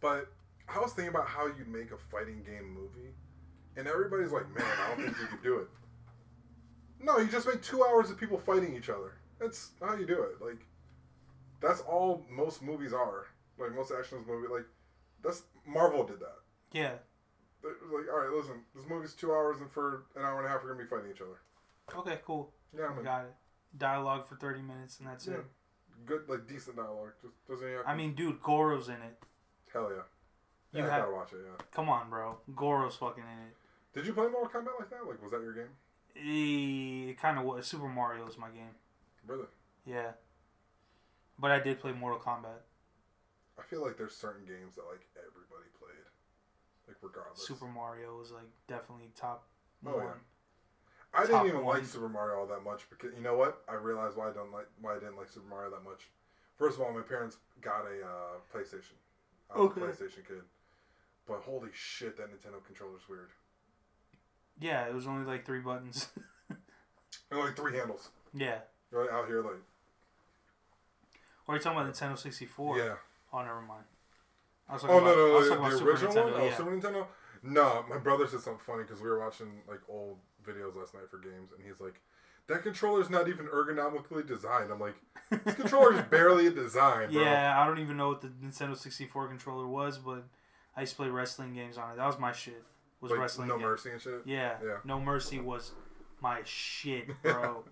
But 0.00 0.28
I 0.68 0.78
was 0.78 0.92
thinking 0.92 1.14
about 1.14 1.26
how 1.26 1.46
you'd 1.46 1.68
make 1.68 1.90
a 1.90 1.98
fighting 1.98 2.42
game 2.42 2.72
movie, 2.72 3.12
and 3.76 3.86
everybody's 3.86 4.32
like, 4.32 4.48
"Man, 4.54 4.66
I 4.66 4.88
don't 4.88 5.04
think 5.04 5.16
you 5.20 5.26
could 5.26 5.42
do 5.42 5.58
it." 5.58 5.68
No, 7.00 7.18
you 7.18 7.28
just 7.28 7.46
make 7.46 7.62
two 7.62 7.84
hours 7.84 8.10
of 8.10 8.18
people 8.18 8.38
fighting 8.38 8.74
each 8.74 8.88
other. 8.88 9.12
That's 9.38 9.70
how 9.80 9.94
you 9.96 10.06
do 10.06 10.22
it. 10.22 10.42
Like, 10.44 10.66
that's 11.60 11.80
all 11.82 12.24
most 12.30 12.62
movies 12.62 12.92
are. 12.92 13.26
Like 13.58 13.74
most 13.74 13.92
action 13.96 14.18
movie, 14.26 14.48
like 14.52 14.66
that's 15.22 15.42
Marvel 15.66 16.04
did 16.04 16.20
that. 16.20 16.36
Yeah. 16.72 16.92
Was 17.62 17.72
like, 17.92 18.04
all 18.12 18.20
right, 18.20 18.30
listen, 18.30 18.60
this 18.74 18.84
movie's 18.88 19.14
two 19.14 19.32
hours, 19.32 19.60
and 19.60 19.70
for 19.70 20.04
an 20.14 20.22
hour 20.22 20.38
and 20.38 20.46
a 20.46 20.50
half, 20.50 20.62
we're 20.62 20.72
gonna 20.72 20.84
be 20.84 20.88
fighting 20.88 21.10
each 21.10 21.20
other. 21.22 21.40
Okay, 21.98 22.18
cool. 22.26 22.52
Yeah, 22.76 22.86
I 22.86 22.94
mean, 22.94 23.04
got 23.04 23.24
it. 23.24 23.34
Dialogue 23.78 24.26
for 24.28 24.36
thirty 24.36 24.60
minutes 24.62 24.98
and 25.00 25.08
that's 25.08 25.26
yeah, 25.26 25.34
it. 25.34 25.44
good, 26.04 26.28
like 26.28 26.46
decent 26.46 26.76
dialogue. 26.76 27.12
Just 27.22 27.34
doesn't 27.48 27.66
have 27.66 27.82
I 27.86 27.94
mean, 27.94 28.14
dude, 28.14 28.42
Goro's 28.42 28.88
in 28.88 28.94
it. 28.94 29.18
hell 29.72 29.90
yeah. 29.90 30.02
You 30.72 30.84
Yeah, 30.84 30.90
have 30.90 31.02
gotta 31.04 31.14
watch 31.14 31.32
it. 31.32 31.38
Yeah. 31.44 31.64
come 31.72 31.88
on, 31.88 32.10
bro. 32.10 32.38
Goro's 32.54 32.96
fucking 32.96 33.22
in 33.24 33.46
it. 33.48 33.56
Did 33.96 34.04
you 34.06 34.12
play 34.12 34.28
Mortal 34.28 34.60
Kombat 34.60 34.78
like 34.78 34.90
that? 34.90 35.06
Like, 35.08 35.22
was 35.22 35.32
that 35.32 35.40
your 35.40 35.54
game? 35.54 35.72
Eh, 36.16 37.10
It 37.12 37.18
kind 37.18 37.38
of 37.38 37.44
was. 37.44 37.66
Super 37.66 37.88
Mario 37.88 38.26
was 38.26 38.36
my 38.36 38.50
game. 38.50 38.76
Really? 39.26 39.46
Yeah. 39.86 40.12
But 41.38 41.50
I 41.50 41.58
did 41.60 41.80
play 41.80 41.92
Mortal 41.92 42.18
Kombat. 42.20 42.60
I 43.58 43.62
feel 43.62 43.82
like 43.82 43.96
there's 43.96 44.14
certain 44.14 44.44
games 44.44 44.74
that 44.76 44.84
like 44.84 45.00
everybody 45.16 45.68
played, 45.80 46.04
like 46.86 46.96
regardless. 47.00 47.46
Super 47.46 47.66
Mario 47.66 48.18
was 48.18 48.30
like 48.32 48.48
definitely 48.68 49.08
top 49.16 49.48
Oh, 49.86 49.92
one. 49.96 50.04
yeah. 50.04 50.12
I 51.14 51.18
top 51.20 51.28
didn't 51.44 51.46
even 51.48 51.64
one. 51.64 51.76
like 51.78 51.86
Super 51.86 52.08
Mario 52.10 52.38
all 52.40 52.46
that 52.48 52.62
much 52.62 52.88
because 52.90 53.14
you 53.16 53.22
know 53.22 53.34
what? 53.36 53.62
I 53.66 53.74
realized 53.74 54.16
why 54.18 54.28
I 54.28 54.32
don't 54.32 54.52
like 54.52 54.68
why 54.82 54.92
I 54.96 54.98
didn't 54.98 55.16
like 55.16 55.30
Super 55.30 55.48
Mario 55.48 55.70
that 55.70 55.82
much. 55.84 56.08
First 56.58 56.76
of 56.78 56.84
all, 56.84 56.92
my 56.92 57.00
parents 57.00 57.38
got 57.62 57.86
a 57.86 58.04
uh, 58.04 58.36
PlayStation. 58.54 58.96
I 59.50 59.58
was 59.58 59.70
Okay. 59.70 59.80
a 59.80 59.84
PlayStation 59.84 60.26
kid. 60.28 60.42
But 61.26 61.40
holy 61.40 61.70
shit, 61.72 62.16
that 62.18 62.28
Nintendo 62.28 62.62
controller's 62.64 63.08
weird. 63.08 63.30
Yeah, 64.58 64.86
it 64.86 64.94
was 64.94 65.06
only 65.06 65.26
like 65.26 65.44
three 65.44 65.60
buttons. 65.60 66.08
And 67.30 67.40
like 67.40 67.56
three 67.56 67.76
handles. 67.76 68.10
yeah. 68.32 68.58
Right 68.92 69.10
out 69.10 69.26
here, 69.26 69.42
like 69.42 69.54
oh, 69.54 69.58
Or 71.48 71.54
are 71.54 71.56
you 71.58 71.62
talking 71.62 71.80
about 71.80 71.92
Nintendo 71.92 72.16
64? 72.16 72.78
yeah. 72.78 72.94
Oh, 73.32 73.42
never 73.42 73.60
mind. 73.62 73.82
I 74.68 74.74
was 74.74 74.84
Oh 74.84 74.98
about, 74.98 75.04
no, 75.04 75.14
no, 75.16 75.32
was 75.34 75.48
the, 75.48 75.54
about 75.58 75.70
the 75.72 75.78
Super 75.78 75.90
original 75.90 76.12
Nintendo. 76.14 76.32
one. 76.32 76.40
Oh. 76.42 76.50
Super 76.56 76.70
Nintendo. 76.70 77.06
No, 77.42 77.84
my 77.88 77.98
brother 77.98 78.26
said 78.28 78.40
something 78.40 78.62
funny 78.64 78.84
because 78.84 79.00
we 79.02 79.08
were 79.08 79.18
watching 79.18 79.48
like 79.68 79.80
old 79.88 80.18
videos 80.46 80.76
last 80.76 80.94
night 80.94 81.08
for 81.10 81.18
games, 81.18 81.50
and 81.56 81.64
he's 81.66 81.80
like, 81.80 82.00
"That 82.48 82.62
controller's 82.62 83.10
not 83.10 83.28
even 83.28 83.46
ergonomically 83.46 84.26
designed." 84.26 84.70
I'm 84.72 84.80
like, 84.80 84.94
"This 85.44 85.54
controller's 85.56 86.02
barely 86.04 86.46
a 86.46 86.50
design, 86.50 87.12
bro." 87.12 87.22
Yeah, 87.22 87.60
I 87.60 87.66
don't 87.66 87.78
even 87.80 87.96
know 87.96 88.08
what 88.08 88.20
the 88.20 88.28
Nintendo 88.28 88.76
64 88.76 89.28
controller 89.28 89.66
was, 89.66 89.98
but 89.98 90.24
I 90.76 90.80
used 90.82 90.92
to 90.92 90.96
play 90.96 91.08
wrestling 91.08 91.54
games 91.54 91.76
on 91.76 91.90
it. 91.92 91.96
That 91.96 92.06
was 92.06 92.18
my 92.18 92.32
shit. 92.32 92.62
Was 93.06 93.12
like, 93.12 93.20
wrestling 93.20 93.48
no 93.48 93.58
mercy 93.58 93.90
and 93.90 94.00
shit. 94.00 94.22
Yeah. 94.24 94.56
Yeah. 94.64 94.76
No 94.84 95.00
Mercy 95.00 95.38
was 95.40 95.72
my 96.20 96.40
shit, 96.44 97.08
bro. 97.22 97.64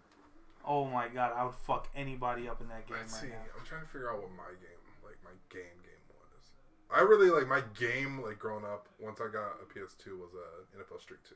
oh 0.64 0.84
my 0.86 1.08
god, 1.08 1.32
I 1.36 1.44
would 1.44 1.54
fuck 1.54 1.88
anybody 1.94 2.48
up 2.48 2.60
in 2.60 2.68
that 2.68 2.86
game 2.86 2.98
Let's 3.00 3.12
right 3.14 3.22
see. 3.22 3.28
now. 3.28 3.42
I'm 3.58 3.64
trying 3.66 3.82
to 3.82 3.88
figure 3.88 4.10
out 4.10 4.20
what 4.22 4.30
my 4.36 4.50
game, 4.60 4.84
like 5.04 5.16
my 5.24 5.34
game, 5.50 5.76
game 5.82 6.04
was. 6.08 6.44
I 6.94 7.00
really 7.02 7.30
like 7.30 7.48
my 7.48 7.62
game, 7.78 8.22
like 8.22 8.38
growing 8.38 8.64
up. 8.64 8.88
Once 9.00 9.20
I 9.20 9.32
got 9.32 9.58
a 9.62 9.66
PS2, 9.66 10.18
was 10.18 10.30
uh, 10.34 10.78
NFL 10.78 11.00
Street 11.00 11.20
2. 11.28 11.34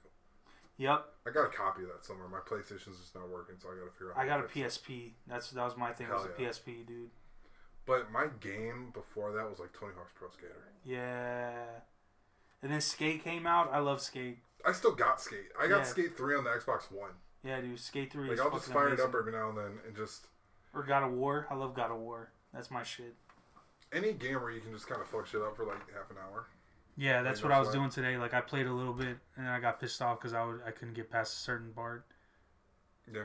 Yep, 0.79 1.07
I 1.27 1.31
got 1.31 1.47
a 1.47 1.49
copy 1.49 1.83
of 1.83 1.89
that 1.89 2.05
somewhere. 2.05 2.29
My 2.29 2.39
PlayStation's 2.39 3.01
just 3.01 3.15
not 3.15 3.29
working, 3.29 3.57
so 3.61 3.69
I 3.69 3.75
got 3.75 3.87
to 3.87 3.93
figure 3.99 4.11
out. 4.13 4.17
how 4.17 4.23
I 4.23 4.27
got 4.27 4.41
a. 4.41 4.45
PSP. 4.45 5.11
That's 5.27 5.51
that 5.51 5.65
was 5.65 5.77
my 5.77 5.93
thing. 5.93 6.07
Hell 6.07 6.17
was 6.17 6.27
a 6.27 6.41
yeah. 6.41 6.51
PSP, 6.51 6.87
dude. 6.87 7.11
But 7.85 8.13
my 8.13 8.27
game 8.41 8.91
before 8.93 9.33
that 9.33 9.49
was 9.49 9.59
like 9.59 9.73
Tony 9.73 9.93
Hawk's 9.97 10.13
Pro 10.15 10.29
Skater. 10.29 10.69
Yeah. 10.85 11.65
And 12.63 12.73
then 12.73 12.81
Skate 12.81 13.23
came 13.23 13.47
out. 13.47 13.71
I 13.73 13.79
love 13.79 14.01
Skate. 14.01 14.39
I 14.67 14.73
still 14.73 14.95
got 14.95 15.21
Skate. 15.21 15.51
I 15.59 15.69
got 15.69 15.79
Yeah. 15.79 15.83
Skate 15.85 16.17
3 16.17 16.37
on 16.37 16.45
the 16.45 16.51
Xbox 16.51 16.91
One. 16.91 17.13
Yeah, 17.45 17.61
dude. 17.61 17.79
Skate 17.79 18.13
Three. 18.13 18.25
Like 18.25 18.33
is 18.35 18.41
I'll 18.41 18.51
just 18.51 18.65
fucking 18.65 18.75
fire 18.75 18.89
it 18.89 18.93
amazing. 18.95 19.07
up 19.07 19.15
every 19.15 19.33
now 19.33 19.49
and 19.51 19.59
then 19.59 19.79
and 19.87 19.97
just 19.97 20.27
Or 20.75 20.83
God 20.83 21.05
of 21.05 21.13
War. 21.13 21.47
I 21.51 21.55
love 21.55 21.75
God 21.75 21.91
of 21.93 21.99
War. 21.99 22.31
That's 22.53 22.71
my 22.71 22.83
shit. 22.83 23.15
any 23.93 24.13
game 24.13 24.35
where 24.43 24.51
you 24.51 24.61
can 24.61 24.73
just 24.73 24.87
kind 24.87 25.01
of 25.01 25.07
fuck 25.07 25.27
shit 25.27 25.41
up 25.41 25.57
for 25.57 25.65
like 25.65 25.79
half 25.95 26.11
an 26.11 26.17
hour. 26.19 26.47
Yeah, 26.97 27.23
that's 27.23 27.43
what 27.45 27.53
I 27.53 27.61
was 27.61 27.69
doing 27.71 27.91
today. 27.91 28.19
Like 28.19 28.35
I 28.35 28.41
played 28.41 28.67
a 28.67 28.73
little 28.73 28.93
bit, 28.93 29.17
and 29.37 29.47
then 29.47 29.53
I 29.53 29.61
got 29.61 29.81
pissed 29.81 30.03
off 30.03 30.19
because 30.19 30.35
I 30.35 30.45
would 30.45 30.61
I 30.67 30.73
couldn't 30.73 30.95
get 30.95 31.11
past 31.11 31.35
a 31.35 31.39
certain 31.39 31.73
part. 31.73 32.05
Yeah. 33.13 33.23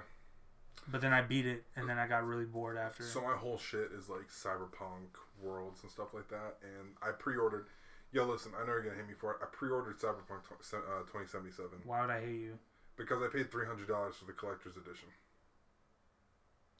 But 0.91 1.01
then 1.01 1.11
I 1.11 1.21
beat 1.21 1.45
it, 1.47 1.63
and 1.75 1.89
then 1.89 1.97
I 1.97 2.07
got 2.07 2.23
really 2.25 2.45
bored 2.45 2.77
after. 2.77 3.03
So 3.03 3.21
my 3.21 3.33
whole 3.35 3.57
shit 3.57 3.89
is 3.97 4.09
like 4.09 4.29
cyberpunk 4.29 5.17
worlds 5.41 5.81
and 5.81 5.91
stuff 5.91 6.13
like 6.13 6.27
that, 6.29 6.57
and 6.61 6.89
I 7.01 7.11
pre-ordered. 7.11 7.65
Yo, 8.13 8.25
listen, 8.25 8.51
I 8.55 8.61
know 8.65 8.73
you're 8.73 8.83
gonna 8.83 8.95
hate 8.95 9.07
me 9.07 9.15
for 9.15 9.31
it. 9.31 9.37
I 9.41 9.45
pre-ordered 9.51 9.97
Cyberpunk 9.99 10.45
uh, 10.53 10.99
2077 11.09 11.79
Why 11.83 12.01
would 12.01 12.11
I 12.11 12.21
hate 12.21 12.39
you? 12.39 12.59
because 12.95 13.23
I 13.23 13.27
paid 13.27 13.51
three 13.51 13.65
hundred 13.65 13.87
dollars 13.87 14.15
for 14.15 14.25
the 14.25 14.33
collector's 14.33 14.77
edition. 14.77 15.09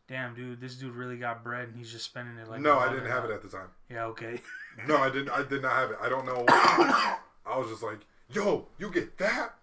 Damn, 0.07 0.35
dude, 0.35 0.61
this 0.61 0.75
dude 0.75 0.93
really 0.93 1.17
got 1.17 1.43
bread, 1.43 1.69
and 1.69 1.77
he's 1.77 1.91
just 1.91 2.05
spending 2.05 2.37
it 2.37 2.47
like. 2.49 2.61
no, 2.61 2.77
I 2.77 2.91
didn't 2.93 3.09
have 3.09 3.25
it 3.25 3.31
at 3.31 3.41
the 3.41 3.47
time. 3.49 3.69
Yeah, 3.89 4.05
okay. 4.05 4.41
No, 4.87 4.97
I 4.97 5.09
didn't. 5.11 5.29
I 5.29 5.43
did 5.43 5.61
not 5.61 5.73
have 5.73 5.91
it. 5.91 5.97
I 6.01 6.09
don't 6.09 6.25
know. 6.25 6.45
I 6.47 7.57
was 7.57 7.69
just 7.69 7.83
like, 7.83 7.99
"Yo, 8.31 8.65
you 8.79 8.89
get 8.91 9.19
that," 9.19 9.53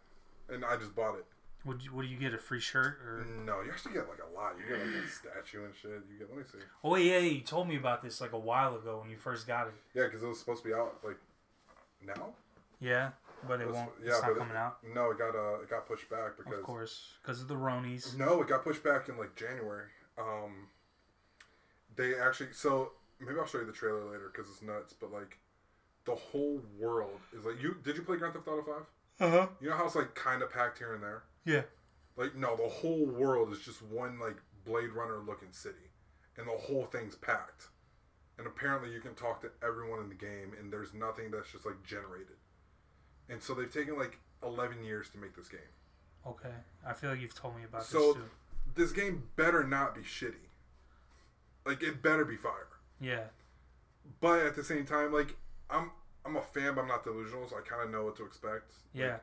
and 0.49 0.65
I 0.65 0.77
just 0.77 0.95
bought 0.95 1.17
it. 1.17 1.25
Would 1.65 1.85
you, 1.85 1.93
what 1.93 2.03
do 2.03 2.09
you 2.09 2.17
get? 2.17 2.33
A 2.33 2.39
free 2.39 2.61
shirt 2.61 2.99
or? 3.05 3.27
No, 3.45 3.61
you 3.61 3.73
actually 3.73 3.95
get 3.95 4.09
like 4.09 4.21
a 4.21 4.33
lot. 4.39 4.53
You 4.57 4.73
get 4.73 4.87
like 4.87 5.05
a 5.05 5.09
statue 5.09 5.65
and 5.65 5.75
shit. 5.75 5.91
You 6.11 6.17
get. 6.19 6.29
Let 6.29 6.39
me 6.39 6.45
see. 6.45 6.59
Oh 6.85 6.95
yeah, 6.95 7.19
yeah, 7.19 7.29
you 7.31 7.41
told 7.41 7.67
me 7.69 7.77
about 7.77 8.03
this 8.05 8.21
like 8.21 8.33
a 8.33 8.39
while 8.39 8.77
ago 8.77 9.01
when 9.01 9.11
you 9.11 9.17
first 9.17 9.49
got 9.49 9.67
it. 9.67 9.75
Yeah, 9.95 10.05
because 10.05 10.23
it 10.23 10.29
was 10.29 10.39
supposed 10.39 10.63
to 10.63 10.69
be 10.69 10.75
out 10.75 10.99
like 11.05 11.17
now. 12.05 12.35
Yeah. 12.81 13.11
but 13.47 13.61
it 13.61 13.67
That's- 13.69 13.75
won't. 13.75 13.91
yeah, 14.03 14.11
it's 14.13 14.21
not 14.23 14.29
but 14.29 14.37
it- 14.37 14.39
coming 14.39 14.57
out. 14.57 14.79
No, 14.95 15.11
it 15.11 15.19
got 15.19 15.35
uh, 15.35 15.61
it 15.63 15.71
got 15.71 15.87
pushed 15.87 16.09
back 16.11 16.37
because 16.37 16.59
Of 16.59 16.65
course, 16.65 17.15
because 17.23 17.41
of 17.41 17.49
the 17.49 17.55
Ronies. 17.57 18.17
No, 18.17 18.41
it 18.43 18.49
got 18.49 18.65
pushed 18.65 18.83
back 18.85 19.09
in 19.09 19.17
like 19.19 19.35
January. 19.37 19.87
Um, 20.19 20.69
they 21.97 22.15
actually 22.19 22.53
so 22.53 22.93
maybe 23.19 23.39
I'll 23.39 23.47
show 23.47 23.59
you 23.59 23.67
the 23.67 23.73
trailer 23.73 24.05
later 24.05 24.31
because 24.35 24.51
it's 24.51 24.63
nuts. 24.63 24.93
But 24.99 25.13
like, 25.13 25.39
the 26.05 26.15
whole 26.15 26.61
world 26.79 27.21
is 27.37 27.45
like 27.45 27.61
you. 27.63 27.77
Did 27.83 27.97
you 27.97 28.03
play 28.03 28.17
Grand 28.17 28.35
Theft 28.35 28.49
Auto 28.49 28.63
Five? 28.63 28.87
Uh 29.21 29.31
huh. 29.31 29.47
You 29.61 29.71
know 29.71 29.77
how 29.77 29.87
it's 29.87 29.95
like 29.97 30.15
kind 30.15 30.43
of 30.43 30.51
packed 30.51 30.79
here 30.79 30.95
and 30.95 31.03
there. 31.03 31.23
Yeah. 31.45 31.63
Like 32.17 32.35
no, 32.37 32.57
the 32.57 32.69
whole 32.69 33.07
world 33.07 33.53
is 33.53 33.61
just 33.61 33.83
one 33.83 34.19
like 34.19 34.37
Blade 34.65 34.91
Runner 34.91 35.19
looking 35.27 35.53
city, 35.53 35.89
and 36.37 36.47
the 36.47 36.53
whole 36.53 36.85
thing's 36.87 37.17
packed. 37.17 37.69
And 38.41 38.47
apparently, 38.47 38.91
you 38.91 39.01
can 39.01 39.15
talk 39.15 39.43
to 39.43 39.51
everyone 39.63 40.01
in 40.01 40.09
the 40.09 40.15
game, 40.15 40.53
and 40.59 40.73
there's 40.73 40.95
nothing 40.95 41.31
that's 41.31 41.53
just 41.53 41.67
like 41.67 41.83
generated. 41.85 42.39
And 43.29 43.43
so 43.43 43.53
they've 43.53 43.71
taken 43.71 43.99
like 43.99 44.19
11 44.43 44.83
years 44.83 45.11
to 45.11 45.19
make 45.19 45.37
this 45.37 45.47
game. 45.51 45.61
Okay. 46.27 46.49
I 46.87 46.95
feel 46.95 47.11
like 47.11 47.21
you've 47.21 47.35
told 47.35 47.55
me 47.55 47.65
about 47.65 47.83
So- 47.85 48.15
this 48.15 48.17
too. 48.17 48.31
This 48.75 48.93
game 48.93 49.29
better 49.37 49.63
not 49.63 49.95
be 49.95 50.01
shitty. 50.01 50.49
Like 51.67 51.83
it 51.83 52.01
better 52.03 52.25
be 52.25 52.37
fire. 52.39 52.69
Yeah. 52.99 53.25
But 54.23 54.41
at 54.41 54.55
the 54.57 54.65
same 54.65 54.87
time, 54.87 55.13
like 55.13 55.37
I'm 55.69 55.91
I'm 56.25 56.37
a 56.37 56.41
fan, 56.43 56.75
but 56.75 56.81
I'm 56.83 56.89
not 56.89 57.05
delusional, 57.05 57.47
so 57.47 57.57
I 57.59 57.61
kind 57.61 57.83
of 57.83 57.91
know 57.91 58.05
what 58.07 58.17
to 58.17 58.25
expect. 58.25 58.73
Yeah. 58.95 59.19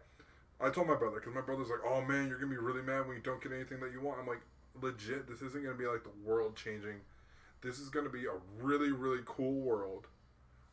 I 0.62 0.70
told 0.70 0.86
my 0.88 0.96
brother 0.96 1.20
because 1.20 1.34
my 1.34 1.42
brother's 1.42 1.70
like, 1.70 1.80
"Oh 1.84 2.02
man, 2.02 2.28
you're 2.28 2.38
gonna 2.38 2.52
be 2.52 2.58
really 2.58 2.82
mad 2.84 3.08
when 3.08 3.16
you 3.18 3.24
don't 3.24 3.42
get 3.42 3.52
anything 3.52 3.80
that 3.80 3.92
you 3.92 4.00
want." 4.02 4.20
I'm 4.20 4.28
like, 4.28 4.42
legit, 4.80 5.28
this 5.28 5.42
isn't 5.42 5.64
gonna 5.64 5.76
be 5.76 5.88
like 5.88 6.04
the 6.04 6.14
world 6.24 6.56
changing. 6.56 7.02
This 7.68 7.80
is 7.80 7.90
gonna 7.90 8.10
be 8.10 8.28
a 8.28 8.64
really 8.64 8.94
really 8.94 9.24
cool 9.26 9.60
world 9.60 10.08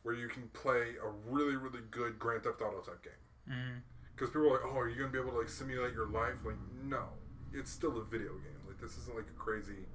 where 0.03 0.15
you 0.15 0.29
can 0.29 0.47
play 0.53 0.95
a 1.03 1.09
really 1.29 1.57
really 1.57 1.81
good 1.91 2.17
Grand 2.17 2.43
Theft 2.43 2.61
Auto 2.61 2.79
type 2.79 3.03
game. 3.03 3.53
Mm. 3.53 3.81
Because 4.15 4.29
people 4.29 4.47
are 4.47 4.51
like, 4.53 4.61
"Oh, 4.65 4.77
are 4.79 4.87
you 4.87 4.95
gonna 4.95 5.11
be 5.11 5.19
able 5.19 5.31
to 5.31 5.39
like 5.39 5.49
simulate 5.49 5.93
your 5.93 6.07
life?" 6.07 6.45
Like, 6.45 6.55
no, 6.85 7.03
it's 7.53 7.69
still 7.69 7.97
a 7.97 8.03
video 8.05 8.29
game. 8.29 8.61
Like, 8.65 8.79
this 8.79 8.97
isn't 8.97 9.13
like 9.13 9.27
a 9.27 9.37
crazy. 9.37 9.87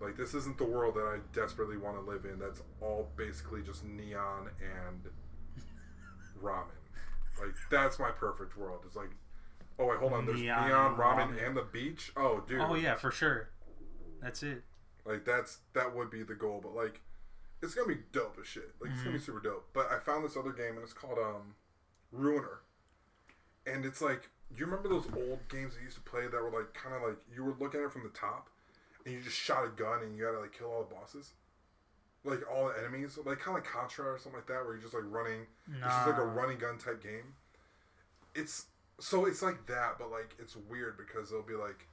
Like, 0.00 0.18
this 0.18 0.34
isn't 0.34 0.58
the 0.58 0.64
world 0.64 0.96
that 0.96 1.06
I 1.06 1.18
desperately 1.32 1.78
want 1.78 1.96
to 1.96 2.02
live 2.02 2.26
in. 2.26 2.38
That's 2.38 2.62
all 2.82 3.08
basically 3.16 3.62
just 3.62 3.84
neon 3.86 4.50
and 4.60 5.08
ramen. 6.42 6.66
Like, 7.40 7.54
that's 7.70 7.98
my 7.98 8.10
perfect 8.10 8.56
world. 8.58 8.82
It's 8.86 8.96
like, 8.96 9.10
oh 9.78 9.86
wait, 9.86 9.98
hold 9.98 10.12
on. 10.12 10.26
There's 10.26 10.40
Neon 10.40 10.68
neon, 10.68 10.96
ramen, 10.96 11.36
ramen. 11.36 11.46
and 11.46 11.56
the 11.56 11.62
beach. 11.62 12.12
Oh, 12.18 12.42
dude. 12.46 12.60
Oh 12.60 12.74
yeah, 12.74 12.96
for 12.96 13.10
sure. 13.10 13.48
That's 14.20 14.42
it. 14.42 14.62
Like 15.04 15.24
that's 15.24 15.58
that 15.74 15.94
would 15.94 16.10
be 16.10 16.22
the 16.22 16.34
goal, 16.34 16.60
but 16.62 16.74
like 16.74 17.00
it's 17.62 17.74
gonna 17.74 17.88
be 17.88 18.00
dope 18.12 18.36
as 18.40 18.46
shit. 18.46 18.74
Like 18.80 18.90
it's 18.92 19.02
gonna 19.02 19.16
be 19.16 19.22
super 19.22 19.40
dope. 19.40 19.68
But 19.72 19.90
I 19.90 19.98
found 19.98 20.24
this 20.24 20.36
other 20.36 20.52
game 20.52 20.74
and 20.74 20.82
it's 20.82 20.92
called 20.92 21.18
um 21.18 21.54
Ruiner. 22.12 22.60
And 23.66 23.84
it's 23.84 24.00
like 24.00 24.30
you 24.56 24.64
remember 24.64 24.88
those 24.88 25.06
old 25.14 25.40
games 25.48 25.74
that 25.74 25.80
you 25.80 25.86
used 25.86 25.96
to 25.96 26.02
play 26.02 26.22
that 26.22 26.32
were 26.32 26.50
like 26.50 26.72
kind 26.74 26.94
of 26.94 27.02
like 27.02 27.18
you 27.34 27.44
were 27.44 27.54
looking 27.58 27.80
at 27.80 27.86
it 27.86 27.92
from 27.92 28.02
the 28.02 28.10
top 28.10 28.48
and 29.04 29.14
you 29.14 29.20
just 29.20 29.36
shot 29.36 29.64
a 29.64 29.68
gun 29.68 30.02
and 30.02 30.16
you 30.16 30.24
had 30.24 30.32
to 30.32 30.40
like 30.40 30.56
kill 30.56 30.68
all 30.68 30.84
the 30.88 30.94
bosses? 30.94 31.32
Like 32.24 32.40
all 32.50 32.68
the 32.68 32.78
enemies, 32.78 33.18
like 33.24 33.38
kind 33.38 33.56
of 33.56 33.62
like 33.62 33.64
Contra 33.64 34.06
or 34.06 34.18
something 34.18 34.40
like 34.40 34.46
that, 34.48 34.64
where 34.64 34.74
you're 34.74 34.82
just 34.82 34.94
like 34.94 35.04
running. 35.06 35.46
It's 35.70 35.94
just 35.94 36.06
like 36.08 36.18
a 36.18 36.24
running 36.26 36.58
gun 36.58 36.78
type 36.78 37.02
game. 37.02 37.34
It's 38.34 38.66
so 39.00 39.24
it's 39.26 39.42
like 39.42 39.66
that, 39.66 39.96
but 39.98 40.10
like 40.10 40.34
it's 40.38 40.56
weird 40.56 40.96
because 40.98 41.30
it'll 41.30 41.42
be 41.42 41.54
like, 41.54 41.86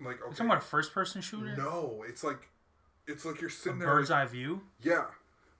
like 0.00 0.20
okay, 0.22 0.30
talking 0.30 0.46
about 0.46 0.58
a 0.58 0.62
first-person 0.66 1.20
shooter? 1.22 1.54
no, 1.56 2.04
it's 2.08 2.22
like 2.24 2.48
it's 3.06 3.24
like 3.24 3.40
you're 3.40 3.50
A 3.50 3.52
sitting 3.52 3.78
there. 3.78 3.88
bird's 3.88 4.10
like- 4.10 4.24
eye 4.28 4.30
view. 4.30 4.62
yeah, 4.82 5.06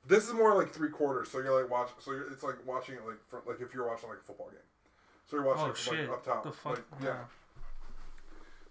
this 0.07 0.27
is 0.29 0.35
more 0.35 0.55
like 0.57 0.73
three 0.73 0.91
quarters. 0.91 1.31
So 1.31 1.39
you're 1.39 1.61
like 1.61 1.71
watch. 1.71 1.91
So 1.99 2.13
you're, 2.13 2.31
it's 2.33 2.43
like 2.43 2.65
watching 2.67 2.95
it 2.97 3.07
like 3.07 3.19
from, 3.29 3.41
like 3.47 3.61
if 3.61 3.75
you're 3.75 3.87
watching 3.87 4.09
like 4.09 4.19
a 4.19 4.23
football 4.23 4.49
game. 4.51 4.59
So 5.27 5.37
you're 5.37 5.45
watching 5.47 5.65
Oh 5.65 5.71
it 5.71 5.77
from 5.77 5.97
shit! 5.97 6.09
like 6.09 6.19
up 6.19 6.25
top. 6.25 6.43
The 6.45 6.53
fuck? 6.53 6.73
Like, 6.93 7.03
yeah. 7.03 7.17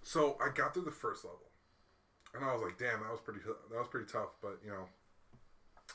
So 0.03 0.37
I 0.43 0.49
got 0.53 0.73
through 0.73 0.83
the 0.85 0.91
first 0.91 1.23
level, 1.23 1.49
and 2.33 2.43
I 2.43 2.53
was 2.53 2.61
like, 2.61 2.77
"Damn, 2.77 3.01
that 3.01 3.11
was 3.11 3.19
pretty. 3.21 3.39
That 3.41 3.77
was 3.77 3.87
pretty 3.89 4.11
tough." 4.11 4.29
But 4.41 4.59
you 4.63 4.71
know, 4.71 4.85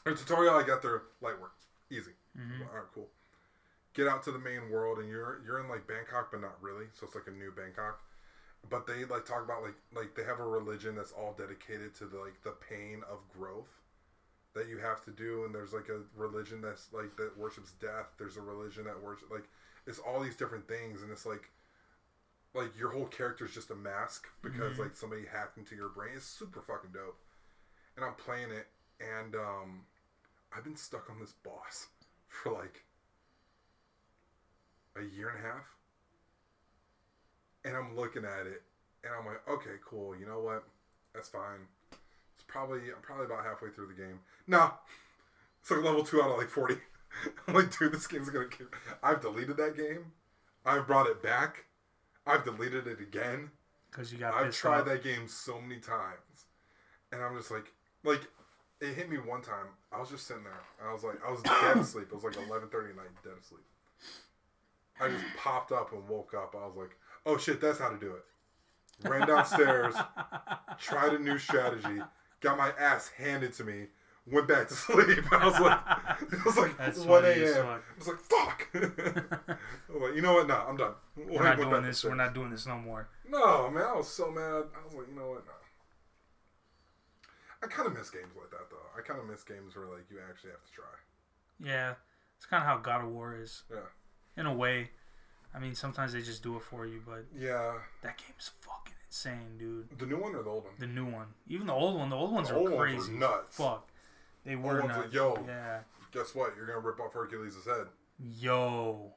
the 0.05 0.15
tutorial 0.15 0.55
I 0.55 0.63
got 0.63 0.83
there 0.83 1.03
light 1.21 1.41
work, 1.41 1.53
easy. 1.91 2.13
Mhm. 2.39 2.69
All 2.69 2.75
right, 2.77 2.85
cool. 2.95 3.09
Get 3.95 4.09
out 4.09 4.23
to 4.25 4.33
the 4.33 4.39
main 4.39 4.71
world, 4.71 4.99
and 4.99 5.09
you're 5.09 5.41
you're 5.45 5.61
in 5.61 5.69
like 5.69 5.87
Bangkok, 5.87 6.31
but 6.31 6.41
not 6.41 6.61
really. 6.63 6.87
So 6.93 7.07
it's 7.07 7.15
like 7.15 7.27
a 7.27 7.31
new 7.31 7.51
Bangkok. 7.53 8.01
But 8.71 8.87
they 8.87 9.05
like 9.05 9.27
talk 9.27 9.45
about 9.45 9.63
like 9.63 9.77
like 9.95 10.15
they 10.15 10.25
have 10.25 10.41
a 10.41 10.47
religion 10.47 10.95
that's 10.95 11.13
all 11.13 11.35
dedicated 11.37 11.95
to 11.97 12.07
the 12.07 12.19
like 12.19 12.43
the 12.43 12.53
pain 12.53 13.03
of 13.11 13.19
growth 13.29 13.69
that 14.55 14.69
you 14.69 14.79
have 14.79 15.05
to 15.05 15.11
do, 15.11 15.45
and 15.45 15.55
there's 15.55 15.73
like 15.73 15.89
a 15.89 16.01
religion 16.17 16.61
that's 16.63 16.93
like 16.93 17.17
that 17.17 17.37
worships 17.39 17.73
death. 17.81 18.09
There's 18.19 18.37
a 18.37 18.43
religion 18.43 18.85
that 18.85 19.03
worships 19.03 19.31
like 19.31 19.49
it's 19.87 19.99
all 19.99 20.21
these 20.21 20.37
different 20.37 20.67
things, 20.69 21.03
and 21.03 21.11
it's 21.11 21.27
like 21.27 21.51
like 22.55 22.77
your 22.79 22.91
whole 22.91 23.07
character 23.07 23.45
is 23.45 23.53
just 23.53 23.71
a 23.71 23.75
mask 23.75 24.29
because 24.43 24.77
Mhm. 24.77 24.79
like 24.79 24.97
somebody 24.97 25.27
hacked 25.27 25.59
into 25.59 25.75
your 25.75 25.89
brain. 25.89 26.13
It's 26.17 26.25
super 26.27 26.63
fucking 26.63 26.93
dope. 26.93 27.19
And 27.97 28.05
I'm 28.05 28.15
playing 28.15 28.51
it, 28.53 28.69
and 29.01 29.35
um, 29.37 29.87
I've 30.53 30.65
been 30.65 30.77
stuck 30.77 31.11
on 31.11 31.21
this 31.21 31.33
boss 31.33 31.89
for 32.29 32.53
like 32.53 32.85
a 34.97 35.03
year 35.03 35.29
and 35.29 35.39
a 35.39 35.43
half. 35.43 35.77
And 37.65 37.77
I'm 37.77 37.97
looking 37.97 38.25
at 38.25 38.47
it, 38.47 38.63
and 39.05 39.13
I'm 39.19 39.27
like, 39.27 39.47
okay, 39.49 39.77
cool. 39.85 40.17
You 40.17 40.27
know 40.27 40.41
what? 40.41 40.65
That's 41.15 41.29
fine. 41.29 41.61
It's 42.35 42.45
probably 42.47 42.81
I'm 42.81 43.03
probably 43.03 43.27
about 43.27 43.45
halfway 43.45 43.71
through 43.71 43.89
the 43.89 43.95
game. 43.95 44.21
Nah, 44.47 44.73
it's 45.61 45.71
like 45.71 45.83
level 45.83 46.05
two 46.05 46.21
out 46.23 46.31
of 46.31 46.39
like 46.39 46.51
forty. 46.51 46.77
I'm 47.49 47.55
like, 47.55 47.77
dude, 47.77 47.93
this 47.93 48.07
game's 48.07 48.29
gonna. 48.31 48.49
Kill. 48.49 48.67
I've 49.03 49.21
deleted 49.21 49.57
that 49.59 49.77
game. 49.77 50.13
I've 50.67 50.87
brought 50.87 51.07
it 51.07 51.23
back. 51.23 51.65
I've 52.27 52.45
deleted 52.45 52.87
it 52.87 53.01
again. 53.01 53.51
Because 53.91 54.13
you 54.13 54.19
got 54.19 54.35
I've 54.35 54.53
tried 54.53 54.81
off. 54.81 54.87
that 54.87 55.05
game 55.05 55.29
so 55.29 55.61
many 55.61 55.81
times, 55.81 56.47
and 57.13 57.23
I'm 57.23 57.37
just 57.37 57.53
like, 57.53 57.73
like, 58.03 58.23
it 58.81 58.95
hit 58.95 59.09
me 59.09 59.19
one 59.19 59.41
time. 59.41 59.69
I 59.93 60.01
was 60.01 60.11
just 60.11 60.27
sitting 60.27 60.43
there. 60.43 60.61
And 60.81 60.89
I 60.89 60.93
was 60.93 61.05
like, 61.05 61.21
I 61.25 61.31
was 61.31 61.43
dead 61.43 61.77
asleep. 61.81 62.09
It 62.11 62.15
was 62.15 62.25
like 62.25 62.35
11:30 62.35 62.91
at 62.91 62.97
night, 62.97 63.07
dead 63.23 63.35
asleep. 63.41 63.65
I 65.01 65.09
just 65.09 65.25
popped 65.37 65.73
up 65.73 65.93
and 65.93 66.09
woke 66.09 66.35
up. 66.35 66.55
I 66.61 66.67
was 66.67 66.77
like, 66.77 66.97
oh 67.27 67.39
shit, 67.39 67.61
that's 67.61 67.79
how 67.79 67.89
to 67.89 67.99
do 67.99 68.15
it. 68.15 69.09
Ran 69.09 69.27
downstairs, 69.27 69.95
tried 70.79 71.15
a 71.15 71.19
new 71.19 71.39
strategy, 71.39 72.01
got 72.41 72.57
my 72.57 72.71
ass 72.79 73.11
handed 73.17 73.53
to 73.55 73.65
me, 73.65 73.87
went 74.27 74.49
back 74.49 74.69
to 74.69 74.75
sleep. 74.75 75.33
I 75.33 75.47
was 75.47 75.61
like, 75.61 76.33
it 76.33 76.45
was 76.45 76.57
like 76.57 76.79
That's 76.79 76.99
1 77.01 77.25
a.m. 77.25 77.67
I 77.67 77.79
was 77.99 78.09
like, 78.09 78.21
fuck. 78.21 78.69
I 78.75 79.57
was 79.93 80.03
like, 80.03 80.15
you 80.15 80.23
know 80.23 80.35
what? 80.35 80.47
No, 80.47 80.65
I'm 80.69 80.77
done. 80.77 80.95
We're 81.17 81.43
not 81.43 81.59
doing 81.59 81.83
this. 81.83 82.05
We're 82.05 82.15
not 82.15 82.35
doing 82.35 82.51
this 82.51 82.67
no 82.67 82.79
more. 82.79 83.09
No, 83.29 83.71
man, 83.71 83.83
I 83.83 83.97
was 83.97 84.09
so 84.09 84.31
mad. 84.31 84.65
I 84.75 84.85
was 84.85 84.95
like, 84.95 85.09
you 85.09 85.15
know 85.15 85.31
what? 85.31 85.45
No. 85.47 85.53
I 87.63 87.67
kind 87.67 87.89
of 87.89 87.95
miss 87.97 88.11
games 88.11 88.33
like 88.37 88.51
that, 88.51 88.69
though. 88.71 88.77
I 88.97 89.01
kind 89.01 89.19
of 89.19 89.27
miss 89.27 89.43
games 89.43 89.75
where 89.75 89.87
like 89.87 90.05
you 90.11 90.19
actually 90.29 90.51
have 90.51 90.63
to 90.65 90.73
try. 90.73 90.85
Yeah, 91.65 91.95
it's 92.37 92.47
kind 92.47 92.63
of 92.63 92.69
how 92.69 92.77
God 92.77 93.05
of 93.05 93.11
War 93.11 93.37
is. 93.41 93.63
Yeah. 93.71 93.79
In 94.37 94.47
a 94.47 94.53
way, 94.55 94.91
I 95.55 95.59
mean, 95.61 95.75
sometimes 95.75 96.13
they 96.13 96.21
just 96.23 96.43
do 96.43 96.57
it 96.57 96.63
for 96.63 96.85
you, 96.87 97.01
but 97.07 97.25
Yeah, 97.37 97.75
that 98.03 98.19
game 98.19 98.35
is 98.39 98.51
fucking 98.61 98.93
insane, 99.07 99.57
dude. 99.59 99.99
the 99.99 100.07
new 100.07 100.17
one 100.19 100.35
or 100.35 100.43
the 100.43 100.51
old 100.51 100.65
one? 100.65 100.73
The 100.79 100.87
new 100.87 101.05
one, 101.07 101.29
even 101.49 101.67
the 101.69 101.73
old 101.73 101.97
one, 101.99 102.11
the 102.11 102.17
old 102.17 102.33
ones 102.33 102.49
The 102.49 102.55
are 102.55 102.59
old 102.59 102.73
ones 102.73 102.81
crazy. 103.07 103.13
nuts. 103.13 103.57
Fuck, 103.57 103.89
they 104.45 104.57
were 104.57 104.81
ones 104.81 104.89
nuts. 104.89 105.05
like, 105.05 105.13
yo. 105.15 105.45
Yeah, 105.47 105.81
Guess 106.13 106.35
what? 106.35 106.55
You're 106.57 106.67
gonna 106.67 106.81
rip 106.81 106.99
off 107.01 107.13
Hercules' 107.13 107.57
head. 107.65 107.87
yo, 108.19 109.13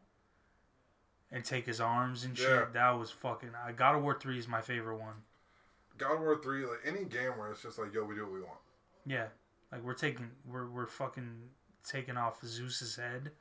and 1.31 1.43
take 1.43 1.65
his 1.65 1.81
arms 1.81 2.23
and 2.23 2.37
shit. 2.37 2.49
Yeah. 2.49 2.65
That 2.73 2.91
was 2.97 3.11
fucking. 3.11 3.49
I 3.65 3.71
God 3.71 3.95
of 3.95 4.03
War 4.03 4.17
Three 4.19 4.37
is 4.39 4.47
my 4.47 4.61
favorite 4.61 4.97
one. 4.97 5.15
God 5.97 6.13
of 6.15 6.19
War 6.21 6.37
three, 6.41 6.63
like 6.65 6.79
any 6.85 7.03
game 7.05 7.31
where 7.37 7.51
it's 7.51 7.63
just 7.63 7.79
like, 7.79 7.91
yo, 7.93 8.03
we 8.03 8.15
do 8.15 8.23
what 8.23 8.33
we 8.33 8.41
want. 8.41 8.59
Yeah, 9.05 9.25
like 9.71 9.83
we're 9.83 9.93
taking, 9.95 10.29
we're 10.45 10.67
we're 10.69 10.85
fucking 10.87 11.49
taking 11.83 12.17
off 12.17 12.39
Zeus's 12.45 12.95
head. 12.95 13.31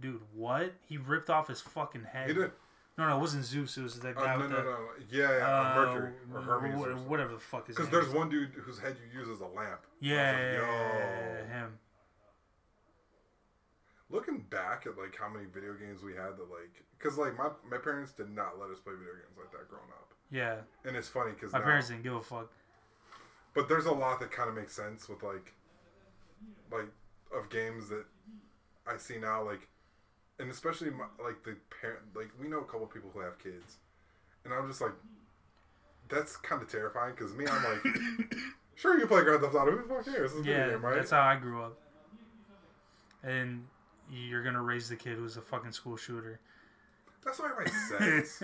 Dude, 0.00 0.20
what? 0.34 0.74
He 0.88 0.96
ripped 0.96 1.28
off 1.30 1.48
his 1.48 1.60
fucking 1.60 2.04
head. 2.04 2.28
He 2.28 2.34
did. 2.34 2.52
No, 2.96 3.08
no, 3.08 3.16
it 3.16 3.20
wasn't 3.20 3.44
Zeus. 3.44 3.76
It 3.76 3.82
was 3.82 3.98
that 4.00 4.16
Uh, 4.16 4.20
guy 4.24 4.34
no, 4.36 4.40
with 4.42 4.50
no, 4.50 4.56
the. 4.56 4.62
no, 4.64 4.88
Yeah, 5.10 5.38
yeah, 5.38 5.60
uh, 5.60 5.74
Mercury 5.76 6.12
or 6.34 6.40
Hermes. 6.42 6.74
wh- 7.02 7.08
whatever 7.10 7.32
the 7.34 7.38
fuck 7.38 7.68
is. 7.68 7.76
Because 7.76 7.90
there's 7.90 8.08
one 8.08 8.28
dude 8.28 8.50
whose 8.54 8.78
head 8.80 8.96
you 9.12 9.20
use 9.20 9.28
as 9.28 9.40
a 9.40 9.46
lamp. 9.46 9.80
Yeah, 10.00 10.32
like, 10.32 11.42
yo. 11.42 11.46
him. 11.52 11.78
Looking 14.10 14.38
back 14.50 14.86
at 14.86 14.96
like 14.96 15.14
how 15.16 15.28
many 15.28 15.44
video 15.46 15.74
games 15.74 16.02
we 16.02 16.14
had 16.14 16.36
that 16.38 16.48
like, 16.50 16.82
because 16.98 17.18
like 17.18 17.36
my 17.36 17.50
my 17.70 17.76
parents 17.76 18.12
did 18.12 18.30
not 18.34 18.58
let 18.58 18.70
us 18.70 18.78
play 18.80 18.94
video 18.94 19.12
games 19.14 19.36
like 19.36 19.50
that 19.52 19.68
growing 19.68 19.90
up, 19.90 20.14
Yeah, 20.30 20.56
and 20.86 20.96
it's 20.96 21.08
funny 21.08 21.32
because 21.32 21.52
my 21.52 21.60
parents 21.60 21.88
didn't 21.88 22.04
give 22.04 22.14
a 22.14 22.22
fuck. 22.22 22.50
But 23.54 23.68
there's 23.68 23.84
a 23.86 23.92
lot 23.92 24.18
that 24.20 24.30
kind 24.30 24.48
of 24.48 24.54
makes 24.54 24.72
sense 24.74 25.08
with 25.10 25.22
like, 25.22 25.52
like 26.72 26.86
of 27.36 27.50
games 27.50 27.90
that 27.90 28.06
I 28.86 28.96
see 28.96 29.18
now, 29.18 29.42
like, 29.44 29.68
and 30.38 30.50
especially 30.50 30.90
my, 30.90 31.04
like 31.22 31.42
the 31.44 31.56
parent, 31.80 32.00
like 32.14 32.30
we 32.40 32.48
know 32.48 32.58
a 32.58 32.64
couple 32.64 32.86
people 32.86 33.10
who 33.12 33.20
have 33.20 33.38
kids, 33.38 33.76
and 34.44 34.52
I'm 34.54 34.68
just 34.68 34.80
like, 34.80 34.92
that's 36.08 36.36
kind 36.36 36.62
of 36.62 36.68
terrifying 36.70 37.14
because 37.16 37.34
me, 37.34 37.46
I'm 37.46 37.64
like, 37.64 37.84
sure 38.76 38.98
you 38.98 39.06
play 39.06 39.22
Grand 39.24 39.42
Theft 39.42 39.54
Auto, 39.54 39.72
who 39.72 39.82
the 39.88 39.94
fuck 39.94 40.04
cares? 40.04 40.32
This 40.32 40.40
is 40.40 40.46
a 40.46 40.50
Yeah, 40.50 40.68
game, 40.70 40.84
right? 40.84 40.96
that's 40.96 41.10
how 41.10 41.22
I 41.22 41.36
grew 41.36 41.62
up. 41.62 41.78
And 43.22 43.66
you're 44.10 44.42
gonna 44.42 44.62
raise 44.62 44.88
the 44.88 44.96
kid 44.96 45.16
who's 45.16 45.36
a 45.36 45.42
fucking 45.42 45.72
school 45.72 45.96
shooter. 45.96 46.40
That's 47.24 47.38
what 47.40 47.50
everybody 47.50 47.70
says. 47.88 48.42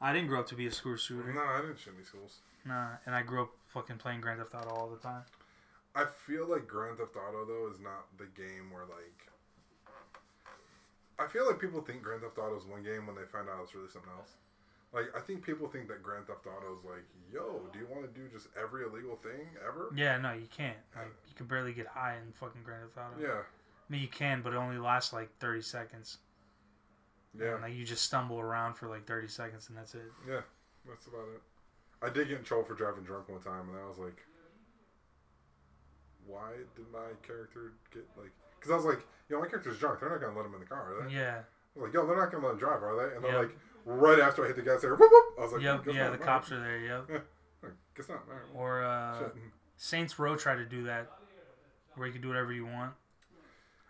I 0.00 0.12
didn't 0.12 0.28
grow 0.28 0.40
up 0.40 0.48
to 0.48 0.54
be 0.54 0.66
a 0.66 0.72
school 0.72 0.96
shooter. 0.96 1.32
no, 1.32 1.40
I 1.40 1.60
didn't 1.62 1.78
shoot 1.78 1.94
any 1.96 2.04
schools. 2.04 2.38
Nah, 2.64 2.88
and 3.06 3.14
I 3.14 3.22
grew 3.22 3.42
up 3.42 3.50
fucking 3.68 3.96
playing 3.96 4.20
Grand 4.20 4.40
Theft 4.40 4.54
Auto 4.54 4.74
all 4.74 4.88
the 4.90 4.98
time. 4.98 5.22
I 5.94 6.04
feel 6.04 6.46
like 6.48 6.66
Grand 6.68 6.98
Theft 6.98 7.16
Auto 7.16 7.44
though 7.46 7.70
is 7.72 7.80
not 7.80 8.06
the 8.18 8.26
game 8.26 8.70
where 8.72 8.82
like. 8.82 9.27
I 11.18 11.26
feel 11.26 11.46
like 11.46 11.58
people 11.60 11.80
think 11.80 12.02
Grand 12.02 12.22
Theft 12.22 12.38
Auto 12.38 12.56
is 12.56 12.64
one 12.64 12.82
game 12.82 13.06
when 13.06 13.16
they 13.16 13.24
find 13.30 13.48
out 13.48 13.60
it's 13.62 13.74
really 13.74 13.88
something 13.88 14.10
else. 14.16 14.34
Like 14.92 15.06
I 15.16 15.20
think 15.20 15.44
people 15.44 15.68
think 15.68 15.88
that 15.88 16.02
Grand 16.02 16.26
Theft 16.26 16.46
Auto 16.46 16.72
is 16.78 16.84
like, 16.84 17.04
yo, 17.32 17.60
do 17.72 17.78
you 17.78 17.86
want 17.90 18.02
to 18.02 18.20
do 18.20 18.28
just 18.28 18.48
every 18.60 18.84
illegal 18.84 19.16
thing 19.16 19.46
ever? 19.66 19.90
Yeah, 19.94 20.16
no, 20.18 20.32
you 20.32 20.46
can't. 20.56 20.76
Like, 20.96 21.12
you 21.28 21.34
can 21.34 21.46
barely 21.46 21.72
get 21.72 21.86
high 21.86 22.14
in 22.16 22.32
fucking 22.32 22.62
Grand 22.64 22.84
Theft 22.94 23.12
Auto. 23.14 23.20
Yeah, 23.22 23.40
I 23.42 23.92
mean, 23.92 24.00
you 24.00 24.08
can, 24.08 24.40
but 24.42 24.52
it 24.52 24.56
only 24.56 24.78
lasts 24.78 25.12
like 25.12 25.28
30 25.40 25.60
seconds. 25.62 26.18
yeah, 27.38 27.54
And, 27.54 27.62
like, 27.62 27.74
you 27.74 27.84
just 27.84 28.04
stumble 28.04 28.38
around 28.40 28.74
for 28.74 28.88
like 28.88 29.06
30 29.06 29.28
seconds 29.28 29.68
and 29.68 29.76
that's 29.76 29.94
it. 29.94 30.10
yeah. 30.28 30.40
That's 30.88 31.06
about 31.06 31.26
it. 31.34 31.42
I 32.00 32.08
did 32.08 32.28
get 32.28 32.38
in 32.38 32.44
trouble 32.44 32.64
for 32.64 32.74
driving 32.74 33.02
drunk 33.04 33.28
one 33.28 33.40
time, 33.42 33.68
and 33.68 33.76
I 33.76 33.86
was 33.88 33.98
like, 33.98 34.16
why 36.26 36.52
did 36.76 36.86
my 36.92 37.12
character 37.26 37.72
get 37.92 38.06
like? 38.16 38.30
Because 38.58 38.72
I 38.72 38.76
was 38.76 38.84
like, 38.84 39.06
yo, 39.28 39.40
my 39.40 39.46
character's 39.46 39.78
drunk. 39.78 40.00
They're 40.00 40.10
not 40.10 40.20
gonna 40.20 40.36
let 40.36 40.46
him 40.46 40.54
in 40.54 40.60
the 40.60 40.66
car, 40.66 40.92
are 41.00 41.08
they? 41.08 41.14
Yeah. 41.14 41.38
I 41.76 41.80
was 41.80 41.84
like, 41.86 41.92
yo, 41.94 42.06
they're 42.06 42.16
not 42.16 42.30
gonna 42.32 42.44
let 42.44 42.52
him 42.54 42.58
drive, 42.58 42.82
are 42.82 42.96
they? 43.08 43.14
And 43.16 43.24
they're 43.24 43.32
Yep. 43.32 43.42
like, 43.42 43.58
right 43.84 44.20
after 44.20 44.44
I 44.44 44.48
hit 44.48 44.56
the 44.56 44.62
gas, 44.62 44.82
there, 44.82 44.94
whoop, 44.94 45.10
whoop. 45.10 45.24
I 45.38 45.42
was 45.42 45.52
like, 45.52 45.62
Yep. 45.62 45.86
Yeah, 45.86 46.08
not, 46.08 46.18
the 46.18 46.24
cops 46.24 46.50
are 46.52 46.60
there. 46.60 46.78
Yep. 46.78 47.04
Yeah, 47.62 47.68
guess 47.96 48.08
not. 48.08 48.28
Right. 48.28 48.40
Or 48.54 48.82
uh, 48.84 49.18
Shit. 49.18 49.34
Saints 49.76 50.18
Row 50.18 50.36
tried 50.36 50.56
to 50.56 50.64
do 50.66 50.84
that, 50.84 51.08
where 51.94 52.06
you 52.06 52.12
can 52.12 52.22
do 52.22 52.28
whatever 52.28 52.52
you 52.52 52.66
want. 52.66 52.94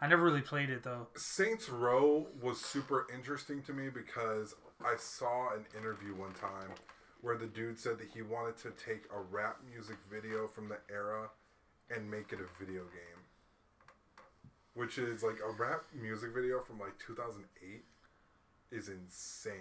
I 0.00 0.06
never 0.06 0.22
really 0.22 0.42
played 0.42 0.70
it 0.70 0.82
though. 0.84 1.08
Saints 1.16 1.68
Row 1.68 2.28
was 2.40 2.60
super 2.60 3.06
interesting 3.12 3.62
to 3.62 3.72
me 3.72 3.88
because 3.90 4.54
I 4.84 4.94
saw 4.96 5.54
an 5.54 5.64
interview 5.76 6.14
one 6.14 6.32
time 6.34 6.70
where 7.20 7.36
the 7.36 7.46
dude 7.46 7.78
said 7.80 7.98
that 7.98 8.08
he 8.14 8.22
wanted 8.22 8.56
to 8.58 8.70
take 8.70 9.04
a 9.12 9.20
rap 9.20 9.56
music 9.68 9.96
video 10.08 10.46
from 10.46 10.68
the 10.68 10.78
era 10.88 11.28
and 11.90 12.08
make 12.08 12.32
it 12.32 12.38
a 12.38 12.46
video 12.64 12.82
game. 12.82 13.18
Which 14.78 14.96
is 14.96 15.24
like 15.24 15.38
a 15.44 15.50
rap 15.60 15.82
music 15.92 16.30
video 16.32 16.60
from 16.60 16.78
like 16.78 16.96
2008 17.04 17.82
is 18.70 18.88
insane. 18.88 19.54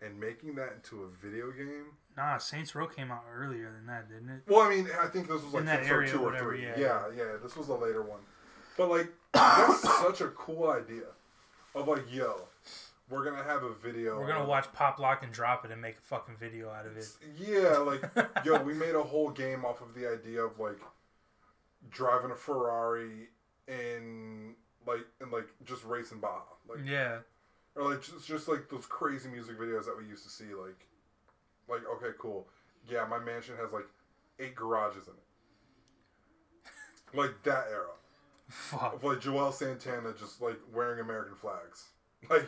And 0.00 0.18
making 0.18 0.54
that 0.54 0.72
into 0.76 1.02
a 1.02 1.08
video 1.08 1.50
game. 1.50 1.86
Nah, 2.16 2.38
Saints 2.38 2.74
Row 2.74 2.86
came 2.86 3.10
out 3.10 3.24
earlier 3.36 3.70
than 3.70 3.86
that, 3.86 4.08
didn't 4.08 4.30
it? 4.30 4.42
Well, 4.46 4.60
I 4.60 4.70
mean, 4.70 4.88
I 4.98 5.08
think 5.08 5.28
this 5.28 5.42
was 5.42 5.52
like 5.52 5.66
Saints 5.66 5.90
Row 5.90 6.06
two 6.06 6.20
or 6.20 6.24
whatever, 6.24 6.50
three. 6.52 6.62
yeah. 6.62 6.78
yeah, 6.78 7.02
yeah. 7.14 7.24
This 7.42 7.54
was 7.54 7.68
a 7.68 7.74
later 7.74 8.02
one. 8.02 8.20
But 8.78 8.88
like, 8.88 9.08
that's 9.34 9.82
such 10.00 10.22
a 10.22 10.28
cool 10.28 10.70
idea. 10.70 11.08
Of 11.74 11.86
like, 11.86 12.10
yo, 12.10 12.34
we're 13.10 13.24
gonna 13.24 13.44
have 13.44 13.62
a 13.62 13.74
video. 13.74 14.18
We're 14.18 14.28
gonna 14.28 14.46
watch 14.46 14.72
Pop 14.72 14.98
Lock 14.98 15.22
and 15.22 15.32
Drop 15.32 15.66
It 15.66 15.70
and 15.70 15.82
make 15.82 15.98
a 15.98 16.00
fucking 16.00 16.36
video 16.40 16.70
out 16.70 16.86
of 16.86 16.96
it. 16.96 17.08
Yeah, 17.38 17.76
like, 17.78 18.02
yo, 18.44 18.62
we 18.62 18.72
made 18.72 18.94
a 18.94 19.02
whole 19.02 19.30
game 19.30 19.66
off 19.66 19.82
of 19.82 19.94
the 19.94 20.10
idea 20.10 20.42
of 20.42 20.58
like 20.58 20.78
driving 21.90 22.30
a 22.30 22.36
Ferrari 22.36 23.28
and 23.68 24.54
like 24.86 25.06
and 25.20 25.30
like 25.30 25.48
just 25.64 25.84
racing 25.84 26.20
Baja, 26.20 26.42
like 26.68 26.78
Yeah. 26.84 27.18
or 27.76 27.90
like 27.90 28.02
just 28.02 28.26
just 28.26 28.48
like 28.48 28.68
those 28.70 28.86
crazy 28.86 29.28
music 29.28 29.58
videos 29.58 29.84
that 29.84 29.96
we 29.96 30.06
used 30.06 30.24
to 30.24 30.30
see, 30.30 30.54
like 30.54 30.86
like 31.68 31.82
okay, 31.96 32.12
cool, 32.18 32.48
yeah, 32.88 33.06
my 33.08 33.18
mansion 33.18 33.54
has 33.60 33.72
like 33.72 33.86
eight 34.40 34.54
garages 34.54 35.06
in 35.06 35.14
it, 35.14 36.72
like 37.16 37.42
that 37.44 37.66
era 37.70 37.86
Fuck. 38.48 38.94
of 38.94 39.04
like 39.04 39.18
Juelz 39.20 39.54
Santana 39.54 40.14
just 40.18 40.40
like 40.40 40.58
wearing 40.74 41.00
American 41.00 41.34
flags, 41.36 41.88
like. 42.30 42.46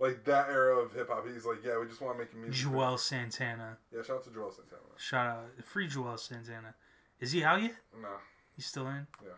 Like 0.00 0.24
that 0.24 0.48
era 0.50 0.76
of 0.76 0.92
hip 0.92 1.08
hop, 1.08 1.24
he's 1.32 1.46
like, 1.46 1.58
yeah, 1.64 1.78
we 1.78 1.86
just 1.86 2.00
want 2.00 2.18
to 2.18 2.24
make 2.24 2.32
a 2.32 2.36
music. 2.36 2.64
video." 2.66 2.78
Juelz 2.80 2.98
Santana. 2.98 3.78
Yeah, 3.94 4.02
shout 4.02 4.16
out 4.16 4.24
to 4.24 4.30
Juelz 4.30 4.56
Santana. 4.56 4.82
Shout 4.98 5.26
out. 5.28 5.44
Free 5.64 5.88
Juelz 5.88 6.18
Santana. 6.18 6.74
Is 7.20 7.30
he 7.30 7.44
out 7.44 7.62
yet? 7.62 7.74
Nah, 8.02 8.08
He's 8.56 8.66
still 8.66 8.88
in? 8.88 9.06
Yeah. 9.22 9.30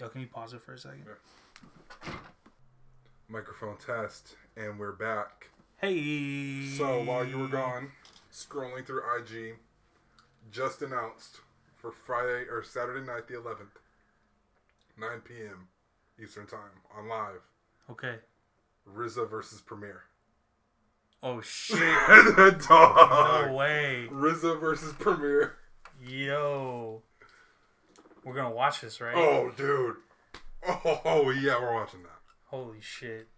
Yo, 0.00 0.08
can 0.08 0.22
you 0.22 0.26
pause 0.26 0.54
it 0.54 0.62
for 0.62 0.72
a 0.74 0.78
second? 0.78 1.04
Yeah. 1.06 2.12
microphone 3.28 3.76
test, 3.76 4.34
and 4.56 4.78
we're 4.78 4.92
back. 4.92 5.50
Hey. 5.76 6.66
So 6.76 7.02
while 7.04 7.24
you 7.24 7.38
were 7.38 7.48
gone, 7.48 7.92
scrolling 8.32 8.86
through 8.86 9.02
IG, 9.18 9.56
just 10.50 10.80
announced 10.82 11.40
for 11.76 11.92
Friday 11.92 12.44
or 12.50 12.62
Saturday 12.62 13.04
night, 13.06 13.28
the 13.28 13.34
11th, 13.34 13.76
9 14.98 15.08
p.m. 15.24 15.68
Eastern 16.22 16.46
Time 16.46 16.60
on 16.96 17.08
live, 17.08 17.40
Okay. 17.90 18.16
RZA 18.96 19.28
versus 19.30 19.60
Premier. 19.60 20.02
Oh 21.22 21.40
shit. 21.42 21.78
Dog. 22.66 23.48
No 23.48 23.52
way. 23.54 24.08
RZA 24.10 24.58
versus 24.60 24.94
Premier. 24.94 25.56
Yo. 26.02 27.02
We're 28.24 28.34
gonna 28.34 28.54
watch 28.54 28.80
this, 28.80 29.00
right? 29.00 29.14
Oh, 29.16 29.50
dude. 29.56 29.96
Oh, 30.66 31.30
yeah, 31.42 31.60
we're 31.60 31.74
watching 31.74 32.02
that. 32.02 32.20
Holy 32.46 32.80
shit. 32.80 33.28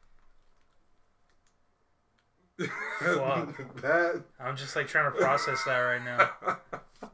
Fuck. 3.00 3.56
that. 3.82 4.22
I'm 4.40 4.56
just 4.56 4.76
like 4.76 4.88
trying 4.88 5.12
to 5.12 5.18
process 5.18 5.62
that 5.64 5.78
right 5.78 6.04
now. 6.04 6.30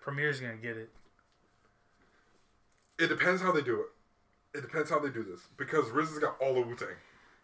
Premier's 0.00 0.40
gonna 0.40 0.56
get 0.56 0.76
it. 0.76 0.90
It 2.98 3.08
depends 3.08 3.42
how 3.42 3.52
they 3.52 3.62
do 3.62 3.80
it. 3.80 4.58
It 4.58 4.62
depends 4.62 4.88
how 4.88 4.98
they 4.98 5.10
do 5.10 5.22
this 5.22 5.40
because 5.56 5.90
Riz 5.90 6.08
has 6.10 6.18
got 6.18 6.40
all 6.40 6.54
the 6.54 6.62
Wu 6.62 6.74
Tang. 6.76 6.88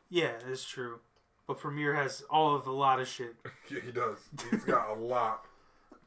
Yeah, 0.08 0.32
that's 0.46 0.64
true. 0.64 1.00
But 1.46 1.58
Premier 1.58 1.92
has 1.94 2.22
all 2.30 2.54
of 2.54 2.66
a 2.66 2.72
lot 2.72 3.00
of 3.00 3.08
shit. 3.08 3.34
Yeah, 3.70 3.80
he 3.84 3.90
does. 3.90 4.18
He's 4.50 4.64
got 4.64 4.90
a 4.90 4.94
lot. 4.94 5.44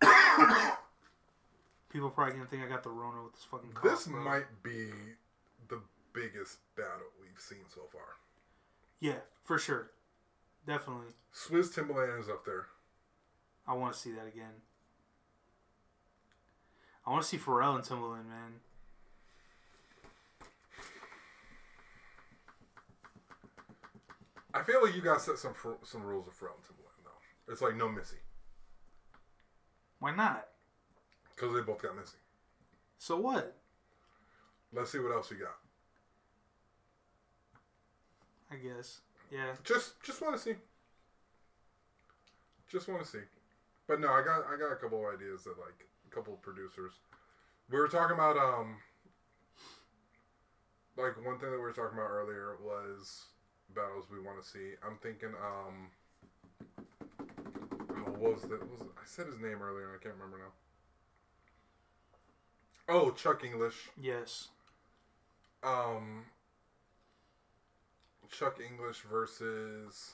People 1.96 2.10
probably 2.10 2.34
gonna 2.34 2.46
think 2.46 2.62
I 2.62 2.68
got 2.68 2.84
the 2.84 2.90
Rona 2.90 3.24
with 3.24 3.36
this 3.36 3.46
fucking 3.46 3.72
cough. 3.72 3.84
This 3.84 4.08
bro. 4.08 4.22
might 4.22 4.64
be 4.64 4.90
the 5.70 5.80
biggest 6.12 6.58
battle 6.76 7.08
we've 7.22 7.40
seen 7.40 7.64
so 7.74 7.84
far. 7.90 8.18
Yeah, 9.00 9.20
for 9.46 9.58
sure. 9.58 9.92
Definitely. 10.68 11.14
Swizz 11.34 11.74
Timbaland 11.74 12.20
is 12.20 12.28
up 12.28 12.44
there. 12.44 12.66
I 13.66 13.76
want 13.76 13.94
to 13.94 14.00
see 14.00 14.12
that 14.12 14.28
again. 14.28 14.52
I 17.08 17.12
want 17.12 17.24
to 17.24 17.30
see 17.30 17.38
Pharrell 17.38 17.76
and 17.76 17.84
Timbaland, 17.86 18.28
man. 18.28 18.60
I 24.54 24.64
feel 24.64 24.84
like 24.84 24.94
you 24.94 25.02
gotta 25.02 25.22
set 25.22 25.38
some 25.38 25.54
some 25.84 26.04
rules 26.04 26.26
for 26.26 26.48
Pharrell 26.48 26.56
and 26.56 26.66
Timbaland 26.66 27.06
though. 27.06 27.54
It's 27.54 27.62
like 27.62 27.78
no 27.78 27.88
Missy 27.88 28.18
Why 30.00 30.14
not? 30.14 30.46
Because 31.36 31.54
they 31.54 31.62
both 31.62 31.82
got 31.82 31.96
Missy. 31.96 32.18
So 32.98 33.18
what? 33.20 33.56
Let's 34.74 34.92
see 34.92 35.00
what 35.00 35.14
else 35.14 35.32
you 35.32 35.38
got. 35.38 35.58
I 38.52 38.56
guess. 38.56 39.00
Yeah. 39.32 39.54
Just 39.64 40.02
just 40.02 40.22
want 40.22 40.36
to 40.36 40.42
see. 40.42 40.56
Just 42.68 42.88
want 42.88 43.04
to 43.04 43.08
see. 43.08 43.24
But 43.88 44.00
no, 44.00 44.10
I 44.10 44.24
got 44.24 44.46
I 44.52 44.58
got 44.58 44.72
a 44.72 44.76
couple 44.76 45.08
of 45.08 45.14
ideas 45.14 45.44
that 45.44 45.58
like 45.60 45.86
a 46.08 46.16
couple 46.16 46.34
of 46.34 46.42
producers. 46.42 46.94
We 47.70 47.78
were 47.78 47.88
talking 47.88 48.16
about 48.16 48.38
um 48.38 48.78
like 50.98 51.24
one 51.26 51.38
thing 51.40 51.52
that 51.52 51.58
we 51.58 51.64
were 51.64 51.74
talking 51.74 51.98
about 51.98 52.10
earlier 52.10 52.58
was 52.64 53.26
battles 53.76 54.06
we 54.12 54.20
want 54.20 54.42
to 54.42 54.48
see. 54.48 54.74
I'm 54.86 54.98
thinking 55.02 55.34
um 55.40 55.90
oh, 57.60 58.12
what 58.18 58.34
was 58.34 58.42
that? 58.44 58.62
What 58.62 58.80
was? 58.80 58.88
I 58.98 59.06
said 59.06 59.28
his 59.28 59.40
name 59.40 59.62
earlier 59.62 59.88
and 59.88 59.96
I 60.00 60.04
can't 60.04 60.16
remember 60.16 60.40
now. 60.40 60.54
Oh, 62.88 63.12
Chuck 63.12 63.44
English. 63.44 63.90
Yes. 64.00 64.50
Um, 65.64 66.26
Chuck 68.32 68.60
English 68.60 69.02
versus. 69.10 70.14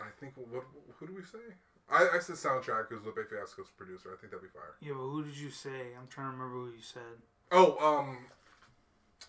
I 0.00 0.06
think 0.18 0.34
what 0.36 0.64
who 0.98 1.06
do 1.06 1.14
we 1.14 1.22
say? 1.22 1.54
I, 1.90 2.16
I 2.16 2.18
said 2.18 2.36
Soundtrakk 2.36 2.88
who's 2.88 3.04
Lupe 3.04 3.28
Fiasco's 3.30 3.68
producer. 3.76 4.10
I 4.12 4.20
think 4.20 4.32
that'd 4.32 4.42
be 4.42 4.48
fire. 4.48 4.74
Yeah, 4.80 4.94
but 4.94 5.04
who 5.04 5.24
did 5.24 5.36
you 5.36 5.50
say? 5.50 5.94
I'm 5.98 6.08
trying 6.08 6.28
to 6.28 6.32
remember 6.32 6.54
who 6.54 6.66
you 6.66 6.82
said. 6.82 7.02
Oh 7.52 7.76
um, 7.78 8.18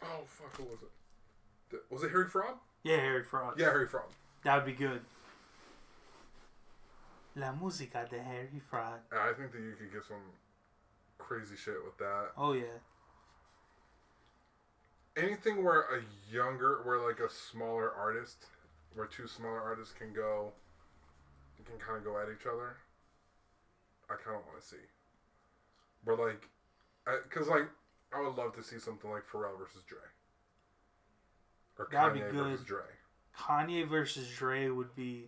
oh 0.02 0.24
fuck, 0.26 0.58
who 0.58 0.64
was 0.64 0.80
it? 0.82 1.82
Was 1.90 2.04
it 2.04 2.12
Harry 2.12 2.28
Fraud? 2.28 2.56
Yeah, 2.84 2.98
Harry 2.98 3.24
Fraud. 3.24 3.60
Yeah, 3.60 3.66
Harry 3.66 3.88
Fraud. 3.88 4.06
That 4.44 4.56
would 4.56 4.66
be 4.66 4.74
good. 4.74 5.02
La 7.36 7.52
música 7.52 8.08
de 8.10 8.18
Harry 8.22 8.62
Fraud. 8.70 9.00
I 9.12 9.34
think 9.34 9.52
that 9.52 9.60
you 9.60 9.74
could 9.78 9.92
get 9.92 10.04
some 10.08 10.24
crazy 11.18 11.56
shit 11.56 11.84
with 11.84 11.98
that. 11.98 12.32
Oh 12.38 12.54
yeah. 12.54 12.80
anything 15.18 15.64
where 15.64 15.82
a 15.82 16.02
younger, 16.32 16.82
where 16.84 17.00
like 17.00 17.20
a 17.20 17.30
smaller 17.30 17.92
artist, 17.92 18.46
where 18.94 19.08
two 19.08 19.28
smaller 19.28 19.62
artists 19.62 19.94
can 19.94 20.14
go, 20.14 20.52
can 21.66 21.78
kind 21.78 21.98
of 21.98 22.04
go 22.04 22.20
at 22.20 22.28
each 22.30 22.46
other. 22.46 22.78
I 24.10 24.16
kind 24.16 24.38
of 24.38 24.46
want 24.46 24.62
to 24.62 24.68
see. 24.68 24.84
But 26.06 26.20
like, 26.20 26.48
because 27.24 27.48
like 27.48 27.68
I 28.14 28.22
would 28.22 28.36
love 28.36 28.56
to 28.56 28.64
see 28.64 28.80
something 28.80 29.10
like 29.10 29.24
Pharrell 29.32 29.58
versus 29.58 29.82
Dre, 29.88 29.98
or 31.80 31.88
That'd 31.92 32.14
be 32.14 32.20
Kanye 32.20 32.32
good. 32.32 32.44
versus 32.52 32.66
Dre. 32.66 32.84
Kanye 33.38 33.88
versus 33.88 34.30
Dre 34.38 34.70
would 34.70 34.96
be. 34.96 35.28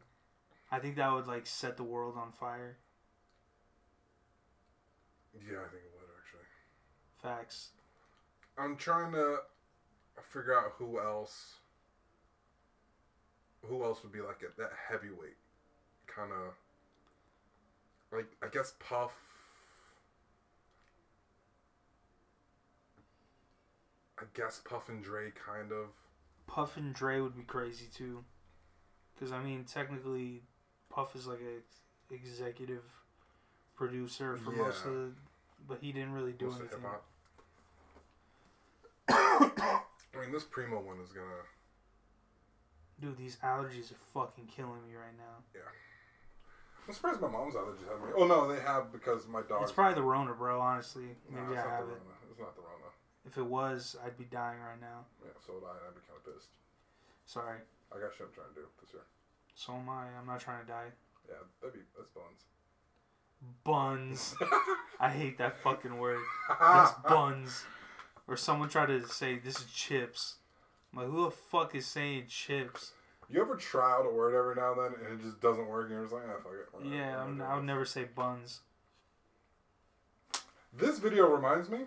I 0.72 0.80
think 0.80 0.96
that 0.98 1.14
would 1.14 1.28
like 1.28 1.46
set 1.46 1.78
the 1.78 1.84
world 1.84 2.16
on 2.18 2.32
fire. 2.32 2.78
Yeah, 5.34 5.60
I 5.60 5.70
think 5.70 5.84
it 5.84 5.92
would 5.94 6.10
actually. 6.20 6.48
Facts. 7.22 7.70
I'm 8.58 8.76
trying 8.76 9.12
to 9.14 9.38
figure 10.22 10.58
out 10.58 10.74
who 10.78 11.00
else. 11.00 11.56
Who 13.64 13.84
else 13.84 14.04
would 14.04 14.12
be 14.12 14.22
like 14.22 14.42
a, 14.44 14.62
that 14.62 14.72
heavyweight, 14.90 15.38
kind 16.08 16.32
of. 16.32 16.54
Like 18.12 18.28
I 18.44 18.48
guess 18.48 18.74
Puff. 18.80 19.14
I 24.20 24.24
guess 24.34 24.62
Puff 24.66 24.90
and 24.90 25.04
Dre 25.04 25.32
kind 25.32 25.72
of. 25.72 25.88
Puff 26.48 26.78
and 26.78 26.94
Dre 26.94 27.20
would 27.20 27.36
be 27.36 27.44
crazy 27.44 27.88
too. 27.94 28.24
Because 29.14 29.32
I 29.32 29.42
mean, 29.42 29.66
technically, 29.66 30.44
Puff 30.98 31.16
is 31.16 31.28
like 31.28 31.42
a 31.42 31.62
executive 32.12 32.82
producer 33.76 34.36
for 34.36 34.50
most 34.50 34.84
of 34.84 34.94
the, 34.94 35.12
but 35.68 35.78
he 35.80 35.92
didn't 35.92 36.12
really 36.12 36.32
do 36.32 36.48
most 36.48 36.60
anything. 36.60 36.80
I 39.10 39.82
mean, 40.20 40.32
this 40.32 40.44
Primo 40.44 40.82
one 40.82 40.98
is 41.00 41.12
gonna. 41.12 41.46
Dude, 43.00 43.16
these 43.16 43.36
allergies 43.44 43.92
are 43.92 44.02
fucking 44.12 44.48
killing 44.48 44.82
me 44.90 44.96
right 44.96 45.14
now. 45.16 45.46
Yeah. 45.54 45.70
I'm 46.88 46.94
surprised 46.96 47.22
my 47.22 47.28
mom's 47.28 47.54
allergies 47.54 47.88
have 47.92 48.02
me. 48.02 48.14
Oh 48.18 48.26
no, 48.26 48.52
they 48.52 48.60
have 48.60 48.92
because 48.92 49.28
my 49.28 49.44
dog. 49.44 49.62
It's 49.62 49.72
probably 49.72 49.94
the 49.94 50.02
Rona, 50.02 50.34
bro. 50.34 50.60
Honestly, 50.60 51.10
maybe 51.30 51.56
I 51.56 51.62
have 51.62 51.90
it. 51.90 52.02
It's 52.32 52.40
not 52.40 52.56
the 52.56 52.64
Rona. 52.64 52.90
If 53.24 53.38
it 53.38 53.46
was, 53.46 53.96
I'd 54.04 54.18
be 54.18 54.26
dying 54.26 54.62
right 54.62 54.82
now. 54.82 55.06
Yeah, 55.24 55.30
so 55.46 55.54
would 55.54 55.64
I. 55.64 55.78
I'd 55.78 55.94
be 55.94 56.02
kind 56.10 56.18
of 56.18 56.34
pissed. 56.34 56.58
Sorry. 57.28 57.60
I 57.94 58.00
got 58.02 58.18
shit 58.18 58.26
I'm 58.26 58.34
trying 58.34 58.50
to 58.50 58.62
do 58.62 58.66
this 58.82 58.94
year. 58.94 59.04
So 59.58 59.74
am 59.74 59.90
I. 59.90 60.06
I'm 60.20 60.28
not 60.28 60.40
trying 60.40 60.62
to 60.62 60.68
die. 60.68 60.86
Yeah, 61.28 61.36
that'd 61.60 61.74
be 61.74 61.80
that's 61.98 62.10
buns. 62.12 62.46
Buns. 63.64 64.36
I 65.00 65.10
hate 65.10 65.40
that 65.40 65.58
fucking 65.58 65.98
word. 65.98 66.20
That's 66.60 66.92
buns. 67.10 67.66
Or 68.28 68.38
someone 68.38 68.70
tried 68.70 68.86
to 68.88 69.08
say 69.08 69.40
this 69.40 69.58
is 69.60 69.66
chips. 69.66 70.36
I'm 70.94 71.00
like, 71.00 71.10
who 71.10 71.24
the 71.26 71.32
fuck 71.32 71.74
is 71.74 71.88
saying 71.88 72.26
chips? 72.30 72.92
You 73.30 73.42
ever 73.42 73.56
try 73.56 73.94
out 73.94 74.06
a 74.06 74.14
word 74.14 74.36
every 74.38 74.56
now 74.56 74.74
and 74.74 74.94
then 74.96 75.06
and 75.10 75.20
it 75.20 75.24
just 75.24 75.42
doesn't 75.42 75.68
work 75.68 75.86
and 75.88 75.92
you're 75.94 76.04
just 76.04 76.14
like, 76.14 76.24
ah, 76.30 76.38
fuck 76.44 76.54
it. 76.54 76.86
Not- 76.86 76.94
Yeah, 76.96 77.24
I'm, 77.24 77.42
I 77.42 77.56
would 77.56 77.66
never 77.66 77.84
say 77.84 78.04
buns. 78.04 78.60
This 80.72 81.00
video 81.00 81.28
reminds 81.28 81.68
me. 81.70 81.80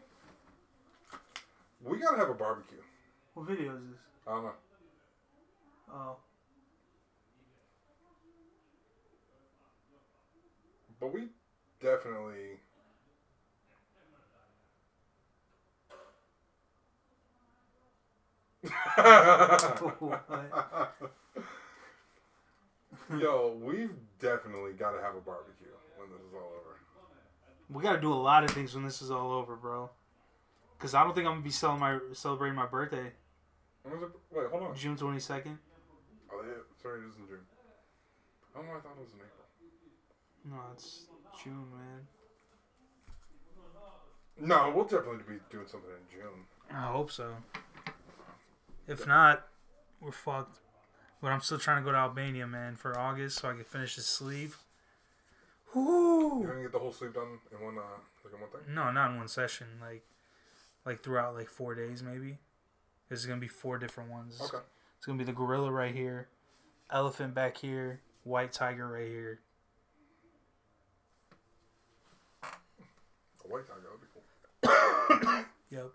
We 1.85 1.99
gotta 1.99 2.19
have 2.19 2.31
a 2.31 2.35
barbecue. 2.35 2.79
What 3.35 3.47
video 3.47 3.77
is 3.77 3.83
this? 3.91 3.99
I 4.27 4.31
don't 4.33 4.45
know. 4.45 4.53
Oh. 5.93 6.17
But 11.01 11.15
we 11.15 11.29
definitely. 11.81 12.61
Yo, 23.19 23.59
we've 23.63 23.91
definitely 24.21 24.73
got 24.75 24.93
to 24.93 25.01
have 25.01 25.17
a 25.17 25.21
barbecue 25.21 25.67
when 25.97 26.11
this 26.11 26.21
is 26.21 26.35
all 26.35 26.53
over. 26.61 26.77
We 27.71 27.83
gotta 27.83 28.01
do 28.01 28.13
a 28.13 28.15
lot 28.15 28.45
of 28.45 28.51
things 28.51 28.75
when 28.75 28.85
this 28.85 29.01
is 29.01 29.11
all 29.11 29.33
over, 29.33 29.57
bro. 29.57 29.91
Cause 30.79 30.95
I 30.95 31.03
don't 31.05 31.15
think 31.15 31.27
I'm 31.27 31.43
gonna 31.43 31.45
be 31.45 31.79
my, 31.81 31.99
celebrating 32.13 32.57
my 32.57 32.67
birthday, 32.67 33.13
When 33.83 34.01
was 34.01 34.11
it? 34.11 34.17
Wait, 34.31 34.47
hold 34.51 34.63
on. 34.63 34.75
June 34.77 34.97
22nd. 34.97 35.59
Oh, 36.33 36.43
yeah, 36.43 36.63
sorry, 36.83 37.01
it 37.01 37.09
is 37.09 37.17
in 37.17 37.27
June. 37.27 37.41
I 38.55 38.59
don't 38.59 38.69
know. 38.69 38.77
I 38.77 38.81
thought 38.81 38.97
it 38.97 39.01
was 39.01 39.13
in 39.13 39.21
April. 39.21 39.40
No, 40.45 40.57
it's 40.73 41.07
June, 41.43 41.67
man. 41.73 42.07
No, 44.39 44.73
we'll 44.75 44.85
definitely 44.85 45.25
be 45.29 45.41
doing 45.51 45.67
something 45.67 45.91
in 45.91 46.19
June. 46.19 46.47
I 46.71 46.87
hope 46.93 47.11
so. 47.11 47.35
If 48.89 49.07
not, 49.07 49.47
we're 50.01 50.13
fucked. 50.13 50.59
But 51.21 51.33
I'm 51.33 51.41
still 51.41 51.59
trying 51.59 51.83
to 51.83 51.85
go 51.85 51.93
to 51.93 51.99
Albania, 51.99 52.47
man, 52.47 52.77
for 52.77 52.99
August 52.99 53.39
so 53.41 53.51
I 53.51 53.53
can 53.53 53.65
finish 53.65 53.97
the 53.97 54.03
sleeve. 54.03 54.57
You're 55.75 56.47
gonna 56.47 56.63
get 56.63 56.73
the 56.73 56.79
whole 56.79 56.93
sleeve 56.93 57.15
done 57.15 57.39
in 57.53 57.65
one, 57.65 57.77
uh, 57.77 58.01
like 58.25 58.35
in 58.35 58.41
one 58.41 58.51
thing. 58.51 58.75
No, 58.75 58.91
not 58.91 59.11
in 59.11 59.19
one 59.19 59.29
session. 59.29 59.67
Like, 59.81 60.03
like 60.87 61.03
throughout 61.03 61.35
like 61.35 61.49
four 61.49 61.75
days, 61.75 62.03
maybe. 62.03 62.39
This 63.09 63.21
is 63.21 63.27
gonna 63.27 63.41
be 63.41 63.49
four 63.49 63.79
different 63.79 64.11
ones. 64.11 64.41
Okay. 64.41 64.65
It's 64.97 65.07
gonna 65.07 65.19
be 65.19 65.25
the 65.25 65.33
gorilla 65.33 65.71
right 65.71 65.95
here, 65.95 66.29
elephant 66.91 67.35
back 67.35 67.59
here, 67.59 68.01
white 68.25 68.53
tiger 68.53 68.89
right 68.89 69.07
here. 69.07 69.41
White 73.51 73.67
tiger 73.67 73.81
That'd 73.83 74.01
be 74.01 74.09
cool. 74.15 75.45
Yep. 75.71 75.91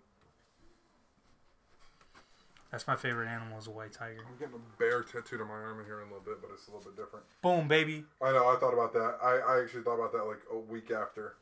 That's 2.70 2.86
my 2.86 2.96
favorite 2.96 3.28
animal 3.28 3.58
is 3.58 3.68
a 3.68 3.70
white 3.70 3.92
tiger. 3.92 4.24
I'm 4.26 4.36
getting 4.38 4.54
a 4.56 4.78
bear 4.78 5.02
tattooed 5.02 5.40
on 5.40 5.48
my 5.48 5.54
arm 5.54 5.80
in 5.80 5.86
here 5.86 6.02
in 6.02 6.08
a 6.08 6.10
little 6.10 6.24
bit, 6.24 6.42
but 6.42 6.50
it's 6.52 6.68
a 6.68 6.72
little 6.72 6.90
bit 6.90 6.96
different. 6.96 7.24
Boom, 7.40 7.68
baby. 7.68 8.04
I 8.22 8.32
know. 8.32 8.48
I 8.48 8.56
thought 8.56 8.74
about 8.74 8.92
that. 8.92 9.18
I, 9.22 9.38
I 9.38 9.62
actually 9.62 9.82
thought 9.82 9.94
about 9.94 10.12
that 10.12 10.24
like 10.24 10.40
a 10.52 10.58
week 10.58 10.90
after 10.90 11.36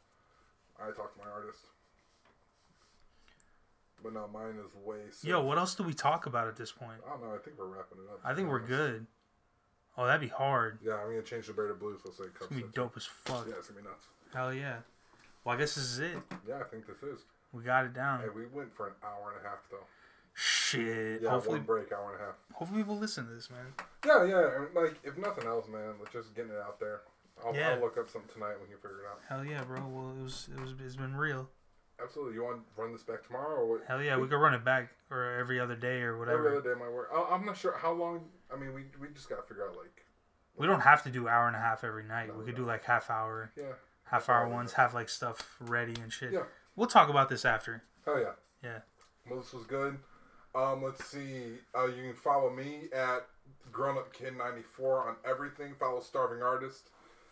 I 0.78 0.86
talked 0.93 1.19
to 1.19 1.24
my 1.24 1.31
artist. 1.31 1.61
But 4.03 4.12
no, 4.12 4.28
mine 4.32 4.57
is 4.65 4.73
way. 4.85 4.99
Sick. 5.11 5.31
Yo, 5.31 5.43
what 5.43 5.57
else 5.57 5.74
do 5.74 5.82
we 5.82 5.95
talk 5.95 6.27
about 6.27 6.47
at 6.47 6.57
this 6.57 6.70
point? 6.70 7.01
I 7.07 7.11
don't 7.11 7.23
know. 7.23 7.35
I 7.35 7.39
think 7.39 7.59
we're 7.59 7.66
wrapping 7.66 7.99
it 7.99 8.12
up. 8.12 8.20
I 8.23 8.35
think 8.35 8.49
we're 8.49 8.61
good. 8.61 9.07
Oh, 9.97 10.07
that'd 10.07 10.20
be 10.20 10.28
hard. 10.28 10.78
Yeah, 10.85 10.95
I'm 10.95 11.09
gonna 11.09 11.23
change 11.23 11.47
the 11.47 11.53
bear 11.53 11.69
to 11.69 11.74
blue, 11.74 11.97
so 12.03 12.11
it's 12.11 12.20
like 12.20 12.31
It's 12.36 12.47
gonna 12.47 12.62
be 12.62 12.69
dope 12.74 12.95
as 12.97 13.07
fuck. 13.07 13.47
Yeah, 13.49 13.55
it's 13.59 13.69
gonna 13.69 13.81
be 13.81 13.89
nuts. 13.89 14.07
Hell 14.35 14.53
yeah. 14.53 14.78
Well, 15.45 15.55
I 15.55 15.59
guess 15.59 15.75
this 15.75 15.85
is 15.85 15.99
it. 15.99 16.16
Yeah, 16.49 16.61
I 16.61 16.65
think 16.65 16.87
this 16.87 17.03
is. 17.03 17.21
We 17.53 17.62
got 17.62 17.85
it 17.85 17.95
down. 17.95 18.21
Hey, 18.21 18.29
we 18.35 18.47
went 18.47 18.75
for 18.75 18.89
an 18.89 18.95
hour 19.05 19.33
and 19.37 19.45
a 19.45 19.49
half 19.49 19.59
though. 19.71 19.85
Shit. 20.35 21.23
Yeah, 21.23 21.31
hopefully, 21.31 21.59
one 21.59 21.66
break, 21.66 21.93
hour 21.93 22.12
and 22.12 22.21
a 22.21 22.25
half. 22.25 22.35
hopefully 22.53 22.81
people 22.83 22.97
listen 22.99 23.27
to 23.27 23.33
this, 23.33 23.49
man. 23.51 23.66
Yeah, 24.05 24.25
yeah. 24.25 24.65
Like, 24.75 24.97
if 25.05 25.16
nothing 25.16 25.47
else, 25.47 25.69
man, 25.69 25.95
let's 26.01 26.12
just 26.12 26.35
getting 26.35 26.51
it 26.51 26.59
out 26.59 26.81
there. 26.81 27.03
I'll, 27.45 27.55
Yeah. 27.55 27.71
I'll 27.75 27.81
look 27.81 27.97
up 27.99 28.09
something 28.11 28.33
tonight. 28.35 28.59
when 28.61 28.69
you 28.71 28.77
figure 28.77 29.03
it 29.05 29.07
out. 29.09 29.21
Hell 29.29 29.45
yeah, 29.45 29.62
bro. 29.62 29.81
Well, 29.87 30.15
it 30.19 30.23
was, 30.23 30.49
it 30.53 30.61
was, 30.61 30.75
it's 30.85 30.97
been 30.97 31.15
real. 31.16 31.49
Absolutely. 32.03 32.35
You 32.35 32.43
want 32.43 32.57
to 32.57 32.83
run 32.83 32.93
this 32.93 33.05
back 33.05 33.25
tomorrow 33.25 33.61
or 33.61 33.66
what? 33.71 33.83
Hell 33.87 34.03
yeah, 34.03 34.16
we 34.16 34.27
could 34.27 34.39
run 34.41 34.55
it 34.55 34.65
back 34.65 34.89
or 35.12 35.37
every 35.39 35.61
other 35.61 35.77
day 35.77 36.01
or 36.03 36.19
whatever. 36.19 36.47
Every 36.49 36.59
other 36.59 36.75
day 36.75 36.81
might 36.81 36.91
work. 36.93 37.11
I, 37.15 37.23
I'm 37.33 37.45
not 37.47 37.57
sure 37.57 37.77
how 37.79 37.93
long. 37.93 38.25
I 38.53 38.57
mean, 38.57 38.75
we 38.75 38.83
we 39.01 39.07
just 39.15 39.29
gotta 39.29 39.43
figure 39.43 39.69
out 39.69 39.77
like. 39.77 40.05
We 40.57 40.66
don't 40.66 40.81
have 40.81 41.05
to 41.05 41.11
do 41.11 41.29
hour 41.29 41.47
and 41.47 41.55
a 41.55 41.61
half 41.61 41.85
every 41.85 42.05
night. 42.05 42.29
No, 42.29 42.35
we 42.35 42.41
we 42.41 42.45
could 42.47 42.57
don't. 42.57 42.65
do 42.65 42.69
like 42.69 42.85
half 42.85 43.11
hour, 43.11 43.53
Yeah. 43.57 43.75
Half 44.15 44.28
hour 44.28 44.49
ones, 44.49 44.74
have 44.74 44.95
like 44.95 45.09
stuff 45.09 45.57
ready 45.61 45.95
and 46.01 46.12
shit. 46.12 46.32
Yeah. 46.32 46.45
We'll 46.77 46.86
talk 46.86 47.09
about 47.09 47.28
this 47.28 47.45
after. 47.45 47.82
Hell 48.05 48.20
yeah. 48.20 48.32
Yeah. 48.62 48.78
Well, 49.28 49.41
this 49.41 49.53
was 49.53 49.65
good. 49.66 49.99
Um, 50.55 50.85
let's 50.85 51.05
see. 51.05 51.59
Uh, 51.77 51.86
you 51.86 52.03
can 52.03 52.15
follow 52.15 52.51
me 52.51 52.82
at 52.95 53.27
Grown 53.73 53.99
Up 53.99 54.12
Kid 54.12 54.36
94 54.36 55.09
on 55.09 55.16
everything. 55.28 55.74
Follow 55.78 56.01
Starving 56.01 56.43
Artist 56.43 56.91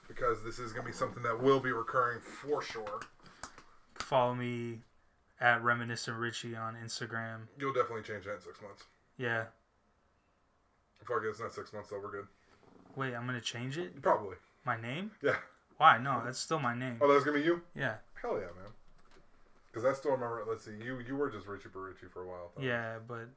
because 0.09 0.43
this 0.45 0.59
is 0.59 0.73
gonna 0.73 0.87
be 0.87 0.93
something 0.93 1.23
that 1.23 1.41
will 1.41 1.61
be 1.61 1.71
recurring 1.71 2.21
for 2.21 2.61
sure. 2.61 3.01
Follow 3.95 4.35
me 4.35 4.81
at 5.41 5.63
Reminiscent 5.63 6.17
Richie 6.19 6.57
on 6.57 6.75
Instagram. 6.75 7.47
You'll 7.59 7.73
definitely 7.73 8.03
change 8.03 8.25
that 8.25 8.35
in 8.35 8.41
six 8.41 8.61
months. 8.61 8.85
Yeah. 9.17 9.45
Fuck 11.05 11.23
it, 11.25 11.29
it's 11.29 11.41
not 11.41 11.53
six 11.53 11.73
months 11.73 11.91
though. 11.91 12.01
We're 12.03 12.11
good. 12.11 12.27
Wait, 12.97 13.15
I'm 13.15 13.25
gonna 13.27 13.41
change 13.41 13.79
it. 13.79 14.03
Probably. 14.03 14.37
My 14.65 14.81
name? 14.81 15.13
Yeah. 15.23 15.37
Why? 15.79 15.99
No, 15.99 16.23
that's 16.25 16.39
still 16.39 16.59
my 16.59 16.75
name. 16.77 16.99
Oh, 17.01 17.13
that's 17.13 17.25
gonna 17.25 17.39
be 17.39 17.45
you. 17.45 17.63
Yeah. 17.75 17.97
Hell 18.21 18.35
yeah, 18.35 18.47
man. 18.61 18.73
Because 19.71 19.85
I 19.85 19.93
still 19.95 20.13
remember. 20.13 20.45
Let's 20.49 20.65
see. 20.65 20.73
You 20.83 21.01
you 21.07 21.17
were 21.17 21.31
just 21.31 21.47
Richie 21.47 21.69
Richie 21.75 22.07
for 22.13 22.23
a 22.23 22.27
while. 22.27 22.53
though. 22.57 22.63
Yeah, 22.63 22.97
but 23.07 23.29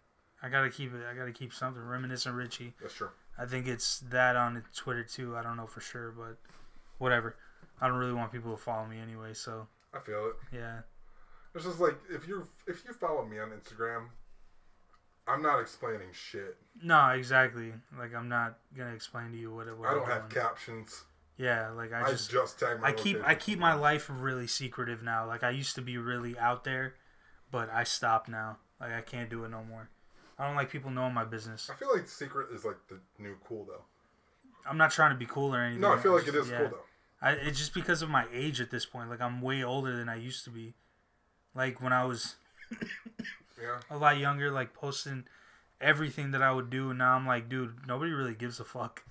I 0.43 0.49
gotta 0.49 0.69
keep 0.69 0.93
it. 0.93 1.01
I 1.09 1.15
gotta 1.15 1.31
keep 1.31 1.53
something. 1.53 1.81
Reminiscent 1.81 2.35
Richie. 2.35 2.73
That's 2.81 2.93
true. 2.93 3.09
I 3.37 3.45
think 3.45 3.67
it's 3.67 3.99
that 4.11 4.35
on 4.35 4.63
Twitter 4.75 5.03
too. 5.03 5.35
I 5.35 5.43
don't 5.43 5.57
know 5.57 5.65
for 5.67 5.81
sure, 5.81 6.11
but 6.11 6.37
whatever. 6.97 7.35
I 7.81 7.87
don't 7.87 7.97
really 7.97 8.13
want 8.13 8.31
people 8.31 8.51
to 8.51 8.57
follow 8.61 8.85
me 8.85 8.99
anyway, 8.99 9.33
so 9.33 9.67
I 9.93 9.99
feel 9.99 10.27
it. 10.27 10.55
yeah. 10.55 10.79
It's 11.53 11.63
just 11.65 11.79
like 11.79 11.97
if 12.09 12.27
you 12.27 12.47
if 12.67 12.83
you 12.85 12.93
follow 12.93 13.25
me 13.25 13.39
on 13.39 13.51
Instagram, 13.51 14.07
I'm 15.27 15.41
not 15.41 15.59
explaining 15.61 16.07
shit. 16.11 16.57
No, 16.83 17.09
exactly. 17.09 17.73
Like 17.97 18.13
I'm 18.13 18.27
not 18.27 18.59
gonna 18.77 18.93
explain 18.93 19.31
to 19.31 19.37
you 19.37 19.53
what 19.53 19.67
it. 19.67 19.77
What 19.77 19.89
I 19.89 19.93
don't 19.93 20.05
have 20.07 20.29
captions. 20.29 21.03
Yeah, 21.37 21.71
like 21.71 21.91
I 21.91 22.03
I 22.03 22.11
just 22.11 22.31
just, 22.31 22.59
tag 22.59 22.79
my. 22.79 22.87
I 22.87 22.91
keep 22.93 23.17
I 23.25 23.35
keep 23.35 23.59
my 23.59 23.73
life 23.73 24.09
really 24.09 24.47
secretive 24.47 25.03
now. 25.03 25.27
Like 25.27 25.43
I 25.43 25.49
used 25.49 25.75
to 25.75 25.81
be 25.81 25.97
really 25.97 26.37
out 26.37 26.63
there, 26.63 26.95
but 27.51 27.69
I 27.71 27.83
stopped 27.83 28.29
now. 28.29 28.57
Like 28.79 28.93
I 28.93 29.01
can't 29.01 29.29
do 29.29 29.43
it 29.43 29.49
no 29.49 29.63
more. 29.63 29.89
I 30.37 30.47
don't 30.47 30.55
like 30.55 30.69
people 30.69 30.91
knowing 30.91 31.13
my 31.13 31.25
business. 31.25 31.69
I 31.69 31.75
feel 31.75 31.93
like 31.93 32.07
secret 32.07 32.47
is 32.53 32.63
like 32.65 32.77
the 32.89 32.99
new 33.19 33.35
cool 33.47 33.65
though. 33.65 33.83
I'm 34.67 34.77
not 34.77 34.91
trying 34.91 35.11
to 35.11 35.17
be 35.17 35.25
cool 35.25 35.53
or 35.53 35.59
anything. 35.61 35.81
No, 35.81 35.93
I 35.93 35.97
feel 35.97 36.13
like 36.13 36.25
just- 36.25 36.35
it 36.35 36.39
is 36.39 36.49
yeah. 36.49 36.57
cool 36.59 36.69
though. 36.69 36.79
I 37.21 37.31
it's 37.31 37.57
just 37.59 37.73
because 37.73 38.01
of 38.01 38.09
my 38.09 38.25
age 38.33 38.61
at 38.61 38.71
this 38.71 38.85
point. 38.85 39.09
Like 39.09 39.21
I'm 39.21 39.41
way 39.41 39.63
older 39.63 39.95
than 39.95 40.07
I 40.07 40.15
used 40.15 40.43
to 40.45 40.49
be. 40.49 40.73
Like 41.53 41.81
when 41.81 41.91
I 41.93 42.05
was 42.05 42.35
Yeah. 43.61 43.79
a 43.89 43.97
lot 43.97 44.17
younger, 44.17 44.51
like 44.51 44.73
posting 44.73 45.25
everything 45.81 46.31
that 46.31 46.41
I 46.41 46.51
would 46.51 46.69
do, 46.69 46.89
and 46.89 46.99
now 46.99 47.15
I'm 47.15 47.25
like, 47.25 47.49
dude, 47.49 47.87
nobody 47.87 48.11
really 48.11 48.35
gives 48.35 48.59
a 48.59 48.65
fuck. 48.65 49.03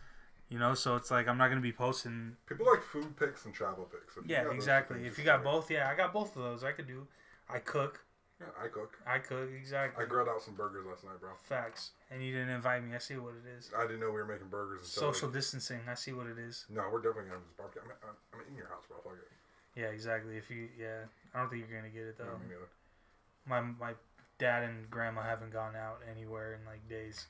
You 0.55 0.60
know, 0.60 0.74
so 0.74 0.94
it's 0.94 1.10
like 1.10 1.26
I'm 1.26 1.36
not 1.36 1.48
gonna 1.48 1.60
be 1.60 1.72
posting. 1.72 2.36
People 2.47 2.66
like 2.70 2.81
food 2.81 3.16
pics 3.16 3.44
and 3.44 3.52
travel 3.52 3.90
pics. 3.90 4.16
If 4.16 4.31
Yeah, 4.31 4.52
exactly. 4.52 5.05
If 5.05 5.18
you 5.18 5.24
got 5.24 5.43
both, 5.43 5.68
yeah, 5.68 5.90
I 5.90 5.97
got 5.97 6.12
both 6.12 6.36
of 6.36 6.44
those. 6.44 6.62
I 6.62 6.70
could 6.70 6.86
do. 6.86 7.09
I 7.51 7.59
cook. 7.59 8.05
Yeah, 8.39 8.47
I 8.55 8.68
cook. 8.68 8.97
I 9.05 9.18
cook 9.18 9.51
exactly. 9.51 10.05
I 10.05 10.06
grilled 10.06 10.28
out 10.28 10.43
some 10.43 10.55
burgers 10.55 10.86
last 10.86 11.02
night, 11.02 11.18
bro. 11.18 11.31
Facts. 11.43 11.90
And 12.09 12.22
you 12.22 12.31
didn't 12.32 12.51
invite 12.51 12.85
me. 12.86 12.94
I 12.94 12.98
see 12.98 13.16
what 13.16 13.35
it 13.35 13.51
is. 13.59 13.72
I 13.76 13.82
didn't 13.82 13.98
know 13.98 14.14
we 14.14 14.22
were 14.22 14.31
making 14.31 14.47
burgers. 14.47 14.94
Until 14.94 15.12
Social 15.12 15.28
distancing. 15.28 15.81
I 15.90 15.94
see 15.94 16.12
what 16.12 16.28
it 16.28 16.39
is. 16.39 16.66
No, 16.70 16.82
we're 16.86 17.02
definitely 17.02 17.35
gonna 17.35 17.43
have 17.43 17.47
this 17.51 17.59
barbecue. 17.59 17.82
I'm, 17.82 17.90
I'm, 18.06 18.16
I'm 18.39 18.47
in 18.47 18.55
your 18.55 18.68
house, 18.68 18.85
bro. 18.86 18.98
Fuck 19.02 19.18
it. 19.18 19.81
Yeah, 19.81 19.90
exactly. 19.90 20.36
If 20.36 20.51
you, 20.55 20.68
yeah, 20.78 21.10
I 21.35 21.40
don't 21.40 21.51
think 21.51 21.66
you're 21.66 21.76
gonna 21.76 21.90
get 21.90 22.06
it 22.06 22.14
No, 22.20 22.26
though. 22.26 22.39
me 22.39 22.55
neither. 22.55 22.70
My 23.43 23.59
my 23.60 23.94
dad 24.39 24.62
and 24.62 24.89
grandma 24.89 25.22
haven't 25.22 25.51
gone 25.51 25.74
out 25.74 25.98
anywhere 26.06 26.55
in 26.55 26.62
like 26.64 26.86
days. 26.89 27.26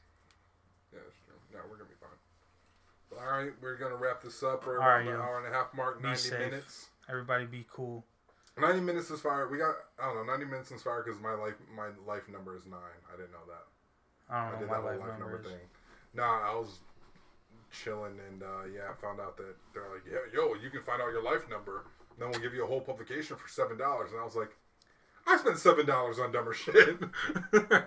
Yeah, 0.92 1.00
that's 1.00 1.16
true. 1.24 1.40
No, 1.56 1.64
we're 1.70 1.80
gonna 1.80 1.88
be 1.88 1.96
fine. 1.96 2.12
All 3.18 3.38
right, 3.38 3.52
we're 3.62 3.76
gonna 3.76 3.96
wrap 3.96 4.22
this 4.22 4.42
up. 4.42 4.66
We're 4.66 4.80
All 4.80 4.88
right, 4.88 4.96
around 4.96 5.06
the 5.06 5.12
yo. 5.12 5.20
hour 5.20 5.38
and 5.44 5.52
a 5.54 5.56
half 5.56 5.74
mark. 5.74 5.98
Be 5.98 6.08
Ninety 6.08 6.20
safe. 6.20 6.38
minutes. 6.38 6.88
Everybody 7.08 7.46
be 7.46 7.66
cool. 7.70 8.04
Ninety 8.58 8.80
minutes 8.80 9.10
is 9.10 9.20
fire. 9.20 9.48
We 9.48 9.58
got 9.58 9.74
I 9.98 10.06
don't 10.06 10.16
know. 10.26 10.32
Ninety 10.32 10.46
minutes 10.46 10.70
is 10.70 10.82
fire 10.82 11.02
because 11.04 11.20
my 11.20 11.34
life 11.34 11.54
my 11.74 11.88
life 12.06 12.28
number 12.30 12.56
is 12.56 12.64
nine. 12.66 12.80
I 13.12 13.16
didn't 13.16 13.32
know 13.32 13.44
that. 13.48 14.34
I 14.34 14.46
I 14.46 14.50
don't 14.50 14.60
did 14.60 14.68
know 14.68 14.74
that 14.74 14.82
what 14.82 14.92
whole 14.92 15.00
my 15.00 15.08
life 15.10 15.18
number 15.18 15.40
is. 15.40 15.46
thing. 15.46 15.60
Nah, 16.14 16.50
I 16.50 16.54
was 16.54 16.78
chilling 17.72 18.18
and 18.30 18.42
uh, 18.42 18.64
yeah, 18.72 18.82
I 18.90 18.94
found 19.00 19.20
out 19.20 19.36
that 19.36 19.54
they're 19.74 19.88
like, 19.92 20.02
yeah, 20.10 20.18
yo, 20.32 20.54
you 20.54 20.70
can 20.70 20.82
find 20.82 21.02
out 21.02 21.10
your 21.10 21.22
life 21.24 21.48
number. 21.50 21.84
Then 22.18 22.30
we'll 22.30 22.40
give 22.40 22.54
you 22.54 22.62
a 22.64 22.66
whole 22.66 22.80
publication 22.80 23.36
for 23.36 23.48
seven 23.48 23.76
dollars. 23.76 24.12
And 24.12 24.20
I 24.20 24.24
was 24.24 24.36
like, 24.36 24.50
I 25.26 25.36
spent 25.36 25.58
seven 25.58 25.84
dollars 25.86 26.18
on 26.20 26.30
dumber 26.32 26.54
shit. 26.54 26.98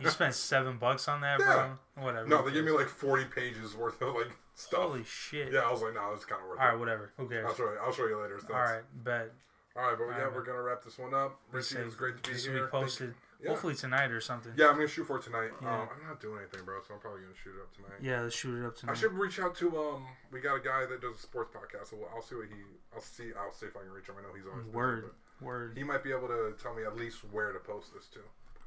You 0.02 0.10
spent 0.10 0.34
seven 0.36 0.78
bucks 0.78 1.08
on 1.08 1.22
that, 1.22 1.40
Yeah. 1.40 1.76
bro. 1.96 2.04
Whatever. 2.04 2.28
no, 2.28 2.46
they 2.46 2.52
gave 2.52 2.66
me 2.66 2.72
like 2.72 2.90
forty 2.90 3.24
pages 3.26 3.76
worth 3.76 4.02
of 4.02 4.16
like 4.16 4.32
stuff. 4.58 4.82
Holy 4.82 5.04
shit. 5.04 5.52
Yeah, 5.54 5.60
I 5.62 5.72
was 5.72 5.82
like, 5.82 5.94
no, 5.94 6.12
it's 6.14 6.26
kind 6.26 6.42
of 6.42 6.50
worth 6.50 6.60
All 6.60 6.66
right, 6.66 6.76
it. 6.76 6.80
whatever. 6.80 7.12
Who 7.18 7.28
cares? 7.30 7.46
I'll 7.48 7.56
show 7.56 7.64
you. 7.72 7.78
I'll 7.84 7.94
show 7.94 8.08
you 8.08 8.22
later. 8.22 8.40
All 8.50 8.60
right, 8.60 8.82
bet. 9.04 9.32
All 9.78 9.84
right, 9.84 9.98
but 9.98 10.04
All 10.06 10.10
yeah, 10.12 10.24
right, 10.26 10.34
we're 10.34 10.44
gonna 10.44 10.62
wrap 10.62 10.84
this 10.84 10.98
one 10.98 11.14
up. 11.14 11.40
Richie, 11.52 11.78
it 11.78 11.86
was 11.86 11.94
great 11.96 12.18
to 12.18 12.30
be 12.30 12.34
This 12.34 12.46
here. 12.46 12.56
will 12.62 12.66
be 12.66 12.72
posted 12.72 13.14
yeah. 13.42 13.50
hopefully 13.50 13.76
tonight 13.76 14.10
or 14.10 14.20
something. 14.20 14.52
Yeah, 14.58 14.70
I'm 14.70 14.76
gonna 14.76 14.88
shoot 14.88 15.06
for 15.06 15.18
it 15.18 15.24
tonight. 15.24 15.52
Yeah. 15.62 15.82
Um, 15.82 15.90
I'm 16.02 16.08
not 16.08 16.20
doing 16.20 16.40
anything, 16.40 16.66
bro, 16.66 16.80
so 16.88 16.96
I'm 16.96 17.00
probably 17.00 17.22
gonna 17.22 17.36
shoot 17.44 17.54
it 17.56 17.62
up 17.62 17.72
tonight. 17.76 18.00
Yeah, 18.02 18.22
let's 18.22 18.36
shoot 18.36 18.58
it 18.60 18.66
up 18.66 18.76
tonight. 18.76 18.94
I 18.94 18.96
should 18.96 19.14
reach 19.14 19.40
out 19.40 19.56
to 19.58 19.78
um. 19.78 20.08
We 20.32 20.40
got 20.42 20.56
a 20.56 20.60
guy 20.60 20.88
that 20.88 21.00
does 21.02 21.16
a 21.18 21.20
sports 21.20 21.56
podcast, 21.56 21.92
so 21.92 21.98
I'll 22.14 22.24
see 22.24 22.36
what 22.36 22.46
he. 22.48 22.56
I'll 22.96 23.02
see. 23.02 23.32
I'll 23.40 23.54
see 23.54 23.68
if 23.68 23.78
I 23.78 23.82
can 23.82 23.92
reach 23.92 24.08
him. 24.10 24.16
I 24.18 24.24
know 24.24 24.34
he's 24.36 24.48
always 24.52 24.66
Word, 24.74 25.12
but 25.40 25.46
word. 25.46 25.74
he 25.78 25.84
might 25.84 26.04
be 26.04 26.10
able 26.12 26.28
to 26.30 26.56
tell 26.62 26.74
me 26.74 26.84
at 26.84 26.96
least 26.98 27.20
where 27.32 27.52
to 27.52 27.60
post 27.60 27.94
this 27.94 28.08
to. 28.08 28.20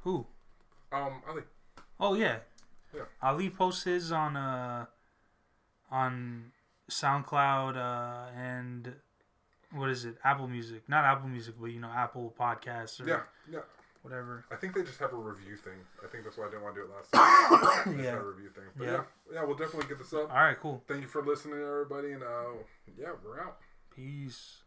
Who? 0.03 0.25
Um, 0.93 1.21
Ali. 1.27 1.43
Oh 1.99 2.13
yeah. 2.13 2.37
Yeah. 2.95 3.01
Ali 3.21 3.49
posts 3.49 3.83
his 3.83 4.11
on 4.13 4.37
uh 4.37 4.85
on 5.91 6.51
SoundCloud 6.89 7.77
uh 7.77 8.31
and 8.37 8.93
what 9.73 9.89
is 9.89 10.03
it? 10.05 10.15
Apple 10.23 10.47
Music. 10.47 10.83
Not 10.89 11.05
Apple 11.05 11.29
Music, 11.29 11.55
but 11.59 11.67
you 11.67 11.79
know, 11.79 11.89
Apple 11.95 12.33
Podcasts 12.37 12.99
or 13.03 13.07
Yeah, 13.07 13.21
yeah. 13.49 13.59
whatever. 14.01 14.43
I 14.51 14.55
think 14.55 14.73
they 14.75 14.83
just 14.83 14.99
have 14.99 15.13
a 15.13 15.15
review 15.15 15.55
thing. 15.55 15.77
I 16.03 16.07
think 16.07 16.25
that's 16.25 16.37
why 16.37 16.47
I 16.47 16.49
didn't 16.49 16.63
want 16.63 16.75
to 16.75 16.81
do 16.81 16.87
it 16.87 16.93
last 16.93 17.11
time. 17.85 17.99
Yeah. 18.03 18.15
a 18.15 18.23
review 18.23 18.49
thing. 18.49 18.65
But 18.77 18.83
Yeah. 18.85 18.91
yeah. 18.91 19.03
yeah, 19.35 19.43
we'll 19.45 19.55
definitely 19.55 19.87
get 19.87 19.97
this 19.99 20.11
up. 20.13 20.29
All 20.29 20.35
right, 20.43 20.59
cool. 20.59 20.83
Thank 20.87 21.01
you 21.03 21.07
for 21.07 21.23
listening, 21.23 21.61
everybody, 21.61 22.11
and 22.11 22.23
uh, 22.23 22.51
yeah, 22.97 23.11
we're 23.23 23.39
out. 23.39 23.57
Peace. 23.95 24.63